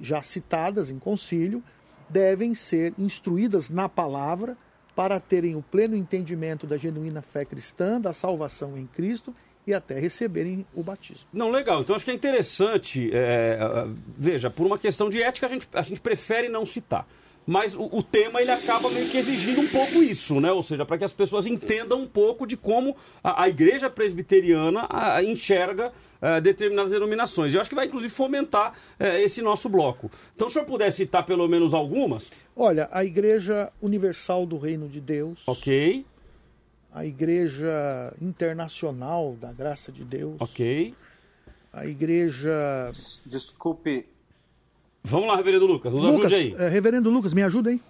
já 0.00 0.22
citadas 0.22 0.90
em 0.90 0.98
concílio, 0.98 1.62
devem 2.08 2.54
ser 2.54 2.94
instruídas 2.98 3.68
na 3.68 3.88
palavra 3.88 4.56
para 4.94 5.20
terem 5.20 5.54
o 5.54 5.62
pleno 5.62 5.94
entendimento 5.94 6.66
da 6.66 6.76
genuína 6.76 7.22
fé 7.22 7.44
cristã, 7.44 8.00
da 8.00 8.12
salvação 8.12 8.76
em 8.76 8.86
Cristo 8.86 9.34
e 9.66 9.74
até 9.74 9.98
receberem 9.98 10.66
o 10.74 10.82
batismo. 10.82 11.28
Não, 11.32 11.50
legal. 11.50 11.82
Então 11.82 11.94
acho 11.94 12.04
que 12.04 12.10
é 12.10 12.14
interessante. 12.14 13.10
é, 13.12 13.58
ah, 13.60 13.86
veja, 14.16 14.50
por 14.50 14.66
uma 14.66 14.78
questão 14.78 15.10
de 15.10 15.22
ética, 15.22 15.46
a 15.46 15.48
gente, 15.48 15.68
a 15.72 15.82
gente 15.82 16.00
prefere 16.00 16.48
não 16.48 16.64
citar. 16.64 17.06
Mas 17.48 17.74
o, 17.74 17.88
o 17.90 18.02
tema 18.02 18.42
ele 18.42 18.50
acaba 18.50 18.90
meio 18.90 19.08
que 19.08 19.16
exigindo 19.16 19.62
um 19.62 19.68
pouco 19.68 20.02
isso, 20.02 20.38
né? 20.38 20.52
Ou 20.52 20.62
seja, 20.62 20.84
para 20.84 20.98
que 20.98 21.04
as 21.04 21.14
pessoas 21.14 21.46
entendam 21.46 22.02
um 22.02 22.06
pouco 22.06 22.46
de 22.46 22.58
como 22.58 22.94
a, 23.24 23.44
a 23.44 23.48
igreja 23.48 23.88
presbiteriana 23.88 24.86
ah, 24.90 25.22
enxerga 25.24 25.90
ah, 26.20 26.40
determinadas 26.40 26.90
denominações. 26.90 27.54
Eu 27.54 27.62
acho 27.62 27.70
que 27.70 27.74
vai, 27.74 27.86
inclusive, 27.86 28.12
fomentar 28.12 28.74
eh, 29.00 29.22
esse 29.22 29.40
nosso 29.40 29.66
bloco. 29.70 30.10
Então, 30.36 30.46
se 30.46 30.52
o 30.52 30.54
senhor 30.56 30.66
puder 30.66 30.92
citar 30.92 31.24
pelo 31.24 31.48
menos 31.48 31.72
algumas. 31.72 32.30
Olha, 32.54 32.86
a 32.92 33.02
Igreja 33.02 33.72
Universal 33.80 34.44
do 34.44 34.58
Reino 34.58 34.86
de 34.86 35.00
Deus. 35.00 35.42
Ok. 35.46 36.04
a 36.92 37.06
Igreja 37.06 38.14
Internacional 38.20 39.38
da 39.40 39.54
Graça 39.54 39.90
de 39.90 40.04
Deus. 40.04 40.36
Ok. 40.38 40.94
A 41.72 41.86
Igreja. 41.86 42.92
Desculpe. 43.24 44.06
Vamos 45.02 45.28
lá, 45.28 45.36
Reverendo 45.36 45.66
Lucas, 45.66 45.94
nos 45.94 46.02
Lucas, 46.02 46.32
ajude 46.32 46.56
aí. 46.56 46.66
é, 46.66 46.68
Reverendo 46.68 47.10
Lucas, 47.10 47.32
me 47.32 47.42
ajuda 47.42 47.70
aí. 47.70 47.80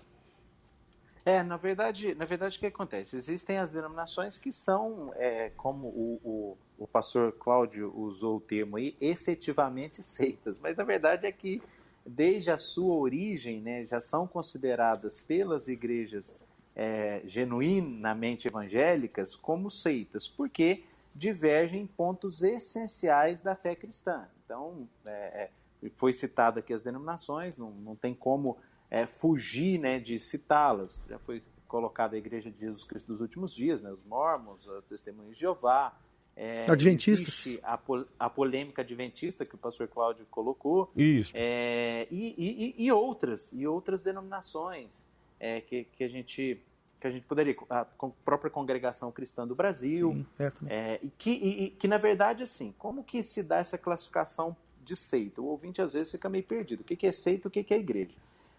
É, 1.24 1.42
na 1.42 1.58
verdade, 1.58 2.14
na 2.14 2.24
verdade, 2.24 2.56
o 2.56 2.60
que 2.60 2.66
acontece? 2.66 3.16
Existem 3.16 3.58
as 3.58 3.70
denominações 3.70 4.38
que 4.38 4.50
são, 4.50 5.12
é, 5.16 5.50
como 5.56 5.88
o, 5.88 6.20
o, 6.24 6.58
o 6.78 6.86
pastor 6.86 7.32
Cláudio 7.32 7.92
usou 7.94 8.38
o 8.38 8.40
termo 8.40 8.76
aí, 8.78 8.96
efetivamente 8.98 10.02
seitas. 10.02 10.58
Mas 10.58 10.76
na 10.76 10.84
verdade 10.84 11.26
é 11.26 11.32
que, 11.32 11.60
desde 12.06 12.50
a 12.50 12.56
sua 12.56 12.94
origem, 12.94 13.60
né, 13.60 13.84
já 13.84 14.00
são 14.00 14.26
consideradas 14.26 15.20
pelas 15.20 15.68
igrejas 15.68 16.34
é, 16.74 17.20
genuinamente 17.26 18.48
evangélicas 18.48 19.36
como 19.36 19.68
seitas, 19.68 20.26
porque 20.26 20.84
divergem 21.14 21.82
em 21.82 21.86
pontos 21.86 22.42
essenciais 22.42 23.42
da 23.42 23.54
fé 23.54 23.74
cristã. 23.74 24.28
Então, 24.44 24.88
é, 25.06 25.10
é, 25.10 25.50
foi 25.94 26.12
citado 26.12 26.58
aqui 26.58 26.72
as 26.72 26.82
denominações, 26.82 27.56
não, 27.56 27.70
não 27.70 27.94
tem 27.94 28.14
como 28.14 28.56
é, 28.90 29.06
fugir 29.06 29.78
né, 29.78 29.98
de 29.98 30.18
citá-las. 30.18 31.04
Já 31.08 31.18
foi 31.18 31.42
colocada 31.66 32.16
a 32.16 32.18
Igreja 32.18 32.50
de 32.50 32.60
Jesus 32.60 32.84
Cristo 32.84 33.06
dos 33.06 33.20
últimos 33.20 33.54
dias, 33.54 33.80
né, 33.80 33.92
os 33.92 34.02
mormons, 34.04 34.68
a 34.68 34.82
Testemunhos 34.82 35.34
de 35.34 35.40
Jeová. 35.40 35.96
É, 36.34 36.70
Adventistas. 36.70 37.46
existe 37.46 37.60
A, 37.64 37.76
pol 37.76 38.06
a 38.16 38.30
polêmica 38.30 38.82
adventista 38.82 39.44
que 39.44 39.56
o 39.56 39.58
pastor 39.58 39.88
Cláudio 39.88 40.24
colocou. 40.30 40.90
Isso. 40.96 41.32
É, 41.34 42.06
e, 42.10 42.74
e, 42.78 42.84
e, 42.86 42.92
outras, 42.92 43.52
e 43.52 43.66
outras 43.66 44.02
denominações 44.02 45.04
é, 45.40 45.60
que, 45.60 45.84
que, 45.84 46.04
a 46.04 46.08
gente, 46.08 46.62
que 47.00 47.06
a 47.08 47.10
gente 47.10 47.26
poderia. 47.26 47.56
A 47.68 47.84
própria 48.24 48.50
Congregação 48.50 49.10
Cristã 49.10 49.46
do 49.48 49.54
Brasil. 49.56 50.12
Sim, 50.12 50.26
é, 50.38 50.52
é, 50.68 51.00
e, 51.02 51.10
que, 51.10 51.30
e, 51.30 51.70
que, 51.70 51.88
na 51.88 51.98
verdade, 51.98 52.44
assim, 52.44 52.72
como 52.78 53.02
que 53.02 53.20
se 53.20 53.42
dá 53.42 53.58
essa 53.58 53.76
classificação 53.76 54.56
de 54.88 54.96
seita? 54.96 55.42
O 55.42 55.46
ouvinte 55.46 55.82
às 55.82 55.92
vezes 55.92 56.10
fica 56.10 56.28
meio 56.28 56.44
perdido. 56.44 56.80
O 56.80 56.84
que 56.84 57.06
é 57.06 57.12
seita 57.12 57.46
o 57.46 57.50
que 57.50 57.72
é 57.72 57.78
igreja? 57.78 58.14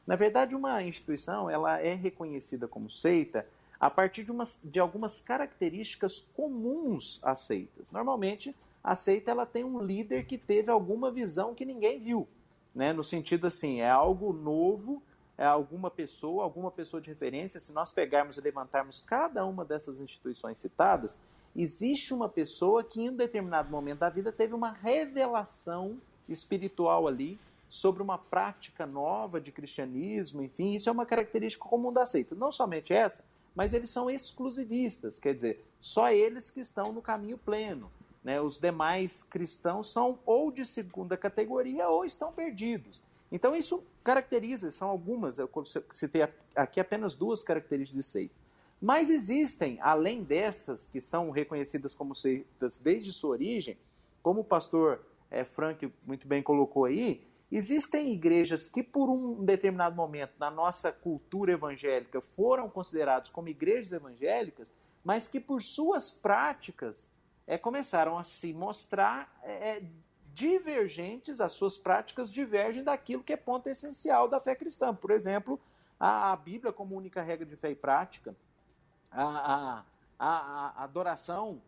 Na 0.05 0.15
verdade, 0.15 0.55
uma 0.55 0.81
instituição 0.83 1.49
ela 1.49 1.79
é 1.81 1.93
reconhecida 1.93 2.67
como 2.67 2.89
seita 2.89 3.45
a 3.79 3.89
partir 3.89 4.23
de, 4.23 4.31
umas, 4.31 4.59
de 4.63 4.79
algumas 4.79 5.21
características 5.21 6.19
comuns 6.35 7.19
às 7.23 7.39
seitas. 7.39 7.89
Normalmente, 7.89 8.55
a 8.83 8.93
seita 8.95 9.31
ela 9.31 9.45
tem 9.45 9.63
um 9.63 9.81
líder 9.81 10.25
que 10.25 10.37
teve 10.37 10.69
alguma 10.69 11.11
visão 11.11 11.55
que 11.55 11.65
ninguém 11.65 11.99
viu, 11.99 12.27
né? 12.75 12.93
No 12.93 13.03
sentido 13.03 13.47
assim, 13.47 13.79
é 13.79 13.89
algo 13.89 14.33
novo, 14.33 15.01
é 15.37 15.45
alguma 15.45 15.89
pessoa, 15.89 16.43
alguma 16.43 16.69
pessoa 16.69 17.01
de 17.01 17.09
referência. 17.09 17.59
Se 17.59 17.71
nós 17.71 17.91
pegarmos 17.91 18.37
e 18.37 18.41
levantarmos 18.41 19.01
cada 19.01 19.45
uma 19.45 19.65
dessas 19.65 19.99
instituições 19.99 20.59
citadas, 20.59 21.17
existe 21.55 22.13
uma 22.13 22.29
pessoa 22.29 22.83
que 22.83 23.01
em 23.01 23.09
um 23.09 23.15
determinado 23.15 23.69
momento 23.69 23.99
da 23.99 24.09
vida 24.09 24.31
teve 24.31 24.53
uma 24.53 24.71
revelação 24.71 25.97
espiritual 26.29 27.07
ali 27.07 27.39
sobre 27.67 28.01
uma 28.01 28.17
prática 28.17 28.85
nova 28.85 29.39
de 29.39 29.51
cristianismo, 29.51 30.41
enfim, 30.41 30.73
isso 30.73 30.89
é 30.89 30.91
uma 30.91 31.05
característica 31.05 31.67
comum 31.67 31.93
da 31.93 32.05
seita. 32.05 32.33
Não 32.35 32.51
somente 32.51 32.93
essa, 32.93 33.23
mas 33.55 33.73
eles 33.73 33.89
são 33.89 34.09
exclusivistas, 34.09 35.19
quer 35.19 35.35
dizer, 35.35 35.63
só 35.79 36.11
eles 36.11 36.49
que 36.49 36.59
estão 36.59 36.91
no 36.91 37.01
caminho 37.01 37.37
pleno. 37.37 37.91
Né? 38.23 38.41
Os 38.41 38.59
demais 38.59 39.23
cristãos 39.23 39.91
são 39.91 40.19
ou 40.25 40.51
de 40.51 40.65
segunda 40.65 41.15
categoria 41.15 41.87
ou 41.89 42.03
estão 42.03 42.31
perdidos. 42.31 43.01
Então 43.31 43.55
isso 43.55 43.83
caracteriza, 44.03 44.71
são 44.71 44.89
algumas, 44.89 45.37
eu 45.37 45.49
citei 45.93 46.27
aqui 46.55 46.79
apenas 46.79 47.13
duas 47.13 47.43
características 47.43 48.05
de 48.05 48.11
seita. 48.11 48.35
Mas 48.81 49.09
existem, 49.09 49.77
além 49.81 50.23
dessas, 50.23 50.87
que 50.87 51.01
são 51.01 51.29
reconhecidas 51.29 51.93
como 51.93 52.15
seitas 52.15 52.79
desde 52.79 53.11
sua 53.11 53.31
origem, 53.31 53.77
como 54.23 54.41
o 54.41 54.43
pastor 54.43 55.01
é, 55.29 55.43
Frank 55.43 55.91
muito 56.05 56.27
bem 56.27 56.41
colocou 56.41 56.85
aí, 56.85 57.27
Existem 57.51 58.11
igrejas 58.11 58.67
que, 58.67 58.83
por 58.83 59.09
um 59.09 59.43
determinado 59.43 59.95
momento 59.95 60.33
na 60.37 60.51
nossa 60.51 60.91
cultura 60.91 61.51
evangélica, 61.51 62.21
foram 62.21 62.69
consideradas 62.69 63.29
como 63.29 63.49
igrejas 63.49 63.91
evangélicas, 63.91 64.75
mas 65.03 65.27
que, 65.27 65.39
por 65.39 65.59
suas 65.61 66.11
práticas, 66.11 67.11
é, 67.47 67.57
começaram 67.57 68.19
a 68.19 68.23
se 68.23 68.53
mostrar 68.53 69.35
é, 69.41 69.81
divergentes, 70.31 71.41
as 71.41 71.53
suas 71.53 71.75
práticas 71.75 72.31
divergem 72.31 72.83
daquilo 72.83 73.23
que 73.23 73.33
é 73.33 73.37
ponto 73.37 73.67
essencial 73.67 74.27
da 74.27 74.39
fé 74.39 74.53
cristã. 74.53 74.93
Por 74.93 75.09
exemplo, 75.09 75.59
a, 75.99 76.31
a 76.31 76.35
Bíblia 76.35 76.71
como 76.71 76.95
única 76.95 77.23
regra 77.23 77.47
de 77.47 77.55
fé 77.55 77.71
e 77.71 77.75
prática, 77.75 78.35
a, 79.11 79.83
a, 80.19 80.27
a 80.79 80.83
adoração 80.83 81.63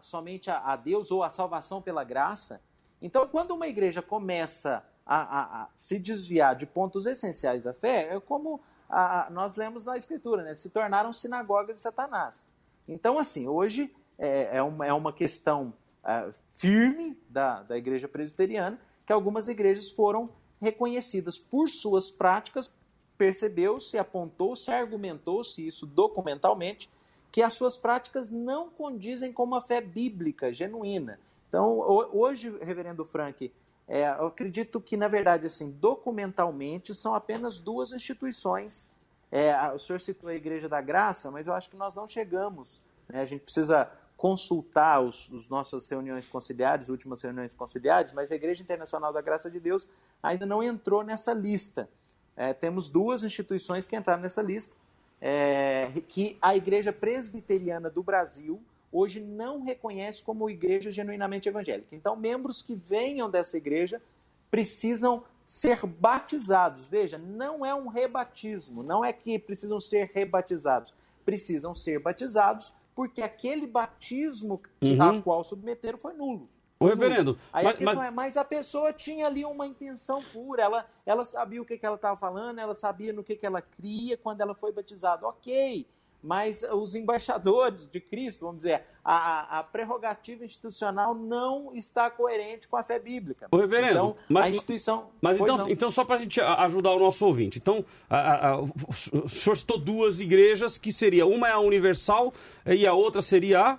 somente 0.00 0.50
a 0.50 0.74
Deus 0.74 1.12
ou 1.12 1.22
a 1.22 1.30
salvação 1.30 1.80
pela 1.80 2.02
graça. 2.02 2.60
Então, 3.00 3.26
quando 3.26 3.52
uma 3.52 3.66
igreja 3.66 4.00
começa 4.00 4.84
a, 5.04 5.16
a, 5.16 5.62
a, 5.62 5.68
se 5.76 5.98
desviar 5.98 6.56
de 6.56 6.66
pontos 6.66 7.06
essenciais 7.06 7.62
da 7.62 7.72
fé, 7.72 8.14
é 8.14 8.20
como 8.20 8.60
a, 8.88 9.28
nós 9.30 9.56
lemos 9.56 9.84
na 9.84 9.96
Escritura, 9.96 10.42
né? 10.42 10.56
se 10.56 10.70
tornaram 10.70 11.12
sinagogas 11.12 11.76
de 11.76 11.82
Satanás. 11.82 12.46
Então, 12.88 13.18
assim, 13.18 13.46
hoje 13.46 13.94
é, 14.18 14.56
é, 14.56 14.62
uma, 14.62 14.86
é 14.86 14.92
uma 14.92 15.12
questão 15.12 15.74
é, 16.04 16.30
firme 16.50 17.18
da, 17.28 17.62
da 17.62 17.76
igreja 17.76 18.08
presbiteriana 18.08 18.78
que 19.06 19.12
algumas 19.12 19.48
igrejas 19.48 19.90
foram 19.90 20.30
reconhecidas 20.60 21.38
por 21.38 21.68
suas 21.68 22.10
práticas, 22.10 22.72
percebeu-se, 23.18 23.98
apontou-se, 23.98 24.70
argumentou-se 24.70 25.66
isso 25.66 25.86
documentalmente, 25.86 26.90
que 27.30 27.42
as 27.42 27.52
suas 27.52 27.76
práticas 27.76 28.30
não 28.30 28.70
condizem 28.70 29.32
com 29.32 29.42
uma 29.42 29.60
fé 29.60 29.80
bíblica 29.80 30.52
genuína. 30.52 31.18
Então, 31.54 31.78
hoje, 32.12 32.52
reverendo 32.62 33.04
Frank, 33.04 33.52
é, 33.86 34.08
eu 34.08 34.26
acredito 34.26 34.80
que, 34.80 34.96
na 34.96 35.06
verdade, 35.06 35.46
assim, 35.46 35.70
documentalmente, 35.70 36.92
são 36.92 37.14
apenas 37.14 37.60
duas 37.60 37.92
instituições. 37.92 38.90
É, 39.30 39.56
o 39.70 39.78
senhor 39.78 40.00
citou 40.00 40.28
a 40.28 40.34
Igreja 40.34 40.68
da 40.68 40.80
Graça, 40.80 41.30
mas 41.30 41.46
eu 41.46 41.54
acho 41.54 41.70
que 41.70 41.76
nós 41.76 41.94
não 41.94 42.08
chegamos. 42.08 42.82
Né? 43.08 43.20
A 43.20 43.24
gente 43.24 43.42
precisa 43.42 43.88
consultar 44.16 45.00
os, 45.00 45.30
os 45.30 45.48
nossas 45.48 45.88
reuniões 45.88 46.26
conciliares, 46.26 46.88
últimas 46.88 47.22
reuniões 47.22 47.54
conciliares, 47.54 48.12
mas 48.12 48.32
a 48.32 48.34
Igreja 48.34 48.60
Internacional 48.60 49.12
da 49.12 49.20
Graça 49.20 49.48
de 49.48 49.60
Deus 49.60 49.88
ainda 50.20 50.44
não 50.44 50.60
entrou 50.60 51.04
nessa 51.04 51.32
lista. 51.32 51.88
É, 52.36 52.52
temos 52.52 52.88
duas 52.88 53.22
instituições 53.22 53.86
que 53.86 53.94
entraram 53.94 54.22
nessa 54.22 54.42
lista, 54.42 54.74
é, 55.20 55.92
que 56.08 56.36
a 56.42 56.56
Igreja 56.56 56.92
Presbiteriana 56.92 57.88
do 57.88 58.02
Brasil 58.02 58.60
hoje 58.94 59.20
não 59.20 59.60
reconhece 59.60 60.22
como 60.22 60.48
igreja 60.48 60.92
genuinamente 60.92 61.48
evangélica. 61.48 61.88
Então, 61.90 62.14
membros 62.14 62.62
que 62.62 62.76
venham 62.76 63.28
dessa 63.28 63.56
igreja 63.56 64.00
precisam 64.48 65.24
ser 65.44 65.84
batizados. 65.84 66.88
Veja, 66.88 67.18
não 67.18 67.66
é 67.66 67.74
um 67.74 67.88
rebatismo, 67.88 68.84
não 68.84 69.04
é 69.04 69.12
que 69.12 69.36
precisam 69.36 69.80
ser 69.80 70.12
rebatizados, 70.14 70.94
precisam 71.24 71.74
ser 71.74 71.98
batizados 71.98 72.72
porque 72.94 73.20
aquele 73.20 73.66
batismo 73.66 74.62
uhum. 74.80 75.02
a 75.02 75.20
qual 75.20 75.42
submeteram 75.42 75.98
foi 75.98 76.14
nulo. 76.14 76.48
O 76.78 76.86
reverendo. 76.86 77.38
Aí 77.52 77.64
mas, 77.64 77.74
a 77.74 77.76
questão 77.76 77.96
mas... 77.96 78.06
é, 78.06 78.10
mas 78.10 78.36
a 78.36 78.44
pessoa 78.44 78.92
tinha 78.92 79.26
ali 79.26 79.44
uma 79.44 79.66
intenção 79.66 80.22
pura, 80.32 80.62
ela, 80.62 80.86
ela 81.04 81.24
sabia 81.24 81.60
o 81.60 81.64
que, 81.64 81.76
que 81.76 81.86
ela 81.86 81.96
estava 81.96 82.16
falando, 82.16 82.60
ela 82.60 82.74
sabia 82.74 83.12
no 83.12 83.24
que, 83.24 83.34
que 83.34 83.46
ela 83.46 83.60
cria 83.60 84.16
quando 84.16 84.40
ela 84.40 84.54
foi 84.54 84.70
batizada. 84.70 85.26
Ok, 85.26 85.86
mas 86.24 86.64
os 86.72 86.94
embaixadores 86.94 87.86
de 87.86 88.00
Cristo, 88.00 88.46
vamos 88.46 88.62
dizer, 88.62 88.82
a, 89.04 89.58
a 89.58 89.62
prerrogativa 89.62 90.42
institucional 90.42 91.14
não 91.14 91.74
está 91.74 92.10
coerente 92.10 92.66
com 92.66 92.78
a 92.78 92.82
fé 92.82 92.98
bíblica. 92.98 93.46
O 93.52 93.58
reverendo, 93.58 93.92
então, 93.92 94.16
mas, 94.26 94.46
a 94.46 94.48
instituição. 94.48 95.10
Mas 95.20 95.38
então, 95.38 95.68
então, 95.68 95.90
só 95.90 96.02
para 96.02 96.16
a 96.16 96.18
gente 96.18 96.40
ajudar 96.40 96.92
o 96.92 96.98
nosso 96.98 97.26
ouvinte. 97.26 97.58
Então, 97.58 97.84
a, 98.08 98.48
a, 98.52 98.60
o 98.62 99.28
senhor 99.28 99.54
citou 99.54 99.78
duas 99.78 100.18
igrejas 100.18 100.78
que 100.78 100.90
seria, 100.90 101.26
uma 101.26 101.46
é 101.46 101.52
a 101.52 101.58
Universal 101.58 102.32
e 102.64 102.86
a 102.86 102.94
outra 102.94 103.20
seria 103.20 103.60
a. 103.60 103.78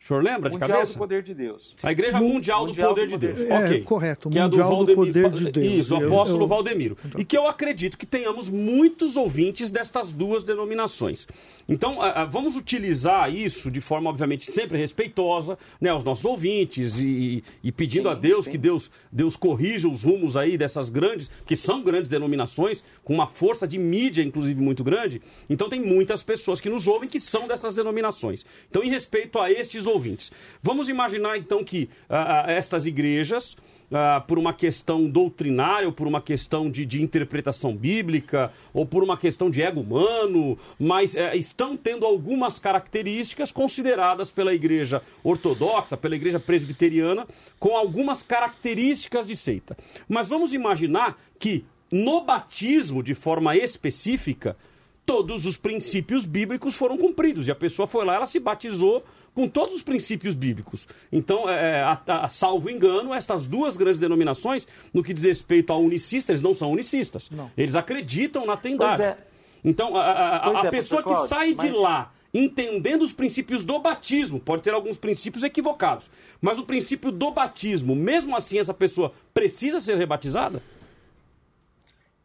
O 0.00 0.06
senhor 0.10 0.22
lembra 0.24 0.48
de 0.48 0.56
mundial 0.56 0.70
cabeça? 0.78 0.94
do 0.94 0.98
Poder 0.98 1.22
de 1.22 1.34
Deus. 1.34 1.76
A 1.82 1.92
Igreja 1.92 2.18
Mundial, 2.18 2.66
mundial 2.66 2.88
do 2.88 2.94
Poder 2.94 3.06
do 3.06 3.18
de. 3.18 3.26
Deus. 3.34 3.50
É, 3.50 3.58
ok. 3.66 3.82
correto, 3.82 4.30
Que 4.30 4.38
é 4.38 4.42
Mundial 4.42 4.68
do 4.68 4.74
Valdemiro- 4.76 4.96
Poder 5.12 5.30
de 5.30 5.50
Deus. 5.52 5.72
Isso, 5.86 5.94
o 5.94 6.00
Eu- 6.00 6.06
apóstolo 6.08 6.42
eu- 6.44 6.48
Valdemiro. 6.48 6.96
E 7.18 7.24
que 7.24 7.36
eu 7.36 7.46
acredito 7.46 7.98
que 7.98 8.06
tenhamos 8.06 8.48
muitos 8.48 9.14
ouvintes 9.14 9.70
destas 9.70 10.10
duas 10.10 10.42
denominações. 10.42 11.28
Então, 11.68 11.98
vamos 12.30 12.56
utilizar 12.56 13.32
isso 13.32 13.70
de 13.70 13.80
forma, 13.80 14.08
obviamente, 14.08 14.50
sempre 14.50 14.78
respeitosa, 14.78 15.58
né, 15.78 15.90
aos 15.90 16.02
nossos 16.02 16.24
ouvintes 16.24 16.98
e, 16.98 17.44
e 17.62 17.70
pedindo 17.70 18.08
a 18.08 18.14
Deus 18.14 18.48
que 18.48 18.56
Deus, 18.58 18.90
Deus 19.12 19.36
corrija 19.36 19.86
os 19.86 20.02
rumos 20.02 20.34
aí 20.36 20.56
dessas 20.56 20.88
grandes, 20.88 21.30
que 21.46 21.54
são 21.54 21.82
grandes 21.82 22.08
denominações, 22.08 22.82
com 23.04 23.12
uma 23.14 23.26
força 23.26 23.68
de 23.68 23.78
mídia, 23.78 24.22
inclusive, 24.22 24.60
muito 24.60 24.82
grande. 24.82 25.20
Então, 25.48 25.68
tem 25.68 25.78
muitas 25.80 26.22
pessoas 26.22 26.58
que 26.60 26.70
nos 26.70 26.88
ouvem 26.88 27.08
que 27.08 27.20
são 27.20 27.46
dessas 27.46 27.74
denominações. 27.74 28.44
Então, 28.68 28.82
em 28.82 28.88
respeito 28.88 29.38
a 29.38 29.52
estes 29.52 29.86
ouvintes, 29.90 30.30
vamos 30.62 30.88
imaginar, 30.88 31.36
então, 31.36 31.62
que 31.62 31.88
ah, 32.08 32.44
ah, 32.46 32.52
estas 32.52 32.86
igrejas 32.86 33.56
ah, 33.92 34.22
por 34.26 34.38
uma 34.38 34.52
questão 34.52 35.08
doutrinária, 35.08 35.86
ou 35.86 35.92
por 35.92 36.06
uma 36.06 36.20
questão 36.20 36.70
de, 36.70 36.86
de 36.86 37.02
interpretação 37.02 37.74
bíblica, 37.76 38.52
ou 38.72 38.86
por 38.86 39.02
uma 39.02 39.16
questão 39.16 39.50
de 39.50 39.62
ego 39.62 39.80
humano, 39.80 40.56
mas 40.78 41.16
eh, 41.16 41.36
estão 41.36 41.76
tendo 41.76 42.06
algumas 42.06 42.58
características 42.58 43.50
consideradas 43.50 44.30
pela 44.30 44.54
igreja 44.54 45.02
ortodoxa, 45.24 45.96
pela 45.96 46.14
igreja 46.14 46.38
presbiteriana, 46.38 47.26
com 47.58 47.76
algumas 47.76 48.22
características 48.22 49.26
de 49.26 49.36
seita. 49.36 49.76
Mas 50.08 50.28
vamos 50.28 50.54
imaginar 50.54 51.20
que 51.38 51.64
no 51.90 52.20
batismo, 52.20 53.02
de 53.02 53.14
forma 53.14 53.56
específica, 53.56 54.56
todos 55.04 55.44
os 55.44 55.56
princípios 55.56 56.24
bíblicos 56.24 56.76
foram 56.76 56.96
cumpridos. 56.96 57.48
E 57.48 57.50
a 57.50 57.54
pessoa 57.56 57.88
foi 57.88 58.04
lá, 58.04 58.14
ela 58.14 58.28
se 58.28 58.38
batizou 58.38 59.04
com 59.34 59.48
todos 59.48 59.74
os 59.74 59.82
princípios 59.82 60.34
bíblicos. 60.34 60.86
Então, 61.12 61.48
é, 61.48 61.82
a, 61.82 62.00
a, 62.24 62.28
salvo 62.28 62.68
engano, 62.70 63.14
estas 63.14 63.46
duas 63.46 63.76
grandes 63.76 64.00
denominações, 64.00 64.66
no 64.92 65.02
que 65.02 65.12
diz 65.14 65.24
respeito 65.24 65.72
a 65.72 65.76
unicista, 65.76 66.32
eles 66.32 66.42
não 66.42 66.52
são 66.54 66.70
unicistas. 66.72 67.30
Não. 67.30 67.50
Eles 67.56 67.74
acreditam 67.74 68.44
na 68.46 68.56
trindade. 68.56 68.96
Pois 68.96 69.00
é. 69.00 69.18
Então, 69.64 69.96
a, 69.96 70.00
a- 70.02 70.62
a- 70.62 70.66
é, 70.66 70.70
pessoa 70.70 71.02
pastor 71.02 71.02
que 71.02 71.28
Cláudio, 71.28 71.28
sai 71.28 71.48
de 71.54 71.72
mas- 71.72 71.82
lá 71.82 72.12
entendendo 72.32 73.02
os 73.02 73.12
princípios 73.12 73.64
do 73.64 73.78
batismo, 73.80 74.38
pode 74.38 74.62
ter 74.62 74.72
alguns 74.72 74.96
princípios 74.96 75.42
equivocados, 75.42 76.08
mas 76.40 76.60
o 76.60 76.62
princípio 76.62 77.10
do 77.10 77.32
batismo, 77.32 77.96
mesmo 77.96 78.36
assim, 78.36 78.56
essa 78.56 78.72
pessoa 78.72 79.12
precisa 79.34 79.80
ser 79.80 79.96
rebatizada? 79.96 80.62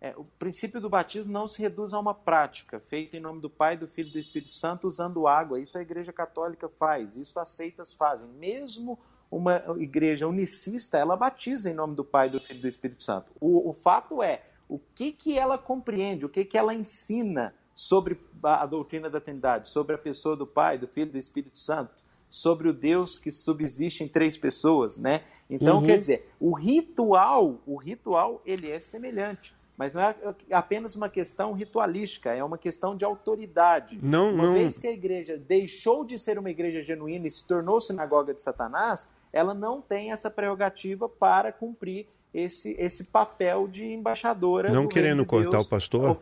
É, 0.05 0.13
o 0.15 0.23
princípio 0.23 0.79
do 0.79 0.87
batismo 0.87 1.31
não 1.31 1.47
se 1.47 1.59
reduz 1.59 1.91
a 1.91 1.99
uma 1.99 2.13
prática 2.13 2.79
feita 2.79 3.17
em 3.17 3.19
nome 3.19 3.41
do 3.41 3.49
Pai, 3.49 3.75
do 3.75 3.87
Filho 3.87 4.09
e 4.09 4.11
do 4.11 4.19
Espírito 4.19 4.53
Santo 4.53 4.87
usando 4.87 5.27
água. 5.27 5.59
Isso 5.59 5.79
a 5.79 5.81
Igreja 5.81 6.13
Católica 6.13 6.69
faz, 6.69 7.17
isso 7.17 7.39
as 7.39 7.49
seitas 7.49 7.91
fazem. 7.91 8.27
Mesmo 8.37 8.99
uma 9.31 9.63
igreja 9.79 10.27
unicista, 10.27 10.99
ela 10.99 11.17
batiza 11.17 11.71
em 11.71 11.73
nome 11.73 11.95
do 11.95 12.05
Pai, 12.05 12.29
do 12.29 12.39
Filho 12.39 12.59
e 12.59 12.61
do 12.61 12.67
Espírito 12.67 13.01
Santo. 13.01 13.31
O, 13.41 13.71
o 13.71 13.73
fato 13.73 14.21
é, 14.21 14.43
o 14.69 14.77
que, 14.77 15.11
que 15.11 15.39
ela 15.39 15.57
compreende, 15.57 16.23
o 16.23 16.29
que, 16.29 16.45
que 16.45 16.55
ela 16.55 16.75
ensina 16.75 17.55
sobre 17.73 18.15
a, 18.43 18.63
doutrina 18.67 19.09
da 19.09 19.19
Trindade, 19.19 19.69
sobre 19.69 19.95
a 19.95 19.97
pessoa 19.97 20.35
do 20.35 20.45
Pai, 20.45 20.77
do 20.77 20.87
Filho 20.87 21.09
e 21.09 21.13
do 21.13 21.17
Espírito 21.17 21.57
Santo, 21.57 21.95
sobre 22.29 22.69
o 22.69 22.73
Deus 22.73 23.17
que 23.17 23.31
subsiste 23.31 24.03
em 24.03 24.07
três 24.07 24.37
pessoas, 24.37 24.99
né? 24.99 25.23
Então, 25.49 25.79
Uhum. 25.79 25.85
quer 25.87 25.97
dizer, 25.97 26.31
o 26.39 26.53
ritual, 26.53 27.59
o 27.65 27.75
ritual, 27.75 28.39
ele 28.45 28.69
é 28.69 28.77
semelhante. 28.77 29.55
Mas 29.77 29.93
não 29.93 30.01
é 30.01 30.15
apenas 30.51 30.95
uma 30.95 31.09
questão 31.09 31.51
ritualística, 31.51 32.33
é 32.33 32.43
uma 32.43 32.57
questão 32.57 32.95
de 32.95 33.03
autoridade. 33.03 33.99
Não, 34.01 34.33
uma 34.33 34.45
não. 34.45 34.53
vez 34.53 34.77
que 34.77 34.87
a 34.87 34.91
igreja 34.91 35.37
deixou 35.37 36.05
de 36.05 36.17
ser 36.17 36.39
uma 36.39 36.49
igreja 36.49 36.81
genuína 36.81 37.27
e 37.27 37.31
se 37.31 37.45
tornou 37.45 37.81
sinagoga 37.81 38.33
de 38.33 38.41
Satanás, 38.41 39.09
ela 39.33 39.53
não 39.53 39.81
tem 39.81 40.13
essa 40.13 40.31
prerrogativa 40.31 41.09
para 41.09 41.51
cumprir 41.51 42.07
esse, 42.33 42.73
esse 42.79 43.05
papel 43.05 43.67
de 43.67 43.85
embaixadora. 43.85 44.71
Não 44.71 44.83
do 44.83 44.89
querendo 44.89 45.23
de 45.23 45.27
cortar 45.27 45.51
Deus. 45.51 45.65
o 45.65 45.69
pastor, 45.69 46.21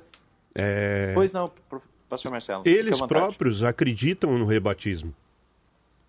é, 0.56 1.12
Pois 1.14 1.32
não, 1.32 1.52
pastor 2.10 2.32
Marcelo. 2.32 2.64
eles 2.66 3.00
próprios 3.02 3.64
acreditam 3.64 4.38
no 4.38 4.46
rebatismo. 4.46 5.14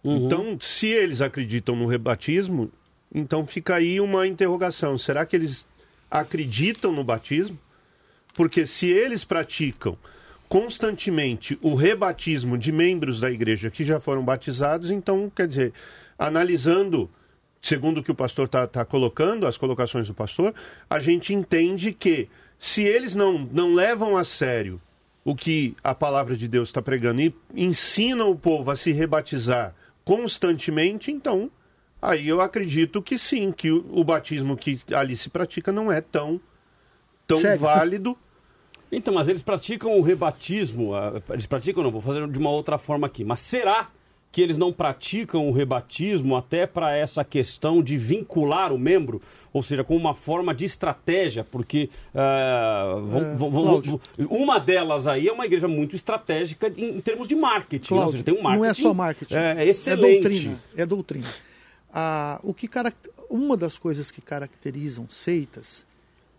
Uhum. 0.02 0.26
Então, 0.26 0.60
se 0.60 0.88
eles 0.88 1.20
acreditam 1.20 1.74
no 1.76 1.86
rebatismo, 1.86 2.70
então 3.14 3.46
fica 3.46 3.76
aí 3.76 4.00
uma 4.00 4.26
interrogação. 4.26 4.98
Será 4.98 5.24
que 5.24 5.34
eles 5.34 5.66
acreditam 6.14 6.92
no 6.92 7.02
batismo? 7.02 7.58
Porque 8.34 8.66
se 8.66 8.86
eles 8.86 9.24
praticam 9.24 9.98
constantemente 10.48 11.58
o 11.60 11.74
rebatismo 11.74 12.56
de 12.56 12.70
membros 12.70 13.18
da 13.18 13.30
igreja 13.30 13.70
que 13.70 13.84
já 13.84 13.98
foram 13.98 14.24
batizados, 14.24 14.90
então, 14.90 15.30
quer 15.34 15.48
dizer, 15.48 15.72
analisando, 16.16 17.10
segundo 17.60 17.98
o 17.98 18.02
que 18.02 18.12
o 18.12 18.14
pastor 18.14 18.46
está 18.46 18.84
colocando, 18.84 19.46
as 19.46 19.58
colocações 19.58 20.06
do 20.06 20.14
pastor, 20.14 20.54
a 20.88 21.00
gente 21.00 21.34
entende 21.34 21.92
que 21.92 22.28
se 22.58 22.84
eles 22.84 23.16
não, 23.16 23.38
não 23.52 23.74
levam 23.74 24.16
a 24.16 24.22
sério 24.22 24.80
o 25.24 25.34
que 25.34 25.74
a 25.82 25.94
palavra 25.94 26.36
de 26.36 26.46
Deus 26.46 26.68
está 26.68 26.80
pregando 26.80 27.22
e 27.22 27.34
ensinam 27.56 28.30
o 28.30 28.38
povo 28.38 28.70
a 28.70 28.76
se 28.76 28.92
rebatizar 28.92 29.74
constantemente, 30.04 31.10
então 31.10 31.50
aí 32.10 32.28
eu 32.28 32.40
acredito 32.40 33.00
que 33.02 33.16
sim, 33.18 33.52
que 33.52 33.70
o, 33.70 33.84
o 33.92 34.04
batismo 34.04 34.56
que 34.56 34.78
ali 34.92 35.16
se 35.16 35.28
pratica 35.30 35.70
não 35.72 35.90
é 35.90 36.00
tão, 36.00 36.40
tão 37.26 37.40
válido. 37.58 38.16
Então, 38.92 39.12
mas 39.14 39.28
eles 39.28 39.42
praticam 39.42 39.98
o 39.98 40.02
rebatismo, 40.02 40.92
eles 41.30 41.46
praticam, 41.46 41.82
não, 41.82 41.90
vou 41.90 42.00
fazer 42.00 42.28
de 42.28 42.38
uma 42.38 42.50
outra 42.50 42.78
forma 42.78 43.06
aqui, 43.08 43.24
mas 43.24 43.40
será 43.40 43.88
que 44.30 44.40
eles 44.42 44.58
não 44.58 44.72
praticam 44.72 45.48
o 45.48 45.52
rebatismo 45.52 46.36
até 46.36 46.66
para 46.66 46.96
essa 46.96 47.24
questão 47.24 47.80
de 47.80 47.96
vincular 47.96 48.72
o 48.72 48.78
membro, 48.78 49.22
ou 49.52 49.62
seja, 49.62 49.84
com 49.84 49.96
uma 49.96 50.12
forma 50.12 50.52
de 50.52 50.64
estratégia, 50.64 51.44
porque 51.44 51.88
ah, 52.12 52.96
vão- 53.04 53.22
É, 53.22 53.36
vão- 53.36 53.50
vão- 53.50 54.00
uma 54.28 54.58
delas 54.58 55.06
aí 55.08 55.28
é 55.28 55.32
uma 55.32 55.46
igreja 55.46 55.68
muito 55.68 55.94
estratégica 55.96 56.66
em, 56.76 56.96
em 56.96 57.00
termos 57.00 57.26
de 57.28 57.34
marketing, 57.36 57.92
ou 57.94 57.98
Cláudio, 57.98 58.12
seja, 58.12 58.24
tem 58.24 58.34
um 58.34 58.42
marketing 58.42 58.62
não 58.64 58.70
é 58.70 58.74
só 58.74 58.94
marketing. 58.94 59.34
é, 59.34 59.66
excelente. 59.66 60.04
É 60.18 60.20
doutrina. 60.20 60.62
É 60.76 60.86
doutrina. 60.86 61.26
Ah, 61.96 62.40
o 62.42 62.52
que. 62.52 62.68
Uma 63.30 63.56
das 63.56 63.78
coisas 63.78 64.10
que 64.10 64.20
caracterizam 64.20 65.08
seitas 65.08 65.86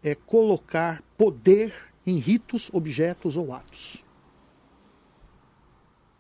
é 0.04 0.14
colocar 0.14 1.02
poder 1.18 1.74
em 2.06 2.18
ritos, 2.18 2.70
objetos 2.74 3.38
ou 3.38 3.54
atos. 3.54 4.04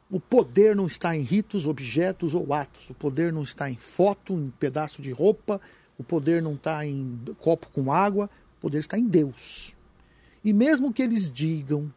O 0.09 0.21
poder 0.21 0.73
não 0.73 0.87
está 0.87 1.17
em 1.17 1.21
ritos, 1.21 1.67
objetos 1.67 2.33
ou 2.33 2.53
atos. 2.53 2.89
O 2.89 2.93
poder 2.93 3.33
não 3.33 3.43
está 3.43 3.69
em 3.69 3.75
foto, 3.75 4.33
em 4.33 4.49
pedaço 4.51 5.01
de 5.01 5.11
roupa. 5.11 5.59
O 5.97 6.03
poder 6.03 6.41
não 6.41 6.53
está 6.53 6.85
em 6.85 7.19
copo 7.39 7.67
com 7.73 7.91
água. 7.91 8.29
O 8.57 8.61
poder 8.61 8.79
está 8.79 8.97
em 8.97 9.05
Deus. 9.05 9.75
E 10.45 10.53
mesmo 10.53 10.93
que 10.93 11.03
eles 11.03 11.29
digam 11.29 11.93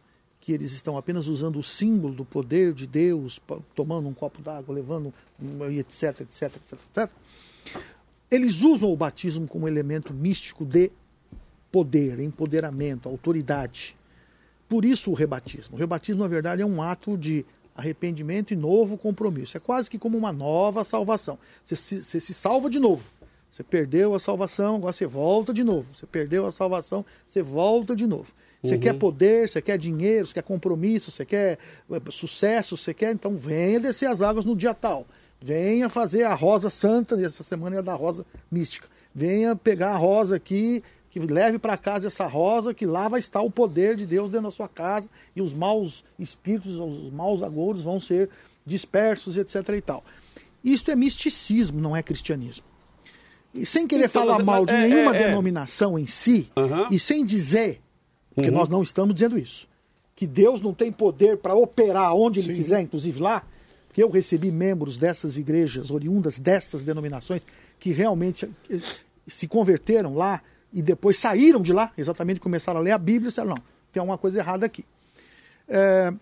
que 0.49 0.53
eles 0.55 0.73
estão 0.73 0.97
apenas 0.97 1.27
usando 1.27 1.59
o 1.59 1.63
símbolo 1.63 2.15
do 2.15 2.25
poder 2.25 2.73
de 2.73 2.87
Deus, 2.87 3.39
tomando 3.75 4.09
um 4.09 4.15
copo 4.15 4.41
d'água, 4.41 4.75
levando, 4.75 5.13
etc, 5.77 6.23
etc, 6.23 6.43
etc, 6.57 6.73
etc, 6.73 7.11
eles 8.31 8.63
usam 8.63 8.91
o 8.91 8.97
batismo 8.97 9.47
como 9.47 9.69
elemento 9.69 10.15
místico 10.15 10.65
de 10.65 10.91
poder, 11.71 12.19
empoderamento, 12.19 13.11
autoridade. 13.11 13.95
Por 14.71 14.87
isso 14.87 15.11
o 15.11 15.15
rebatismo. 15.15 15.77
O 15.77 15.79
rebatismo, 15.79 16.23
na 16.23 16.29
verdade, 16.29 16.63
é 16.63 16.67
um 16.67 16.81
ato 16.81 17.19
de 17.19 17.45
arrependimento 17.77 18.55
e 18.55 18.57
novo 18.57 18.97
compromisso. 18.97 19.55
É 19.55 19.61
quase 19.61 19.91
que 19.91 19.99
como 19.99 20.17
uma 20.17 20.33
nova 20.33 20.83
salvação. 20.83 21.39
Você 21.63 21.77
se, 21.77 22.03
você 22.03 22.21
se 22.23 22.33
salva 22.33 22.71
de 22.71 22.81
novo. 22.81 23.05
Você 23.53 23.63
perdeu 23.63 24.15
a 24.15 24.19
salvação, 24.19 24.77
agora 24.77 24.95
você 24.95 25.07
volta 25.07 25.53
de 25.53 25.63
novo. 25.63 25.95
Você 25.95 26.07
perdeu 26.07 26.47
a 26.47 26.53
salvação, 26.53 27.05
você 27.27 27.43
volta 27.43 27.95
de 27.95 28.07
novo. 28.07 28.33
Você 28.63 28.75
Uhum. 28.75 28.81
quer 28.81 28.95
poder, 28.95 29.49
você 29.49 29.63
quer 29.63 29.79
dinheiro, 29.79 30.27
você 30.27 30.35
quer 30.35 30.43
compromisso, 30.43 31.11
você 31.11 31.25
quer 31.25 31.59
eh, 31.91 32.01
sucesso, 32.11 32.77
você 32.77 32.93
quer. 32.93 33.13
Então 33.13 33.37
venha 33.37 33.79
descer 33.79 34.07
as 34.07 34.21
águas 34.21 34.45
no 34.45 34.57
dia 34.57 34.75
tal. 34.75 35.07
Venha 35.41 35.89
fazer 35.89 36.25
a 36.25 36.35
rosa 36.35 36.69
santa, 36.69 37.21
essa 37.25 37.45
semana 37.45 37.77
é 37.77 37.83
da 37.83 37.95
rosa 37.95 38.27
mística. 38.51 38.89
Venha 39.15 39.55
pegar 39.55 39.91
a 39.93 39.97
rosa 39.97 40.35
aqui, 40.37 40.83
que 41.11 41.21
leve 41.21 41.59
para 41.59 41.77
casa 41.77 42.09
essa 42.09 42.27
rosa, 42.27 42.75
que 42.75 42.85
lá 42.85 43.07
vai 43.09 43.21
estar 43.21 43.41
o 43.43 43.51
poder 43.51 43.95
de 43.97 44.05
Deus 44.05 44.29
dentro 44.29 44.47
da 44.47 44.51
sua 44.51 44.69
casa 44.69 45.09
e 45.37 45.41
os 45.41 45.55
maus 45.55 46.05
espíritos, 46.19 46.75
os 46.77 47.13
maus 47.13 47.43
agouros 47.43 47.83
vão 47.83 48.01
ser 48.01 48.29
dispersos, 48.67 49.37
etc. 49.39 49.69
e 49.77 49.81
tal. 49.81 50.05
Isto 50.65 50.91
é 50.91 50.97
misticismo, 50.97 51.81
não 51.81 51.97
é 51.97 52.03
cristianismo. 52.03 52.65
E 53.55 53.65
sem 53.65 53.87
querer 53.87 54.07
Então, 54.07 54.23
falar 54.23 54.37
mas- 54.39 54.45
mal 54.47 54.67
de 54.67 54.73
é- 54.75 54.89
nenhuma 54.89 55.17
é- 55.17 55.23
é. 55.23 55.27
denominação 55.29 55.97
em 55.99 56.07
si, 56.07 56.51
e 56.91 56.99
sem 56.99 57.25
dizer, 57.25 57.81
porque 58.39 58.51
Uhum. 58.51 58.57
nós 58.57 58.69
não 58.69 58.85
estamos 58.85 59.13
dizendo 59.17 59.37
isso, 59.37 59.69
que 60.15 60.25
Deus 60.25 60.61
não 60.61 60.73
tem 60.73 60.93
poder 60.93 61.39
para 61.39 61.57
operar 61.57 62.15
onde 62.15 62.39
Ele 62.39 62.55
quiser, 62.55 62.81
inclusive 62.81 63.19
lá, 63.21 63.43
porque 63.89 64.01
eu 64.01 64.09
recebi 64.09 64.49
membros 64.53 64.97
dessas 64.97 65.37
igrejas, 65.37 65.91
oriundas 65.91 66.39
destas 66.39 66.85
denominações, 66.85 67.45
que 67.81 67.91
realmente 67.91 68.49
eh, 68.71 68.79
se 69.27 69.49
converteram 69.49 70.15
lá 70.15 70.41
e 70.73 70.81
depois 70.81 71.19
saíram 71.19 71.61
de 71.61 71.73
lá, 71.73 71.93
exatamente 71.99 72.39
começaram 72.39 72.79
a 72.79 72.83
ler 72.83 72.93
a 72.93 72.99
Bíblia 72.99 73.27
e 73.27 73.31
disseram, 73.31 73.49
não, 73.51 73.59
tem 73.93 73.99
alguma 73.99 74.17
coisa 74.19 74.39
errada 74.39 74.65
aqui. 74.67 74.85
É, 75.67 76.13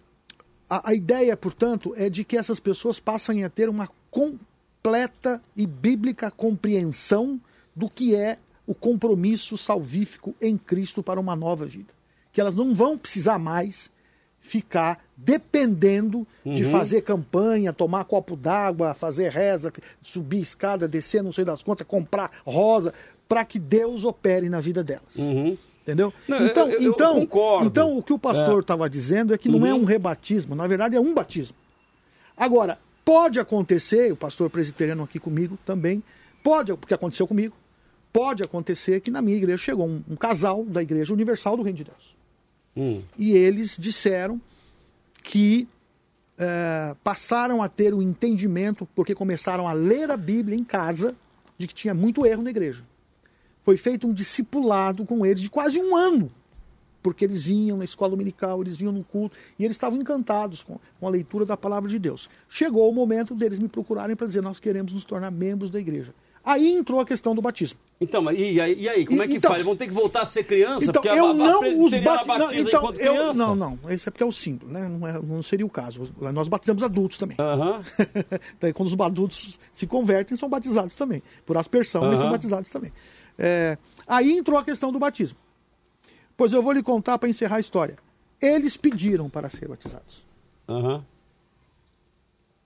a, 0.70 0.90
a 0.90 0.94
ideia, 0.94 1.36
portanto, 1.36 1.92
é 1.98 2.08
de 2.08 2.24
que 2.24 2.38
essas 2.38 2.58
pessoas 2.58 2.98
passem 2.98 3.44
a 3.44 3.50
ter 3.50 3.68
uma 3.68 3.90
completa 4.10 5.42
e 5.54 5.66
bíblica 5.66 6.30
compreensão 6.30 7.38
do 7.74 7.90
que 7.90 8.14
é 8.16 8.38
o 8.66 8.74
compromisso 8.74 9.58
salvífico 9.58 10.34
em 10.40 10.56
Cristo 10.56 11.02
para 11.02 11.20
uma 11.20 11.36
nova 11.36 11.66
vida. 11.66 11.95
Que 12.36 12.40
elas 12.42 12.54
não 12.54 12.74
vão 12.74 12.98
precisar 12.98 13.38
mais 13.38 13.90
ficar 14.40 15.02
dependendo 15.16 16.26
de 16.44 16.64
Uhum. 16.64 16.70
fazer 16.70 17.00
campanha, 17.00 17.72
tomar 17.72 18.04
copo 18.04 18.36
d'água, 18.36 18.92
fazer 18.92 19.30
reza, 19.30 19.72
subir 20.02 20.40
escada, 20.42 20.86
descer, 20.86 21.22
não 21.22 21.32
sei 21.32 21.46
das 21.46 21.62
contas, 21.62 21.86
comprar 21.86 22.30
rosa, 22.44 22.92
para 23.26 23.42
que 23.42 23.58
Deus 23.58 24.04
opere 24.04 24.50
na 24.50 24.60
vida 24.60 24.84
delas. 24.84 25.16
Entendeu? 25.16 26.12
Não, 26.28 26.46
então, 26.46 26.68
eu- 26.68 26.78
eu 26.82 26.92
então, 26.92 27.14
concordo. 27.20 27.66
então, 27.68 27.96
o 27.96 28.02
que 28.02 28.12
o 28.12 28.18
pastor 28.18 28.58
É. 28.58 28.60
estava 28.60 28.90
dizendo 28.90 29.32
é 29.32 29.38
que 29.38 29.48
não 29.48 29.64
é 29.66 29.72
Uhum. 29.72 29.80
um 29.80 29.84
rebatismo, 29.84 30.54
na 30.54 30.66
verdade 30.66 30.94
é 30.94 31.00
um 31.00 31.14
batismo. 31.14 31.56
Agora, 32.36 32.78
pode 33.02 33.40
acontecer, 33.40 34.12
o 34.12 34.16
pastor 34.16 34.50
presbiteriano 34.50 35.02
aqui 35.04 35.18
comigo 35.18 35.58
também, 35.64 36.02
pode, 36.44 36.74
porque 36.76 36.92
aconteceu 36.92 37.26
comigo, 37.26 37.56
pode 38.12 38.42
acontecer 38.42 39.00
que 39.00 39.10
na 39.10 39.22
minha 39.22 39.38
igreja 39.38 39.56
chegou 39.58 39.86
um, 39.88 40.02
um 40.06 40.16
casal 40.16 40.64
da 40.66 40.82
Igreja 40.82 41.14
Universal 41.14 41.56
do 41.56 41.62
Reino 41.62 41.78
de 41.78 41.84
Deus. 41.84 42.15
Hum. 42.76 43.02
E 43.18 43.32
eles 43.32 43.76
disseram 43.78 44.40
que 45.22 45.66
eh, 46.38 46.94
passaram 47.02 47.62
a 47.62 47.68
ter 47.68 47.94
o 47.94 48.02
entendimento, 48.02 48.86
porque 48.94 49.14
começaram 49.14 49.66
a 49.66 49.72
ler 49.72 50.10
a 50.10 50.16
Bíblia 50.16 50.56
em 50.56 50.64
casa, 50.64 51.16
de 51.56 51.66
que 51.66 51.74
tinha 51.74 51.94
muito 51.94 52.26
erro 52.26 52.42
na 52.42 52.50
igreja. 52.50 52.84
Foi 53.62 53.76
feito 53.76 54.06
um 54.06 54.12
discipulado 54.12 55.04
com 55.06 55.24
eles 55.24 55.40
de 55.40 55.48
quase 55.48 55.80
um 55.80 55.96
ano, 55.96 56.30
porque 57.02 57.24
eles 57.24 57.44
vinham 57.44 57.78
na 57.78 57.84
escola 57.84 58.10
dominical, 58.10 58.60
eles 58.60 58.76
vinham 58.76 58.92
no 58.92 59.02
culto, 59.02 59.36
e 59.58 59.64
eles 59.64 59.76
estavam 59.76 59.98
encantados 59.98 60.62
com, 60.62 60.78
com 61.00 61.06
a 61.06 61.10
leitura 61.10 61.46
da 61.46 61.56
palavra 61.56 61.88
de 61.88 61.98
Deus. 61.98 62.28
Chegou 62.50 62.90
o 62.90 62.94
momento 62.94 63.34
deles 63.34 63.58
me 63.58 63.68
procurarem 63.68 64.14
para 64.14 64.26
dizer: 64.26 64.42
nós 64.42 64.60
queremos 64.60 64.92
nos 64.92 65.04
tornar 65.04 65.30
membros 65.30 65.70
da 65.70 65.80
igreja. 65.80 66.14
Aí 66.46 66.72
entrou 66.72 67.00
a 67.00 67.04
questão 67.04 67.34
do 67.34 67.42
batismo. 67.42 67.76
Então, 68.00 68.22
mas 68.22 68.38
e, 68.38 68.60
aí, 68.60 68.80
e 68.80 68.88
aí, 68.88 69.04
como 69.04 69.20
é 69.20 69.26
que 69.26 69.34
Então- 69.34 69.50
faz? 69.50 69.64
Vão 69.64 69.74
ter 69.74 69.88
que 69.88 69.92
voltar 69.92 70.22
a 70.22 70.24
ser 70.24 70.44
criança? 70.44 70.84
Então, 70.84 71.02
porque 71.02 71.08
eu 71.18 71.26
a, 71.26 71.30
a 71.30 71.34
não 71.34 71.84
os 71.84 71.90
bati... 71.92 72.28
não, 72.28 72.52
então, 72.54 72.86
eu, 72.86 72.92
criança? 72.92 73.36
não, 73.38 73.56
não, 73.56 73.78
esse 73.88 74.08
é 74.08 74.12
porque 74.12 74.22
é 74.22 74.26
o 74.26 74.30
símbolo, 74.30 74.70
né? 74.70 74.88
Não, 74.88 75.08
é- 75.08 75.20
não 75.20 75.42
seria 75.42 75.66
o 75.66 75.68
caso. 75.68 76.08
Nós 76.32 76.46
batizamos 76.46 76.84
adultos 76.84 77.18
também. 77.18 77.36
Então, 78.56 78.72
quando 78.74 78.88
os 78.88 79.00
adultos 79.00 79.58
se 79.72 79.88
convertem, 79.88 80.36
são 80.36 80.48
batizados 80.48 80.94
também. 80.94 81.20
Por 81.44 81.56
aspersão, 81.56 82.06
eles 82.06 82.20
são 82.20 82.30
batizados 82.30 82.70
também. 82.70 82.92
É, 83.36 83.76
aí 84.06 84.32
entrou 84.38 84.56
a 84.56 84.64
questão 84.64 84.92
do 84.92 85.00
batismo. 85.00 85.36
Pois 86.36 86.52
eu 86.52 86.62
vou 86.62 86.72
lhe 86.72 86.82
contar 86.84 87.18
para 87.18 87.28
encerrar 87.28 87.56
a 87.56 87.60
história. 87.60 87.96
Eles 88.40 88.76
pediram 88.76 89.28
para 89.28 89.50
ser 89.50 89.66
batizados. 89.66 90.22
Aham. 90.68 91.04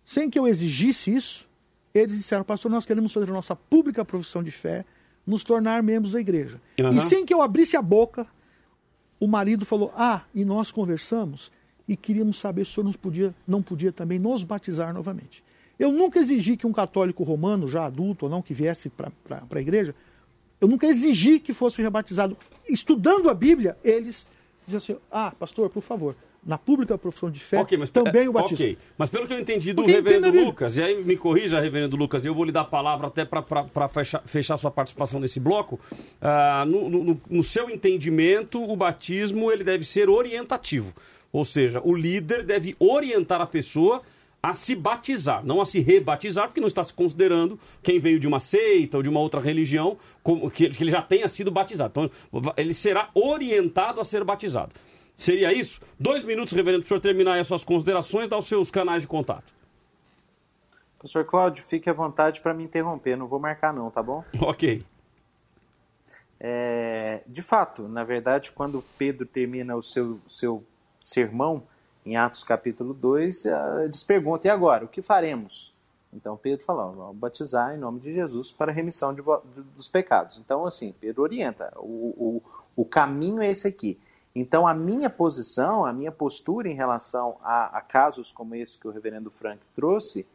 Sem 0.04 0.28
que 0.28 0.38
eu 0.38 0.46
exigisse 0.46 1.14
isso, 1.14 1.48
eles 1.94 2.16
disseram, 2.16 2.44
pastor, 2.44 2.70
nós 2.70 2.86
queremos 2.86 3.12
fazer 3.12 3.30
a 3.30 3.34
nossa 3.34 3.56
pública 3.56 4.04
profissão 4.04 4.42
de 4.42 4.50
fé, 4.50 4.84
nos 5.26 5.44
tornar 5.44 5.82
membros 5.82 6.12
da 6.12 6.20
igreja. 6.20 6.60
Aham. 6.80 6.90
E 6.90 7.00
sem 7.02 7.24
que 7.24 7.34
eu 7.34 7.42
abrisse 7.42 7.76
a 7.76 7.82
boca, 7.82 8.26
o 9.18 9.26
marido 9.26 9.66
falou, 9.66 9.92
ah, 9.96 10.22
e 10.34 10.44
nós 10.44 10.72
conversamos 10.72 11.52
e 11.86 11.96
queríamos 11.96 12.38
saber 12.38 12.64
se 12.64 12.72
o 12.72 12.74
senhor 12.74 12.84
nos 12.84 12.96
podia, 12.96 13.34
não 13.46 13.62
podia 13.62 13.92
também 13.92 14.18
nos 14.18 14.44
batizar 14.44 14.94
novamente. 14.94 15.42
Eu 15.78 15.90
nunca 15.92 16.18
exigi 16.18 16.56
que 16.56 16.66
um 16.66 16.72
católico 16.72 17.24
romano, 17.24 17.66
já 17.66 17.84
adulto 17.84 18.26
ou 18.26 18.30
não, 18.30 18.42
que 18.42 18.54
viesse 18.54 18.88
para 18.90 19.10
a 19.50 19.60
igreja, 19.60 19.94
eu 20.60 20.68
nunca 20.68 20.86
exigi 20.86 21.40
que 21.40 21.52
fosse 21.52 21.82
rebatizado. 21.82 22.36
Estudando 22.68 23.28
a 23.30 23.34
Bíblia, 23.34 23.76
eles 23.82 24.26
diziam 24.66 24.78
assim, 24.78 25.04
ah, 25.10 25.32
pastor, 25.38 25.70
por 25.70 25.82
favor, 25.82 26.14
na 26.44 26.56
pública 26.56 26.96
profissão 26.96 27.30
de 27.30 27.38
fé, 27.38 27.58
Ok, 27.60 27.76
mas 27.76 27.90
também 27.90 28.26
o 28.28 28.32
batismo. 28.32 28.64
ok. 28.64 28.78
Mas 28.96 29.10
pelo 29.10 29.26
que 29.26 29.32
eu 29.34 29.38
entendi 29.38 29.72
do 29.72 29.82
Porque 29.82 29.92
reverendo 29.92 30.30
Lucas, 30.30 30.76
e 30.78 30.82
aí 30.82 31.04
me 31.04 31.16
corrija, 31.16 31.60
reverendo 31.60 31.96
Lucas, 31.96 32.24
eu 32.24 32.34
vou 32.34 32.44
lhe 32.44 32.52
dar 32.52 32.62
a 32.62 32.64
palavra 32.64 33.08
até 33.08 33.24
para 33.24 33.88
fechar, 33.88 34.22
fechar 34.24 34.56
sua 34.56 34.70
participação 34.70 35.20
nesse 35.20 35.38
bloco. 35.38 35.78
Ah, 36.20 36.64
no, 36.66 36.88
no- 36.88 37.20
no 37.28 37.42
seu 37.42 37.68
entendimento, 37.68 38.62
o 38.62 38.74
batismo 38.76 39.50
ele 39.52 39.62
deve 39.64 39.84
ser 39.84 40.08
orientativo. 40.08 40.92
Ou 41.32 41.44
seja, 41.44 41.80
o 41.84 41.94
líder 41.94 42.42
deve 42.42 42.74
orientar 42.78 43.40
a 43.40 43.46
pessoa 43.46 44.00
a 44.42 44.54
se 44.54 44.74
batizar, 44.74 45.44
não 45.44 45.60
a 45.60 45.66
se 45.66 45.80
rebatizar, 45.80 46.46
porque 46.46 46.60
não 46.62 46.66
está 46.68 46.82
se 46.82 46.94
considerando 46.94 47.60
quem 47.82 48.00
veio 48.00 48.18
de 48.18 48.26
uma 48.26 48.40
seita 48.40 48.96
ou 48.96 49.02
de 49.02 49.08
uma 49.10 49.20
outra 49.20 49.38
religião, 49.38 49.98
como, 50.22 50.50
que, 50.50 50.64
ele 50.64 50.90
já 50.90 51.02
tenha 51.02 51.28
sido 51.28 51.50
batizado. 51.50 51.90
Então, 51.90 52.52
ele 52.56 52.72
será 52.72 53.10
orientado 53.14 54.00
a 54.00 54.04
ser 54.04 54.24
batizado. 54.24 54.72
Seria 55.20 55.52
isso? 55.52 55.82
Dois 55.98 56.24
minutos, 56.24 56.54
reverendo, 56.54 56.80
para 56.80 56.86
o 56.86 56.88
senhor 56.88 57.00
terminar 57.00 57.34
aí 57.34 57.40
as 57.40 57.46
suas 57.46 57.62
considerações, 57.62 58.26
dar 58.26 58.38
os 58.38 58.48
seus 58.48 58.70
canais 58.70 59.02
de 59.02 59.08
contato. 59.08 59.52
Professor 60.98 61.26
Cláudio, 61.26 61.62
fique 61.62 61.90
à 61.90 61.92
vontade 61.92 62.40
para 62.40 62.54
me 62.54 62.64
interromper, 62.64 63.16
não 63.18 63.26
vou 63.26 63.38
marcar 63.38 63.70
não, 63.70 63.90
tá 63.90 64.02
bom? 64.02 64.24
Ok. 64.40 64.82
É, 66.42 67.22
de 67.26 67.42
fato, 67.42 67.86
na 67.86 68.02
verdade, 68.02 68.50
quando 68.50 68.82
Pedro 68.96 69.26
termina 69.26 69.76
o 69.76 69.82
seu, 69.82 70.18
seu 70.26 70.64
sermão, 71.02 71.64
em 72.06 72.16
Atos 72.16 72.42
capítulo 72.42 72.94
2, 72.94 73.44
eh, 73.44 73.84
eles 73.84 74.02
perguntam, 74.02 74.50
e 74.50 74.54
agora, 74.54 74.86
o 74.86 74.88
que 74.88 75.02
faremos? 75.02 75.74
Então 76.14 76.34
Pedro 76.34 76.64
fala, 76.64 76.86
"Ó, 76.86 76.92
vamos 76.92 77.16
batizar 77.18 77.74
em 77.74 77.78
nome 77.78 78.00
de 78.00 78.14
Jesus 78.14 78.50
para 78.52 78.72
a 78.72 78.74
remissão 78.74 79.12
de 79.12 79.22
dos 79.76 79.86
pecados. 79.86 80.38
Então, 80.38 80.64
assim, 80.64 80.94
Pedro 80.98 81.22
orienta, 81.22 81.70
o, 81.76 82.40
o, 82.40 82.42
o 82.74 82.84
caminho 82.86 83.42
é 83.42 83.50
esse 83.50 83.68
aqui. 83.68 84.00
Então, 84.34 84.66
a 84.66 84.74
minha 84.74 85.10
posição, 85.10 85.84
a 85.84 85.92
minha 85.92 86.12
postura 86.12 86.68
em 86.68 86.74
relação 86.74 87.36
a, 87.42 87.78
a 87.78 87.80
casos 87.80 88.30
como 88.30 88.54
esse 88.54 88.78
que 88.78 88.86
o 88.86 88.90
reverendo 88.90 89.30
Frank 89.30 89.60
trouxe, 89.74 90.26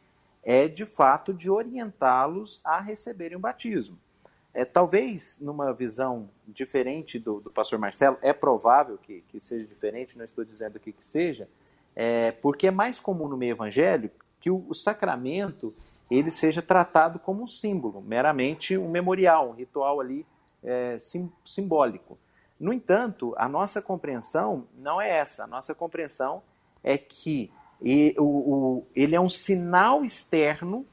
é 0.44 0.68
de 0.68 0.86
fato 0.86 1.34
de 1.34 1.50
orientá-los 1.50 2.62
a 2.64 2.80
receberem 2.80 3.38
o 3.38 3.40
batismo. 3.40 3.98
É, 4.54 4.64
talvez 4.64 5.40
numa 5.42 5.74
visão 5.74 6.30
diferente 6.48 7.20
do, 7.20 7.42
do 7.42 7.50
pastor 7.50 7.80
Marcelo, 7.80 8.18
é 8.22 8.32
provável 8.32 8.98
que, 8.98 9.22
que 9.28 9.40
seja 9.40 9.66
diferente, 9.66 10.18
não 10.18 10.24
estou 10.24 10.46
dizendo 10.46 10.78
aqui 10.78 10.94
que 10.94 11.06
seja, 11.06 11.50
é, 11.96 12.32
porque 12.32 12.68
é 12.68 12.72
mais 12.72 13.00
comum 13.00 13.28
no 13.28 13.36
meio 13.36 13.52
evangélico 13.52 14.24
que 14.40 14.50
o, 14.50 14.66
o 14.70 14.74
sacramento 14.74 15.74
ele 16.10 16.30
seja 16.30 16.62
tratado 16.62 17.18
como 17.18 17.44
um 17.44 17.48
símbolo, 17.48 18.02
meramente 18.02 18.78
um 18.78 18.90
memorial, 18.90 19.50
um 19.50 19.54
ritual 19.54 20.00
ali 20.00 20.26
é, 20.64 20.98
sim- 21.00 21.32
simbólico. 21.44 22.18
No 22.60 22.72
entanto, 22.72 23.34
a 23.38 23.50
nossa 23.50 23.82
compreensão 23.82 24.68
não 24.78 25.02
é 25.02 25.10
essa. 25.10 25.44
A 25.44 25.48
nossa 25.48 25.76
compreensão 25.76 26.42
é 26.84 26.98
que 26.98 27.52
ele 27.82 29.16
é 29.16 29.20
um 29.20 29.30
sinal 29.30 30.04
externo 30.04 30.86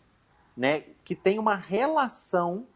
né, 0.56 0.84
que 1.04 1.14
tem 1.14 1.38
uma 1.38 1.54
relação 1.54 2.66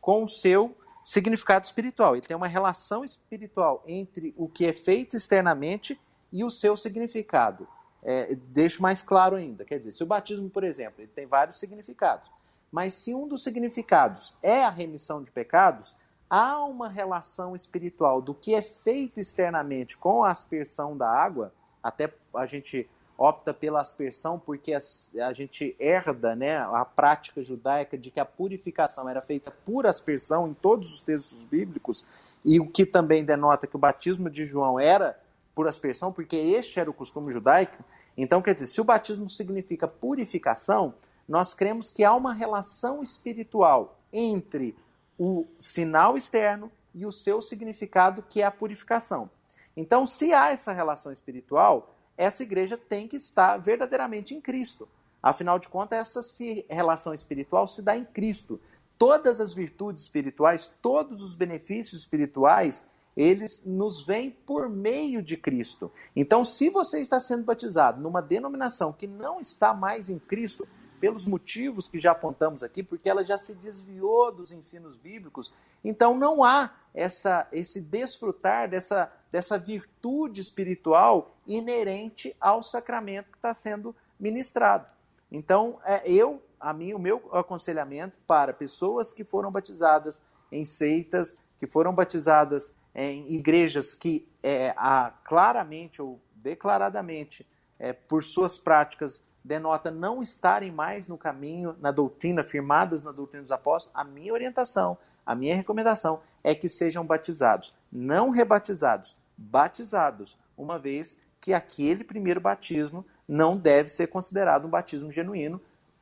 com 0.00 0.24
o 0.24 0.28
seu 0.28 0.76
significado 1.04 1.64
espiritual. 1.64 2.14
Ele 2.14 2.26
tem 2.26 2.36
uma 2.36 2.46
relação 2.46 3.04
espiritual 3.04 3.82
entre 3.86 4.34
o 4.36 4.48
que 4.48 4.66
é 4.66 4.72
feito 4.72 5.16
externamente 5.16 6.00
e 6.32 6.44
o 6.44 6.50
seu 6.50 6.76
significado. 6.76 7.66
É, 8.02 8.34
deixo 8.34 8.82
mais 8.82 9.02
claro 9.02 9.36
ainda. 9.36 9.64
Quer 9.64 9.78
dizer, 9.78 9.92
se 9.92 10.02
o 10.02 10.06
batismo, 10.06 10.50
por 10.50 10.62
exemplo, 10.62 11.00
ele 11.00 11.10
tem 11.14 11.26
vários 11.26 11.58
significados, 11.58 12.30
mas 12.70 12.92
se 12.94 13.14
um 13.14 13.26
dos 13.26 13.42
significados 13.42 14.36
é 14.42 14.62
a 14.62 14.70
remissão 14.70 15.22
de 15.22 15.30
pecados, 15.30 15.94
há 16.28 16.64
uma 16.64 16.88
relação 16.88 17.54
espiritual 17.54 18.20
do 18.20 18.34
que 18.34 18.54
é 18.54 18.62
feito 18.62 19.20
externamente 19.20 19.96
com 19.96 20.24
a 20.24 20.30
aspersão 20.30 20.96
da 20.96 21.08
água, 21.08 21.52
até 21.82 22.12
a 22.34 22.46
gente 22.46 22.88
opta 23.16 23.54
pela 23.54 23.80
aspersão 23.80 24.38
porque 24.38 24.72
as- 24.72 25.14
a 25.16 25.32
gente 25.32 25.76
herda 25.78 26.34
né, 26.34 26.56
a 26.58 26.84
prática 26.84 27.44
judaica 27.44 27.96
de 27.96 28.10
que 28.10 28.18
a 28.18 28.24
purificação 28.24 29.08
era 29.08 29.20
feita 29.22 29.50
por 29.50 29.86
aspersão 29.86 30.48
em 30.48 30.54
todos 30.54 30.92
os 30.92 31.02
textos 31.02 31.44
bíblicos, 31.44 32.04
e 32.44 32.58
o 32.60 32.66
que 32.66 32.84
também 32.84 33.24
denota 33.24 33.66
que 33.66 33.76
o 33.76 33.78
batismo 33.78 34.28
de 34.28 34.44
João 34.44 34.78
era 34.78 35.18
por 35.54 35.68
aspersão, 35.68 36.12
porque 36.12 36.36
este 36.36 36.80
era 36.80 36.90
o 36.90 36.94
costume 36.94 37.32
judaico. 37.32 37.82
Então, 38.16 38.42
quer 38.42 38.54
dizer, 38.54 38.66
se 38.66 38.80
o 38.80 38.84
batismo 38.84 39.28
significa 39.28 39.86
purificação, 39.88 40.94
nós 41.28 41.54
cremos 41.54 41.90
que 41.90 42.04
há 42.04 42.14
uma 42.14 42.34
relação 42.34 43.02
espiritual 43.02 43.98
entre 44.12 44.76
o 45.18 45.46
sinal 45.58 46.16
externo 46.16 46.70
e 46.94 47.04
o 47.06 47.12
seu 47.12 47.42
significado, 47.42 48.22
que 48.22 48.40
é 48.40 48.44
a 48.44 48.50
purificação. 48.50 49.30
Então, 49.76 50.06
se 50.06 50.32
há 50.32 50.50
essa 50.50 50.72
relação 50.72 51.10
espiritual, 51.10 51.94
essa 52.16 52.42
igreja 52.42 52.76
tem 52.76 53.08
que 53.08 53.16
estar 53.16 53.56
verdadeiramente 53.58 54.34
em 54.34 54.40
Cristo. 54.40 54.88
Afinal 55.22 55.58
de 55.58 55.68
contas, 55.68 55.98
essa 55.98 56.20
relação 56.68 57.14
espiritual 57.14 57.66
se 57.66 57.82
dá 57.82 57.96
em 57.96 58.04
Cristo. 58.04 58.60
Todas 58.98 59.40
as 59.40 59.52
virtudes 59.52 60.02
espirituais, 60.02 60.72
todos 60.80 61.22
os 61.22 61.34
benefícios 61.34 62.02
espirituais, 62.02 62.86
eles 63.16 63.64
nos 63.64 64.04
vêm 64.04 64.30
por 64.30 64.68
meio 64.68 65.22
de 65.22 65.36
Cristo. 65.36 65.90
Então, 66.14 66.44
se 66.44 66.68
você 66.68 67.00
está 67.00 67.18
sendo 67.18 67.44
batizado 67.44 68.00
numa 68.00 68.20
denominação 68.20 68.92
que 68.92 69.06
não 69.06 69.40
está 69.40 69.72
mais 69.72 70.10
em 70.10 70.18
Cristo, 70.18 70.68
pelos 71.04 71.26
motivos 71.26 71.86
que 71.86 72.00
já 72.00 72.12
apontamos 72.12 72.62
aqui, 72.62 72.82
porque 72.82 73.10
ela 73.10 73.22
já 73.22 73.36
se 73.36 73.54
desviou 73.56 74.32
dos 74.32 74.52
ensinos 74.52 74.96
bíblicos, 74.96 75.52
então 75.84 76.16
não 76.16 76.42
há 76.42 76.72
essa, 76.94 77.46
esse 77.52 77.78
desfrutar 77.78 78.70
dessa, 78.70 79.12
dessa 79.30 79.58
virtude 79.58 80.40
espiritual 80.40 81.36
inerente 81.46 82.34
ao 82.40 82.62
sacramento 82.62 83.30
que 83.30 83.36
está 83.36 83.52
sendo 83.52 83.94
ministrado. 84.18 84.86
Então, 85.30 85.78
é, 85.84 86.10
eu, 86.10 86.42
a 86.58 86.72
mim, 86.72 86.94
o 86.94 86.98
meu 86.98 87.28
aconselhamento 87.36 88.16
para 88.26 88.54
pessoas 88.54 89.12
que 89.12 89.24
foram 89.24 89.52
batizadas 89.52 90.22
em 90.50 90.64
seitas, 90.64 91.36
que 91.60 91.66
foram 91.66 91.94
batizadas 91.94 92.74
em 92.94 93.30
igrejas 93.30 93.94
que 93.94 94.26
é, 94.42 94.72
a, 94.74 95.12
claramente 95.22 96.00
ou 96.00 96.18
declaradamente, 96.34 97.46
é, 97.78 97.92
por 97.92 98.24
suas 98.24 98.56
práticas, 98.56 99.22
denota 99.44 99.90
não 99.90 100.22
estarem 100.22 100.72
mais 100.72 101.06
no 101.06 101.18
caminho, 101.18 101.76
na 101.78 101.90
doutrina, 101.90 102.42
firmadas 102.42 103.04
na 103.04 103.12
doutrina 103.12 103.42
dos 103.42 103.52
apóstolos, 103.52 103.94
a 103.94 104.02
minha 104.02 104.32
orientação, 104.32 104.96
a 105.26 105.34
minha 105.34 105.54
recomendação 105.54 106.20
é 106.42 106.54
que 106.54 106.68
sejam 106.68 107.04
batizados, 107.04 107.74
não 107.92 108.30
rebatizados, 108.30 109.14
batizados, 109.36 110.38
uma 110.56 110.78
vez 110.78 111.18
que 111.40 111.52
aquele 111.52 112.02
primeiro 112.02 112.40
batismo 112.40 113.04
não 113.28 113.56
deve 113.56 113.90
ser 113.90 114.06
considerado 114.06 114.66
um 114.66 114.70
batismo 114.70 115.12
genuíno, 115.12 115.60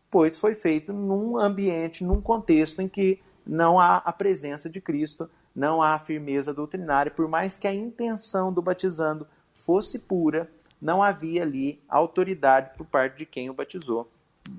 pois 0.09 0.39
foi 0.39 0.55
feito 0.55 0.93
num 0.93 1.36
ambiente, 1.36 2.05
num 2.05 2.20
contexto 2.20 2.81
em 2.81 2.89
que 2.89 3.20
não 3.44 3.81
há 3.81 3.97
a 3.97 4.12
presença 4.12 4.70
de 4.70 4.81
Cristo, 4.81 5.28
não 5.55 5.82
há 5.82 5.94
a 5.94 5.98
firmeza 5.98 6.55
doutrinária, 6.55 7.10
por 7.10 7.27
mais 7.28 7.59
que 7.59 7.66
a 7.66 7.74
intenção 7.74 8.52
do 8.52 8.62
batizando 8.62 9.27
fosse 9.55 9.98
pura, 9.98 10.51
não 10.82 11.00
havia 11.00 11.42
ali 11.42 11.80
autoridade 11.88 12.72
por 12.76 12.84
parte 12.84 13.18
de 13.18 13.24
quem 13.24 13.48
o 13.48 13.54
batizou, 13.54 14.10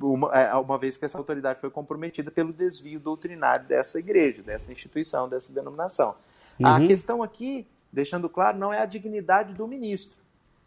uma, 0.02 0.34
é, 0.34 0.56
uma, 0.56 0.78
vez 0.78 0.96
que 0.96 1.04
essa 1.04 1.18
autoridade 1.18 1.60
foi 1.60 1.70
comprometida 1.70 2.32
pelo 2.32 2.54
desvio 2.54 2.98
doutrinário 2.98 3.68
dessa 3.68 4.00
igreja, 4.00 4.42
dessa 4.42 4.72
instituição, 4.72 5.28
dessa 5.28 5.52
denominação. 5.52 6.16
Uhum. 6.58 6.66
A 6.66 6.80
questão 6.80 7.22
aqui, 7.22 7.68
deixando 7.92 8.30
claro, 8.30 8.58
não 8.58 8.72
é 8.72 8.80
a 8.80 8.86
dignidade 8.86 9.54
do 9.54 9.68
ministro, 9.68 10.18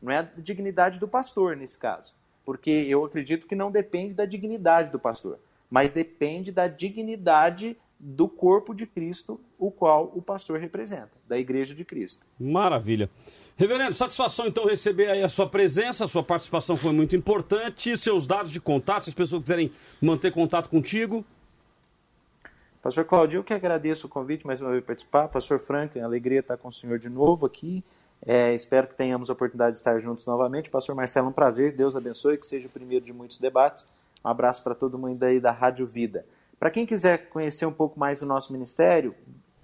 não 0.03 0.13
é 0.13 0.19
a 0.19 0.29
dignidade 0.37 1.01
do 1.01 1.09
pastor 1.09 1.57
nesse 1.57 1.79
caso, 1.79 2.15
porque 2.45 2.71
eu 2.71 3.03
acredito 3.03 3.47
que 3.47 3.55
não 3.55 3.71
depende 3.71 4.13
da 4.13 4.27
dignidade 4.27 4.91
do 4.91 4.99
pastor, 4.99 5.39
mas 5.71 5.91
depende 5.91 6.53
da 6.53 6.69
dignidade 6.69 7.79
do 7.99 8.29
corpo 8.29 8.75
de 8.75 8.87
Cristo, 8.87 9.41
o 9.59 9.71
qual 9.71 10.13
o 10.15 10.21
pastor 10.21 10.61
representa, 10.61 11.13
da 11.27 11.39
igreja 11.39 11.75
de 11.75 11.85
Cristo. 11.85 12.25
Maravilha. 12.39 13.11
Reverendo, 13.57 13.95
satisfação 13.95 14.47
então 14.47 14.67
receber 14.67 15.09
aí 15.09 15.23
a 15.23 15.29
sua 15.29 15.49
presença, 15.49 16.05
a 16.05 16.09
sua 16.09 16.23
participação 16.23 16.77
foi 16.77 16.93
muito 16.93 17.17
importante, 17.17 17.97
seus 17.97 18.27
dados 18.27 18.53
de 18.53 18.61
contato, 18.61 19.05
se 19.05 19.11
as 19.11 19.15
pessoas 19.15 19.43
quiserem 19.43 19.73
manter 20.01 20.31
contato 20.31 20.69
contigo. 20.69 21.25
Pastor 22.83 23.05
Claudio, 23.05 23.39
eu 23.39 23.45
que 23.45 23.55
agradeço 23.55 24.07
o 24.07 24.11
convite 24.11 24.47
mais 24.47 24.61
uma 24.61 24.71
vez 24.71 24.85
participar. 24.85 25.29
Pastor 25.29 25.59
Franklin, 25.59 26.03
alegria 26.03 26.41
estar 26.41 26.57
com 26.57 26.69
o 26.69 26.73
senhor 26.73 26.99
de 26.99 27.09
novo 27.09 27.47
aqui. 27.47 27.83
É, 28.25 28.55
espero 28.55 28.87
que 28.87 28.95
tenhamos 28.95 29.29
a 29.29 29.33
oportunidade 29.33 29.73
de 29.73 29.79
estar 29.79 29.99
juntos 30.01 30.25
novamente. 30.25 30.71
Pastor 30.71 30.95
Marcelo, 30.95 31.29
um 31.29 31.33
prazer. 31.33 31.73
Deus 31.73 31.97
abençoe, 31.97 32.39
que 32.39 32.47
seja 32.47 32.67
o 32.69 32.71
primeiro 32.71 33.05
de 33.05 33.13
muitos 33.13 33.39
debates. 33.39 33.89
Um 34.25 34.29
abraço 34.29 34.63
para 34.63 34.75
todo 34.75 34.99
mundo 34.99 35.25
aí 35.25 35.41
da 35.41 35.51
Rádio 35.51 35.87
Vida. 35.87 36.25
Para 36.59 36.71
quem 36.71 36.87
quiser 36.87 37.29
conhecer 37.29 37.67
um 37.67 37.73
pouco 37.73 37.99
mais 37.99 38.21
do 38.21 38.27
nosso 38.27 38.53
ministério, 38.53 39.15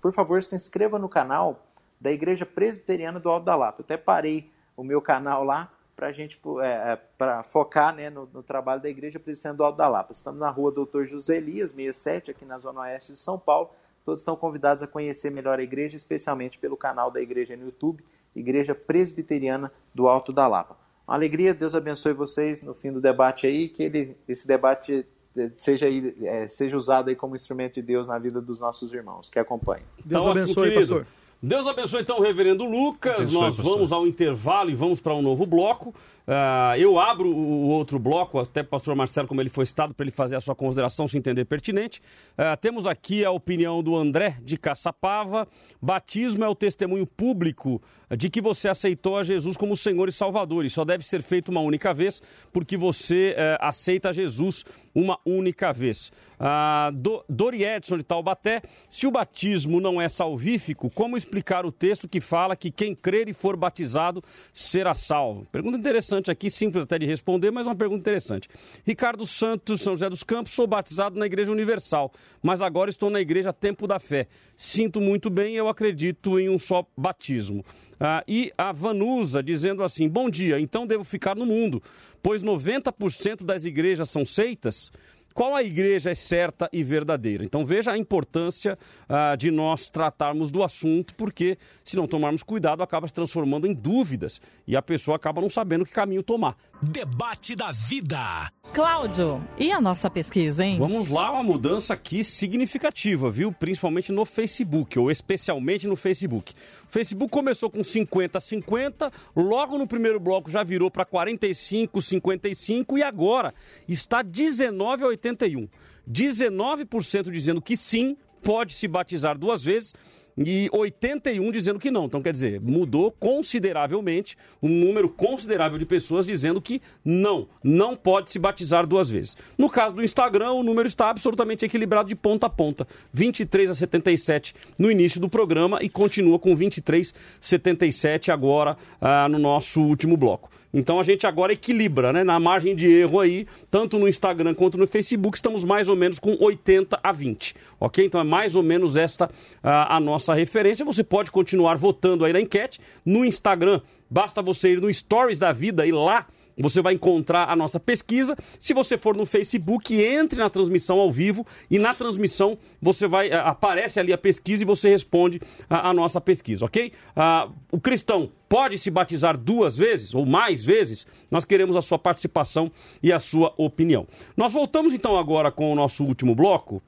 por 0.00 0.12
favor, 0.12 0.42
se 0.42 0.54
inscreva 0.54 0.98
no 0.98 1.08
canal 1.08 1.66
da 2.00 2.10
Igreja 2.10 2.44
Presbiteriana 2.44 3.20
do 3.20 3.30
Alto 3.30 3.44
da 3.44 3.54
Lapa. 3.54 3.80
Eu 3.80 3.84
até 3.84 3.96
parei 3.96 4.50
o 4.76 4.82
meu 4.82 5.00
canal 5.00 5.44
lá 5.44 5.72
para 5.94 6.08
a 6.08 6.12
gente 6.12 6.40
é, 6.60 6.92
é 6.92 6.96
para 7.16 7.42
focar 7.44 7.94
né, 7.94 8.10
no, 8.10 8.28
no, 8.32 8.42
trabalho 8.42 8.82
da 8.82 8.88
Igreja 8.88 9.20
Presbiteriana 9.20 9.56
do 9.56 9.64
Alto 9.64 9.78
da 9.78 9.88
Lapa. 9.88 10.12
Estamos 10.12 10.40
na 10.40 10.50
rua 10.50 10.72
Doutor 10.72 11.06
José 11.06 11.36
Elias, 11.36 11.70
67, 11.70 12.30
aqui 12.32 12.44
na 12.44 12.58
Zona 12.58 12.80
Oeste 12.80 13.12
de 13.12 13.18
São 13.18 13.38
Paulo. 13.38 13.70
Todos 14.04 14.22
estão 14.22 14.34
convidados 14.34 14.82
a 14.82 14.86
conhecer 14.86 15.30
melhor 15.30 15.60
a 15.60 15.62
igreja, 15.62 15.96
especialmente 15.96 16.58
pelo 16.58 16.76
canal 16.76 17.10
da 17.10 17.20
igreja 17.20 17.56
no 17.56 17.66
YouTube, 17.66 18.02
Igreja 18.34 18.74
Presbiteriana 18.74 19.70
do 19.94 20.08
Alto 20.08 20.32
da 20.32 20.48
Lapa. 20.48 20.76
Uma 21.06 21.14
alegria, 21.14 21.54
Deus 21.54 21.74
abençoe 21.74 22.12
vocês 22.12 22.62
no 22.62 22.74
fim 22.74 22.90
do 22.90 23.00
debate 23.00 23.46
aí, 23.46 23.68
que 23.68 23.82
ele, 23.84 24.16
esse 24.26 24.46
debate 24.46 25.06
seja, 25.54 25.86
aí, 25.86 26.14
é, 26.22 26.48
seja 26.48 26.76
usado 26.76 27.08
aí 27.08 27.16
como 27.16 27.34
instrumento 27.34 27.74
de 27.74 27.82
Deus 27.82 28.06
na 28.06 28.18
vida 28.18 28.40
dos 28.40 28.60
nossos 28.60 28.92
irmãos 28.92 29.30
que 29.30 29.38
acompanham. 29.38 29.84
Deus 30.04 30.22
então, 30.22 30.32
abençoe, 30.32 30.74
pastor. 30.74 31.06
Deus 31.42 31.66
abençoe 31.66 32.02
então 32.02 32.18
o 32.18 32.22
reverendo 32.22 32.64
Lucas. 32.64 33.14
Abençoe, 33.14 33.34
Nós 33.34 33.56
pastor. 33.56 33.74
vamos 33.74 33.92
ao 33.92 34.06
intervalo 34.06 34.70
e 34.70 34.74
vamos 34.74 35.00
para 35.00 35.14
um 35.14 35.22
novo 35.22 35.44
bloco. 35.44 35.92
Uh, 36.26 36.76
eu 36.78 37.00
abro 37.00 37.28
o 37.28 37.68
outro 37.68 37.98
bloco, 37.98 38.38
até 38.38 38.62
pastor 38.62 38.94
Marcelo, 38.94 39.26
como 39.26 39.40
ele 39.40 39.50
foi 39.50 39.66
citado, 39.66 39.92
para 39.92 40.04
ele 40.04 40.12
fazer 40.12 40.36
a 40.36 40.40
sua 40.40 40.54
consideração, 40.54 41.08
se 41.08 41.18
entender 41.18 41.44
pertinente. 41.44 42.00
Uh, 42.32 42.56
temos 42.60 42.86
aqui 42.86 43.24
a 43.24 43.30
opinião 43.30 43.82
do 43.82 43.96
André 43.96 44.38
de 44.42 44.56
Caçapava. 44.56 45.48
Batismo 45.80 46.44
é 46.44 46.48
o 46.48 46.54
testemunho 46.54 47.06
público 47.06 47.82
de 48.16 48.30
que 48.30 48.40
você 48.40 48.68
aceitou 48.68 49.16
a 49.16 49.22
Jesus 49.22 49.56
como 49.56 49.76
Senhor 49.76 50.08
e 50.08 50.12
Salvador. 50.12 50.64
E 50.64 50.70
só 50.70 50.84
deve 50.84 51.04
ser 51.04 51.22
feito 51.22 51.50
uma 51.50 51.60
única 51.60 51.92
vez, 51.92 52.22
porque 52.52 52.76
você 52.76 53.34
uh, 53.36 53.58
aceita 53.60 54.12
Jesus 54.12 54.64
uma 54.94 55.18
única 55.24 55.72
vez. 55.72 56.12
Ah, 56.38 56.90
do, 56.92 57.24
Dori 57.28 57.64
Edson 57.64 57.96
de 57.96 58.02
Taubaté, 58.02 58.62
se 58.88 59.06
o 59.06 59.10
batismo 59.10 59.80
não 59.80 60.00
é 60.00 60.08
salvífico, 60.08 60.90
como 60.90 61.16
explicar 61.16 61.64
o 61.64 61.72
texto 61.72 62.08
que 62.08 62.20
fala 62.20 62.56
que 62.56 62.70
quem 62.70 62.94
crer 62.94 63.28
e 63.28 63.32
for 63.32 63.56
batizado 63.56 64.22
será 64.52 64.92
salvo? 64.92 65.46
Pergunta 65.50 65.78
interessante 65.78 66.11
interessante 66.12 66.30
aqui, 66.30 66.50
simples 66.50 66.84
até 66.84 66.98
de 66.98 67.06
responder, 67.06 67.50
mas 67.50 67.66
uma 67.66 67.74
pergunta 67.74 68.00
interessante. 68.00 68.48
Ricardo 68.84 69.26
Santos, 69.26 69.80
São 69.80 69.94
José 69.94 70.10
dos 70.10 70.22
Campos, 70.22 70.52
sou 70.52 70.66
batizado 70.66 71.18
na 71.18 71.26
Igreja 71.26 71.50
Universal, 71.50 72.12
mas 72.42 72.60
agora 72.60 72.90
estou 72.90 73.08
na 73.08 73.20
Igreja 73.20 73.52
Tempo 73.52 73.86
da 73.86 73.98
Fé. 73.98 74.26
Sinto 74.56 75.00
muito 75.00 75.30
bem, 75.30 75.54
eu 75.54 75.68
acredito 75.68 76.38
em 76.38 76.48
um 76.48 76.58
só 76.58 76.86
batismo. 76.96 77.64
Ah, 77.98 78.24
e 78.26 78.52
a 78.58 78.72
Vanusa 78.72 79.42
dizendo 79.42 79.82
assim: 79.82 80.08
Bom 80.08 80.28
dia, 80.28 80.58
então 80.58 80.86
devo 80.86 81.04
ficar 81.04 81.36
no 81.36 81.46
mundo, 81.46 81.80
pois 82.20 82.42
90% 82.42 83.44
das 83.44 83.64
igrejas 83.64 84.10
são 84.10 84.26
seitas 84.26 84.90
qual 85.32 85.54
a 85.54 85.62
igreja 85.62 86.10
é 86.10 86.14
certa 86.14 86.68
e 86.72 86.82
verdadeira. 86.82 87.44
Então 87.44 87.64
veja 87.64 87.92
a 87.92 87.98
importância 87.98 88.78
uh, 89.08 89.36
de 89.36 89.50
nós 89.50 89.88
tratarmos 89.88 90.50
do 90.50 90.62
assunto, 90.62 91.14
porque 91.14 91.58
se 91.84 91.96
não 91.96 92.06
tomarmos 92.06 92.42
cuidado, 92.42 92.82
acaba 92.82 93.06
se 93.08 93.14
transformando 93.14 93.66
em 93.66 93.74
dúvidas 93.74 94.40
e 94.66 94.76
a 94.76 94.82
pessoa 94.82 95.16
acaba 95.16 95.40
não 95.40 95.50
sabendo 95.50 95.84
que 95.84 95.92
caminho 95.92 96.22
tomar. 96.22 96.56
Debate 96.82 97.54
da 97.54 97.72
vida. 97.72 98.50
Cláudio, 98.72 99.42
e 99.58 99.70
a 99.70 99.80
nossa 99.80 100.08
pesquisa, 100.08 100.64
hein? 100.64 100.78
Vamos 100.78 101.08
lá, 101.08 101.30
uma 101.30 101.42
mudança 101.42 101.92
aqui 101.92 102.24
significativa, 102.24 103.30
viu? 103.30 103.52
Principalmente 103.52 104.10
no 104.10 104.24
Facebook, 104.24 104.98
ou 104.98 105.10
especialmente 105.10 105.86
no 105.86 105.94
Facebook. 105.94 106.54
O 106.88 106.90
Facebook 106.90 107.30
começou 107.30 107.68
com 107.68 107.80
50-50, 107.80 109.12
logo 109.36 109.76
no 109.76 109.86
primeiro 109.86 110.18
bloco 110.18 110.50
já 110.50 110.62
virou 110.62 110.90
para 110.90 111.04
45-55 111.04 112.96
e 112.96 113.02
agora 113.02 113.52
está 113.86 114.22
19 114.22 115.04
a 115.04 115.06
81. 115.22 115.68
19% 116.10 117.30
dizendo 117.30 117.62
que 117.62 117.76
sim, 117.76 118.16
pode 118.42 118.74
se 118.74 118.88
batizar 118.88 119.38
duas 119.38 119.62
vezes 119.62 119.94
e 120.36 120.68
81 120.72 121.50
dizendo 121.52 121.78
que 121.78 121.90
não. 121.90 122.06
Então, 122.06 122.22
quer 122.22 122.32
dizer, 122.32 122.60
mudou 122.60 123.12
consideravelmente 123.12 124.36
um 124.62 124.68
número 124.68 125.08
considerável 125.08 125.78
de 125.78 125.84
pessoas 125.84 126.26
dizendo 126.26 126.60
que 126.60 126.80
não, 127.04 127.48
não 127.62 127.94
pode 127.94 128.30
se 128.30 128.38
batizar 128.38 128.86
duas 128.86 129.10
vezes. 129.10 129.36
No 129.58 129.68
caso 129.68 129.94
do 129.94 130.02
Instagram, 130.02 130.52
o 130.52 130.62
número 130.62 130.88
está 130.88 131.10
absolutamente 131.10 131.64
equilibrado 131.64 132.08
de 132.08 132.16
ponta 132.16 132.46
a 132.46 132.50
ponta, 132.50 132.86
23 133.12 133.70
a 133.70 133.74
77 133.74 134.54
no 134.78 134.90
início 134.90 135.20
do 135.20 135.28
programa 135.28 135.78
e 135.82 135.88
continua 135.88 136.38
com 136.38 136.56
23 136.56 137.14
a 137.14 137.42
77 137.42 138.32
agora 138.32 138.76
ah, 139.00 139.28
no 139.28 139.38
nosso 139.38 139.80
último 139.82 140.16
bloco. 140.16 140.50
Então 140.72 140.98
a 140.98 141.02
gente 141.02 141.26
agora 141.26 141.52
equilibra, 141.52 142.12
né? 142.12 142.24
Na 142.24 142.40
margem 142.40 142.74
de 142.74 142.90
erro 142.90 143.20
aí, 143.20 143.46
tanto 143.70 143.98
no 143.98 144.08
Instagram 144.08 144.54
quanto 144.54 144.78
no 144.78 144.86
Facebook, 144.86 145.36
estamos 145.36 145.64
mais 145.64 145.88
ou 145.88 145.96
menos 145.96 146.18
com 146.18 146.36
80 146.40 146.98
a 147.02 147.12
20. 147.12 147.54
Ok? 147.78 148.04
Então 148.04 148.20
é 148.20 148.24
mais 148.24 148.54
ou 148.54 148.62
menos 148.62 148.96
esta 148.96 149.30
a, 149.62 149.96
a 149.96 150.00
nossa 150.00 150.32
referência. 150.34 150.84
Você 150.84 151.04
pode 151.04 151.30
continuar 151.30 151.76
votando 151.76 152.24
aí 152.24 152.32
na 152.32 152.40
enquete. 152.40 152.80
No 153.04 153.24
Instagram, 153.24 153.80
basta 154.08 154.40
você 154.40 154.72
ir 154.72 154.80
no 154.80 154.92
Stories 154.92 155.38
da 155.38 155.52
Vida 155.52 155.86
e 155.86 155.92
lá 155.92 156.26
você 156.58 156.80
vai 156.82 156.94
encontrar 156.94 157.48
a 157.48 157.56
nossa 157.56 157.80
pesquisa. 157.80 158.36
Se 158.58 158.74
você 158.74 158.98
for 158.98 159.16
no 159.16 159.26
Facebook, 159.26 159.94
entre 159.94 160.38
na 160.38 160.50
transmissão 160.50 160.98
ao 160.98 161.12
vivo 161.12 161.46
e 161.70 161.78
na 161.78 161.94
transmissão 161.94 162.58
você 162.80 163.06
vai 163.06 163.28
eh, 163.28 163.34
aparece 163.34 163.98
ali 164.00 164.12
a 164.12 164.18
pesquisa 164.18 164.62
e 164.62 164.66
você 164.66 164.88
responde 164.90 165.40
a, 165.68 165.90
a 165.90 165.92
nossa 165.92 166.20
pesquisa, 166.20 166.64
ok? 166.64 166.92
Ah, 167.14 167.48
o 167.70 167.80
cristão 167.80 168.30
pode 168.48 168.78
se 168.78 168.90
batizar 168.90 169.36
duas 169.36 169.76
vezes 169.76 170.14
ou 170.14 170.26
mais 170.26 170.64
vezes? 170.64 171.06
Nós 171.30 171.44
queremos 171.44 171.76
a 171.76 171.82
sua 171.82 171.98
participação 171.98 172.70
e 173.02 173.12
a 173.12 173.18
sua 173.18 173.54
opinião. 173.56 174.06
Nós 174.36 174.52
voltamos 174.52 174.92
então 174.92 175.16
agora 175.16 175.50
com 175.50 175.72
o 175.72 175.74
nosso 175.74 176.04
último 176.04 176.34
bloco. 176.34 176.82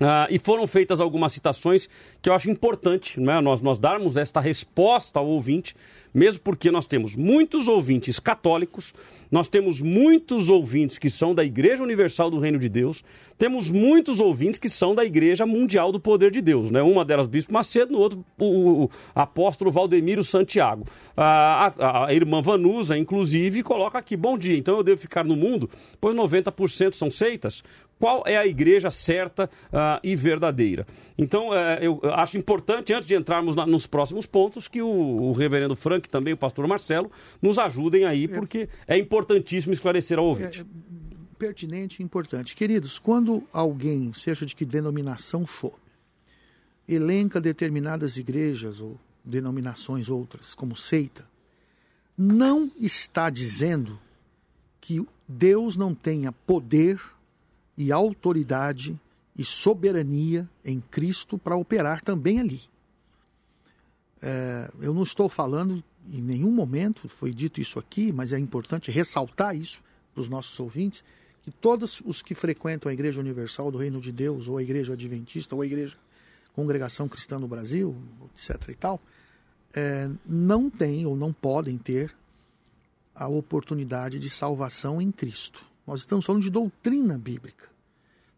Uh, 0.00 0.26
e 0.28 0.40
foram 0.40 0.66
feitas 0.66 1.00
algumas 1.00 1.32
citações 1.32 1.88
que 2.20 2.28
eu 2.28 2.34
acho 2.34 2.50
importante 2.50 3.20
é? 3.20 3.40
nós, 3.40 3.60
nós 3.60 3.78
darmos 3.78 4.16
esta 4.16 4.40
resposta 4.40 5.20
ao 5.20 5.26
ouvinte, 5.28 5.76
mesmo 6.12 6.42
porque 6.42 6.68
nós 6.68 6.84
temos 6.84 7.14
muitos 7.14 7.68
ouvintes 7.68 8.18
católicos, 8.18 8.92
nós 9.30 9.46
temos 9.46 9.80
muitos 9.80 10.48
ouvintes 10.48 10.98
que 10.98 11.08
são 11.08 11.32
da 11.32 11.44
Igreja 11.44 11.82
Universal 11.82 12.28
do 12.28 12.40
Reino 12.40 12.58
de 12.58 12.68
Deus, 12.68 13.04
temos 13.38 13.70
muitos 13.70 14.18
ouvintes 14.18 14.58
que 14.58 14.68
são 14.68 14.96
da 14.96 15.04
Igreja 15.04 15.46
Mundial 15.46 15.92
do 15.92 16.00
Poder 16.00 16.32
de 16.32 16.40
Deus. 16.40 16.72
Né? 16.72 16.82
Uma 16.82 17.04
delas, 17.04 17.28
Bispo 17.28 17.52
Macedo, 17.52 17.92
no 17.92 17.98
outro, 17.98 18.24
o, 18.38 18.44
o, 18.44 18.84
o 18.84 18.90
apóstolo 19.14 19.70
Valdemiro 19.70 20.24
Santiago. 20.24 20.82
Uh, 21.16 21.20
a, 21.20 22.06
a, 22.06 22.14
irmã 22.14 22.42
Vanusa, 22.42 22.98
inclusive, 22.98 23.62
coloca 23.62 23.98
aqui: 23.98 24.16
bom 24.16 24.36
dia, 24.36 24.56
então 24.56 24.76
eu 24.76 24.82
devo 24.82 25.00
ficar 25.00 25.24
no 25.24 25.36
mundo, 25.36 25.70
pois 26.00 26.14
90% 26.14 26.94
são 26.94 27.10
seitas 27.10 27.62
qual 28.04 28.22
é 28.26 28.36
a 28.36 28.46
igreja 28.46 28.90
certa 28.90 29.48
uh, 29.72 29.98
e 30.02 30.14
verdadeira. 30.14 30.86
Então, 31.16 31.48
uh, 31.48 31.54
eu 31.80 32.00
acho 32.12 32.36
importante, 32.36 32.92
antes 32.92 33.08
de 33.08 33.14
entrarmos 33.14 33.56
na, 33.56 33.64
nos 33.64 33.86
próximos 33.86 34.26
pontos, 34.26 34.68
que 34.68 34.82
o, 34.82 34.86
o, 34.86 35.32
reverendo 35.32 35.74
Frank, 35.74 36.06
também 36.06 36.34
o 36.34 36.36
pastor 36.36 36.68
Marcelo, 36.68 37.10
nos 37.40 37.58
ajudem 37.58 38.04
aí, 38.04 38.24
é. 38.24 38.28
porque 38.28 38.68
é 38.86 38.98
importantíssimo 38.98 39.72
esclarecer 39.72 40.18
ao 40.18 40.26
ouvinte. 40.26 40.58
É, 40.58 40.62
é 40.62 40.66
pertinente 41.38 42.02
e 42.02 42.04
importante. 42.04 42.54
Queridos, 42.54 42.98
quando 42.98 43.42
alguém, 43.50 44.12
seja 44.12 44.44
de 44.44 44.54
que 44.54 44.66
denominação 44.66 45.46
for, 45.46 45.80
elenca 46.86 47.40
determinadas 47.40 48.18
igrejas 48.18 48.82
ou 48.82 49.00
denominações 49.24 50.10
outras 50.10 50.54
como 50.54 50.76
seita, 50.76 51.24
não 52.18 52.70
está 52.78 53.30
dizendo 53.30 53.98
que 54.78 55.02
Deus 55.26 55.74
não 55.74 55.94
tenha 55.94 56.30
poder 56.30 57.00
e 57.76 57.90
autoridade 57.92 58.98
e 59.36 59.44
soberania 59.44 60.48
em 60.64 60.80
Cristo 60.80 61.36
para 61.36 61.56
operar 61.56 62.02
também 62.02 62.40
ali. 62.40 62.62
É, 64.22 64.70
eu 64.80 64.94
não 64.94 65.02
estou 65.02 65.28
falando 65.28 65.82
em 66.10 66.20
nenhum 66.20 66.50
momento, 66.50 67.08
foi 67.08 67.32
dito 67.32 67.60
isso 67.60 67.78
aqui, 67.78 68.12
mas 68.12 68.32
é 68.32 68.38
importante 68.38 68.90
ressaltar 68.90 69.56
isso 69.56 69.82
para 70.14 70.20
os 70.20 70.28
nossos 70.28 70.58
ouvintes, 70.60 71.02
que 71.42 71.50
todos 71.50 72.00
os 72.04 72.22
que 72.22 72.34
frequentam 72.34 72.88
a 72.88 72.92
Igreja 72.92 73.20
Universal 73.20 73.70
do 73.70 73.78
Reino 73.78 74.00
de 74.00 74.12
Deus, 74.12 74.48
ou 74.48 74.56
a 74.56 74.62
Igreja 74.62 74.94
Adventista, 74.94 75.54
ou 75.54 75.62
a 75.62 75.66
Igreja 75.66 75.96
Congregação 76.54 77.08
Cristã 77.08 77.38
no 77.38 77.48
Brasil, 77.48 77.96
etc. 78.34 78.68
e 78.68 78.74
tal, 78.74 79.00
é, 79.74 80.08
não 80.24 80.70
têm 80.70 81.04
ou 81.04 81.16
não 81.16 81.32
podem 81.32 81.76
ter 81.76 82.14
a 83.14 83.28
oportunidade 83.28 84.18
de 84.18 84.30
salvação 84.30 85.00
em 85.00 85.10
Cristo. 85.10 85.64
Nós 85.86 86.00
estamos 86.00 86.24
falando 86.24 86.42
de 86.42 86.50
doutrina 86.50 87.18
bíblica. 87.18 87.68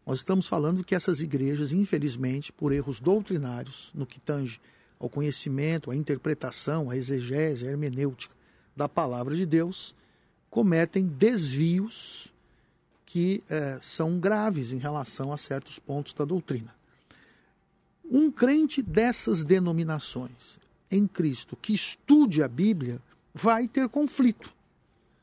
Nós 0.05 0.19
estamos 0.19 0.47
falando 0.47 0.83
que 0.83 0.95
essas 0.95 1.21
igrejas, 1.21 1.73
infelizmente, 1.73 2.51
por 2.51 2.71
erros 2.71 2.99
doutrinários, 2.99 3.91
no 3.93 4.05
que 4.05 4.19
tange 4.19 4.59
ao 4.99 5.09
conhecimento, 5.09 5.91
à 5.91 5.95
interpretação, 5.95 6.89
à 6.89 6.97
exegese, 6.97 7.67
à 7.67 7.71
hermenêutica 7.71 8.33
da 8.75 8.87
palavra 8.87 9.35
de 9.35 9.45
Deus, 9.45 9.93
cometem 10.49 11.05
desvios 11.05 12.33
que 13.05 13.43
eh, 13.49 13.79
são 13.81 14.19
graves 14.19 14.71
em 14.71 14.77
relação 14.77 15.31
a 15.31 15.37
certos 15.37 15.79
pontos 15.79 16.13
da 16.13 16.25
doutrina. 16.25 16.73
Um 18.09 18.31
crente 18.31 18.81
dessas 18.81 19.43
denominações 19.43 20.59
em 20.89 21.05
Cristo 21.05 21.57
que 21.57 21.73
estude 21.73 22.41
a 22.41 22.47
Bíblia 22.47 23.01
vai 23.33 23.67
ter 23.67 23.87
conflito 23.89 24.53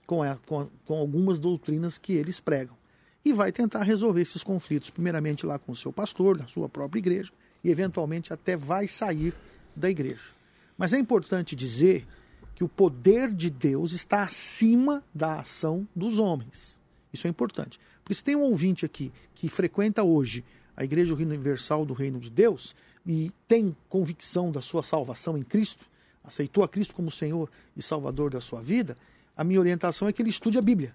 com, 0.06 0.22
a, 0.22 0.36
com, 0.46 0.68
com 0.84 0.94
algumas 0.94 1.38
doutrinas 1.38 1.98
que 1.98 2.14
eles 2.14 2.40
pregam 2.40 2.76
e 3.24 3.32
vai 3.32 3.50
tentar 3.50 3.82
resolver 3.82 4.20
esses 4.20 4.44
conflitos, 4.44 4.90
primeiramente 4.90 5.46
lá 5.46 5.58
com 5.58 5.72
o 5.72 5.76
seu 5.76 5.92
pastor, 5.92 6.36
da 6.36 6.46
sua 6.46 6.68
própria 6.68 6.98
igreja, 6.98 7.32
e 7.62 7.70
eventualmente 7.70 8.32
até 8.32 8.56
vai 8.56 8.86
sair 8.86 9.34
da 9.74 9.88
igreja. 9.88 10.34
Mas 10.76 10.92
é 10.92 10.98
importante 10.98 11.56
dizer 11.56 12.06
que 12.54 12.62
o 12.62 12.68
poder 12.68 13.32
de 13.32 13.48
Deus 13.48 13.92
está 13.92 14.22
acima 14.22 15.02
da 15.14 15.40
ação 15.40 15.88
dos 15.96 16.18
homens. 16.18 16.78
Isso 17.12 17.26
é 17.26 17.30
importante. 17.30 17.80
Porque 18.02 18.14
se 18.14 18.22
tem 18.22 18.36
um 18.36 18.42
ouvinte 18.42 18.84
aqui 18.84 19.12
que 19.34 19.48
frequenta 19.48 20.02
hoje 20.02 20.44
a 20.76 20.84
Igreja 20.84 21.14
Universal 21.14 21.86
do 21.86 21.94
Reino 21.94 22.20
de 22.20 22.28
Deus 22.28 22.74
e 23.06 23.30
tem 23.48 23.74
convicção 23.88 24.52
da 24.52 24.60
sua 24.60 24.82
salvação 24.82 25.38
em 25.38 25.42
Cristo, 25.42 25.86
aceitou 26.22 26.62
a 26.62 26.68
Cristo 26.68 26.94
como 26.94 27.10
Senhor 27.10 27.50
e 27.76 27.82
Salvador 27.82 28.30
da 28.30 28.40
sua 28.40 28.60
vida, 28.60 28.96
a 29.36 29.44
minha 29.44 29.60
orientação 29.60 30.08
é 30.08 30.12
que 30.12 30.22
ele 30.22 30.30
estude 30.30 30.58
a 30.58 30.62
Bíblia 30.62 30.94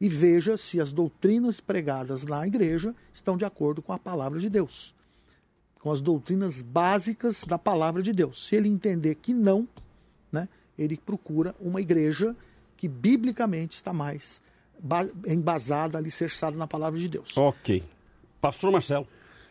e 0.00 0.08
veja 0.08 0.56
se 0.56 0.80
as 0.80 0.92
doutrinas 0.92 1.60
pregadas 1.60 2.24
na 2.24 2.46
igreja 2.46 2.94
estão 3.12 3.36
de 3.36 3.44
acordo 3.44 3.82
com 3.82 3.92
a 3.92 3.98
palavra 3.98 4.40
de 4.40 4.48
Deus, 4.48 4.94
com 5.80 5.90
as 5.92 6.00
doutrinas 6.00 6.62
básicas 6.62 7.44
da 7.44 7.58
palavra 7.58 8.02
de 8.02 8.12
Deus. 8.12 8.46
Se 8.46 8.56
ele 8.56 8.68
entender 8.68 9.16
que 9.16 9.34
não, 9.34 9.68
né, 10.32 10.48
ele 10.78 10.96
procura 10.96 11.54
uma 11.60 11.80
igreja 11.80 12.34
que 12.76 12.88
biblicamente 12.88 13.74
está 13.74 13.92
mais 13.92 14.40
embasada, 15.26 15.98
alicerçada 15.98 16.56
na 16.56 16.66
palavra 16.66 16.98
de 16.98 17.08
Deus. 17.08 17.36
Ok. 17.36 17.84
Pastor 18.40 18.72
Marcelo. 18.72 19.06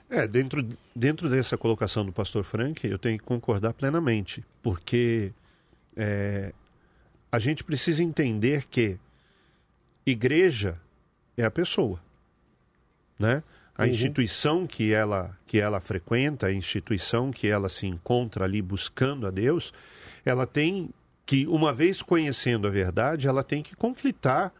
É, 0.09 0.27
dentro, 0.27 0.67
dentro 0.95 1.29
dessa 1.29 1.55
colocação 1.55 2.03
do 2.03 2.11
pastor 2.11 2.43
Frank, 2.43 2.87
eu 2.87 2.97
tenho 2.97 3.19
que 3.19 3.23
concordar 3.23 3.73
plenamente, 3.73 4.43
porque 4.63 5.31
é, 5.95 6.51
a 7.31 7.39
gente 7.39 7.63
precisa 7.63 8.03
entender 8.03 8.65
que 8.65 8.97
igreja 10.05 10.79
é 11.37 11.43
a 11.43 11.51
pessoa, 11.51 11.99
né? 13.17 13.43
A 13.77 13.83
uhum. 13.83 13.89
instituição 13.89 14.67
que 14.67 14.91
ela 14.91 15.37
que 15.45 15.59
ela 15.59 15.79
frequenta, 15.79 16.47
a 16.47 16.53
instituição 16.53 17.31
que 17.31 17.47
ela 17.47 17.69
se 17.69 17.87
encontra 17.87 18.45
ali 18.45 18.61
buscando 18.61 19.25
a 19.25 19.31
Deus, 19.31 19.73
ela 20.25 20.45
tem 20.45 20.89
que 21.25 21.47
uma 21.47 21.71
vez 21.71 22.01
conhecendo 22.01 22.67
a 22.67 22.71
verdade, 22.71 23.27
ela 23.27 23.43
tem 23.43 23.61
que 23.61 23.75
conflitar 23.75 24.51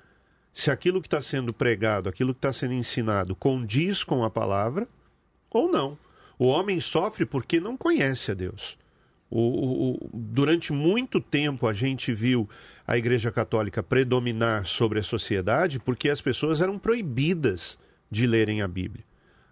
se 0.53 0.69
aquilo 0.69 1.01
que 1.01 1.07
está 1.07 1.21
sendo 1.21 1.53
pregado, 1.53 2.09
aquilo 2.09 2.33
que 2.33 2.39
está 2.39 2.53
sendo 2.53 2.73
ensinado, 2.73 3.35
condiz 3.35 4.03
com 4.03 4.23
a 4.23 4.29
palavra 4.29 4.87
ou 5.49 5.71
não. 5.71 5.97
O 6.37 6.47
homem 6.47 6.79
sofre 6.79 7.25
porque 7.25 7.59
não 7.59 7.75
conhece 7.75 8.31
a 8.31 8.33
Deus. 8.33 8.77
O, 9.29 9.41
o, 9.41 10.09
durante 10.13 10.73
muito 10.73 11.21
tempo 11.21 11.67
a 11.67 11.73
gente 11.73 12.13
viu 12.13 12.49
a 12.87 12.97
Igreja 12.97 13.31
Católica 13.31 13.83
predominar 13.83 14.65
sobre 14.65 14.99
a 14.99 15.03
sociedade 15.03 15.79
porque 15.79 16.09
as 16.09 16.19
pessoas 16.19 16.61
eram 16.61 16.79
proibidas 16.79 17.77
de 18.09 18.25
lerem 18.25 18.61
a 18.61 18.67
Bíblia. 18.67 19.03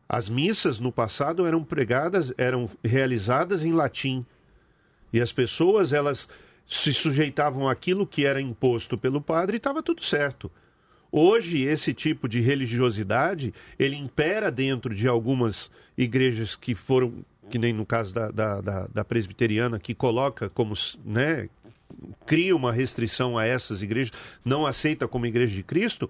As 0.09 0.29
missas 0.29 0.79
no 0.79 0.91
passado 0.91 1.45
eram 1.45 1.63
pregadas, 1.63 2.33
eram 2.37 2.69
realizadas 2.83 3.65
em 3.65 3.73
latim. 3.73 4.25
E 5.11 5.21
as 5.21 5.33
pessoas, 5.33 5.93
elas 5.93 6.27
se 6.67 6.93
sujeitavam 6.93 7.67
àquilo 7.67 8.07
que 8.07 8.25
era 8.25 8.41
imposto 8.41 8.97
pelo 8.97 9.21
padre 9.21 9.55
e 9.55 9.57
estava 9.57 9.83
tudo 9.83 10.03
certo. 10.03 10.51
Hoje, 11.11 11.61
esse 11.61 11.93
tipo 11.93 12.27
de 12.27 12.41
religiosidade, 12.41 13.53
ele 13.79 13.95
impera 13.95 14.51
dentro 14.51 14.93
de 14.93 15.07
algumas 15.07 15.71
igrejas 15.97 16.55
que 16.55 16.75
foram, 16.75 17.25
que 17.49 17.57
nem 17.57 17.73
no 17.73 17.85
caso 17.85 18.13
da, 18.13 18.29
da, 18.29 18.61
da, 18.61 18.87
da 18.87 19.05
presbiteriana, 19.05 19.79
que 19.79 19.93
coloca 19.93 20.49
como, 20.49 20.73
né, 21.03 21.49
cria 22.25 22.55
uma 22.55 22.71
restrição 22.71 23.37
a 23.37 23.45
essas 23.45 23.81
igrejas, 23.81 24.13
não 24.43 24.65
aceita 24.65 25.07
como 25.07 25.25
igreja 25.25 25.55
de 25.55 25.63
Cristo, 25.63 26.09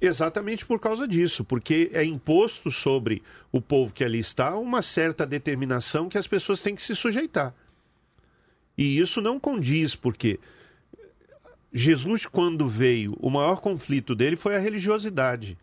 exatamente 0.00 0.66
por 0.66 0.80
causa 0.80 1.06
disso, 1.06 1.44
porque 1.44 1.90
é 1.92 2.04
imposto 2.04 2.70
sobre 2.70 3.22
o 3.50 3.60
povo 3.60 3.92
que 3.92 4.04
ali 4.04 4.18
está 4.18 4.56
uma 4.56 4.82
certa 4.82 5.26
determinação 5.26 6.08
que 6.08 6.18
as 6.18 6.26
pessoas 6.26 6.62
têm 6.62 6.74
que 6.74 6.82
se 6.82 6.96
sujeitar. 6.96 7.54
E 8.76 8.98
isso 8.98 9.20
não 9.20 9.38
condiz, 9.38 9.94
porque 9.94 10.40
Jesus, 11.72 12.26
quando 12.26 12.68
veio, 12.68 13.16
o 13.20 13.30
maior 13.30 13.60
conflito 13.60 14.14
dele 14.14 14.36
foi 14.36 14.56
a 14.56 14.58
religiosidade. 14.58 15.56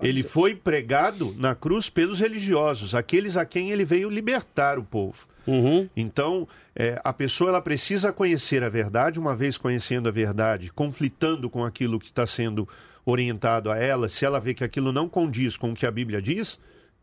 Ele 0.00 0.22
foi 0.22 0.54
pregado 0.54 1.34
na 1.38 1.54
cruz 1.54 1.88
pelos 1.88 2.20
religiosos, 2.20 2.94
aqueles 2.94 3.36
a 3.36 3.44
quem 3.44 3.70
ele 3.70 3.84
veio 3.84 4.10
libertar 4.10 4.78
o 4.78 4.84
povo. 4.84 5.26
Uhum. 5.46 5.88
Então, 5.96 6.46
é, 6.74 7.00
a 7.02 7.12
pessoa 7.12 7.50
ela 7.50 7.62
precisa 7.62 8.12
conhecer 8.12 8.62
a 8.62 8.68
verdade, 8.68 9.18
uma 9.18 9.34
vez 9.34 9.56
conhecendo 9.56 10.08
a 10.08 10.12
verdade, 10.12 10.72
conflitando 10.72 11.48
com 11.48 11.64
aquilo 11.64 11.98
que 11.98 12.06
está 12.06 12.26
sendo 12.26 12.68
orientado 13.04 13.70
a 13.70 13.78
ela, 13.78 14.08
se 14.08 14.24
ela 14.24 14.40
vê 14.40 14.52
que 14.52 14.64
aquilo 14.64 14.92
não 14.92 15.08
condiz 15.08 15.56
com 15.56 15.70
o 15.70 15.74
que 15.74 15.86
a 15.86 15.90
Bíblia 15.90 16.20
diz, 16.20 16.58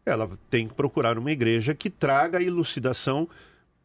ela 0.06 0.30
tem 0.50 0.68
que 0.68 0.74
procurar 0.74 1.18
uma 1.18 1.32
igreja 1.32 1.74
que 1.74 1.90
traga 1.90 2.40
a 2.40 2.44
elucidação 2.44 3.28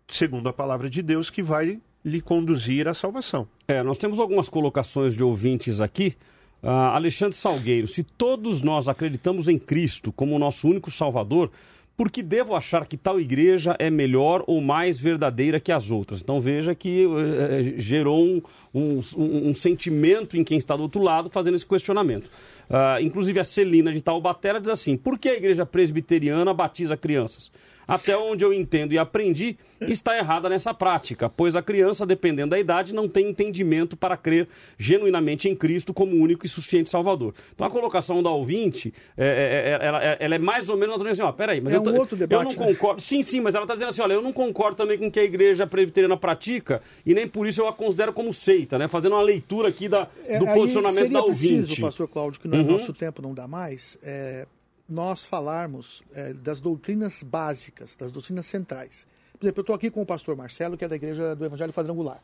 segundo 0.08 0.48
a 0.48 0.52
palavra 0.52 0.88
de 0.88 1.02
Deus, 1.02 1.30
que 1.30 1.42
vai 1.42 1.78
lhe 2.04 2.20
conduzir 2.20 2.88
à 2.88 2.94
salvação. 2.94 3.46
É, 3.66 3.82
nós 3.82 3.98
temos 3.98 4.18
algumas 4.18 4.48
colocações 4.48 5.14
de 5.14 5.22
ouvintes 5.22 5.80
aqui. 5.80 6.16
Uh, 6.62 6.68
Alexandre 6.68 7.36
Salgueiro, 7.36 7.86
se 7.86 8.02
todos 8.02 8.62
nós 8.62 8.88
acreditamos 8.88 9.46
em 9.46 9.58
Cristo 9.58 10.10
como 10.10 10.38
nosso 10.38 10.68
único 10.68 10.90
Salvador, 10.90 11.50
por 11.98 12.12
que 12.12 12.22
devo 12.22 12.54
achar 12.54 12.86
que 12.86 12.96
tal 12.96 13.20
igreja 13.20 13.74
é 13.76 13.90
melhor 13.90 14.44
ou 14.46 14.60
mais 14.60 15.00
verdadeira 15.00 15.58
que 15.58 15.72
as 15.72 15.90
outras? 15.90 16.20
Então 16.20 16.40
veja 16.40 16.72
que 16.72 17.04
uh, 17.04 17.80
gerou 17.80 18.24
um, 18.24 18.40
um, 18.72 19.02
um, 19.48 19.52
sentimento 19.52 20.36
em 20.36 20.44
quem 20.44 20.58
está 20.58 20.76
do 20.76 20.82
outro 20.82 21.02
lado 21.02 21.28
fazendo 21.28 21.56
esse 21.56 21.66
questionamento. 21.66 22.30
Uh, 22.70 23.02
inclusive 23.02 23.40
a 23.40 23.44
Celina 23.44 23.92
de 23.92 24.00
Taubaté 24.00 24.60
diz 24.60 24.68
assim: 24.68 24.96
por 24.96 25.18
que 25.18 25.28
a 25.28 25.34
igreja 25.34 25.66
presbiteriana 25.66 26.54
batiza 26.54 26.96
crianças? 26.96 27.50
Até 27.86 28.16
onde 28.16 28.44
eu 28.44 28.52
entendo 28.52 28.92
e 28.92 28.98
aprendi, 28.98 29.58
está 29.80 30.16
errada 30.16 30.48
nessa 30.48 30.74
prática, 30.74 31.28
pois 31.28 31.56
a 31.56 31.62
criança, 31.62 32.04
dependendo 32.04 32.50
da 32.50 32.58
idade, 32.58 32.94
não 32.94 33.08
tem 33.08 33.28
entendimento 33.30 33.96
para 33.96 34.16
crer 34.16 34.48
genuinamente 34.76 35.48
em 35.48 35.54
Cristo 35.54 35.94
como 35.94 36.16
único 36.16 36.46
e 36.46 36.48
suficiente 36.48 36.88
Salvador. 36.88 37.34
Então 37.54 37.66
a 37.66 37.70
colocação 37.70 38.22
da 38.22 38.30
ouvinte, 38.30 38.92
é, 39.16 39.26
é, 39.26 39.70
é 39.70 39.86
ela, 39.86 40.02
ela, 40.02 40.34
é 40.34 40.38
mais 40.38 40.68
ou 40.68 40.76
menos 40.76 41.00
assim, 41.04 41.22
ó, 41.22 41.32
peraí, 41.32 41.60
mas 41.60 41.72
é 41.72 41.76
eu, 41.76 41.82
tô, 41.82 41.90
um 41.90 41.98
outro 41.98 42.16
debate, 42.16 42.54
eu 42.54 42.58
não 42.58 42.66
né? 42.66 42.74
concordo. 42.74 43.00
Sim, 43.00 43.22
sim, 43.22 43.40
mas 43.40 43.54
ela 43.54 43.64
está 43.64 43.74
dizendo 43.74 43.90
assim, 43.90 44.02
olha, 44.02 44.14
eu 44.14 44.22
não 44.22 44.32
concordo 44.32 44.76
também 44.76 44.98
com 44.98 45.06
o 45.06 45.10
que 45.10 45.20
a 45.20 45.24
igreja 45.24 45.66
presbiteriana 45.66 46.16
pratica 46.16 46.82
e 47.04 47.14
nem 47.14 47.28
por 47.28 47.46
isso 47.46 47.60
eu 47.60 47.68
a 47.68 47.72
considero 47.72 48.12
como 48.12 48.32
seita, 48.32 48.78
né? 48.78 48.88
Fazendo 48.88 49.12
uma 49.12 49.22
leitura 49.22 49.68
aqui 49.68 49.88
da, 49.88 50.04
do 50.04 50.46
é, 50.46 50.54
posicionamento 50.54 51.12
da 51.12 51.22
ouvinte. 51.22 51.66
Preciso, 51.66 51.80
pastor 51.80 52.08
Cláudio, 52.08 52.40
que 52.40 52.48
no 52.48 52.56
uhum. 52.56 52.64
nosso 52.64 52.92
tempo 52.92 53.22
não 53.22 53.34
dá 53.34 53.46
mais, 53.46 53.98
é, 54.02 54.46
nós 54.88 55.24
falarmos 55.24 56.02
é, 56.14 56.32
das 56.32 56.60
doutrinas 56.60 57.22
básicas, 57.22 57.94
das 57.94 58.10
doutrinas 58.10 58.46
centrais. 58.46 59.06
Por 59.38 59.46
exemplo, 59.46 59.60
eu 59.60 59.62
estou 59.62 59.74
aqui 59.74 59.90
com 59.90 60.02
o 60.02 60.06
pastor 60.06 60.36
Marcelo, 60.36 60.76
que 60.76 60.84
é 60.84 60.88
da 60.88 60.96
Igreja 60.96 61.36
do 61.36 61.44
Evangelho 61.44 61.72
Quadrangular. 61.72 62.20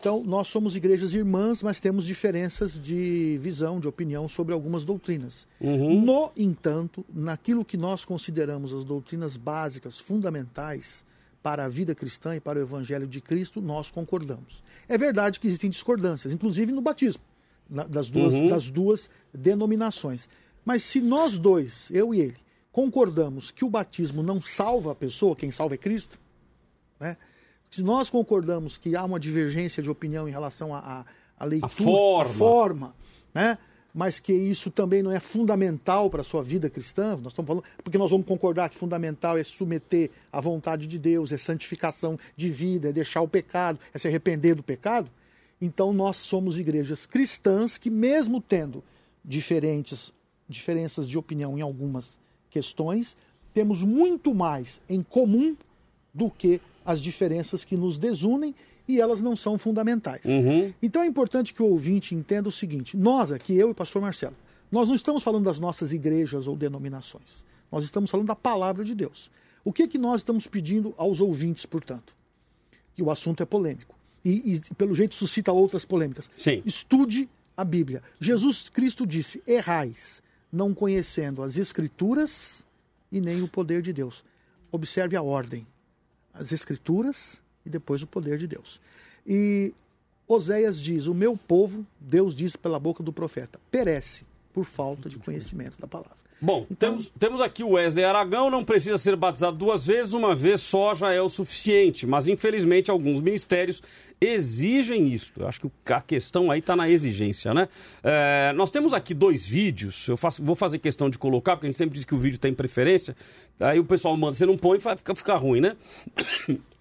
Então, 0.00 0.22
nós 0.22 0.46
somos 0.46 0.76
igrejas 0.76 1.12
irmãs, 1.12 1.60
mas 1.60 1.80
temos 1.80 2.04
diferenças 2.04 2.80
de 2.80 3.36
visão, 3.42 3.80
de 3.80 3.88
opinião 3.88 4.28
sobre 4.28 4.54
algumas 4.54 4.84
doutrinas. 4.84 5.46
Uhum. 5.60 6.00
No 6.00 6.30
entanto, 6.36 7.04
naquilo 7.12 7.64
que 7.64 7.76
nós 7.76 8.04
consideramos 8.04 8.72
as 8.72 8.84
doutrinas 8.84 9.36
básicas, 9.36 9.98
fundamentais 9.98 11.04
para 11.42 11.64
a 11.64 11.68
vida 11.68 11.96
cristã 11.96 12.36
e 12.36 12.40
para 12.40 12.60
o 12.60 12.62
Evangelho 12.62 13.08
de 13.08 13.20
Cristo, 13.20 13.60
nós 13.60 13.90
concordamos. 13.90 14.62
É 14.88 14.96
verdade 14.96 15.40
que 15.40 15.48
existem 15.48 15.68
discordâncias, 15.68 16.32
inclusive 16.32 16.70
no 16.70 16.80
batismo, 16.80 17.22
das 17.68 18.08
duas, 18.08 18.34
uhum. 18.34 18.46
das 18.46 18.70
duas 18.70 19.10
denominações. 19.34 20.28
Mas 20.64 20.84
se 20.84 21.00
nós 21.00 21.36
dois, 21.36 21.90
eu 21.90 22.14
e 22.14 22.20
ele, 22.20 22.36
concordamos 22.70 23.50
que 23.50 23.64
o 23.64 23.70
batismo 23.70 24.22
não 24.22 24.40
salva 24.40 24.92
a 24.92 24.94
pessoa, 24.94 25.34
quem 25.34 25.50
salva 25.50 25.74
é 25.74 25.78
Cristo, 25.78 26.20
né? 26.98 27.16
se 27.70 27.82
nós 27.82 28.08
concordamos 28.10 28.78
que 28.78 28.96
há 28.96 29.04
uma 29.04 29.20
divergência 29.20 29.82
de 29.82 29.90
opinião 29.90 30.28
em 30.28 30.32
relação 30.32 30.74
à, 30.74 31.04
leitura, 31.40 31.66
A 31.66 31.68
forma. 31.68 32.24
à 32.24 32.34
forma, 32.34 32.94
né? 33.34 33.58
mas 33.92 34.20
que 34.20 34.32
isso 34.32 34.70
também 34.70 35.02
não 35.02 35.10
é 35.10 35.18
fundamental 35.18 36.08
para 36.08 36.20
a 36.20 36.24
sua 36.24 36.42
vida 36.42 36.70
cristã, 36.70 37.16
nós 37.16 37.32
estamos 37.32 37.48
falando, 37.48 37.64
porque 37.82 37.98
nós 37.98 38.10
vamos 38.10 38.26
concordar 38.26 38.68
que 38.68 38.76
fundamental 38.76 39.36
é 39.36 39.42
submeter 39.42 40.10
à 40.32 40.40
vontade 40.40 40.86
de 40.86 40.98
Deus, 40.98 41.32
é 41.32 41.38
santificação 41.38 42.18
de 42.36 42.48
vida, 42.48 42.90
é 42.90 42.92
deixar 42.92 43.22
o 43.22 43.28
pecado, 43.28 43.78
é 43.92 43.98
se 43.98 44.06
arrepender 44.06 44.54
do 44.54 44.62
pecado. 44.62 45.10
Então 45.60 45.92
nós 45.92 46.16
somos 46.16 46.58
igrejas 46.58 47.06
cristãs 47.06 47.76
que, 47.76 47.90
mesmo 47.90 48.40
tendo 48.40 48.84
diferentes 49.24 50.12
diferenças 50.48 51.08
de 51.08 51.18
opinião 51.18 51.58
em 51.58 51.60
algumas 51.60 52.18
questões, 52.50 53.16
temos 53.52 53.82
muito 53.82 54.34
mais 54.34 54.80
em 54.88 55.02
comum 55.02 55.56
do 56.14 56.30
que 56.30 56.60
as 56.88 57.02
diferenças 57.02 57.66
que 57.66 57.76
nos 57.76 57.98
desunem 57.98 58.54
e 58.88 58.98
elas 58.98 59.20
não 59.20 59.36
são 59.36 59.58
fundamentais. 59.58 60.24
Uhum. 60.24 60.72
Então 60.82 61.02
é 61.02 61.06
importante 61.06 61.52
que 61.52 61.62
o 61.62 61.66
ouvinte 61.66 62.14
entenda 62.14 62.48
o 62.48 62.52
seguinte: 62.52 62.96
nós 62.96 63.30
aqui, 63.30 63.54
eu 63.54 63.68
e 63.68 63.72
o 63.72 63.74
pastor 63.74 64.00
Marcelo, 64.00 64.34
nós 64.72 64.88
não 64.88 64.94
estamos 64.94 65.22
falando 65.22 65.44
das 65.44 65.58
nossas 65.58 65.92
igrejas 65.92 66.46
ou 66.46 66.56
denominações. 66.56 67.44
Nós 67.70 67.84
estamos 67.84 68.10
falando 68.10 68.28
da 68.28 68.34
palavra 68.34 68.82
de 68.82 68.94
Deus. 68.94 69.30
O 69.62 69.70
que, 69.70 69.86
que 69.86 69.98
nós 69.98 70.20
estamos 70.20 70.46
pedindo 70.46 70.94
aos 70.96 71.20
ouvintes, 71.20 71.66
portanto? 71.66 72.16
E 72.96 73.02
o 73.02 73.10
assunto 73.10 73.42
é 73.42 73.46
polêmico. 73.46 73.94
E, 74.24 74.54
e, 74.54 74.74
pelo 74.74 74.94
jeito 74.94 75.14
suscita 75.14 75.52
outras 75.52 75.84
polêmicas. 75.84 76.30
Sim. 76.32 76.62
Estude 76.64 77.28
a 77.54 77.64
Bíblia. 77.64 78.02
Jesus 78.18 78.70
Cristo 78.70 79.06
disse: 79.06 79.42
errais, 79.46 80.22
não 80.50 80.72
conhecendo 80.72 81.42
as 81.42 81.58
Escrituras 81.58 82.64
e 83.12 83.20
nem 83.20 83.42
o 83.42 83.48
poder 83.48 83.82
de 83.82 83.92
Deus. 83.92 84.24
Observe 84.72 85.14
a 85.14 85.22
ordem: 85.22 85.66
as 86.32 86.52
Escrituras 86.52 87.40
e 87.64 87.70
depois 87.70 88.02
o 88.02 88.06
poder 88.06 88.38
de 88.38 88.46
Deus. 88.46 88.80
E 89.26 89.74
Oséias 90.26 90.80
diz: 90.80 91.06
O 91.06 91.14
meu 91.14 91.36
povo, 91.36 91.86
Deus 91.98 92.34
diz 92.34 92.56
pela 92.56 92.78
boca 92.78 93.02
do 93.02 93.12
profeta, 93.12 93.60
perece 93.70 94.24
por 94.52 94.64
falta 94.64 95.08
de 95.08 95.18
conhecimento 95.18 95.78
da 95.80 95.86
palavra. 95.86 96.16
Bom, 96.40 96.66
temos, 96.78 97.12
temos 97.18 97.40
aqui 97.40 97.64
o 97.64 97.70
Wesley 97.70 98.04
Aragão, 98.04 98.48
não 98.48 98.64
precisa 98.64 98.96
ser 98.96 99.16
batizado 99.16 99.56
duas 99.56 99.84
vezes, 99.84 100.12
uma 100.12 100.36
vez 100.36 100.60
só 100.60 100.94
já 100.94 101.12
é 101.12 101.20
o 101.20 101.28
suficiente. 101.28 102.06
Mas 102.06 102.28
infelizmente 102.28 102.90
alguns 102.90 103.20
ministérios 103.20 103.82
exigem 104.20 105.08
isso. 105.08 105.32
Eu 105.36 105.48
acho 105.48 105.60
que 105.60 105.92
a 105.92 106.00
questão 106.00 106.48
aí 106.48 106.60
está 106.60 106.76
na 106.76 106.88
exigência, 106.88 107.52
né? 107.52 107.68
É, 108.04 108.52
nós 108.54 108.70
temos 108.70 108.92
aqui 108.92 109.14
dois 109.14 109.44
vídeos, 109.44 110.06
eu 110.06 110.16
faço, 110.16 110.42
vou 110.42 110.54
fazer 110.54 110.78
questão 110.78 111.10
de 111.10 111.18
colocar, 111.18 111.56
porque 111.56 111.66
a 111.66 111.70
gente 111.70 111.78
sempre 111.78 111.96
diz 111.96 112.04
que 112.04 112.14
o 112.14 112.18
vídeo 112.18 112.38
tem 112.38 112.54
preferência. 112.54 113.16
Aí 113.58 113.80
o 113.80 113.84
pessoal 113.84 114.16
manda, 114.16 114.36
você 114.36 114.46
não 114.46 114.56
põe, 114.56 114.78
fica, 114.78 115.14
fica 115.16 115.34
ruim, 115.34 115.60
né? 115.60 115.76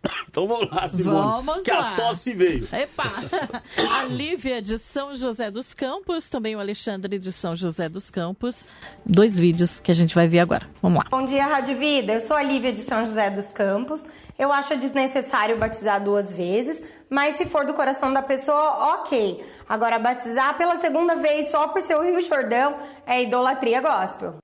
Então 0.30 0.48
vamos 0.48 0.69
lá, 0.69 0.88
Simone. 0.88 1.44
Vamos 1.44 1.64
que 1.64 1.72
lá. 1.72 1.94
a 1.94 1.95
tosse 1.95 2.34
veio. 2.34 2.68
Epa! 2.72 3.03
A 3.91 4.03
Lívia 4.03 4.61
de 4.61 4.78
São 4.78 5.15
José 5.15 5.49
dos 5.49 5.74
Campos, 5.74 6.30
também 6.30 6.56
o 6.56 6.60
Alexandre 6.60 7.18
de 7.18 7.32
São 7.32 7.56
José 7.56 7.90
dos 7.90 8.11
Campos. 8.11 8.64
Dois 9.06 9.40
vídeos 9.40 9.80
que 9.80 9.91
a 9.91 9.95
gente 9.95 10.14
vai 10.14 10.28
ver 10.28 10.40
agora. 10.40 10.68
Vamos 10.82 10.99
lá. 11.03 11.10
Bom 11.10 11.26
dia, 11.26 11.45
Rádio 11.45 11.78
Vida. 11.78 12.14
Eu 12.14 12.22
sou 12.22 12.36
a 12.36 12.44
Lívia 12.44 12.72
de 12.72 12.82
São 12.82 13.06
José 13.06 13.30
dos 13.30 13.48
Campos. 13.48 14.06
Eu 14.38 14.52
acho 14.52 14.78
desnecessário 14.78 15.57
batizar 15.57 16.03
duas 16.03 16.36
vezes, 16.36 16.84
mas 17.10 17.38
se 17.38 17.45
for 17.48 17.65
do 17.65 17.74
coração 17.74 18.14
da 18.14 18.22
pessoa, 18.22 18.95
ok. 18.95 19.44
Agora, 19.68 19.98
batizar 19.98 20.56
pela 20.57 20.76
segunda 20.76 21.15
vez 21.15 21.49
só 21.49 21.69
por 21.69 21.82
ser 21.82 21.95
o 21.95 22.03
Rio 22.03 22.22
Jordão 22.22 22.78
é 23.06 23.24
idolatria 23.24 23.82
gospel. 23.82 24.36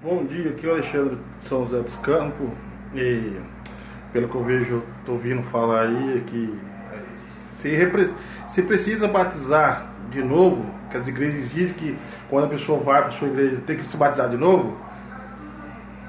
Bom 0.00 0.24
dia, 0.24 0.50
aqui 0.50 0.66
é 0.66 0.68
o 0.70 0.72
Alexandre 0.72 1.16
de 1.16 1.44
São 1.44 1.64
José 1.64 1.82
dos 1.82 1.96
Campos 1.96 2.48
e 2.94 3.40
pelo 4.14 4.28
que 4.28 4.36
eu 4.36 4.44
vejo, 4.44 4.82
estou 5.00 5.16
ouvindo 5.16 5.42
falar 5.42 5.82
aí 5.82 6.22
que 6.24 6.56
se, 7.52 7.68
repre- 7.74 8.14
se 8.46 8.62
precisa 8.62 9.08
batizar 9.08 9.88
de 10.08 10.22
novo, 10.22 10.64
que 10.88 10.96
as 10.96 11.08
igrejas 11.08 11.50
dizem 11.50 11.74
que 11.74 11.98
quando 12.30 12.44
a 12.44 12.48
pessoa 12.48 12.78
vai 12.78 13.02
para 13.02 13.10
sua 13.10 13.26
igreja 13.26 13.60
tem 13.66 13.76
que 13.76 13.84
se 13.84 13.96
batizar 13.96 14.28
de 14.30 14.36
novo, 14.36 14.78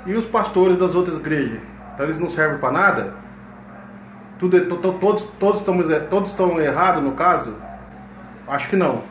e 0.06 0.14
os 0.14 0.23
pastores 0.27 0.77
das 0.77 0.94
outras 0.94 1.18
igrejas, 1.18 1.60
então 1.95 2.06
eles 2.06 2.19
não 2.19 2.30
servem 2.30 2.60
para 2.60 2.72
nada? 2.72 3.15
Tudo, 4.38 4.56
é- 4.57 4.61
to- 4.61 4.77
to- 4.77 4.94
todos, 4.99 5.23
todos, 5.40 5.61
estamos, 5.61 5.88
todos 6.07 6.30
estão 6.30 6.61
errados 6.61 7.03
no 7.03 7.14
caso? 7.14 7.56
Acho 8.48 8.69
que 8.69 8.76
não. 8.76 9.02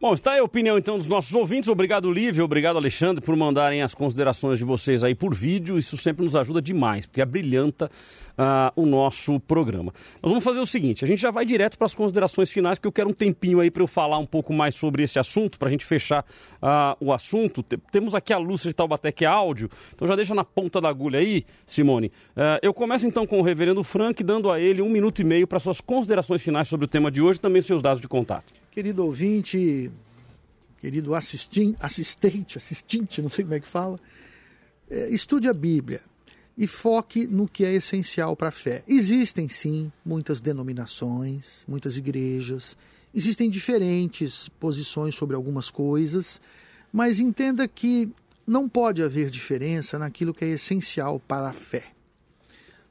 Bom, 0.00 0.14
está 0.14 0.34
aí 0.34 0.38
a 0.38 0.44
opinião 0.44 0.78
então 0.78 0.96
dos 0.96 1.08
nossos 1.08 1.34
ouvintes. 1.34 1.68
Obrigado, 1.68 2.12
Lívia. 2.12 2.44
Obrigado, 2.44 2.76
Alexandre, 2.76 3.20
por 3.24 3.34
mandarem 3.34 3.82
as 3.82 3.94
considerações 3.94 4.56
de 4.56 4.64
vocês 4.64 5.02
aí 5.02 5.12
por 5.12 5.34
vídeo. 5.34 5.76
Isso 5.76 5.96
sempre 5.96 6.24
nos 6.24 6.36
ajuda 6.36 6.62
demais, 6.62 7.04
porque 7.04 7.20
abrilhanta 7.20 7.90
ah, 8.36 8.72
o 8.76 8.86
nosso 8.86 9.40
programa. 9.40 9.92
Nós 10.22 10.30
vamos 10.30 10.44
fazer 10.44 10.60
o 10.60 10.66
seguinte: 10.66 11.04
a 11.04 11.08
gente 11.08 11.20
já 11.20 11.32
vai 11.32 11.44
direto 11.44 11.76
para 11.76 11.86
as 11.86 11.96
considerações 11.96 12.48
finais, 12.48 12.78
porque 12.78 12.86
eu 12.86 12.92
quero 12.92 13.10
um 13.10 13.12
tempinho 13.12 13.58
aí 13.58 13.72
para 13.72 13.82
eu 13.82 13.88
falar 13.88 14.18
um 14.18 14.24
pouco 14.24 14.52
mais 14.52 14.76
sobre 14.76 15.02
esse 15.02 15.18
assunto, 15.18 15.58
para 15.58 15.66
a 15.66 15.70
gente 15.70 15.84
fechar 15.84 16.24
ah, 16.62 16.96
o 17.00 17.12
assunto. 17.12 17.60
Te- 17.64 17.76
Temos 17.90 18.14
aqui 18.14 18.32
a 18.32 18.38
Lúcia 18.38 18.70
de 18.70 18.76
Taubaté, 18.76 19.10
que 19.10 19.24
é 19.24 19.28
áudio, 19.28 19.68
então 19.92 20.06
já 20.06 20.14
deixa 20.14 20.32
na 20.32 20.44
ponta 20.44 20.80
da 20.80 20.88
agulha 20.88 21.18
aí, 21.18 21.44
Simone. 21.66 22.12
Ah, 22.36 22.60
eu 22.62 22.72
começo 22.72 23.04
então 23.04 23.26
com 23.26 23.40
o 23.40 23.42
reverendo 23.42 23.82
Frank, 23.82 24.22
dando 24.22 24.48
a 24.48 24.60
ele 24.60 24.80
um 24.80 24.88
minuto 24.88 25.20
e 25.20 25.24
meio 25.24 25.48
para 25.48 25.58
suas 25.58 25.80
considerações 25.80 26.40
finais 26.40 26.68
sobre 26.68 26.84
o 26.84 26.88
tema 26.88 27.10
de 27.10 27.20
hoje 27.20 27.40
e 27.40 27.42
também 27.42 27.60
seus 27.62 27.82
dados 27.82 28.00
de 28.00 28.06
contato. 28.06 28.52
Querido 28.78 29.04
ouvinte, 29.04 29.90
querido 30.80 31.12
assistin, 31.12 31.74
assistente, 31.80 32.58
assistente, 32.58 33.20
não 33.20 33.28
sei 33.28 33.44
como 33.44 33.56
é 33.56 33.58
que 33.58 33.66
fala, 33.66 33.98
é, 34.88 35.10
estude 35.10 35.48
a 35.48 35.52
Bíblia 35.52 36.00
e 36.56 36.64
foque 36.68 37.26
no 37.26 37.48
que 37.48 37.64
é 37.64 37.72
essencial 37.72 38.36
para 38.36 38.50
a 38.50 38.52
fé. 38.52 38.84
Existem 38.86 39.48
sim 39.48 39.90
muitas 40.06 40.38
denominações, 40.38 41.64
muitas 41.66 41.96
igrejas, 41.98 42.76
existem 43.12 43.50
diferentes 43.50 44.48
posições 44.48 45.16
sobre 45.16 45.34
algumas 45.34 45.72
coisas, 45.72 46.40
mas 46.92 47.18
entenda 47.18 47.66
que 47.66 48.08
não 48.46 48.68
pode 48.68 49.02
haver 49.02 49.28
diferença 49.28 49.98
naquilo 49.98 50.32
que 50.32 50.44
é 50.44 50.50
essencial 50.50 51.18
para 51.18 51.48
a 51.48 51.52
fé. 51.52 51.86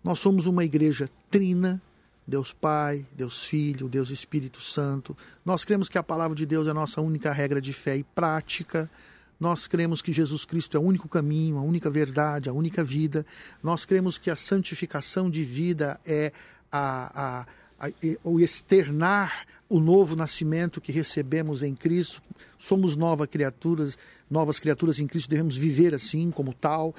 Nós 0.03 0.19
somos 0.19 0.47
uma 0.47 0.65
igreja 0.65 1.09
trina, 1.31 1.81
Deus 2.27 2.51
Pai, 2.51 3.05
Deus 3.15 3.45
Filho, 3.45 3.87
Deus 3.87 4.09
Espírito 4.09 4.59
Santo. 4.59 5.15
Nós 5.45 5.63
cremos 5.63 5.87
que 5.87 5.97
a 5.97 6.03
palavra 6.03 6.35
de 6.35 6.45
Deus 6.45 6.67
é 6.67 6.71
a 6.71 6.73
nossa 6.73 6.99
única 6.99 7.31
regra 7.31 7.61
de 7.61 7.71
fé 7.71 7.95
e 7.95 8.03
prática. 8.03 8.91
Nós 9.39 9.65
cremos 9.65 10.01
que 10.01 10.11
Jesus 10.11 10.43
Cristo 10.43 10.75
é 10.75 10.79
o 10.79 10.83
único 10.83 11.07
caminho, 11.07 11.57
a 11.57 11.61
única 11.61 11.89
verdade, 11.89 12.49
a 12.49 12.53
única 12.53 12.83
vida. 12.83 13.25
Nós 13.63 13.85
cremos 13.85 14.17
que 14.17 14.29
a 14.29 14.35
santificação 14.35 15.29
de 15.29 15.43
vida 15.43 15.99
é 16.05 16.33
a, 16.69 17.45
a, 17.79 17.87
a, 17.87 17.91
o 18.23 18.41
externar 18.41 19.45
o 19.69 19.79
novo 19.79 20.15
nascimento 20.15 20.81
que 20.81 20.91
recebemos 20.91 21.63
em 21.63 21.75
Cristo. 21.75 22.21
Somos 22.57 22.95
novas 22.95 23.29
criaturas, 23.29 23.97
novas 24.29 24.59
criaturas 24.59 24.99
em 24.99 25.07
Cristo, 25.07 25.29
devemos 25.29 25.55
viver 25.55 25.93
assim, 25.93 26.29
como 26.31 26.53
tal. 26.53 26.93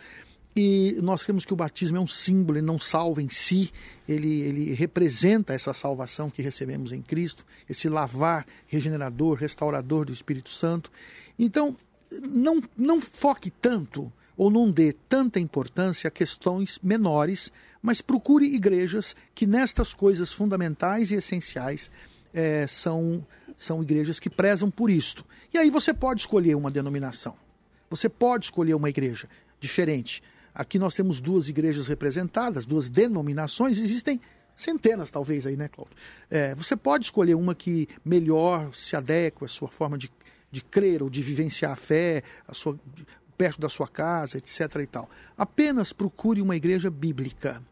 E 0.61 0.99
nós 1.01 1.23
cremos 1.23 1.45
que 1.45 1.53
o 1.53 1.57
batismo 1.57 1.99
é 1.99 2.01
um 2.01 2.07
símbolo, 2.09 2.59
ele 2.59 2.67
não 2.67 2.81
salva 2.81 3.23
em 3.23 3.29
si, 3.29 3.71
ele, 4.09 4.41
ele 4.41 4.75
representa 4.75 5.55
essa 5.55 5.73
salvação 5.73 6.29
que 6.29 6.43
recebemos 6.43 6.91
em 6.91 7.01
Cristo, 7.01 7.47
esse 7.71 7.89
lavar 7.89 8.45
regenerador, 8.67 9.39
restaurador 9.39 10.05
do 10.05 10.13
Espírito 10.13 10.49
Santo. 10.49 10.91
Então, 11.39 11.77
não, 12.29 12.61
não 12.77 13.01
foque 13.01 13.53
tanto 13.53 14.13
ou 14.37 14.51
não 14.51 14.69
dê 14.69 14.93
tanta 15.09 15.39
importância 15.39 16.09
a 16.09 16.11
questões 16.11 16.81
menores, 16.83 17.53
mas 17.81 18.01
procure 18.01 18.53
igrejas 18.53 19.15
que 19.37 19.47
nestas 19.47 19.95
coisas 19.95 20.33
fundamentais 20.33 21.13
e 21.13 21.15
essenciais 21.15 21.89
eh, 22.35 22.67
são, 22.67 23.25
são 23.57 23.81
igrejas 23.81 24.19
que 24.19 24.29
prezam 24.29 24.73
por 24.73 24.91
isto. 24.91 25.25
E 25.55 25.59
aí 25.59 25.71
você 25.71 25.95
pode 25.95 26.23
escolher 26.23 26.57
uma 26.57 26.69
denominação, 26.69 27.37
você 27.89 28.09
pode 28.09 28.47
escolher 28.47 28.75
uma 28.75 28.91
igreja 28.91 29.29
diferente. 29.61 30.21
Aqui 30.55 30.79
nós 30.79 30.95
temos 30.95 31.21
duas 31.21 31.49
igrejas 31.49 31.87
representadas, 31.89 32.67
duas 32.67 32.89
denominações, 32.89 33.79
existem 33.79 34.21
centenas 34.55 35.11
talvez 35.11 35.47
aí, 35.47 35.57
né, 35.57 35.69
Cláudio? 35.69 35.97
É, 36.31 36.55
você 36.55 36.77
pode 36.77 37.05
escolher 37.05 37.35
uma 37.35 37.55
que 37.55 37.89
melhor 38.05 38.75
se 38.75 38.97
adequa 38.97 39.47
à 39.47 39.49
sua 39.49 39.69
forma 39.69 39.97
de, 39.97 40.11
de 40.51 40.63
crer 40.63 41.03
ou 41.03 41.09
de 41.09 41.23
vivenciar 41.23 41.73
a 41.73 41.77
fé, 41.77 42.23
a 42.47 42.53
sua, 42.53 42.79
perto 43.37 43.61
da 43.61 43.69
sua 43.69 43.87
casa, 43.87 44.37
etc. 44.37 44.61
e 44.83 44.87
tal. 44.87 45.09
Apenas 45.37 45.93
procure 45.93 46.43
uma 46.43 46.57
igreja 46.57 46.91
bíblica. 46.91 47.63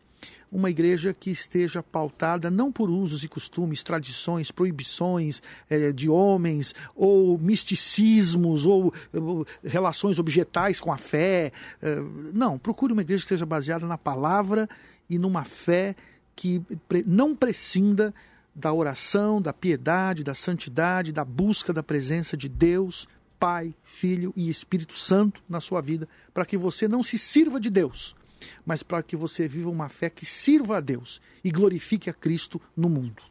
Uma 0.50 0.70
igreja 0.70 1.12
que 1.12 1.30
esteja 1.30 1.82
pautada 1.82 2.50
não 2.50 2.70
por 2.70 2.88
usos 2.88 3.24
e 3.24 3.28
costumes, 3.28 3.82
tradições, 3.82 4.50
proibições 4.50 5.42
eh, 5.68 5.92
de 5.92 6.08
homens, 6.08 6.74
ou 6.94 7.36
misticismos, 7.38 8.64
ou, 8.64 8.92
ou 9.12 9.46
relações 9.64 10.18
objetais 10.18 10.80
com 10.80 10.92
a 10.92 10.96
fé. 10.96 11.52
Eh, 11.82 12.02
não, 12.32 12.58
procure 12.58 12.92
uma 12.92 13.02
igreja 13.02 13.22
que 13.22 13.26
esteja 13.26 13.46
baseada 13.46 13.86
na 13.86 13.98
palavra 13.98 14.68
e 15.10 15.18
numa 15.18 15.44
fé 15.44 15.94
que 16.34 16.62
não 17.06 17.34
prescinda 17.34 18.14
da 18.54 18.72
oração, 18.72 19.40
da 19.40 19.52
piedade, 19.52 20.24
da 20.24 20.34
santidade, 20.34 21.12
da 21.12 21.24
busca 21.24 21.72
da 21.72 21.82
presença 21.82 22.36
de 22.36 22.48
Deus 22.48 23.06
Pai, 23.38 23.74
Filho 23.82 24.32
e 24.34 24.48
Espírito 24.48 24.96
Santo 24.98 25.42
na 25.48 25.60
sua 25.60 25.80
vida, 25.80 26.08
para 26.32 26.46
que 26.46 26.56
você 26.56 26.88
não 26.88 27.02
se 27.02 27.18
sirva 27.18 27.60
de 27.60 27.70
Deus, 27.70 28.16
mas 28.64 28.82
para 28.82 29.02
que 29.02 29.16
você 29.16 29.48
viva 29.48 29.70
uma 29.70 29.88
fé 29.88 30.10
que 30.10 30.26
sirva 30.26 30.78
a 30.78 30.80
Deus 30.80 31.20
e 31.42 31.50
glorifique 31.50 32.10
a 32.10 32.12
Cristo 32.12 32.60
no 32.76 32.88
mundo. 32.88 33.22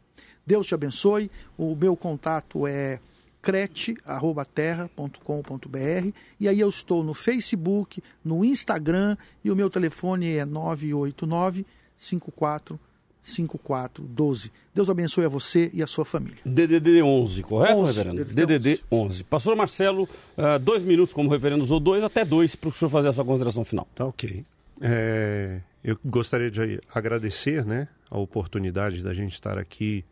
Deus 0.46 0.66
te 0.66 0.74
abençoe. 0.74 1.30
O 1.58 1.74
meu 1.74 1.96
contato 1.96 2.66
é 2.66 3.00
crete@terra.com.br 3.42 6.12
e 6.40 6.48
aí 6.48 6.60
eu 6.60 6.68
estou 6.68 7.04
no 7.04 7.14
Facebook, 7.14 8.02
no 8.24 8.44
Instagram 8.44 9.16
e 9.44 9.50
o 9.50 9.56
meu 9.56 9.70
telefone 9.70 10.36
é 10.36 10.44
989 10.44 11.64
54 11.96 12.78
5412. 13.22 14.52
Deus 14.72 14.88
abençoe 14.88 15.24
a 15.24 15.28
você 15.28 15.68
e 15.74 15.82
a 15.82 15.86
sua 15.86 16.04
família. 16.04 16.38
DDD 16.44 17.02
11, 17.02 17.42
correto, 17.42 17.80
11, 17.80 17.92
reverendo? 17.92 18.24
DDD 18.24 18.58
DDD 18.58 18.84
11. 18.90 19.24
Pastor 19.24 19.56
Marcelo, 19.56 20.04
uh, 20.04 20.58
dois 20.60 20.84
minutos, 20.84 21.12
como 21.12 21.28
o 21.28 21.32
reverendo 21.32 21.64
usou 21.64 21.80
dois, 21.80 22.04
até 22.04 22.24
dois, 22.24 22.54
para 22.54 22.68
o 22.68 22.72
senhor 22.72 22.88
fazer 22.88 23.08
a 23.08 23.12
sua 23.12 23.24
consideração 23.24 23.64
final. 23.64 23.88
Tá 23.94 24.06
ok. 24.06 24.44
É, 24.80 25.60
eu 25.82 25.98
gostaria 26.04 26.50
de 26.50 26.80
agradecer 26.94 27.64
né, 27.64 27.88
a 28.10 28.18
oportunidade 28.18 29.02
da 29.02 29.14
gente 29.14 29.34
estar 29.34 29.58
aqui, 29.58 30.04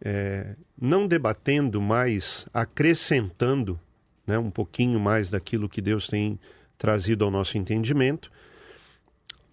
é, 0.00 0.54
não 0.80 1.06
debatendo, 1.06 1.80
mas 1.80 2.46
acrescentando 2.52 3.78
né, 4.26 4.38
um 4.38 4.50
pouquinho 4.50 4.98
mais 4.98 5.30
daquilo 5.30 5.68
que 5.68 5.80
Deus 5.80 6.08
tem 6.08 6.38
trazido 6.76 7.24
ao 7.24 7.30
nosso 7.30 7.58
entendimento. 7.58 8.30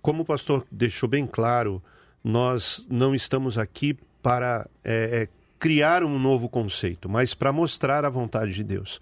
Como 0.01 0.23
o 0.23 0.25
pastor 0.25 0.65
deixou 0.71 1.09
bem 1.09 1.27
claro, 1.27 1.81
nós 2.23 2.87
não 2.89 3.13
estamos 3.13 3.57
aqui 3.57 3.97
para 4.21 4.67
é, 4.83 5.23
é, 5.23 5.29
criar 5.59 6.03
um 6.03 6.19
novo 6.19 6.49
conceito, 6.49 7.09
mas 7.09 7.33
para 7.33 7.51
mostrar 7.51 8.05
a 8.05 8.09
vontade 8.09 8.53
de 8.53 8.63
Deus. 8.63 8.99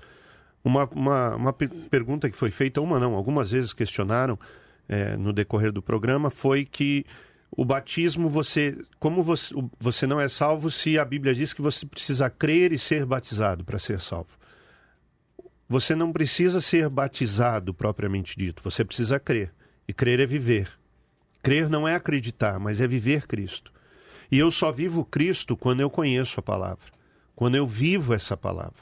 Uma, 0.63 0.85
uma, 0.85 1.35
uma 1.35 1.53
pergunta 1.53 2.29
que 2.29 2.35
foi 2.35 2.51
feita, 2.51 2.81
uma 2.81 2.99
não, 2.99 3.13
algumas 3.13 3.51
vezes 3.51 3.71
questionaram 3.71 4.39
é, 4.88 5.18
no 5.18 5.34
decorrer 5.34 5.72
do 5.72 5.82
programa, 5.82 6.30
foi 6.30 6.66
que 6.66 7.06
o 7.52 7.64
batismo, 7.64 8.28
você, 8.28 8.78
como 8.99 9.24
você, 9.24 9.53
você 9.80 10.06
não 10.06 10.20
é 10.20 10.28
salvo 10.28 10.70
se 10.70 10.99
a 10.99 11.06
Bíblia 11.06 11.34
diz 11.34 11.53
que 11.53 11.62
você 11.62 11.86
precisa 11.86 12.30
crer 12.30 12.72
e 12.72 12.78
ser 12.78 13.06
batizado 13.06 13.64
para 13.64 13.80
ser 13.80 14.02
salvo. 14.02 14.38
Você 15.68 15.95
não 15.95 16.12
precisa 16.12 16.62
ser 16.62 16.90
batizado 16.90 17.74
propriamente 17.74 18.38
dito, 18.38 18.62
você 18.64 18.84
precisa 18.84 19.20
crer. 19.20 19.52
E 19.88 19.94
crer 19.94 20.20
é 20.20 20.26
viver. 20.26 20.70
Crer 21.41 21.70
não 21.70 21.88
é 21.88 21.95
acreditar, 21.95 22.60
mas 22.60 22.82
é 22.82 22.88
viver 22.88 23.28
Cristo. 23.28 23.72
E 24.32 24.38
eu 24.38 24.52
só 24.52 24.72
vivo 24.72 25.06
Cristo 25.06 25.56
quando 25.56 25.80
eu 25.80 25.90
conheço 25.90 26.40
a 26.40 26.44
palavra, 26.44 26.91
quando 27.36 27.56
eu 27.56 27.66
vivo 27.66 28.14
essa 28.14 28.36
palavra. 28.36 28.82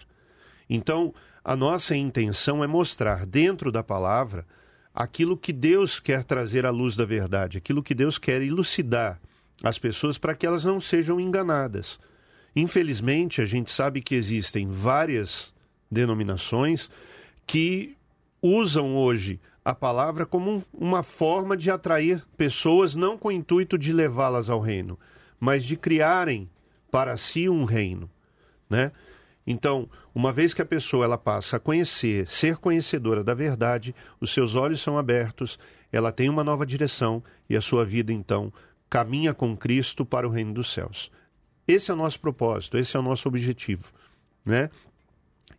Então, 0.70 1.14
a 1.44 1.56
nossa 1.56 1.96
intenção 1.96 2.64
é 2.64 2.68
mostrar 2.68 3.26
dentro 3.26 3.72
da 3.72 3.84
palavra 3.84 4.46
aquilo 4.94 5.38
que 5.38 5.52
Deus 5.52 5.99
quer 5.99 6.24
trazer 6.24 6.65
à 6.65 6.70
luz 6.70 6.95
da 6.95 7.06
verdade, 7.06 7.57
aquilo 7.57 7.82
que 7.82 7.95
Deus 7.95 8.18
quer 8.18 8.41
elucidar 8.41 9.20
as 9.64 9.80
pessoas 9.80 10.18
para 10.18 10.36
que 10.36 10.45
elas 10.45 10.65
não 10.65 10.80
sejam 10.80 11.20
enganadas. 11.20 11.99
Infelizmente, 12.56 13.41
a 13.41 13.45
gente 13.45 13.72
sabe 13.72 14.02
que 14.02 14.14
existem 14.14 14.70
várias 14.70 15.53
denominações 15.90 16.91
que 17.48 17.95
usam 18.41 18.95
hoje 18.95 19.40
a 19.65 19.74
palavra 19.74 20.26
como 20.26 20.52
um, 20.52 20.64
uma 20.74 21.02
forma 21.02 21.56
de 21.56 21.72
atrair 21.72 22.24
pessoas 22.36 22.95
não 22.95 23.18
com 23.18 23.30
o 23.30 23.32
intuito 23.32 23.78
de 23.78 23.94
levá-las 23.94 24.49
ao 24.49 24.60
reino, 24.60 24.99
mas 25.40 25.64
de 25.64 25.78
criarem 25.78 26.49
para 26.91 27.15
si 27.18 27.48
um 27.48 27.64
reino, 27.64 28.10
né? 28.70 28.91
Então, 29.45 29.90
uma 30.15 30.32
vez 30.32 30.53
que 30.53 30.61
a 30.61 30.65
pessoa 30.65 31.06
ela 31.06 31.18
passa 31.18 31.57
a 31.57 31.60
conhecer, 31.60 32.28
ser 32.28 32.57
conhecedora 32.57 33.24
da 33.24 33.34
verdade, 33.34 33.94
os 34.20 34.34
seus 34.34 34.56
olhos 34.56 34.82
são 34.82 34.98
abertos, 34.98 35.60
ela 35.91 36.11
tem 36.11 36.30
uma 36.30 36.44
nova 36.44 36.65
direção 36.65 37.22
e 37.49 37.56
a 37.56 37.61
sua 37.61 37.86
vida 37.86 38.14
então 38.14 38.52
caminha 38.90 39.34
com 39.34 39.57
Cristo 39.57 40.06
para 40.06 40.28
o 40.28 40.32
reino 40.32 40.53
dos 40.53 40.72
céus. 40.72 41.11
Esse 41.68 41.91
é 41.91 41.94
o 41.94 41.98
nosso 41.98 42.20
propósito, 42.20 42.78
esse 42.78 42.95
é 42.95 42.99
o 42.99 43.03
nosso 43.03 43.28
objetivo, 43.28 43.91
né? 44.45 44.70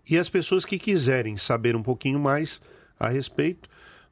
E 0.08 0.18
as 0.18 0.28
pessoas 0.28 0.64
que 0.64 0.78
quiserem 0.78 1.36
saber 1.36 1.74
um 1.74 1.82
pouquinho 1.82 2.18
mais 2.18 2.60
a 2.98 3.08
respeito, 3.08 3.68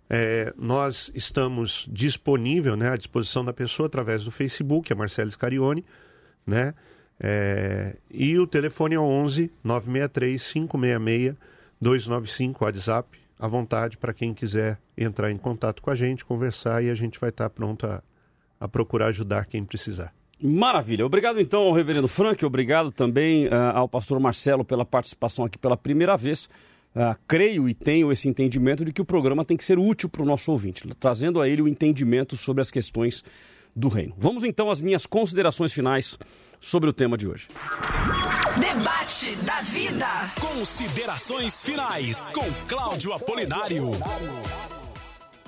é, 0.08 0.52
nós 0.56 1.10
estamos 1.14 1.86
disponível, 1.90 2.76
né, 2.76 2.90
à 2.90 2.96
disposição 2.96 3.44
da 3.44 3.52
pessoa 3.52 3.86
através 3.86 4.24
do 4.24 4.30
Facebook, 4.30 4.92
a 4.92 4.96
Marcelo 4.96 5.30
Scarione, 5.30 5.84
né? 6.46 6.74
É, 7.24 7.94
e 8.10 8.36
o 8.36 8.48
telefone 8.48 8.96
é 8.96 8.98
11 8.98 9.48
963 9.62 10.52
566 10.52 11.36
295 11.80 12.64
WhatsApp, 12.64 13.18
à 13.38 13.46
vontade 13.46 13.96
para 13.96 14.12
quem 14.12 14.34
quiser 14.34 14.78
entrar 14.98 15.30
em 15.30 15.38
contato 15.38 15.80
com 15.80 15.90
a 15.90 15.94
gente, 15.94 16.24
conversar 16.24 16.82
e 16.82 16.90
a 16.90 16.94
gente 16.94 17.20
vai 17.20 17.30
estar 17.30 17.48
pronto 17.48 17.86
a, 17.86 18.02
a 18.58 18.66
procurar 18.66 19.06
ajudar 19.06 19.46
quem 19.46 19.64
precisar. 19.64 20.12
Maravilha. 20.40 21.06
Obrigado 21.06 21.40
então 21.40 21.62
ao 21.62 21.72
reverendo 21.72 22.08
Frank, 22.08 22.44
obrigado 22.44 22.90
também 22.90 23.46
uh, 23.46 23.70
ao 23.74 23.88
pastor 23.88 24.18
Marcelo 24.18 24.64
pela 24.64 24.84
participação 24.84 25.44
aqui 25.44 25.56
pela 25.56 25.76
primeira 25.76 26.16
vez. 26.16 26.48
Uh, 26.94 27.16
creio 27.26 27.68
e 27.68 27.74
tenho 27.74 28.10
esse 28.10 28.28
entendimento 28.28 28.84
de 28.84 28.92
que 28.92 29.00
o 29.00 29.04
programa 29.04 29.44
tem 29.44 29.56
que 29.56 29.64
ser 29.64 29.78
útil 29.78 30.08
para 30.08 30.22
o 30.22 30.26
nosso 30.26 30.50
ouvinte, 30.50 30.86
trazendo 30.98 31.40
a 31.40 31.48
ele 31.48 31.62
o 31.62 31.68
entendimento 31.68 32.36
sobre 32.36 32.60
as 32.60 32.70
questões 32.70 33.22
do 33.74 33.88
reino. 33.88 34.12
Vamos 34.18 34.42
então 34.42 34.70
às 34.70 34.80
minhas 34.80 35.06
considerações 35.06 35.72
finais 35.72 36.18
sobre 36.62 36.88
o 36.88 36.92
tema 36.92 37.18
de 37.18 37.28
hoje. 37.28 37.48
Debate 38.58 39.36
da 39.44 39.60
vida. 39.62 40.06
Considerações 40.40 41.62
finais 41.62 42.28
com 42.28 42.44
Cláudio 42.68 43.12
Apolinário. 43.12 43.90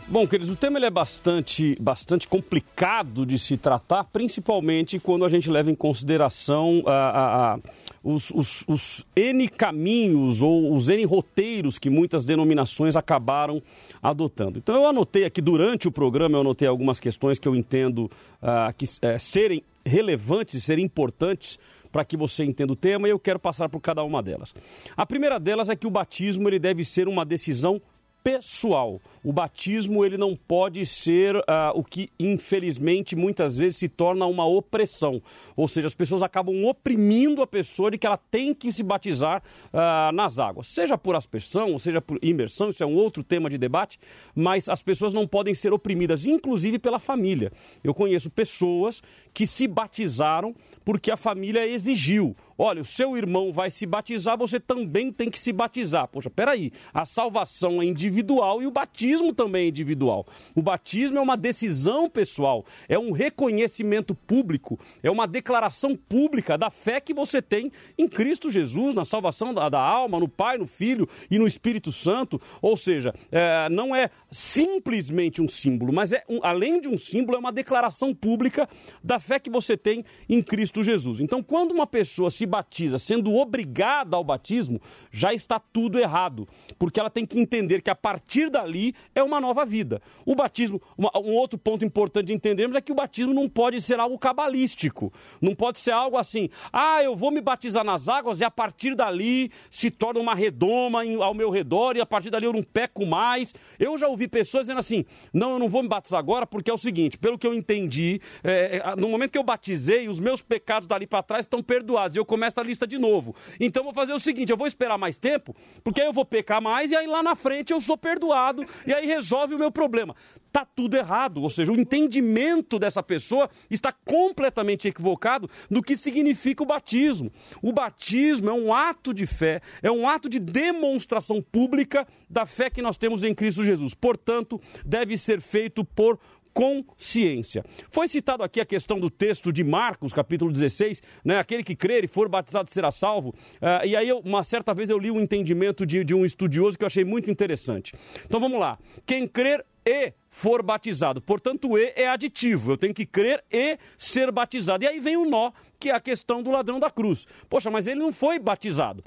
Bom, 0.06 0.26
queridos, 0.26 0.52
o 0.52 0.56
tema 0.56 0.78
ele 0.78 0.84
é 0.84 0.90
bastante, 0.90 1.74
bastante 1.80 2.28
complicado 2.28 3.24
de 3.24 3.38
se 3.38 3.56
tratar, 3.56 4.04
principalmente 4.04 4.98
quando 4.98 5.24
a 5.24 5.30
gente 5.30 5.48
leva 5.48 5.70
em 5.70 5.74
consideração 5.74 6.82
a, 6.86 6.92
a, 6.92 7.54
a 7.54 7.58
os, 8.02 8.30
os, 8.30 8.64
os, 8.68 9.06
N 9.16 9.48
caminhos 9.48 10.42
ou 10.42 10.74
os 10.74 10.90
N 10.90 11.04
roteiros 11.06 11.78
que 11.78 11.88
muitas 11.88 12.26
denominações 12.26 12.96
acabaram 12.96 13.62
adotando. 14.02 14.58
Então 14.58 14.74
eu 14.74 14.86
anotei 14.86 15.24
aqui 15.24 15.40
durante 15.40 15.88
o 15.88 15.92
programa, 15.92 16.36
eu 16.36 16.42
anotei 16.42 16.68
algumas 16.68 17.00
questões 17.00 17.38
que 17.38 17.48
eu 17.48 17.56
entendo 17.56 18.10
uh, 18.42 18.74
que 18.76 18.84
é, 19.00 19.16
serem 19.16 19.62
relevantes, 19.86 20.64
serem 20.64 20.84
importantes 20.84 21.58
para 21.92 22.04
que 22.04 22.16
você 22.16 22.44
entenda 22.44 22.72
o 22.72 22.76
tema 22.76 23.06
e 23.06 23.10
eu 23.10 23.18
quero 23.18 23.38
passar 23.38 23.68
por 23.68 23.80
cada 23.80 24.02
uma 24.02 24.22
delas. 24.22 24.54
A 24.96 25.06
primeira 25.06 25.38
delas 25.38 25.68
é 25.68 25.76
que 25.76 25.86
o 25.86 25.90
batismo 25.90 26.48
ele 26.48 26.58
deve 26.58 26.84
ser 26.84 27.06
uma 27.06 27.24
decisão 27.24 27.80
pessoal. 28.24 29.02
O 29.22 29.32
batismo 29.32 30.02
ele 30.04 30.16
não 30.16 30.34
pode 30.34 30.84
ser 30.86 31.36
uh, 31.36 31.42
o 31.74 31.84
que 31.84 32.10
infelizmente 32.18 33.14
muitas 33.14 33.54
vezes 33.56 33.76
se 33.76 33.88
torna 33.88 34.24
uma 34.26 34.46
opressão, 34.46 35.22
ou 35.54 35.68
seja, 35.68 35.86
as 35.86 35.94
pessoas 35.94 36.22
acabam 36.22 36.64
oprimindo 36.64 37.42
a 37.42 37.46
pessoa 37.46 37.90
de 37.90 37.98
que 37.98 38.06
ela 38.06 38.16
tem 38.16 38.54
que 38.54 38.72
se 38.72 38.82
batizar 38.82 39.42
uh, 39.72 40.12
nas 40.12 40.38
águas, 40.38 40.68
seja 40.68 40.96
por 40.96 41.14
aspersão, 41.14 41.72
ou 41.72 41.78
seja 41.78 42.00
por 42.00 42.18
imersão, 42.22 42.70
isso 42.70 42.82
é 42.82 42.86
um 42.86 42.94
outro 42.94 43.22
tema 43.22 43.50
de 43.50 43.58
debate, 43.58 43.98
mas 44.34 44.68
as 44.68 44.82
pessoas 44.82 45.12
não 45.12 45.26
podem 45.26 45.54
ser 45.54 45.72
oprimidas, 45.72 46.24
inclusive 46.24 46.78
pela 46.78 46.98
família. 46.98 47.52
Eu 47.82 47.92
conheço 47.92 48.30
pessoas 48.30 49.02
que 49.34 49.46
se 49.46 49.68
batizaram 49.68 50.54
porque 50.84 51.10
a 51.10 51.16
família 51.16 51.66
exigiu. 51.66 52.34
Olha, 52.56 52.82
o 52.82 52.84
seu 52.84 53.16
irmão 53.16 53.52
vai 53.52 53.70
se 53.70 53.86
batizar, 53.86 54.38
você 54.38 54.60
também 54.60 55.10
tem 55.10 55.30
que 55.30 55.38
se 55.38 55.52
batizar. 55.52 56.08
Poxa, 56.08 56.30
peraí, 56.30 56.70
a 56.92 57.04
salvação 57.04 57.82
é 57.82 57.84
individual 57.84 58.62
e 58.62 58.66
o 58.66 58.70
batismo 58.70 59.32
também 59.32 59.66
é 59.66 59.68
individual. 59.68 60.26
O 60.54 60.62
batismo 60.62 61.18
é 61.18 61.20
uma 61.20 61.36
decisão 61.36 62.08
pessoal, 62.08 62.64
é 62.88 62.98
um 62.98 63.12
reconhecimento 63.12 64.14
público, 64.14 64.78
é 65.02 65.10
uma 65.10 65.26
declaração 65.26 65.96
pública 65.96 66.56
da 66.56 66.70
fé 66.70 67.00
que 67.00 67.12
você 67.12 67.42
tem 67.42 67.72
em 67.98 68.08
Cristo 68.08 68.50
Jesus, 68.50 68.94
na 68.94 69.04
salvação 69.04 69.52
da, 69.52 69.68
da 69.68 69.80
alma, 69.80 70.20
no 70.20 70.28
Pai, 70.28 70.58
no 70.58 70.66
Filho 70.66 71.08
e 71.30 71.38
no 71.38 71.46
Espírito 71.46 71.90
Santo. 71.90 72.40
Ou 72.62 72.76
seja, 72.76 73.14
é, 73.32 73.68
não 73.68 73.94
é 73.94 74.10
simplesmente 74.30 75.42
um 75.42 75.48
símbolo, 75.48 75.92
mas 75.92 76.12
é 76.12 76.22
um, 76.28 76.38
além 76.42 76.80
de 76.80 76.88
um 76.88 76.96
símbolo, 76.96 77.36
é 77.36 77.40
uma 77.40 77.52
declaração 77.52 78.14
pública 78.14 78.68
da 79.02 79.18
fé 79.18 79.38
que 79.38 79.50
você 79.50 79.76
tem 79.76 80.04
em 80.28 80.42
Cristo 80.42 80.82
Jesus. 80.82 81.20
Então, 81.20 81.42
quando 81.42 81.72
uma 81.72 81.86
pessoa 81.86 82.30
se 82.30 82.43
batiza 82.46 82.98
sendo 82.98 83.34
obrigada 83.34 84.16
ao 84.16 84.24
batismo, 84.24 84.80
já 85.10 85.32
está 85.32 85.58
tudo 85.58 85.98
errado, 85.98 86.48
porque 86.78 86.98
ela 86.98 87.10
tem 87.10 87.24
que 87.24 87.38
entender 87.38 87.82
que 87.82 87.90
a 87.90 87.94
partir 87.94 88.50
dali 88.50 88.94
é 89.14 89.22
uma 89.22 89.40
nova 89.40 89.64
vida. 89.64 90.00
O 90.24 90.34
batismo, 90.34 90.80
um 90.98 91.32
outro 91.32 91.58
ponto 91.58 91.84
importante 91.84 92.26
de 92.26 92.32
entendermos 92.32 92.76
é 92.76 92.80
que 92.80 92.92
o 92.92 92.94
batismo 92.94 93.34
não 93.34 93.48
pode 93.48 93.80
ser 93.80 93.98
algo 94.00 94.18
cabalístico, 94.18 95.12
não 95.40 95.54
pode 95.54 95.78
ser 95.78 95.92
algo 95.92 96.16
assim, 96.16 96.48
ah, 96.72 97.02
eu 97.02 97.14
vou 97.16 97.30
me 97.30 97.40
batizar 97.40 97.84
nas 97.84 98.08
águas 98.08 98.40
e 98.40 98.44
a 98.44 98.50
partir 98.50 98.94
dali 98.94 99.50
se 99.70 99.90
torna 99.90 100.20
uma 100.20 100.34
redoma 100.34 101.02
ao 101.20 101.34
meu 101.34 101.50
redor 101.50 101.96
e 101.96 102.00
a 102.00 102.06
partir 102.06 102.30
dali 102.30 102.46
eu 102.46 102.52
não 102.52 102.62
peco 102.62 103.06
mais. 103.06 103.54
Eu 103.78 103.96
já 103.98 104.08
ouvi 104.08 104.28
pessoas 104.28 104.64
dizendo 104.64 104.80
assim, 104.80 105.04
não, 105.32 105.52
eu 105.52 105.58
não 105.58 105.68
vou 105.68 105.82
me 105.82 105.88
batizar 105.88 106.18
agora 106.18 106.46
porque 106.46 106.70
é 106.70 106.74
o 106.74 106.78
seguinte, 106.78 107.18
pelo 107.18 107.38
que 107.38 107.46
eu 107.46 107.54
entendi, 107.54 108.20
é, 108.42 108.94
no 108.96 109.08
momento 109.08 109.32
que 109.32 109.38
eu 109.38 109.42
batizei, 109.42 110.08
os 110.08 110.20
meus 110.20 110.42
pecados 110.42 110.86
dali 110.86 111.06
para 111.06 111.22
trás 111.22 111.44
estão 111.44 111.62
perdoados. 111.62 112.16
Eu 112.16 112.24
começa 112.34 112.60
a 112.60 112.64
lista 112.64 112.84
de 112.84 112.98
novo. 112.98 113.32
Então 113.60 113.84
vou 113.84 113.94
fazer 113.94 114.12
o 114.12 114.18
seguinte, 114.18 114.50
eu 114.50 114.56
vou 114.56 114.66
esperar 114.66 114.98
mais 114.98 115.16
tempo, 115.16 115.54
porque 115.84 116.00
aí 116.00 116.08
eu 116.08 116.12
vou 116.12 116.24
pecar 116.24 116.60
mais 116.60 116.90
e 116.90 116.96
aí 116.96 117.06
lá 117.06 117.22
na 117.22 117.36
frente 117.36 117.72
eu 117.72 117.80
sou 117.80 117.96
perdoado 117.96 118.66
e 118.84 118.92
aí 118.92 119.06
resolve 119.06 119.54
o 119.54 119.58
meu 119.58 119.70
problema. 119.70 120.16
Tá 120.50 120.64
tudo 120.64 120.96
errado, 120.96 121.42
ou 121.42 121.48
seja, 121.50 121.70
o 121.70 121.76
entendimento 121.76 122.76
dessa 122.76 123.02
pessoa 123.04 123.48
está 123.70 123.92
completamente 123.92 124.88
equivocado 124.88 125.48
do 125.70 125.80
que 125.80 125.96
significa 125.96 126.62
o 126.62 126.66
batismo. 126.66 127.30
O 127.62 127.72
batismo 127.72 128.50
é 128.50 128.52
um 128.52 128.74
ato 128.74 129.14
de 129.14 129.26
fé, 129.26 129.60
é 129.80 129.90
um 129.90 130.08
ato 130.08 130.28
de 130.28 130.40
demonstração 130.40 131.40
pública 131.40 132.06
da 132.28 132.46
fé 132.46 132.68
que 132.68 132.82
nós 132.82 132.96
temos 132.96 133.22
em 133.22 133.32
Cristo 133.32 133.64
Jesus. 133.64 133.94
Portanto, 133.94 134.60
deve 134.84 135.16
ser 135.16 135.40
feito 135.40 135.84
por 135.84 136.18
consciência. 136.54 137.64
Foi 137.90 138.06
citado 138.06 138.44
aqui 138.44 138.60
a 138.60 138.64
questão 138.64 138.98
do 138.98 139.10
texto 139.10 139.52
de 139.52 139.64
Marcos, 139.64 140.12
capítulo 140.12 140.52
16, 140.52 141.02
né? 141.24 141.38
Aquele 141.40 141.64
que 141.64 141.74
crer 141.74 142.04
e 142.04 142.08
for 142.08 142.28
batizado 142.28 142.70
será 142.70 142.92
salvo. 142.92 143.30
Uh, 143.30 143.84
e 143.84 143.96
aí, 143.96 144.08
eu, 144.08 144.20
uma 144.20 144.44
certa 144.44 144.72
vez, 144.72 144.88
eu 144.88 144.98
li 144.98 145.10
um 145.10 145.20
entendimento 145.20 145.84
de, 145.84 146.04
de 146.04 146.14
um 146.14 146.24
estudioso 146.24 146.78
que 146.78 146.84
eu 146.84 146.86
achei 146.86 147.04
muito 147.04 147.28
interessante. 147.30 147.92
Então 148.24 148.40
vamos 148.40 148.60
lá. 148.60 148.78
Quem 149.04 149.26
crer 149.26 149.66
e 149.84 150.14
for 150.28 150.62
batizado. 150.62 151.20
Portanto, 151.20 151.76
e 151.76 151.92
é 151.96 152.08
aditivo. 152.08 152.72
Eu 152.72 152.76
tenho 152.76 152.94
que 152.94 153.04
crer 153.04 153.44
e 153.50 153.76
ser 153.98 154.32
batizado. 154.32 154.84
E 154.84 154.86
aí 154.86 155.00
vem 155.00 155.16
o 155.16 155.28
nó, 155.28 155.50
que 155.78 155.90
é 155.90 155.94
a 155.94 156.00
questão 156.00 156.42
do 156.42 156.50
ladrão 156.50 156.80
da 156.80 156.90
cruz. 156.90 157.26
Poxa, 157.48 157.70
mas 157.70 157.86
ele 157.86 158.00
não 158.00 158.12
foi 158.12 158.38
batizado. 158.38 159.04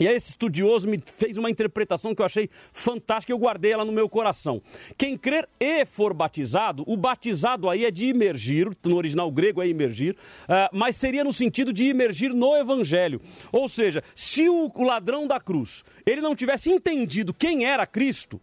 E 0.00 0.08
aí 0.08 0.16
esse 0.16 0.30
estudioso 0.30 0.88
me 0.88 0.98
fez 1.18 1.36
uma 1.36 1.50
interpretação 1.50 2.14
que 2.14 2.22
eu 2.22 2.26
achei 2.26 2.48
fantástica 2.72 3.30
e 3.30 3.34
eu 3.34 3.38
guardei 3.38 3.72
ela 3.72 3.84
no 3.84 3.92
meu 3.92 4.08
coração. 4.08 4.62
Quem 4.96 5.14
crer 5.14 5.46
e 5.60 5.84
for 5.84 6.14
batizado, 6.14 6.82
o 6.86 6.96
batizado 6.96 7.68
aí 7.68 7.84
é 7.84 7.90
de 7.90 8.06
imergir, 8.06 8.70
no 8.82 8.96
original 8.96 9.30
grego 9.30 9.62
é 9.62 9.68
imergir, 9.68 10.16
uh, 10.44 10.74
mas 10.74 10.96
seria 10.96 11.22
no 11.22 11.34
sentido 11.34 11.70
de 11.70 11.84
imergir 11.84 12.32
no 12.32 12.56
evangelho. 12.56 13.20
Ou 13.52 13.68
seja, 13.68 14.02
se 14.14 14.48
o 14.48 14.72
ladrão 14.82 15.26
da 15.26 15.38
cruz, 15.38 15.84
ele 16.06 16.22
não 16.22 16.34
tivesse 16.34 16.70
entendido 16.70 17.34
quem 17.34 17.66
era 17.66 17.86
Cristo, 17.86 18.40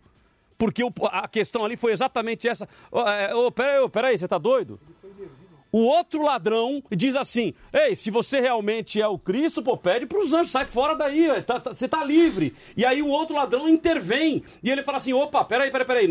porque 0.60 0.84
a 1.12 1.28
questão 1.28 1.66
ali 1.66 1.76
foi 1.76 1.92
exatamente 1.92 2.48
essa. 2.48 2.70
Oh, 2.92 3.02
oh, 3.46 3.52
peraí, 3.52 3.90
peraí, 3.90 4.18
você 4.18 4.26
está 4.26 4.38
doido? 4.38 4.80
O 5.72 5.80
outro 5.80 6.22
ladrão 6.22 6.82
diz 6.92 7.16
assim: 7.16 7.54
Ei, 7.74 7.96
se 7.96 8.10
você 8.10 8.40
realmente 8.40 9.02
é 9.02 9.08
o 9.08 9.18
Cristo, 9.18 9.62
pô, 9.62 9.78
pede 9.78 10.06
para 10.06 10.20
os 10.20 10.34
anjos, 10.34 10.52
sai 10.52 10.66
fora 10.66 10.96
daí, 10.96 11.42
tá, 11.42 11.60
tá, 11.60 11.74
você 11.74 11.88
tá 11.88 12.04
livre. 12.04 12.54
E 12.76 12.86
aí 12.86 13.02
o 13.02 13.08
outro 13.08 13.36
ladrão 13.36 13.68
intervém. 13.68 14.44
E 14.64 14.72
ele 14.72 14.84
fala 14.84 14.98
assim: 14.98 15.14
opa, 15.14 15.44
peraí, 15.44 15.70
peraí, 15.70 15.88
peraí, 15.88 16.08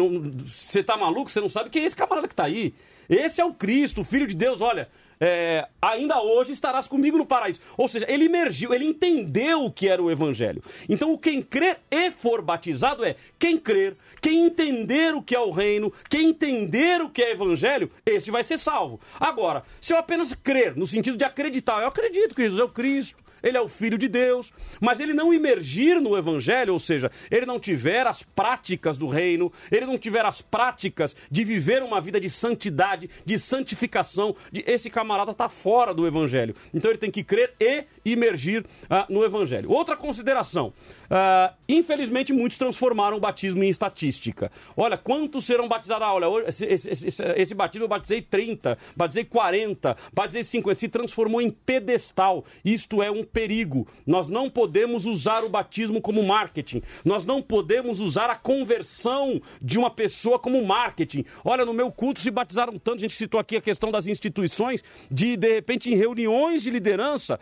você 0.46 0.82
tá 0.82 0.96
maluco? 0.96 1.30
Você 1.30 1.40
não 1.40 1.48
sabe 1.48 1.70
quem 1.70 1.82
é 1.82 1.86
esse 1.86 1.96
camarada 1.96 2.28
que 2.28 2.34
tá 2.34 2.44
aí? 2.44 2.74
Esse 3.08 3.40
é 3.40 3.44
o 3.44 3.54
Cristo, 3.54 4.00
o 4.00 4.04
Filho 4.04 4.26
de 4.26 4.34
Deus, 4.34 4.60
olha 4.60 4.88
é, 5.20 5.66
ainda 5.80 6.20
hoje 6.20 6.52
estarás 6.52 6.86
comigo 6.86 7.16
no 7.16 7.26
paraíso. 7.26 7.60
Ou 7.76 7.88
seja, 7.88 8.06
ele 8.08 8.26
emergiu, 8.26 8.74
ele 8.74 8.84
entendeu 8.84 9.64
o 9.64 9.70
que 9.70 9.88
era 9.88 10.02
o 10.02 10.10
evangelho. 10.10 10.62
Então, 10.88 11.16
quem 11.16 11.42
crer 11.42 11.80
e 11.90 12.10
for 12.10 12.42
batizado 12.42 13.04
é 13.04 13.16
quem 13.38 13.58
crer, 13.58 13.96
quem 14.20 14.46
entender 14.46 15.14
o 15.14 15.22
que 15.22 15.34
é 15.34 15.40
o 15.40 15.50
reino, 15.50 15.92
quem 16.08 16.28
entender 16.28 17.00
o 17.00 17.08
que 17.08 17.22
é 17.22 17.32
evangelho, 17.32 17.90
esse 18.04 18.30
vai 18.30 18.44
ser 18.44 18.58
salvo. 18.58 19.00
Agora, 19.18 19.62
se 19.80 19.92
eu 19.92 19.98
apenas 19.98 20.34
crer, 20.34 20.76
no 20.76 20.86
sentido 20.86 21.16
de 21.16 21.24
acreditar, 21.24 21.80
eu 21.80 21.88
acredito 21.88 22.34
que 22.34 22.42
Jesus 22.42 22.60
é 22.60 22.64
o 22.64 22.68
Cristo, 22.68 23.16
ele 23.46 23.56
é 23.56 23.60
o 23.60 23.68
filho 23.68 23.96
de 23.96 24.08
Deus, 24.08 24.52
mas 24.80 24.98
ele 24.98 25.14
não 25.14 25.32
imergir 25.32 26.00
no 26.00 26.16
evangelho, 26.16 26.72
ou 26.72 26.80
seja, 26.80 27.10
ele 27.30 27.46
não 27.46 27.60
tiver 27.60 28.06
as 28.06 28.22
práticas 28.22 28.98
do 28.98 29.06
reino, 29.06 29.52
ele 29.70 29.86
não 29.86 29.96
tiver 29.96 30.24
as 30.24 30.42
práticas 30.42 31.14
de 31.30 31.44
viver 31.44 31.82
uma 31.82 32.00
vida 32.00 32.18
de 32.18 32.28
santidade, 32.28 33.08
de 33.24 33.38
santificação, 33.38 34.34
de 34.50 34.64
esse 34.66 34.90
camarada 34.90 35.30
está 35.30 35.48
fora 35.48 35.94
do 35.94 36.06
evangelho. 36.06 36.56
Então 36.74 36.90
ele 36.90 36.98
tem 36.98 37.10
que 37.10 37.22
crer 37.22 37.54
e 37.60 37.84
imergir 38.04 38.62
uh, 38.62 39.12
no 39.12 39.24
evangelho. 39.24 39.70
Outra 39.70 39.96
consideração: 39.96 40.72
uh, 41.04 41.54
infelizmente 41.68 42.32
muitos 42.32 42.58
transformaram 42.58 43.16
o 43.16 43.20
batismo 43.20 43.62
em 43.62 43.68
estatística. 43.68 44.50
Olha, 44.76 44.98
quantos 44.98 45.44
serão 45.44 45.68
batizados? 45.68 46.06
Ah, 46.06 46.12
olha, 46.12 46.48
esse, 46.48 46.66
esse, 46.66 46.90
esse, 46.90 47.22
esse 47.36 47.54
batismo 47.54 47.84
eu 47.84 47.88
batizei 47.88 48.20
30, 48.20 48.76
batizei 48.96 49.24
40, 49.24 49.96
batizei 50.12 50.42
50, 50.42 50.74
se 50.74 50.88
transformou 50.88 51.40
em 51.40 51.50
pedestal. 51.50 52.44
Isto 52.64 53.02
é 53.02 53.10
um 53.10 53.22
perigo. 53.36 53.86
Nós 54.06 54.28
não 54.28 54.48
podemos 54.48 55.04
usar 55.04 55.44
o 55.44 55.50
batismo 55.50 56.00
como 56.00 56.22
marketing. 56.22 56.80
Nós 57.04 57.26
não 57.26 57.42
podemos 57.42 58.00
usar 58.00 58.30
a 58.30 58.34
conversão 58.34 59.38
de 59.60 59.78
uma 59.78 59.90
pessoa 59.90 60.38
como 60.38 60.64
marketing. 60.64 61.22
Olha, 61.44 61.62
no 61.66 61.74
meu 61.74 61.92
culto 61.92 62.18
se 62.18 62.30
batizaram 62.30 62.78
tanto, 62.78 62.94
a 62.94 63.00
gente 63.00 63.14
citou 63.14 63.38
aqui 63.38 63.58
a 63.58 63.60
questão 63.60 63.90
das 63.90 64.06
instituições, 64.06 64.82
de 65.10 65.36
de 65.36 65.52
repente 65.52 65.92
em 65.92 65.94
reuniões 65.94 66.62
de 66.62 66.70
liderança, 66.70 67.38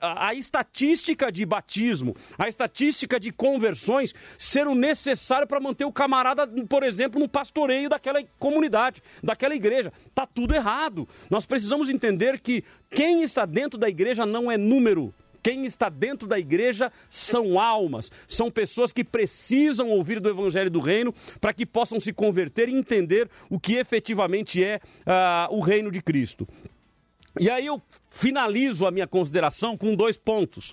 a 0.00 0.32
estatística 0.32 1.32
de 1.32 1.44
batismo, 1.44 2.14
a 2.38 2.48
estatística 2.48 3.18
de 3.18 3.32
conversões 3.32 4.14
ser 4.38 4.68
o 4.68 4.76
necessário 4.76 5.48
para 5.48 5.58
manter 5.58 5.84
o 5.84 5.90
camarada, 5.90 6.46
por 6.68 6.84
exemplo, 6.84 7.18
no 7.18 7.28
pastoreio 7.28 7.88
daquela 7.88 8.22
comunidade, 8.38 9.02
daquela 9.20 9.56
igreja. 9.56 9.92
Tá 10.14 10.24
tudo 10.24 10.54
errado. 10.54 11.08
Nós 11.28 11.44
precisamos 11.44 11.88
entender 11.88 12.38
que 12.38 12.62
quem 12.94 13.24
está 13.24 13.44
dentro 13.44 13.76
da 13.76 13.88
igreja 13.88 14.24
não 14.24 14.48
é 14.48 14.56
número, 14.56 15.12
quem 15.42 15.64
está 15.66 15.88
dentro 15.88 16.28
da 16.28 16.38
igreja 16.38 16.92
são 17.10 17.58
almas, 17.58 18.10
são 18.26 18.50
pessoas 18.50 18.92
que 18.92 19.02
precisam 19.02 19.90
ouvir 19.90 20.20
do 20.20 20.28
Evangelho 20.28 20.70
do 20.70 20.80
Reino 20.80 21.14
para 21.40 21.52
que 21.52 21.66
possam 21.66 21.98
se 21.98 22.12
converter 22.12 22.68
e 22.68 22.74
entender 22.74 23.28
o 23.50 23.58
que 23.58 23.74
efetivamente 23.74 24.62
é 24.62 24.80
uh, 25.06 25.54
o 25.54 25.60
reino 25.60 25.90
de 25.90 26.00
Cristo. 26.00 26.46
E 27.40 27.50
aí 27.50 27.66
eu 27.66 27.80
finalizo 28.10 28.86
a 28.86 28.90
minha 28.90 29.06
consideração 29.06 29.76
com 29.76 29.94
dois 29.94 30.16
pontos. 30.16 30.70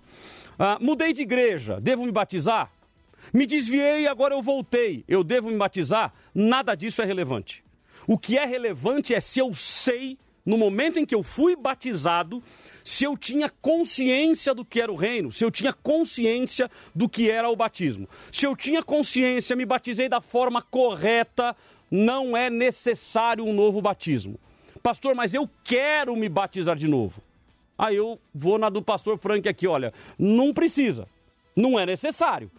Uh, 0.59 0.81
mudei 0.81 1.13
de 1.13 1.21
igreja, 1.21 1.79
devo 1.79 2.05
me 2.05 2.11
batizar? 2.11 2.71
Me 3.33 3.45
desviei 3.45 4.01
e 4.01 4.07
agora 4.07 4.33
eu 4.33 4.41
voltei, 4.41 5.03
eu 5.07 5.23
devo 5.23 5.49
me 5.49 5.57
batizar? 5.57 6.13
Nada 6.33 6.75
disso 6.75 7.01
é 7.01 7.05
relevante. 7.05 7.63
O 8.07 8.17
que 8.17 8.37
é 8.37 8.45
relevante 8.45 9.13
é 9.13 9.19
se 9.19 9.39
eu 9.39 9.53
sei, 9.53 10.17
no 10.49 10.57
momento 10.57 10.97
em 10.97 11.05
que 11.05 11.13
eu 11.13 11.21
fui 11.21 11.55
batizado, 11.55 12.41
se 12.83 13.03
eu 13.03 13.15
tinha 13.15 13.51
consciência 13.61 14.51
do 14.51 14.65
que 14.65 14.81
era 14.81 14.91
o 14.91 14.95
reino, 14.95 15.31
se 15.31 15.45
eu 15.45 15.51
tinha 15.51 15.71
consciência 15.71 16.67
do 16.95 17.07
que 17.07 17.29
era 17.29 17.47
o 17.47 17.55
batismo. 17.55 18.09
Se 18.31 18.47
eu 18.47 18.55
tinha 18.55 18.81
consciência, 18.81 19.55
me 19.55 19.63
batizei 19.63 20.09
da 20.09 20.19
forma 20.19 20.59
correta, 20.59 21.55
não 21.91 22.35
é 22.35 22.49
necessário 22.49 23.45
um 23.45 23.53
novo 23.53 23.79
batismo. 23.79 24.39
Pastor, 24.81 25.13
mas 25.13 25.35
eu 25.35 25.47
quero 25.63 26.15
me 26.15 26.27
batizar 26.27 26.75
de 26.75 26.87
novo. 26.87 27.21
Aí 27.77 27.95
eu 27.95 28.19
vou 28.33 28.57
na 28.57 28.69
do 28.69 28.81
pastor 28.81 29.19
Frank 29.19 29.47
aqui, 29.47 29.67
olha, 29.67 29.93
não 30.17 30.51
precisa, 30.51 31.07
não 31.55 31.79
é 31.79 31.85
necessário. 31.85 32.49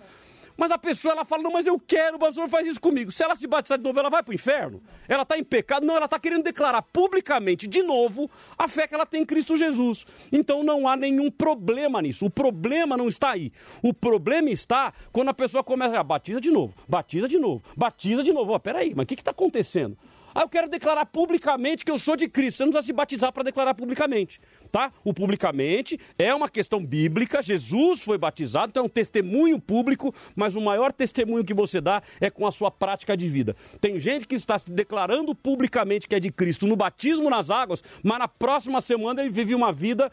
Mas 0.60 0.70
a 0.70 0.76
pessoa 0.76 1.12
ela 1.12 1.24
fala, 1.24 1.42
não, 1.42 1.50
mas 1.50 1.66
eu 1.66 1.80
quero, 1.80 2.16
o 2.16 2.18
pastor 2.18 2.46
faz 2.46 2.66
isso 2.66 2.78
comigo. 2.78 3.10
Se 3.10 3.24
ela 3.24 3.34
se 3.34 3.46
batizar 3.46 3.78
de 3.78 3.84
novo, 3.84 3.98
ela 3.98 4.10
vai 4.10 4.22
para 4.22 4.30
o 4.30 4.34
inferno? 4.34 4.82
Ela 5.08 5.22
está 5.22 5.38
em 5.38 5.42
pecado? 5.42 5.86
Não, 5.86 5.96
ela 5.96 6.04
está 6.04 6.18
querendo 6.18 6.42
declarar 6.42 6.82
publicamente, 6.82 7.66
de 7.66 7.82
novo, 7.82 8.30
a 8.58 8.68
fé 8.68 8.86
que 8.86 8.94
ela 8.94 9.06
tem 9.06 9.22
em 9.22 9.24
Cristo 9.24 9.56
Jesus. 9.56 10.04
Então 10.30 10.62
não 10.62 10.86
há 10.86 10.98
nenhum 10.98 11.30
problema 11.30 12.02
nisso. 12.02 12.26
O 12.26 12.30
problema 12.30 12.94
não 12.94 13.08
está 13.08 13.30
aí. 13.30 13.50
O 13.82 13.94
problema 13.94 14.50
está 14.50 14.92
quando 15.10 15.30
a 15.30 15.34
pessoa 15.34 15.64
começa 15.64 15.98
a 15.98 16.04
batiza 16.04 16.42
de 16.42 16.50
novo, 16.50 16.74
batiza 16.86 17.26
de 17.26 17.38
novo, 17.38 17.62
batiza 17.74 18.22
de 18.22 18.30
novo. 18.30 18.52
Ó, 18.52 18.58
peraí, 18.58 18.92
mas 18.94 19.04
o 19.04 19.06
que 19.06 19.14
está 19.14 19.30
acontecendo? 19.30 19.96
Ah, 20.34 20.42
eu 20.42 20.48
quero 20.48 20.68
declarar 20.68 21.06
publicamente 21.06 21.84
que 21.84 21.90
eu 21.90 21.98
sou 21.98 22.16
de 22.16 22.28
Cristo. 22.28 22.58
Você 22.58 22.64
não 22.64 22.72
precisa 22.72 22.86
se 22.86 22.92
batizar 22.92 23.32
para 23.32 23.42
declarar 23.42 23.74
publicamente, 23.74 24.40
tá? 24.70 24.92
O 25.04 25.12
publicamente 25.12 25.98
é 26.18 26.34
uma 26.34 26.48
questão 26.48 26.84
bíblica. 26.84 27.42
Jesus 27.42 28.02
foi 28.02 28.18
batizado, 28.18 28.70
então 28.70 28.84
é 28.84 28.86
um 28.86 28.88
testemunho 28.88 29.60
público, 29.60 30.14
mas 30.34 30.56
o 30.56 30.60
maior 30.60 30.92
testemunho 30.92 31.44
que 31.44 31.54
você 31.54 31.80
dá 31.80 32.02
é 32.20 32.30
com 32.30 32.46
a 32.46 32.52
sua 32.52 32.70
prática 32.70 33.16
de 33.16 33.28
vida. 33.28 33.56
Tem 33.80 33.98
gente 33.98 34.26
que 34.26 34.34
está 34.34 34.58
se 34.58 34.70
declarando 34.70 35.34
publicamente 35.34 36.06
que 36.06 36.14
é 36.14 36.20
de 36.20 36.30
Cristo 36.30 36.66
no 36.66 36.76
batismo 36.76 37.28
nas 37.28 37.50
águas, 37.50 37.82
mas 38.02 38.18
na 38.18 38.28
próxima 38.28 38.80
semana 38.80 39.22
ele 39.22 39.30
vive 39.30 39.54
uma 39.54 39.72
vida 39.72 40.10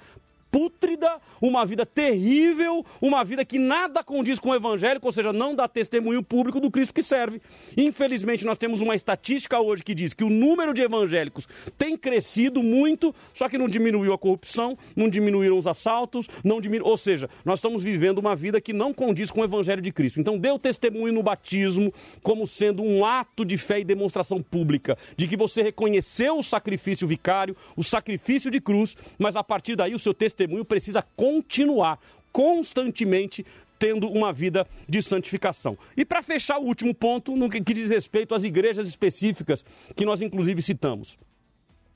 pútrida, 0.52 1.20
uma 1.42 1.66
vida 1.66 1.86
terrível, 1.86 2.86
uma 3.02 3.24
vida 3.24 3.46
que 3.46 3.60
nada 3.60 4.04
condiz 4.04 4.40
com 4.40 4.50
o 4.50 4.56
evangélico, 4.56 5.06
ou 5.06 5.12
seja, 5.12 5.32
não 5.32 5.56
dá 5.56 5.68
testemunho 5.68 6.24
público 6.24 6.60
do 6.60 6.72
Cristo 6.72 6.94
que 6.94 7.04
serve. 7.04 7.42
Infelizmente, 7.76 8.46
nós 8.46 8.58
temos 8.58 8.82
uma 8.82 8.96
estatística 8.96 9.60
hoje 9.60 9.84
que 9.84 9.94
diz 9.94 10.14
que 10.14 10.24
o 10.24 10.30
número 10.30 10.74
de 10.74 10.82
evangélicos 10.82 11.48
tem 11.78 11.98
crescido 11.98 12.64
muito, 12.64 13.14
só 13.34 13.48
que 13.48 13.58
não 13.58 13.68
diminuiu 13.68 14.14
a 14.14 14.18
corrupção, 14.18 14.78
não 14.96 15.10
diminuíram 15.10 15.58
os 15.58 15.68
assaltos, 15.68 16.28
não 16.44 16.60
diminuiu, 16.60 16.90
ou 16.90 16.98
seja, 16.98 17.30
nós 17.46 17.60
estamos 17.60 17.84
vivendo 17.84 18.20
uma 18.20 18.36
vida 18.36 18.60
que 18.60 18.74
não 18.74 18.94
condiz 18.94 19.30
com 19.30 19.42
o 19.42 19.44
evangelho 19.44 19.82
de 19.82 19.92
Cristo. 19.92 20.20
Então, 20.20 20.40
o 20.48 20.60
testemunho 20.60 21.14
no 21.14 21.22
batismo 21.22 21.94
como 22.24 22.48
sendo 22.48 22.82
um 22.84 23.06
ato 23.06 23.46
de 23.46 23.58
fé 23.58 23.80
e 23.80 23.84
demonstração 23.84 24.42
pública 24.42 24.98
de 25.16 25.28
que 25.28 25.38
você 25.38 25.62
reconheceu 25.62 26.40
o 26.40 26.44
sacrifício 26.44 27.08
vicário, 27.08 27.56
o 27.76 27.84
sacrifício 27.84 28.50
de 28.50 28.60
cruz, 28.60 28.96
mas 29.20 29.36
a 29.36 29.44
partir 29.44 29.76
daí 29.76 29.94
o 29.94 30.00
seu 30.00 30.14
testemunho 30.14 30.37
testemunho 30.38 30.64
precisa 30.64 31.02
continuar 31.16 32.00
constantemente 32.32 33.44
tendo 33.80 34.10
uma 34.10 34.32
vida 34.32 34.66
de 34.88 35.02
santificação. 35.02 35.78
E 35.96 36.06
para 36.06 36.22
fechar 36.22 36.60
o 36.60 36.66
último 36.66 36.94
ponto, 36.94 37.36
no 37.36 37.50
que 37.50 37.60
diz 37.74 37.90
respeito 37.90 38.34
às 38.34 38.44
igrejas 38.44 38.88
específicas 38.88 39.66
que 39.96 40.06
nós 40.06 40.22
inclusive 40.22 40.62
citamos. 40.62 41.18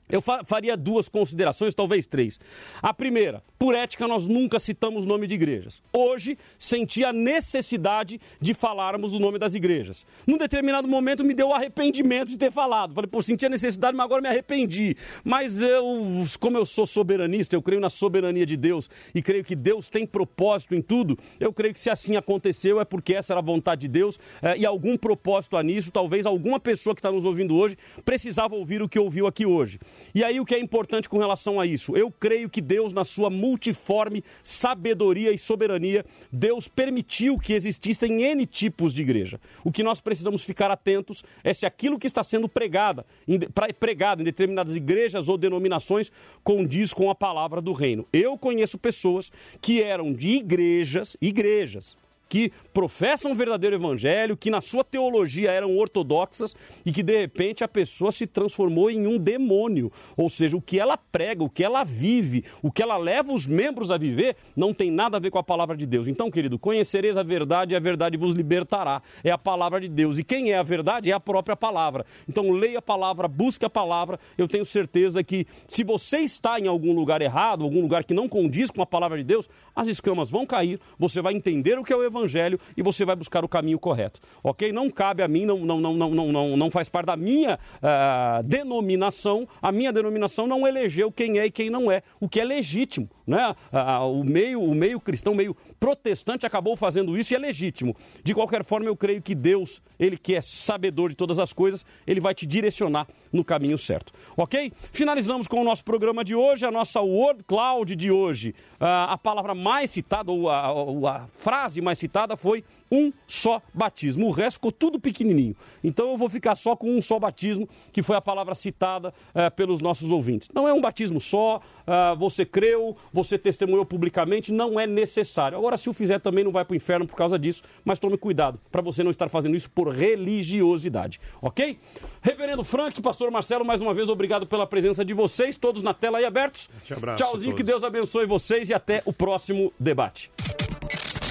Eu 0.08 0.20
fa 0.20 0.42
faria 0.44 0.76
duas 0.76 1.08
considerações, 1.08 1.74
talvez 1.74 2.06
três. 2.06 2.38
A 2.82 2.92
primeira, 2.92 3.42
por 3.58 3.74
ética, 3.74 4.06
nós 4.06 4.26
nunca 4.26 4.58
citamos 4.58 5.06
nome 5.06 5.26
de 5.26 5.34
igrejas. 5.34 5.82
Hoje, 5.92 6.36
senti 6.58 7.04
a 7.04 7.12
necessidade 7.12 8.20
de 8.40 8.52
falarmos 8.52 9.14
o 9.14 9.18
nome 9.18 9.38
das 9.38 9.54
igrejas. 9.54 10.04
Num 10.26 10.36
determinado 10.36 10.86
momento, 10.86 11.24
me 11.24 11.32
deu 11.32 11.48
o 11.48 11.54
arrependimento 11.54 12.28
de 12.28 12.36
ter 12.36 12.50
falado. 12.50 12.94
Falei, 12.94 13.08
pô, 13.08 13.22
senti 13.22 13.46
a 13.46 13.48
necessidade, 13.48 13.96
mas 13.96 14.04
agora 14.04 14.20
me 14.20 14.28
arrependi. 14.28 14.96
Mas 15.24 15.60
eu, 15.60 16.26
como 16.38 16.58
eu 16.58 16.66
sou 16.66 16.86
soberanista, 16.86 17.56
eu 17.56 17.62
creio 17.62 17.80
na 17.80 17.88
soberania 17.88 18.44
de 18.44 18.56
Deus 18.56 18.90
e 19.14 19.22
creio 19.22 19.44
que 19.44 19.56
Deus 19.56 19.88
tem 19.88 20.06
propósito 20.06 20.74
em 20.74 20.82
tudo, 20.82 21.18
eu 21.40 21.52
creio 21.52 21.72
que 21.72 21.80
se 21.80 21.88
assim 21.90 22.16
aconteceu 22.16 22.80
é 22.80 22.84
porque 22.84 23.14
essa 23.14 23.32
era 23.32 23.40
a 23.40 23.42
vontade 23.42 23.82
de 23.82 23.88
Deus 23.88 24.18
é, 24.42 24.58
e 24.58 24.66
algum 24.66 24.96
propósito 24.96 25.56
há 25.56 25.62
nisso. 25.62 25.90
Talvez 25.90 26.26
alguma 26.26 26.60
pessoa 26.60 26.94
que 26.94 26.98
está 26.98 27.10
nos 27.10 27.24
ouvindo 27.24 27.56
hoje 27.56 27.76
precisava 28.04 28.54
ouvir 28.54 28.82
o 28.82 28.88
que 28.88 28.98
ouviu 28.98 29.26
aqui 29.26 29.46
hoje. 29.46 29.78
E 30.14 30.22
aí 30.22 30.38
o 30.40 30.44
que 30.44 30.54
é 30.54 30.58
importante 30.58 31.08
com 31.08 31.18
relação 31.18 31.58
a 31.58 31.66
isso? 31.66 31.96
Eu 31.96 32.10
creio 32.10 32.48
que 32.48 32.60
Deus, 32.60 32.92
na 32.92 33.04
sua 33.04 33.30
multiforme 33.30 34.22
sabedoria 34.42 35.32
e 35.32 35.38
soberania, 35.38 36.04
Deus 36.30 36.68
permitiu 36.68 37.38
que 37.38 37.52
existissem 37.52 38.22
N 38.22 38.46
tipos 38.46 38.92
de 38.92 39.02
igreja. 39.02 39.40
O 39.64 39.72
que 39.72 39.82
nós 39.82 40.00
precisamos 40.00 40.42
ficar 40.42 40.70
atentos 40.70 41.24
é 41.42 41.52
se 41.52 41.66
aquilo 41.66 41.98
que 41.98 42.06
está 42.06 42.22
sendo 42.22 42.48
pregada, 42.48 43.06
em, 43.26 43.38
pregado 43.78 44.22
em 44.22 44.24
determinadas 44.24 44.76
igrejas 44.76 45.28
ou 45.28 45.38
denominações 45.38 46.10
condiz 46.44 46.92
com 46.92 47.10
a 47.10 47.14
palavra 47.14 47.60
do 47.60 47.72
reino. 47.72 48.06
Eu 48.12 48.36
conheço 48.36 48.78
pessoas 48.78 49.30
que 49.60 49.82
eram 49.82 50.12
de 50.12 50.28
igrejas, 50.28 51.16
igrejas, 51.20 51.96
que 52.32 52.50
professam 52.72 53.32
o 53.32 53.34
verdadeiro 53.34 53.76
evangelho, 53.76 54.38
que 54.38 54.50
na 54.50 54.62
sua 54.62 54.82
teologia 54.82 55.50
eram 55.50 55.76
ortodoxas 55.76 56.56
e 56.82 56.90
que 56.90 57.02
de 57.02 57.14
repente 57.14 57.62
a 57.62 57.68
pessoa 57.68 58.10
se 58.10 58.26
transformou 58.26 58.90
em 58.90 59.06
um 59.06 59.18
demônio. 59.18 59.92
Ou 60.16 60.30
seja, 60.30 60.56
o 60.56 60.62
que 60.62 60.80
ela 60.80 60.96
prega, 60.96 61.44
o 61.44 61.50
que 61.50 61.62
ela 61.62 61.84
vive, 61.84 62.42
o 62.62 62.72
que 62.72 62.82
ela 62.82 62.96
leva 62.96 63.34
os 63.34 63.46
membros 63.46 63.90
a 63.90 63.98
viver, 63.98 64.34
não 64.56 64.72
tem 64.72 64.90
nada 64.90 65.18
a 65.18 65.20
ver 65.20 65.30
com 65.30 65.36
a 65.36 65.42
palavra 65.42 65.76
de 65.76 65.84
Deus. 65.84 66.08
Então, 66.08 66.30
querido, 66.30 66.58
conhecereis 66.58 67.18
a 67.18 67.22
verdade 67.22 67.74
e 67.74 67.76
a 67.76 67.80
verdade 67.80 68.16
vos 68.16 68.34
libertará. 68.34 69.02
É 69.22 69.30
a 69.30 69.36
palavra 69.36 69.78
de 69.78 69.88
Deus. 69.88 70.16
E 70.16 70.24
quem 70.24 70.52
é 70.52 70.56
a 70.56 70.62
verdade 70.62 71.10
é 71.10 71.12
a 71.12 71.20
própria 71.20 71.54
palavra. 71.54 72.06
Então, 72.26 72.50
leia 72.50 72.78
a 72.78 72.82
palavra, 72.82 73.28
busque 73.28 73.66
a 73.66 73.70
palavra. 73.70 74.18
Eu 74.38 74.48
tenho 74.48 74.64
certeza 74.64 75.22
que 75.22 75.46
se 75.68 75.84
você 75.84 76.20
está 76.20 76.58
em 76.58 76.66
algum 76.66 76.94
lugar 76.94 77.20
errado, 77.20 77.62
algum 77.62 77.82
lugar 77.82 78.04
que 78.04 78.14
não 78.14 78.26
condiz 78.26 78.70
com 78.70 78.80
a 78.80 78.86
palavra 78.86 79.18
de 79.18 79.24
Deus, 79.24 79.50
as 79.76 79.86
escamas 79.86 80.30
vão 80.30 80.46
cair, 80.46 80.80
você 80.98 81.20
vai 81.20 81.34
entender 81.34 81.78
o 81.78 81.84
que 81.84 81.92
é 81.92 81.96
o 81.96 82.02
evangelho 82.02 82.21
evangelho 82.22 82.58
e 82.76 82.82
você 82.82 83.04
vai 83.04 83.16
buscar 83.16 83.44
o 83.44 83.48
caminho 83.48 83.78
correto. 83.78 84.20
Ok? 84.42 84.72
Não 84.72 84.90
cabe 84.90 85.22
a 85.22 85.28
mim, 85.28 85.44
não, 85.44 85.58
não, 85.58 85.80
não, 85.80 85.94
não, 85.94 86.32
não, 86.32 86.56
não 86.56 86.70
faz 86.70 86.88
parte 86.88 87.06
da 87.06 87.16
minha 87.16 87.58
uh, 87.76 88.42
denominação. 88.42 89.46
A 89.60 89.72
minha 89.72 89.92
denominação 89.92 90.46
não 90.46 90.66
elegeu 90.66 91.10
quem 91.10 91.38
é 91.38 91.46
e 91.46 91.50
quem 91.50 91.70
não 91.70 91.90
é, 91.90 92.02
o 92.20 92.28
que 92.28 92.40
é 92.40 92.44
legítimo. 92.44 93.08
Né? 93.26 93.54
Uh, 93.72 94.20
o, 94.20 94.24
meio, 94.24 94.62
o 94.62 94.74
meio 94.74 95.00
cristão, 95.00 95.32
o 95.32 95.36
meio 95.36 95.56
protestante 95.78 96.46
acabou 96.46 96.76
fazendo 96.76 97.16
isso 97.18 97.32
e 97.32 97.36
é 97.36 97.38
legítimo. 97.38 97.96
De 98.22 98.34
qualquer 98.34 98.64
forma, 98.64 98.86
eu 98.86 98.96
creio 98.96 99.22
que 99.22 99.34
Deus, 99.34 99.82
Ele 99.98 100.16
que 100.16 100.34
é 100.34 100.40
sabedor 100.40 101.10
de 101.10 101.16
todas 101.16 101.38
as 101.38 101.52
coisas, 101.52 101.84
Ele 102.06 102.20
vai 102.20 102.34
te 102.34 102.46
direcionar 102.46 103.06
no 103.32 103.44
caminho 103.44 103.78
certo. 103.78 104.12
Ok? 104.36 104.72
Finalizamos 104.92 105.48
com 105.48 105.60
o 105.60 105.64
nosso 105.64 105.84
programa 105.84 106.24
de 106.24 106.34
hoje, 106.34 106.66
a 106.66 106.70
nossa 106.70 107.00
Word 107.00 107.44
Cloud 107.44 107.94
de 107.96 108.10
hoje. 108.10 108.54
A 108.78 109.16
palavra 109.18 109.54
mais 109.54 109.90
citada, 109.90 110.30
ou 110.30 110.48
a, 110.48 111.16
a 111.16 111.26
frase 111.28 111.80
mais 111.80 111.98
citada 111.98 112.11
foi 112.36 112.64
um 112.90 113.12
só 113.26 113.62
batismo. 113.72 114.26
O 114.26 114.30
resto 114.30 114.54
ficou 114.54 114.70
tudo 114.70 115.00
pequenininho. 115.00 115.56
Então 115.82 116.10
eu 116.10 116.16
vou 116.16 116.28
ficar 116.28 116.54
só 116.54 116.76
com 116.76 116.90
um 116.90 117.00
só 117.00 117.18
batismo, 117.18 117.68
que 117.90 118.02
foi 118.02 118.16
a 118.16 118.20
palavra 118.20 118.54
citada 118.54 119.14
uh, 119.34 119.50
pelos 119.56 119.80
nossos 119.80 120.10
ouvintes. 120.10 120.48
Não 120.54 120.68
é 120.68 120.72
um 120.72 120.80
batismo 120.80 121.18
só, 121.18 121.56
uh, 121.56 122.16
você 122.18 122.44
creu, 122.44 122.96
você 123.12 123.38
testemunhou 123.38 123.86
publicamente, 123.86 124.52
não 124.52 124.78
é 124.78 124.86
necessário. 124.86 125.56
Agora, 125.56 125.76
se 125.76 125.88
o 125.88 125.92
fizer 125.92 126.18
também 126.20 126.44
não 126.44 126.52
vai 126.52 126.64
para 126.64 126.74
o 126.74 126.76
inferno 126.76 127.06
por 127.06 127.16
causa 127.16 127.38
disso, 127.38 127.62
mas 127.84 127.98
tome 127.98 128.18
cuidado 128.18 128.60
para 128.70 128.82
você 128.82 129.02
não 129.02 129.10
estar 129.10 129.28
fazendo 129.28 129.56
isso 129.56 129.70
por 129.70 129.88
religiosidade, 129.88 131.18
ok? 131.40 131.78
Reverendo 132.20 132.62
Frank, 132.64 133.00
Pastor 133.00 133.30
Marcelo, 133.30 133.64
mais 133.64 133.80
uma 133.80 133.94
vez 133.94 134.08
obrigado 134.08 134.46
pela 134.46 134.66
presença 134.66 135.04
de 135.04 135.14
vocês, 135.14 135.56
todos 135.56 135.82
na 135.82 135.94
tela 135.94 136.18
aí 136.18 136.24
abertos. 136.24 136.68
Tchauzinho, 137.16 137.54
que 137.54 137.62
Deus 137.62 137.82
abençoe 137.82 138.26
vocês 138.26 138.68
e 138.68 138.74
até 138.74 139.02
o 139.06 139.12
próximo 139.12 139.72
debate. 139.78 140.30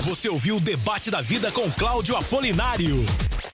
Você 0.02 0.28
ouviu 0.28 0.58
o 0.58 0.60
Debate 0.60 1.12
da 1.12 1.22
Vida 1.22 1.52
com 1.52 1.70
Cláudio 1.70 2.16
Apolinário. 2.16 3.06